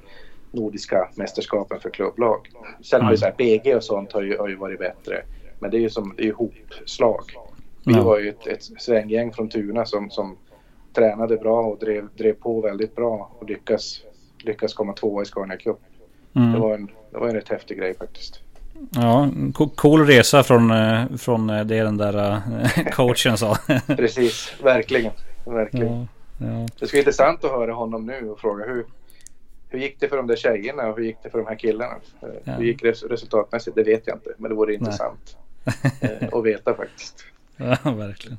Nordiska 0.51 1.09
mästerskapen 1.15 1.79
för 1.79 1.89
klubblag. 1.89 2.49
Sen 2.81 3.01
har 3.01 3.11
ju 3.11 3.17
så 3.17 3.25
här, 3.25 3.35
BG 3.37 3.75
och 3.75 3.83
sånt 3.83 4.11
har 4.11 4.21
ju, 4.21 4.37
har 4.37 4.47
ju 4.47 4.55
varit 4.55 4.79
bättre. 4.79 5.23
Men 5.59 5.71
det 5.71 5.77
är 5.77 5.81
ju 5.81 5.89
som 5.89 6.13
det 6.17 6.23
är 6.23 6.27
ihopslag. 6.27 7.23
Vi 7.85 7.93
ja. 7.93 8.03
var 8.03 8.19
ju 8.19 8.29
ett, 8.29 8.47
ett 8.47 8.63
svänggäng 8.63 9.33
från 9.33 9.49
Tuna 9.49 9.85
som, 9.85 10.09
som 10.09 10.37
tränade 10.93 11.37
bra 11.37 11.61
och 11.61 11.79
drev, 11.79 12.07
drev 12.17 12.33
på 12.33 12.61
väldigt 12.61 12.95
bra 12.95 13.31
och 13.39 13.49
lyckas, 13.49 14.01
lyckas 14.43 14.73
komma 14.73 14.93
tvåa 14.93 15.21
i 15.21 15.25
Scania 15.25 15.57
Cup. 15.57 15.79
Mm. 16.35 16.53
Det, 16.53 16.59
var 16.59 16.73
en, 16.73 16.91
det 17.11 17.17
var 17.17 17.27
en 17.27 17.35
rätt 17.35 17.49
häftig 17.49 17.77
grej 17.77 17.93
faktiskt. 17.93 18.41
Ja, 18.89 19.29
cool 19.75 20.05
resa 20.05 20.43
från, 20.43 20.71
eh, 20.71 21.03
från 21.17 21.49
eh, 21.49 21.65
det 21.65 21.83
den 21.83 21.97
där 21.97 22.31
eh, 22.31 22.85
coachen 22.91 23.37
sa. 23.37 23.57
Precis, 23.87 24.53
verkligen. 24.63 25.11
verkligen. 25.45 26.07
Ja, 26.39 26.47
ja. 26.47 26.67
Det 26.79 26.87
ska 26.87 26.95
bli 26.95 26.99
intressant 26.99 27.43
att 27.43 27.51
höra 27.51 27.73
honom 27.73 28.05
nu 28.05 28.29
och 28.29 28.39
fråga 28.39 28.65
hur, 28.65 28.85
hur 29.69 29.79
gick 29.79 29.99
det 29.99 30.07
för 30.07 30.17
de 30.17 30.27
där 30.27 30.35
tjejerna 30.35 30.87
och 30.87 30.97
hur 30.97 31.03
gick 31.03 31.17
det 31.23 31.29
för 31.29 31.37
de 31.37 31.47
här 31.47 31.55
killarna? 31.55 31.93
Ja. 32.43 32.53
Hur 32.53 32.65
gick 32.65 32.81
det 32.81 32.91
resultatmässigt? 32.91 33.75
Det 33.75 33.83
vet 33.83 34.07
jag 34.07 34.15
inte, 34.15 34.33
men 34.37 34.49
det 34.49 34.55
vore 34.55 34.73
intressant. 34.73 35.37
Eh, 35.37 35.46
att 36.31 36.45
veta 36.45 36.75
faktiskt. 36.75 37.23
Ja, 37.59 37.91
verkligen. 37.91 38.37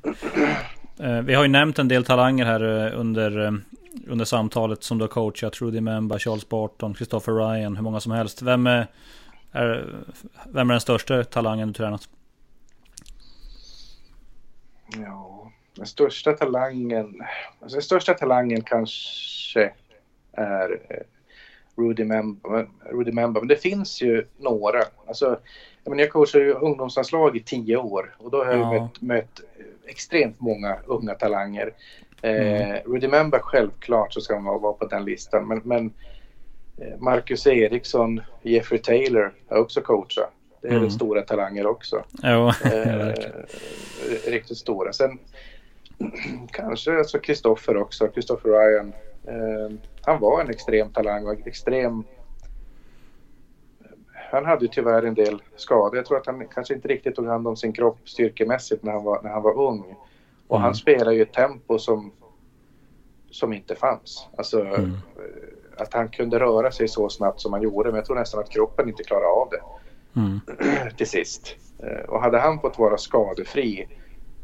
Eh, 1.00 1.22
vi 1.22 1.34
har 1.34 1.42
ju 1.42 1.48
nämnt 1.48 1.78
en 1.78 1.88
del 1.88 2.04
talanger 2.04 2.44
här 2.44 2.86
eh, 2.86 3.00
under, 3.00 3.60
under 4.06 4.24
samtalet 4.24 4.82
som 4.82 4.98
du 4.98 5.04
har 5.04 5.08
coachat. 5.08 5.60
Rudy 5.60 5.80
Memba, 5.80 6.18
Charles 6.18 6.48
Barton, 6.48 6.94
Christopher 6.94 7.32
Ryan, 7.32 7.76
hur 7.76 7.82
många 7.82 8.00
som 8.00 8.12
helst. 8.12 8.42
Vem 8.42 8.66
är, 8.66 8.86
är, 9.52 9.94
vem 10.46 10.70
är 10.70 10.74
den 10.74 10.80
största 10.80 11.24
talangen 11.24 11.68
du 11.68 11.74
tränat? 11.74 12.08
Ja, 14.96 15.52
den 15.74 15.86
största 15.86 16.32
talangen. 16.32 17.22
Alltså 17.60 17.76
den 17.76 17.82
största 17.82 18.14
talangen 18.14 18.62
kanske 18.62 19.72
är 20.32 20.80
Rudy 21.76 22.04
Memba. 22.04 22.66
Rudy 22.90 23.12
Memba. 23.12 23.40
Men 23.40 23.48
det 23.48 23.56
finns 23.56 24.02
ju 24.02 24.26
några. 24.38 24.82
Alltså, 25.06 25.40
jag, 25.88 25.90
menar, 25.90 26.02
jag 26.02 26.12
coachar 26.12 26.40
ju 26.40 26.52
ungdomslandslag 26.52 27.36
i 27.36 27.40
tio 27.40 27.76
år 27.76 28.14
och 28.18 28.30
då 28.30 28.44
har 28.44 28.52
jag 28.52 28.60
ja. 28.60 28.82
mött, 28.82 29.00
mött 29.00 29.40
extremt 29.86 30.40
många 30.40 30.76
unga 30.86 31.14
talanger. 31.14 31.72
Eh, 32.22 32.70
mm. 32.70 32.92
Rudy 32.92 33.08
Memba 33.08 33.38
självklart 33.38 34.12
så 34.14 34.20
ska 34.20 34.34
han 34.34 34.44
vara 34.44 34.72
på 34.72 34.86
den 34.86 35.04
listan 35.04 35.48
men, 35.48 35.60
men 35.64 35.92
eh, 36.78 36.98
Marcus 36.98 37.46
Eriksson, 37.46 38.20
Jeffrey 38.42 38.80
Taylor 38.80 39.32
har 39.48 39.58
också 39.58 39.80
coachat. 39.80 40.32
Det 40.62 40.68
är 40.68 40.76
mm. 40.76 40.90
stora 40.90 41.22
talanger 41.22 41.66
också. 41.66 42.04
Ja, 42.22 42.48
eh, 42.64 43.14
riktigt 44.26 44.58
stora. 44.58 44.92
Sen 44.92 45.18
kanske 46.52 46.98
alltså 46.98 47.18
Kristoffer 47.18 47.76
också, 47.76 48.08
Kristoffer 48.08 48.48
Ryan. 48.48 48.92
Eh, 49.26 49.76
han 50.02 50.20
var 50.20 50.40
en 50.40 50.50
extrem 50.50 50.92
talang 50.92 51.26
och 51.26 51.46
extrem 51.46 52.04
han 54.30 54.44
hade 54.44 54.64
ju 54.64 54.68
tyvärr 54.68 55.02
en 55.02 55.14
del 55.14 55.42
skador. 55.56 55.96
Jag 55.96 56.06
tror 56.06 56.18
att 56.18 56.26
han 56.26 56.48
kanske 56.48 56.74
inte 56.74 56.88
riktigt 56.88 57.14
tog 57.16 57.26
hand 57.26 57.48
om 57.48 57.56
sin 57.56 57.72
kropp 57.72 57.98
styrkemässigt 58.04 58.82
när 58.82 58.92
han 58.92 59.04
var, 59.04 59.22
när 59.22 59.30
han 59.30 59.42
var 59.42 59.58
ung. 59.58 59.96
Och 60.48 60.56
mm. 60.56 60.64
han 60.64 60.74
spelar 60.74 61.12
ju 61.12 61.22
ett 61.22 61.32
tempo 61.32 61.78
som, 61.78 62.12
som 63.30 63.52
inte 63.52 63.74
fanns. 63.74 64.28
Alltså 64.38 64.64
mm. 64.64 64.96
att 65.76 65.94
han 65.94 66.08
kunde 66.08 66.40
röra 66.40 66.70
sig 66.70 66.88
så 66.88 67.08
snabbt 67.08 67.40
som 67.40 67.52
han 67.52 67.62
gjorde. 67.62 67.88
Men 67.88 67.96
jag 67.96 68.04
tror 68.04 68.16
nästan 68.16 68.40
att 68.40 68.50
kroppen 68.50 68.88
inte 68.88 69.02
klarade 69.02 69.26
av 69.26 69.48
det. 69.50 69.60
Mm. 70.20 70.40
Till 70.96 71.08
sist. 71.08 71.56
Eh, 71.78 72.08
och 72.08 72.20
hade 72.20 72.38
han 72.38 72.60
fått 72.60 72.78
vara 72.78 72.98
skadefri 72.98 73.88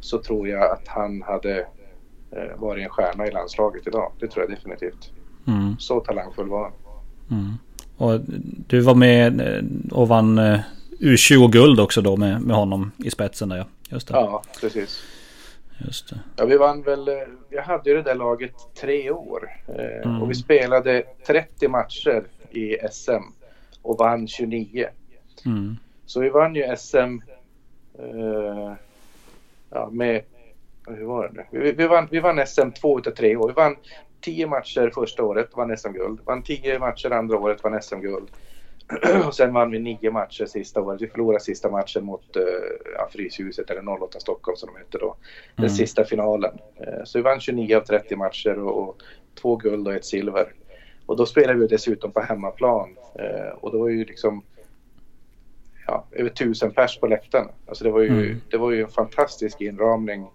så 0.01 0.19
tror 0.19 0.49
jag 0.49 0.71
att 0.71 0.89
han 0.89 1.23
hade 1.23 1.59
eh, 2.31 2.57
varit 2.57 2.85
en 2.85 2.91
stjärna 2.91 3.27
i 3.27 3.31
landslaget 3.31 3.87
idag. 3.87 4.13
Det 4.21 4.29
tror 4.29 4.45
jag 4.45 4.57
definitivt. 4.57 5.13
Mm. 5.47 5.79
Så 5.79 6.01
talangfull 6.01 6.49
var 6.49 6.63
han. 6.63 6.73
Mm. 7.99 8.15
Och 8.15 8.21
du 8.67 8.81
var 8.81 8.95
med 8.95 9.41
eh, 9.41 9.65
och 9.91 10.09
vann 10.09 10.41
U20-guld 10.99 11.81
också 11.81 12.01
då 12.01 12.17
med, 12.17 12.43
med 12.43 12.57
honom 12.57 12.91
i 13.05 13.11
spetsen 13.11 13.49
där 13.49 13.57
ja. 13.57 13.67
Just 13.89 14.09
det. 14.09 14.15
Ja, 14.15 14.43
precis. 14.61 15.03
Just 15.79 16.09
det. 16.09 16.19
Ja, 16.37 16.45
vi 16.45 16.57
vann 16.57 16.83
väl, 16.83 17.11
jag 17.51 17.63
hade 17.63 17.91
ju 17.91 17.97
det 17.97 18.03
där 18.03 18.15
laget 18.15 18.55
tre 18.81 19.11
år. 19.11 19.51
Mm. 20.05 20.23
Och 20.23 20.31
vi 20.31 20.35
spelade 20.35 21.03
30 21.27 21.69
matcher 21.69 22.25
i 22.51 22.77
SM 22.93 23.23
och 23.83 23.99
vann 23.99 24.29
29. 24.29 24.87
Mm. 25.47 25.77
Så 26.07 26.21
vi 26.21 26.29
vann 26.29 26.55
ju 26.55 26.77
SM 26.77 27.21
eh, 27.99 28.73
ja, 29.71 29.89
med, 29.93 30.23
hur 30.87 31.05
var 31.05 31.29
det 31.29 31.45
nu? 31.53 31.61
Vi, 31.61 31.73
vi, 31.73 31.87
vann, 31.87 32.09
vi 32.11 32.21
vann 32.21 32.47
SM 32.47 32.71
två 32.71 32.99
utav 32.99 33.11
tre 33.11 33.37
år. 33.37 33.49
Vi 33.49 33.55
vann 33.55 33.77
tio 34.25 34.47
matcher 34.47 34.91
första 34.95 35.25
året, 35.25 35.49
vann 35.57 35.77
SM-guld. 35.77 36.21
Vann 36.25 36.43
tio 36.43 36.79
matcher 36.79 37.11
andra 37.11 37.39
året, 37.39 37.65
vann 37.65 37.83
SM-guld. 37.83 38.29
och 39.27 39.35
sen 39.35 39.53
vann 39.53 39.71
vi 39.71 39.79
nio 39.79 40.11
matcher 40.11 40.47
sista 40.47 40.81
året. 40.81 41.03
Vi 41.03 41.07
förlorade 41.07 41.45
sista 41.45 41.71
matchen 41.71 42.05
mot 42.05 42.37
uh, 42.37 42.43
ja, 42.95 43.09
Fryshuset 43.13 43.71
eller 43.71 44.03
08 44.03 44.21
Stockholm 44.21 44.57
som 44.57 44.71
de 44.73 44.79
hette 44.79 44.99
då. 44.99 45.17
Den 45.57 45.65
mm. 45.65 45.77
sista 45.77 46.05
finalen. 46.05 46.59
Uh, 46.81 47.05
så 47.05 47.19
vi 47.19 47.23
vann 47.23 47.41
29 47.41 47.77
av 47.77 47.81
30 47.81 48.17
matcher 48.17 48.59
och, 48.59 48.89
och, 48.89 49.03
två 49.41 49.57
guld 49.57 49.89
och 49.89 49.95
ett 49.95 50.05
silver. 50.05 50.53
Och 51.07 51.17
då 51.17 51.27
spelade 51.27 51.59
vi 51.59 51.67
dessutom 51.67 52.13
på 52.13 52.21
hemmaplan. 52.21 52.97
Uh, 53.21 53.59
och 53.61 53.73
då 53.73 53.79
var 53.79 53.89
ju 53.89 54.05
liksom 54.05 54.43
ja, 55.87 56.05
över 56.13 56.31
tusen 56.31 56.71
pers 56.71 56.99
på 56.99 57.07
läktaren. 57.07 57.49
Alltså 57.67 57.85
det 57.85 57.91
var 57.91 58.01
ju, 58.01 58.09
mm. 58.09 58.41
det 58.51 58.57
var 58.57 58.71
ju 58.71 58.83
en 58.83 58.89
fantastisk 58.89 59.61
inramning 59.61 60.27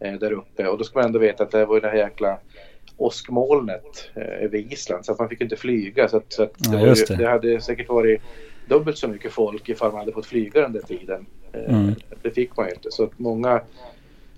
eh, 0.00 0.14
där 0.14 0.32
uppe 0.32 0.68
och 0.68 0.78
då 0.78 0.84
ska 0.84 0.98
man 0.98 1.06
ändå 1.06 1.18
veta 1.18 1.42
att 1.42 1.50
det 1.50 1.66
var 1.66 1.74
ju 1.74 1.80
det 1.80 1.88
här 1.88 1.96
jäkla 1.96 2.38
åskmolnet 2.96 4.10
eh, 4.14 4.44
över 4.44 4.72
Island 4.72 5.04
så 5.04 5.12
att 5.12 5.18
man 5.18 5.28
fick 5.28 5.40
inte 5.40 5.56
flyga. 5.56 6.08
Så 6.08 6.16
att, 6.16 6.32
så 6.32 6.42
att 6.42 6.52
det, 6.58 6.76
ja, 6.76 6.86
ju, 6.86 6.94
det. 6.94 7.16
det. 7.16 7.28
hade 7.28 7.60
säkert 7.60 7.88
varit 7.88 8.22
dubbelt 8.66 8.98
så 8.98 9.08
mycket 9.08 9.32
folk 9.32 9.68
ifall 9.68 9.90
man 9.90 10.00
hade 10.00 10.12
fått 10.12 10.26
flyga 10.26 10.60
den 10.60 10.72
där 10.72 10.80
tiden. 10.80 11.26
Eh, 11.52 11.74
mm. 11.74 11.94
Det 12.22 12.30
fick 12.30 12.56
man 12.56 12.66
ju 12.66 12.74
inte. 12.74 12.90
Så 12.90 13.04
att 13.04 13.18
många 13.18 13.60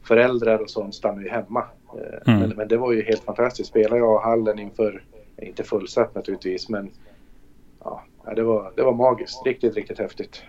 föräldrar 0.03 0.59
och 0.59 0.71
sånt 0.71 0.95
stannade 0.95 1.23
ju 1.23 1.31
hemma. 1.31 1.65
Eh, 1.95 2.33
mm. 2.33 2.41
men, 2.41 2.57
men, 2.57 2.69
det 2.69 2.77
var 2.77 2.93
ju 2.93 3.03
helt 3.03 3.25
fantastiskt. 3.25 3.69
Spela 3.69 3.99
i 3.99 4.01
A-hallen 4.01 4.59
inför, 4.59 5.03
inte 5.43 5.65
fullsatt 5.65 6.15
naturligtvis, 6.15 6.69
men 6.69 6.91
ja, 7.85 8.05
det, 8.37 8.43
var, 8.43 8.73
det 8.77 8.83
var 8.83 8.93
magiskt. 8.93 9.47
Riktigt, 9.47 9.75
riktigt 9.75 9.99
häftigt. 9.99 10.43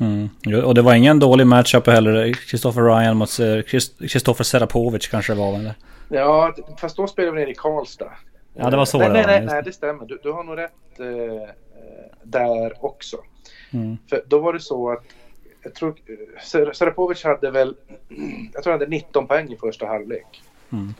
Mm. 0.00 0.28
Och 0.64 0.74
det 0.74 0.82
var 0.82 0.94
ingen 0.94 1.18
dålig 1.18 1.46
matchup 1.46 1.86
heller. 1.86 2.32
Christopher 2.32 2.82
Ryan 2.82 3.16
mot 3.16 3.30
Kristoffer 4.10 4.44
Serapovic 4.44 5.08
kanske 5.08 5.32
det 5.32 5.38
var 5.38 5.54
eller? 5.54 5.74
Ja, 6.08 6.54
fast 6.80 6.96
då 6.96 7.06
spelade 7.06 7.36
vi 7.36 7.40
nere 7.40 7.50
i 7.50 7.54
Karlstad. 7.54 8.12
Ja, 8.54 8.70
det 8.70 8.76
var 8.76 8.84
så 8.84 8.98
nej, 8.98 9.08
det 9.08 9.14
nej, 9.14 9.22
var. 9.22 9.32
Nej, 9.32 9.46
nej, 9.46 9.62
det 9.62 9.72
stämmer. 9.72 10.06
Du, 10.06 10.18
du 10.22 10.32
har 10.32 10.44
nog 10.44 10.58
rätt 10.58 11.00
eh, 11.00 11.48
där 12.22 12.84
också. 12.84 13.16
Mm. 13.70 13.98
För 14.08 14.22
då 14.26 14.38
var 14.38 14.52
det 14.52 14.60
så 14.60 14.90
att 14.90 15.04
jag 15.62 15.74
tror 15.74 15.94
Serapovic 16.72 17.24
hade 17.24 17.50
väl, 17.50 17.74
jag 18.54 18.62
tror 18.62 18.72
han 18.72 18.80
hade 18.80 18.90
19 18.90 19.26
poäng 19.26 19.52
i 19.52 19.56
första 19.56 19.86
halvlek. 19.86 20.42
Mm. 20.72 20.94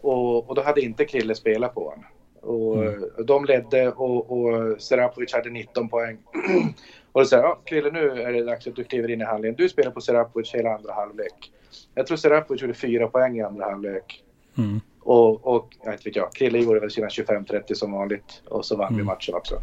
Och, 0.00 0.48
och 0.48 0.54
då 0.54 0.62
hade 0.62 0.80
inte 0.80 1.04
Krille 1.04 1.34
spelat 1.34 1.74
på 1.74 1.88
honom. 1.88 2.04
Och 2.40 2.84
mm. 2.84 3.10
De 3.26 3.44
ledde 3.44 3.88
och, 3.88 4.30
och 4.30 4.82
Serapovic 4.82 5.32
hade 5.32 5.50
19 5.50 5.88
poäng. 5.88 6.18
och 7.12 7.20
då 7.20 7.24
sa 7.24 7.36
ja 7.36 7.58
Krille 7.64 7.90
nu 7.90 8.22
är 8.22 8.32
det 8.32 8.44
dags 8.44 8.66
att 8.66 8.76
du 8.76 8.84
kliver 8.84 9.10
in 9.10 9.20
i 9.20 9.24
handlingen. 9.24 9.56
Du 9.56 9.68
spelar 9.68 9.90
på 9.90 10.00
Serapovic 10.00 10.54
hela 10.54 10.74
andra 10.74 10.92
halvlek. 10.92 11.52
Jag 11.94 12.06
tror 12.06 12.16
Serapovic 12.16 12.62
gjorde 12.62 12.74
fyra 12.74 13.08
poäng 13.08 13.38
i 13.38 13.42
andra 13.42 13.64
halvlek. 13.64 14.24
Mm. 14.58 14.80
Och, 15.00 15.46
och 15.46 15.76
jag 15.84 15.94
inte 15.94 16.04
vet 16.04 16.16
jag, 16.16 16.32
Krille 16.32 16.58
gjorde 16.58 16.80
väl 16.80 16.90
sina 16.90 17.08
25-30 17.08 17.74
som 17.74 17.92
vanligt. 17.92 18.42
Och 18.48 18.64
så 18.64 18.76
vann 18.76 18.88
mm. 18.88 18.98
vi 18.98 19.04
matchen 19.04 19.34
också. 19.34 19.62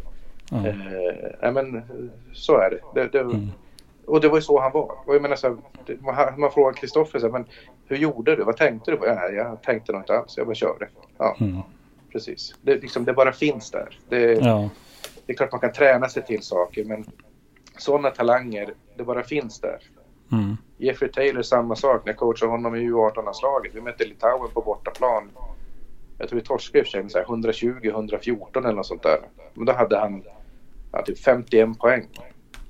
Mm. 0.52 0.66
Eh, 0.66 0.74
nej 1.42 1.52
men 1.52 1.82
så 2.32 2.56
är 2.56 2.70
det. 2.70 3.00
det, 3.00 3.08
det 3.08 3.20
mm. 3.20 3.50
Och 4.06 4.20
det 4.20 4.28
var 4.28 4.36
ju 4.36 4.42
så 4.42 4.60
han 4.60 4.72
var. 4.72 4.98
Och 5.06 5.14
jag 5.14 5.22
menar 5.22 5.36
så 5.36 5.48
här, 5.48 5.56
man, 5.98 6.40
man 6.40 6.52
frågar 6.52 6.72
Kristoffer 6.72 7.28
men 7.28 7.44
hur 7.86 7.96
gjorde 7.96 8.36
du? 8.36 8.44
Vad 8.44 8.56
tänkte 8.56 8.90
du 8.90 8.96
på? 8.96 9.06
Ja, 9.06 9.28
jag 9.28 9.62
tänkte 9.62 9.92
nog 9.92 10.00
inte 10.00 10.18
alls. 10.18 10.36
Jag 10.36 10.46
bara 10.46 10.54
körde. 10.54 10.88
Ja. 11.18 11.36
Mm 11.40 11.62
precis. 12.12 12.54
Det, 12.62 12.74
liksom, 12.74 13.04
det 13.04 13.12
bara 13.12 13.32
finns 13.32 13.70
där. 13.70 13.98
Det, 14.08 14.32
ja. 14.32 14.70
det 15.26 15.32
är 15.32 15.36
klart 15.36 15.52
man 15.52 15.60
kan 15.60 15.72
träna 15.72 16.08
sig 16.08 16.22
till 16.22 16.42
saker 16.42 16.84
men 16.84 17.04
sådana 17.78 18.10
talanger, 18.10 18.74
det 18.96 19.04
bara 19.04 19.22
finns 19.22 19.60
där. 19.60 19.78
Mm. 20.32 20.56
Jeffrey 20.76 21.12
Taylor 21.12 21.42
samma 21.42 21.76
sak 21.76 22.04
när 22.04 22.12
jag 22.12 22.18
coachade 22.18 22.50
honom 22.50 22.74
i 22.74 22.90
U18-landslaget. 22.90 23.74
Vi 23.74 23.80
mötte 23.80 24.04
Litauen 24.04 24.50
på 24.54 24.60
bortaplan. 24.60 25.30
Jag 26.18 26.28
tror 26.28 26.40
vi 26.40 26.46
torskade 26.46 26.78
i 26.78 26.82
och 26.82 26.86
för 26.86 27.08
sig 27.08 27.24
120-114 27.24 28.58
eller 28.58 28.72
något 28.72 28.86
sånt 28.86 29.02
där. 29.02 29.18
Men 29.54 29.66
då 29.66 29.72
hade 29.72 29.98
han 29.98 30.22
ja, 30.92 31.02
typ 31.02 31.18
51 31.18 31.78
poäng 31.78 32.06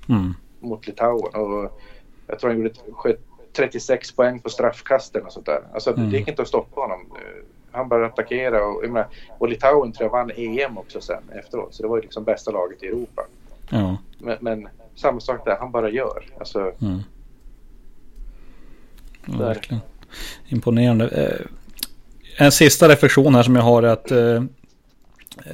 mm. 0.09 0.33
mot 0.59 0.87
Litauen. 0.87 1.35
Och 1.35 1.79
jag 2.27 2.39
tror 2.39 2.49
han 2.49 2.59
gjorde 2.59 2.73
36 3.53 4.11
poäng 4.11 4.39
på 4.39 4.49
straffkasten 4.49 5.25
och 5.25 5.31
sånt 5.33 5.45
där. 5.45 5.61
Alltså 5.73 5.93
mm. 5.93 6.09
det 6.09 6.17
gick 6.17 6.27
inte 6.27 6.41
att 6.41 6.47
stoppa 6.47 6.81
honom 6.81 7.05
han 7.71 7.89
började 7.89 8.07
attackera 8.07 8.65
och, 8.65 8.83
menar, 8.83 9.07
och 9.37 9.49
Litauen 9.49 9.91
tror 9.91 10.05
jag 10.05 10.11
vann 10.11 10.31
EM 10.35 10.77
också 10.77 11.01
sen 11.01 11.23
efteråt. 11.31 11.73
Så 11.75 11.83
det 11.83 11.89
var 11.89 11.97
ju 11.97 12.01
liksom 12.01 12.23
bästa 12.23 12.51
laget 12.51 12.83
i 12.83 12.87
Europa. 12.87 13.25
Ja. 13.69 13.97
Men, 14.17 14.37
men 14.41 14.69
samma 14.99 15.19
sak 15.19 15.45
där, 15.45 15.57
han 15.59 15.71
bara 15.71 15.89
gör. 15.89 16.25
Alltså, 16.39 16.71
mm. 16.81 16.99
ja, 19.25 19.37
verkligen. 19.37 19.81
Imponerande. 20.47 21.07
Eh, 21.07 21.45
en 22.45 22.51
sista 22.51 22.89
reflektion 22.89 23.35
här 23.35 23.43
som 23.43 23.55
jag 23.55 23.63
har 23.63 23.83
är 23.83 23.87
att 23.87 24.11
eh, 24.11 24.43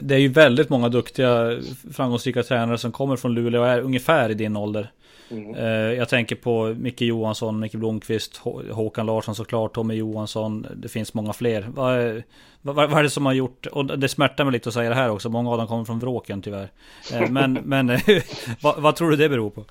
det 0.02 0.16
är 0.16 0.20
ju 0.20 0.28
väldigt 0.28 0.70
många 0.70 0.90
duktiga 0.90 1.60
framgångsrika 1.94 2.44
tränare 2.44 2.78
som 2.78 2.92
kommer 2.92 3.16
från 3.16 3.34
Luleå 3.34 3.62
och 3.62 3.68
är 3.68 3.82
ungefär 3.82 4.30
i 4.30 4.34
din 4.34 4.58
ålder. 4.58 4.92
Mm. 5.32 5.56
Eh, 5.56 5.98
jag 5.98 6.10
tänker 6.10 6.36
på 6.36 6.76
Micke 6.78 7.02
Johansson, 7.02 7.60
Micke 7.60 7.76
Blomqvist, 7.76 8.38
Håkan 8.72 9.06
Larsson 9.06 9.36
såklart, 9.36 9.74
Tommy 9.74 9.94
Johansson. 9.94 10.68
Det 10.76 10.90
finns 10.90 11.14
många 11.14 11.34
fler. 11.34 11.66
Vad 11.70 11.94
är, 11.94 12.24
vad, 12.62 12.76
vad 12.76 13.00
är 13.00 13.04
det 13.04 13.10
som 13.10 13.26
har 13.26 13.34
gjort, 13.34 13.66
och 13.66 14.00
det 14.00 14.10
smärtar 14.10 14.44
mig 14.44 14.54
lite 14.54 14.70
att 14.70 14.74
säga 14.74 14.90
det 14.90 14.96
här 14.96 15.12
också, 15.12 15.30
många 15.30 15.52
av 15.52 15.58
dem 15.58 15.68
kommer 15.68 15.86
från 15.86 16.00
Vråken 16.00 16.42
tyvärr. 16.42 16.72
Eh, 17.14 17.30
men, 17.30 17.54
men 17.54 17.88
vad, 18.62 18.82
vad, 18.82 18.96
tror 18.96 19.10
du 19.10 19.16
det 19.16 19.30
beror 19.30 19.50
på? 19.50 19.64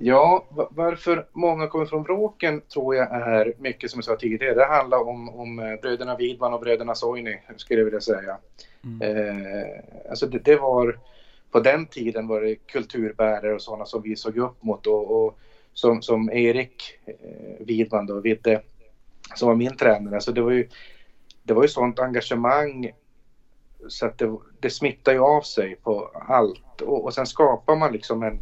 Ja, 0.00 0.44
varför 0.70 1.26
många 1.32 1.66
kommer 1.66 1.86
från 1.86 2.02
Vråken 2.02 2.60
tror 2.60 2.94
jag 2.94 3.12
är 3.12 3.52
mycket 3.58 3.90
som 3.90 3.98
jag 3.98 4.04
sa 4.04 4.16
tidigare. 4.16 4.54
Det 4.54 4.66
handlar 4.66 5.08
om, 5.08 5.28
om 5.28 5.58
eh, 5.58 5.80
bröderna 5.82 6.16
Widman 6.16 6.54
och 6.54 6.60
bröderna 6.60 6.94
Soini, 6.94 7.40
skulle 7.56 7.80
jag 7.80 7.84
vilja 7.84 8.00
säga. 8.00 8.36
Mm. 8.84 9.02
Eh, 9.02 10.10
alltså 10.10 10.26
det, 10.26 10.38
det 10.38 10.56
var 10.56 10.98
på 11.50 11.60
den 11.60 11.86
tiden 11.86 12.26
var 12.26 12.40
det 12.40 12.54
kulturbärare 12.54 13.54
och 13.54 13.62
sådana 13.62 13.84
som 13.84 14.02
vi 14.02 14.16
såg 14.16 14.36
upp 14.36 14.62
mot 14.62 14.86
och, 14.86 15.10
och 15.10 15.38
som, 15.72 16.02
som 16.02 16.30
Erik 16.32 16.98
eh, 17.06 17.66
Widman 17.66 18.06
då, 18.06 18.20
Vidde, 18.20 18.62
som 19.34 19.48
var 19.48 19.54
min 19.54 19.76
tränare. 19.76 20.14
Alltså 20.14 20.32
det 20.32 20.42
var 20.42 20.50
ju, 20.50 20.68
det 21.42 21.54
var 21.54 21.62
ju 21.62 21.68
sånt 21.68 21.98
engagemang 21.98 22.92
så 23.88 24.06
att 24.06 24.18
det, 24.18 24.36
det 24.60 24.70
smittar 24.70 25.12
ju 25.12 25.18
av 25.18 25.40
sig 25.40 25.76
på 25.76 26.10
allt 26.28 26.80
och, 26.80 27.04
och 27.04 27.14
sen 27.14 27.26
skapar 27.26 27.76
man 27.76 27.92
liksom 27.92 28.22
en, 28.22 28.38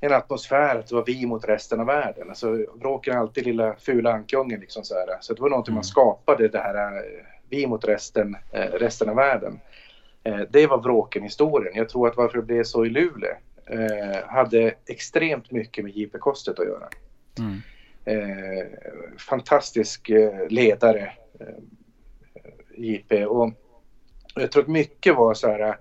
en 0.00 0.12
atmosfär 0.12 0.78
att 0.78 0.86
det 0.86 0.94
var 0.94 1.04
vi 1.06 1.26
mot 1.26 1.44
resten 1.44 1.80
av 1.80 1.86
världen. 1.86 2.28
Alltså 2.28 2.66
Bråken 2.74 3.14
är 3.14 3.18
alltid 3.18 3.46
lilla 3.46 3.74
fula 3.74 4.12
ankungen 4.12 4.60
liksom 4.60 4.84
så 4.84 4.94
här. 4.94 5.18
Så 5.20 5.34
det 5.34 5.42
var 5.42 5.50
någonting 5.50 5.72
mm. 5.72 5.76
man 5.76 5.84
skapade 5.84 6.48
det 6.48 6.58
här 6.58 6.96
eh, 6.96 7.02
vi 7.48 7.66
mot 7.66 7.84
resten, 7.84 8.36
eh, 8.52 8.60
resten 8.60 9.08
av 9.08 9.16
världen. 9.16 9.60
Eh, 10.26 10.40
det 10.50 10.66
var 10.66 10.78
Vråken-historien. 10.78 11.72
Jag 11.76 11.88
tror 11.88 12.08
att 12.08 12.16
varför 12.16 12.38
det 12.38 12.44
blev 12.44 12.64
så 12.64 12.84
i 12.84 12.88
Luleå 12.88 13.34
eh, 13.66 14.26
hade 14.26 14.74
extremt 14.86 15.50
mycket 15.50 15.84
med 15.84 15.96
JP 15.96 16.18
Kostet 16.18 16.58
att 16.58 16.66
göra. 16.66 16.88
Mm. 17.38 17.60
Eh, 18.04 18.66
fantastisk 19.18 20.10
ledare, 20.48 21.12
JP. 22.76 23.26
Och 23.26 23.52
jag 24.34 24.52
tror 24.52 24.62
att 24.62 24.68
mycket 24.68 25.16
var 25.16 25.34
så 25.34 25.48
här, 25.48 25.76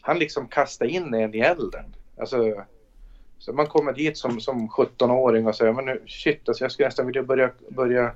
han 0.00 0.18
liksom 0.18 0.48
kastade 0.48 0.90
in 0.90 1.14
en 1.14 1.34
i 1.34 1.38
elden. 1.38 1.96
Alltså, 2.18 2.64
Så 3.38 3.52
man 3.52 3.66
kommer 3.66 3.92
dit 3.92 4.18
som, 4.18 4.40
som 4.40 4.68
17-åring 4.68 5.46
och 5.46 5.56
säger 5.56 5.72
men 5.72 5.84
nu, 5.84 6.02
shit, 6.06 6.48
alltså 6.48 6.64
jag 6.64 6.72
skulle 6.72 6.86
nästan 6.86 7.06
vilja 7.06 7.22
börja, 7.22 7.50
börja 7.68 8.12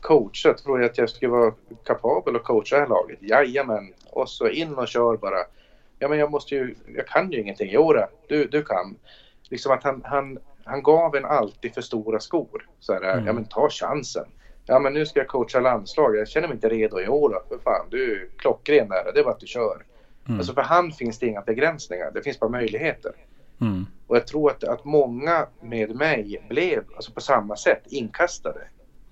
coacha. 0.00 0.54
Tror 0.54 0.80
jag 0.80 0.90
att 0.90 0.98
jag 0.98 1.10
skulle 1.10 1.30
vara 1.30 1.54
kapabel 1.84 2.36
att 2.36 2.44
coacha 2.44 2.76
det 2.76 2.82
här 2.82 2.88
laget? 2.88 3.18
Jajamän. 3.20 3.92
Och 4.12 4.28
så 4.28 4.48
in 4.48 4.74
och 4.74 4.88
kör 4.88 5.16
bara. 5.16 5.38
Ja 5.98 6.08
men 6.08 6.18
jag 6.18 6.30
måste 6.30 6.54
ju, 6.54 6.74
jag 6.96 7.06
kan 7.06 7.32
ju 7.32 7.40
ingenting. 7.40 7.68
Jo 7.72 7.94
du, 8.28 8.46
du 8.46 8.62
kan. 8.62 8.96
Liksom 9.50 9.72
att 9.72 9.84
han, 9.84 10.02
han, 10.04 10.38
han 10.64 10.82
gav 10.82 11.16
en 11.16 11.24
alltid 11.24 11.74
för 11.74 11.80
stora 11.80 12.20
skor. 12.20 12.68
Så 12.80 12.92
här, 12.92 13.02
mm. 13.02 13.26
ja 13.26 13.32
men 13.32 13.44
ta 13.44 13.68
chansen. 13.70 14.26
Ja 14.66 14.78
men 14.78 14.92
nu 14.92 15.06
ska 15.06 15.20
jag 15.20 15.28
coacha 15.28 15.60
landslag. 15.60 16.16
Jag 16.16 16.28
känner 16.28 16.48
mig 16.48 16.54
inte 16.54 16.68
redo 16.68 17.08
år 17.08 17.28
då. 17.28 17.42
För 17.48 17.62
fan, 17.62 17.86
du 17.90 18.12
är 18.12 18.28
klockren 18.38 18.88
där. 18.88 19.12
Det 19.14 19.20
är 19.20 19.24
bara 19.24 19.34
att 19.34 19.40
du 19.40 19.46
kör. 19.46 19.84
Mm. 20.28 20.38
Alltså 20.38 20.54
för 20.54 20.62
han 20.62 20.92
finns 20.92 21.18
det 21.18 21.26
inga 21.26 21.40
begränsningar. 21.40 22.10
Det 22.14 22.22
finns 22.22 22.40
bara 22.40 22.50
möjligheter. 22.50 23.12
Mm. 23.60 23.86
Och 24.06 24.16
jag 24.16 24.26
tror 24.26 24.50
att, 24.50 24.64
att 24.64 24.84
många 24.84 25.46
med 25.60 25.94
mig 25.94 26.44
blev 26.48 26.84
alltså 26.96 27.12
på 27.12 27.20
samma 27.20 27.56
sätt 27.56 27.82
inkastade. 27.86 28.60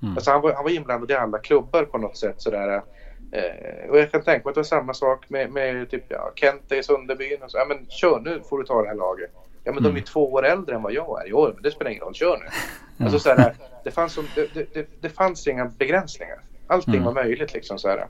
Mm. 0.02 0.14
Alltså 0.14 0.30
han, 0.30 0.40
var, 0.40 0.52
han 0.52 0.64
var 0.64 0.70
inblandad 0.70 1.10
i 1.10 1.14
alla 1.14 1.38
klubbar 1.38 1.84
på 1.84 1.98
något 1.98 2.16
sätt 2.16 2.40
sådär. 2.42 2.82
Eh, 3.32 3.90
och 3.90 3.98
jag 3.98 4.12
kan 4.12 4.22
tänka 4.22 4.44
mig 4.44 4.50
att 4.50 4.54
det 4.54 4.58
var 4.58 4.64
samma 4.64 4.94
sak 4.94 5.30
med, 5.30 5.50
med 5.50 5.90
typ, 5.90 6.04
ja, 6.08 6.32
Kente 6.34 6.76
i 6.76 6.82
Sunderbyn. 6.82 7.42
Och 7.42 7.50
så, 7.50 7.58
ja, 7.58 7.64
men 7.64 7.86
kör 7.88 8.20
nu 8.20 8.40
får 8.48 8.58
du 8.58 8.64
ta 8.64 8.82
det 8.82 8.88
här 8.88 8.94
laget. 8.94 9.30
Ja 9.64 9.72
men 9.72 9.78
mm. 9.78 9.94
de 9.94 10.00
är 10.00 10.04
två 10.04 10.32
år 10.32 10.46
äldre 10.46 10.74
än 10.74 10.82
vad 10.82 10.92
jag 10.92 11.22
är. 11.22 11.28
Jo 11.28 11.50
men 11.54 11.62
det 11.62 11.70
spelar 11.70 11.90
ingen 11.90 12.04
roll, 12.04 12.14
kör 12.14 12.36
nu. 12.36 12.44
Mm. 12.44 12.52
Alltså, 12.98 13.18
sådär, 13.18 13.54
det, 13.84 13.90
fanns 13.90 14.18
det, 14.34 14.74
det, 14.74 14.86
det, 15.00 15.08
fanns 15.08 15.46
inga 15.46 15.64
begränsningar. 15.64 16.40
Allting 16.66 16.94
mm. 16.94 17.04
var 17.04 17.12
möjligt 17.12 17.54
liksom. 17.54 17.78
Sådär. 17.78 18.06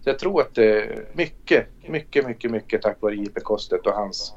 Så 0.00 0.10
jag 0.10 0.18
tror 0.18 0.40
att 0.40 0.54
det 0.54 0.82
är 0.82 1.04
mycket, 1.12 1.66
mycket, 1.88 2.26
mycket, 2.26 2.50
mycket 2.50 2.82
tack 2.82 2.96
vare 3.00 3.14
J.P. 3.14 3.40
Kostet 3.40 3.86
och 3.86 3.92
hans 3.92 4.34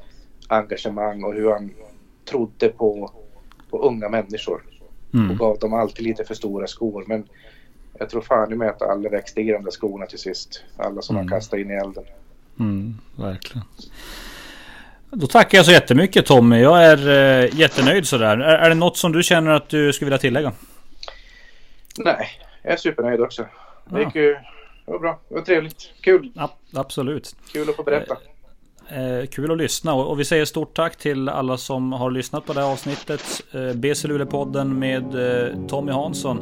engagemang 0.48 1.24
och 1.24 1.34
hur 1.34 1.50
han 1.50 1.70
trodde 2.24 2.68
på, 2.68 3.12
på 3.70 3.82
unga 3.82 4.08
människor. 4.08 4.62
Mm. 5.14 5.30
Och 5.30 5.36
gav 5.36 5.58
dem 5.58 5.74
alltid 5.74 6.06
lite 6.06 6.24
för 6.24 6.34
stora 6.34 6.66
skor. 6.66 7.04
Men 7.06 7.28
jag 7.98 8.10
tror 8.10 8.20
fan 8.20 8.52
i 8.52 8.56
mig 8.56 8.68
att 8.68 8.82
alla 8.82 9.08
växte 9.08 9.40
i 9.40 9.52
de 9.52 9.64
där 9.64 9.70
skorna 9.70 10.06
till 10.06 10.18
sist. 10.18 10.64
Alla 10.76 11.02
som 11.02 11.16
mm. 11.16 11.28
han 11.28 11.38
kastade 11.38 11.62
in 11.62 11.70
i 11.70 11.74
elden. 11.74 12.04
Mm, 12.60 12.98
verkligen. 13.16 13.64
Då 15.10 15.26
tackar 15.26 15.58
jag 15.58 15.66
så 15.66 15.72
jättemycket 15.72 16.26
Tommy. 16.26 16.60
Jag 16.60 16.84
är 16.84 17.08
äh, 17.08 17.54
jättenöjd 17.54 18.06
sådär. 18.06 18.38
Är, 18.38 18.58
är 18.58 18.68
det 18.68 18.74
något 18.74 18.96
som 18.96 19.12
du 19.12 19.22
känner 19.22 19.50
att 19.50 19.68
du 19.68 19.92
skulle 19.92 20.06
vilja 20.06 20.18
tillägga? 20.18 20.52
Nej, 21.98 22.28
jag 22.62 22.72
är 22.72 22.76
supernöjd 22.76 23.20
också. 23.20 23.46
Det 23.90 24.00
gick 24.00 24.14
ju 24.14 24.36
det 24.88 24.92
var 24.92 24.98
bra. 24.98 25.20
Det 25.28 25.34
var 25.34 25.42
trevligt. 25.42 25.92
Kul. 26.00 26.32
Ja, 26.34 26.56
absolut. 26.74 27.36
Kul 27.52 27.70
att 27.70 27.76
få 27.76 27.82
berätta. 27.82 28.16
Eh, 28.90 29.26
kul 29.26 29.50
att 29.50 29.58
lyssna 29.58 29.94
och, 29.94 30.10
och, 30.10 30.20
vi 30.20 30.24
säger 30.24 30.44
stort 30.44 30.76
tack 30.76 30.96
till 30.96 31.28
alla 31.28 31.56
som 31.56 31.92
har 31.92 32.10
lyssnat 32.10 32.46
på 32.46 32.52
det 32.52 32.60
här 32.60 32.72
avsnittet. 32.72 33.42
Eh, 33.52 33.72
BC 33.72 34.08
Luleå-podden 34.08 34.78
med 34.78 35.04
eh, 35.04 35.66
Tommy 35.66 35.92
Hansson. 35.92 36.40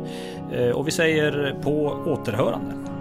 Eh, 0.53 0.71
och 0.71 0.87
vi 0.87 0.91
säger 0.91 1.57
på 1.63 2.03
återhörande. 2.07 2.96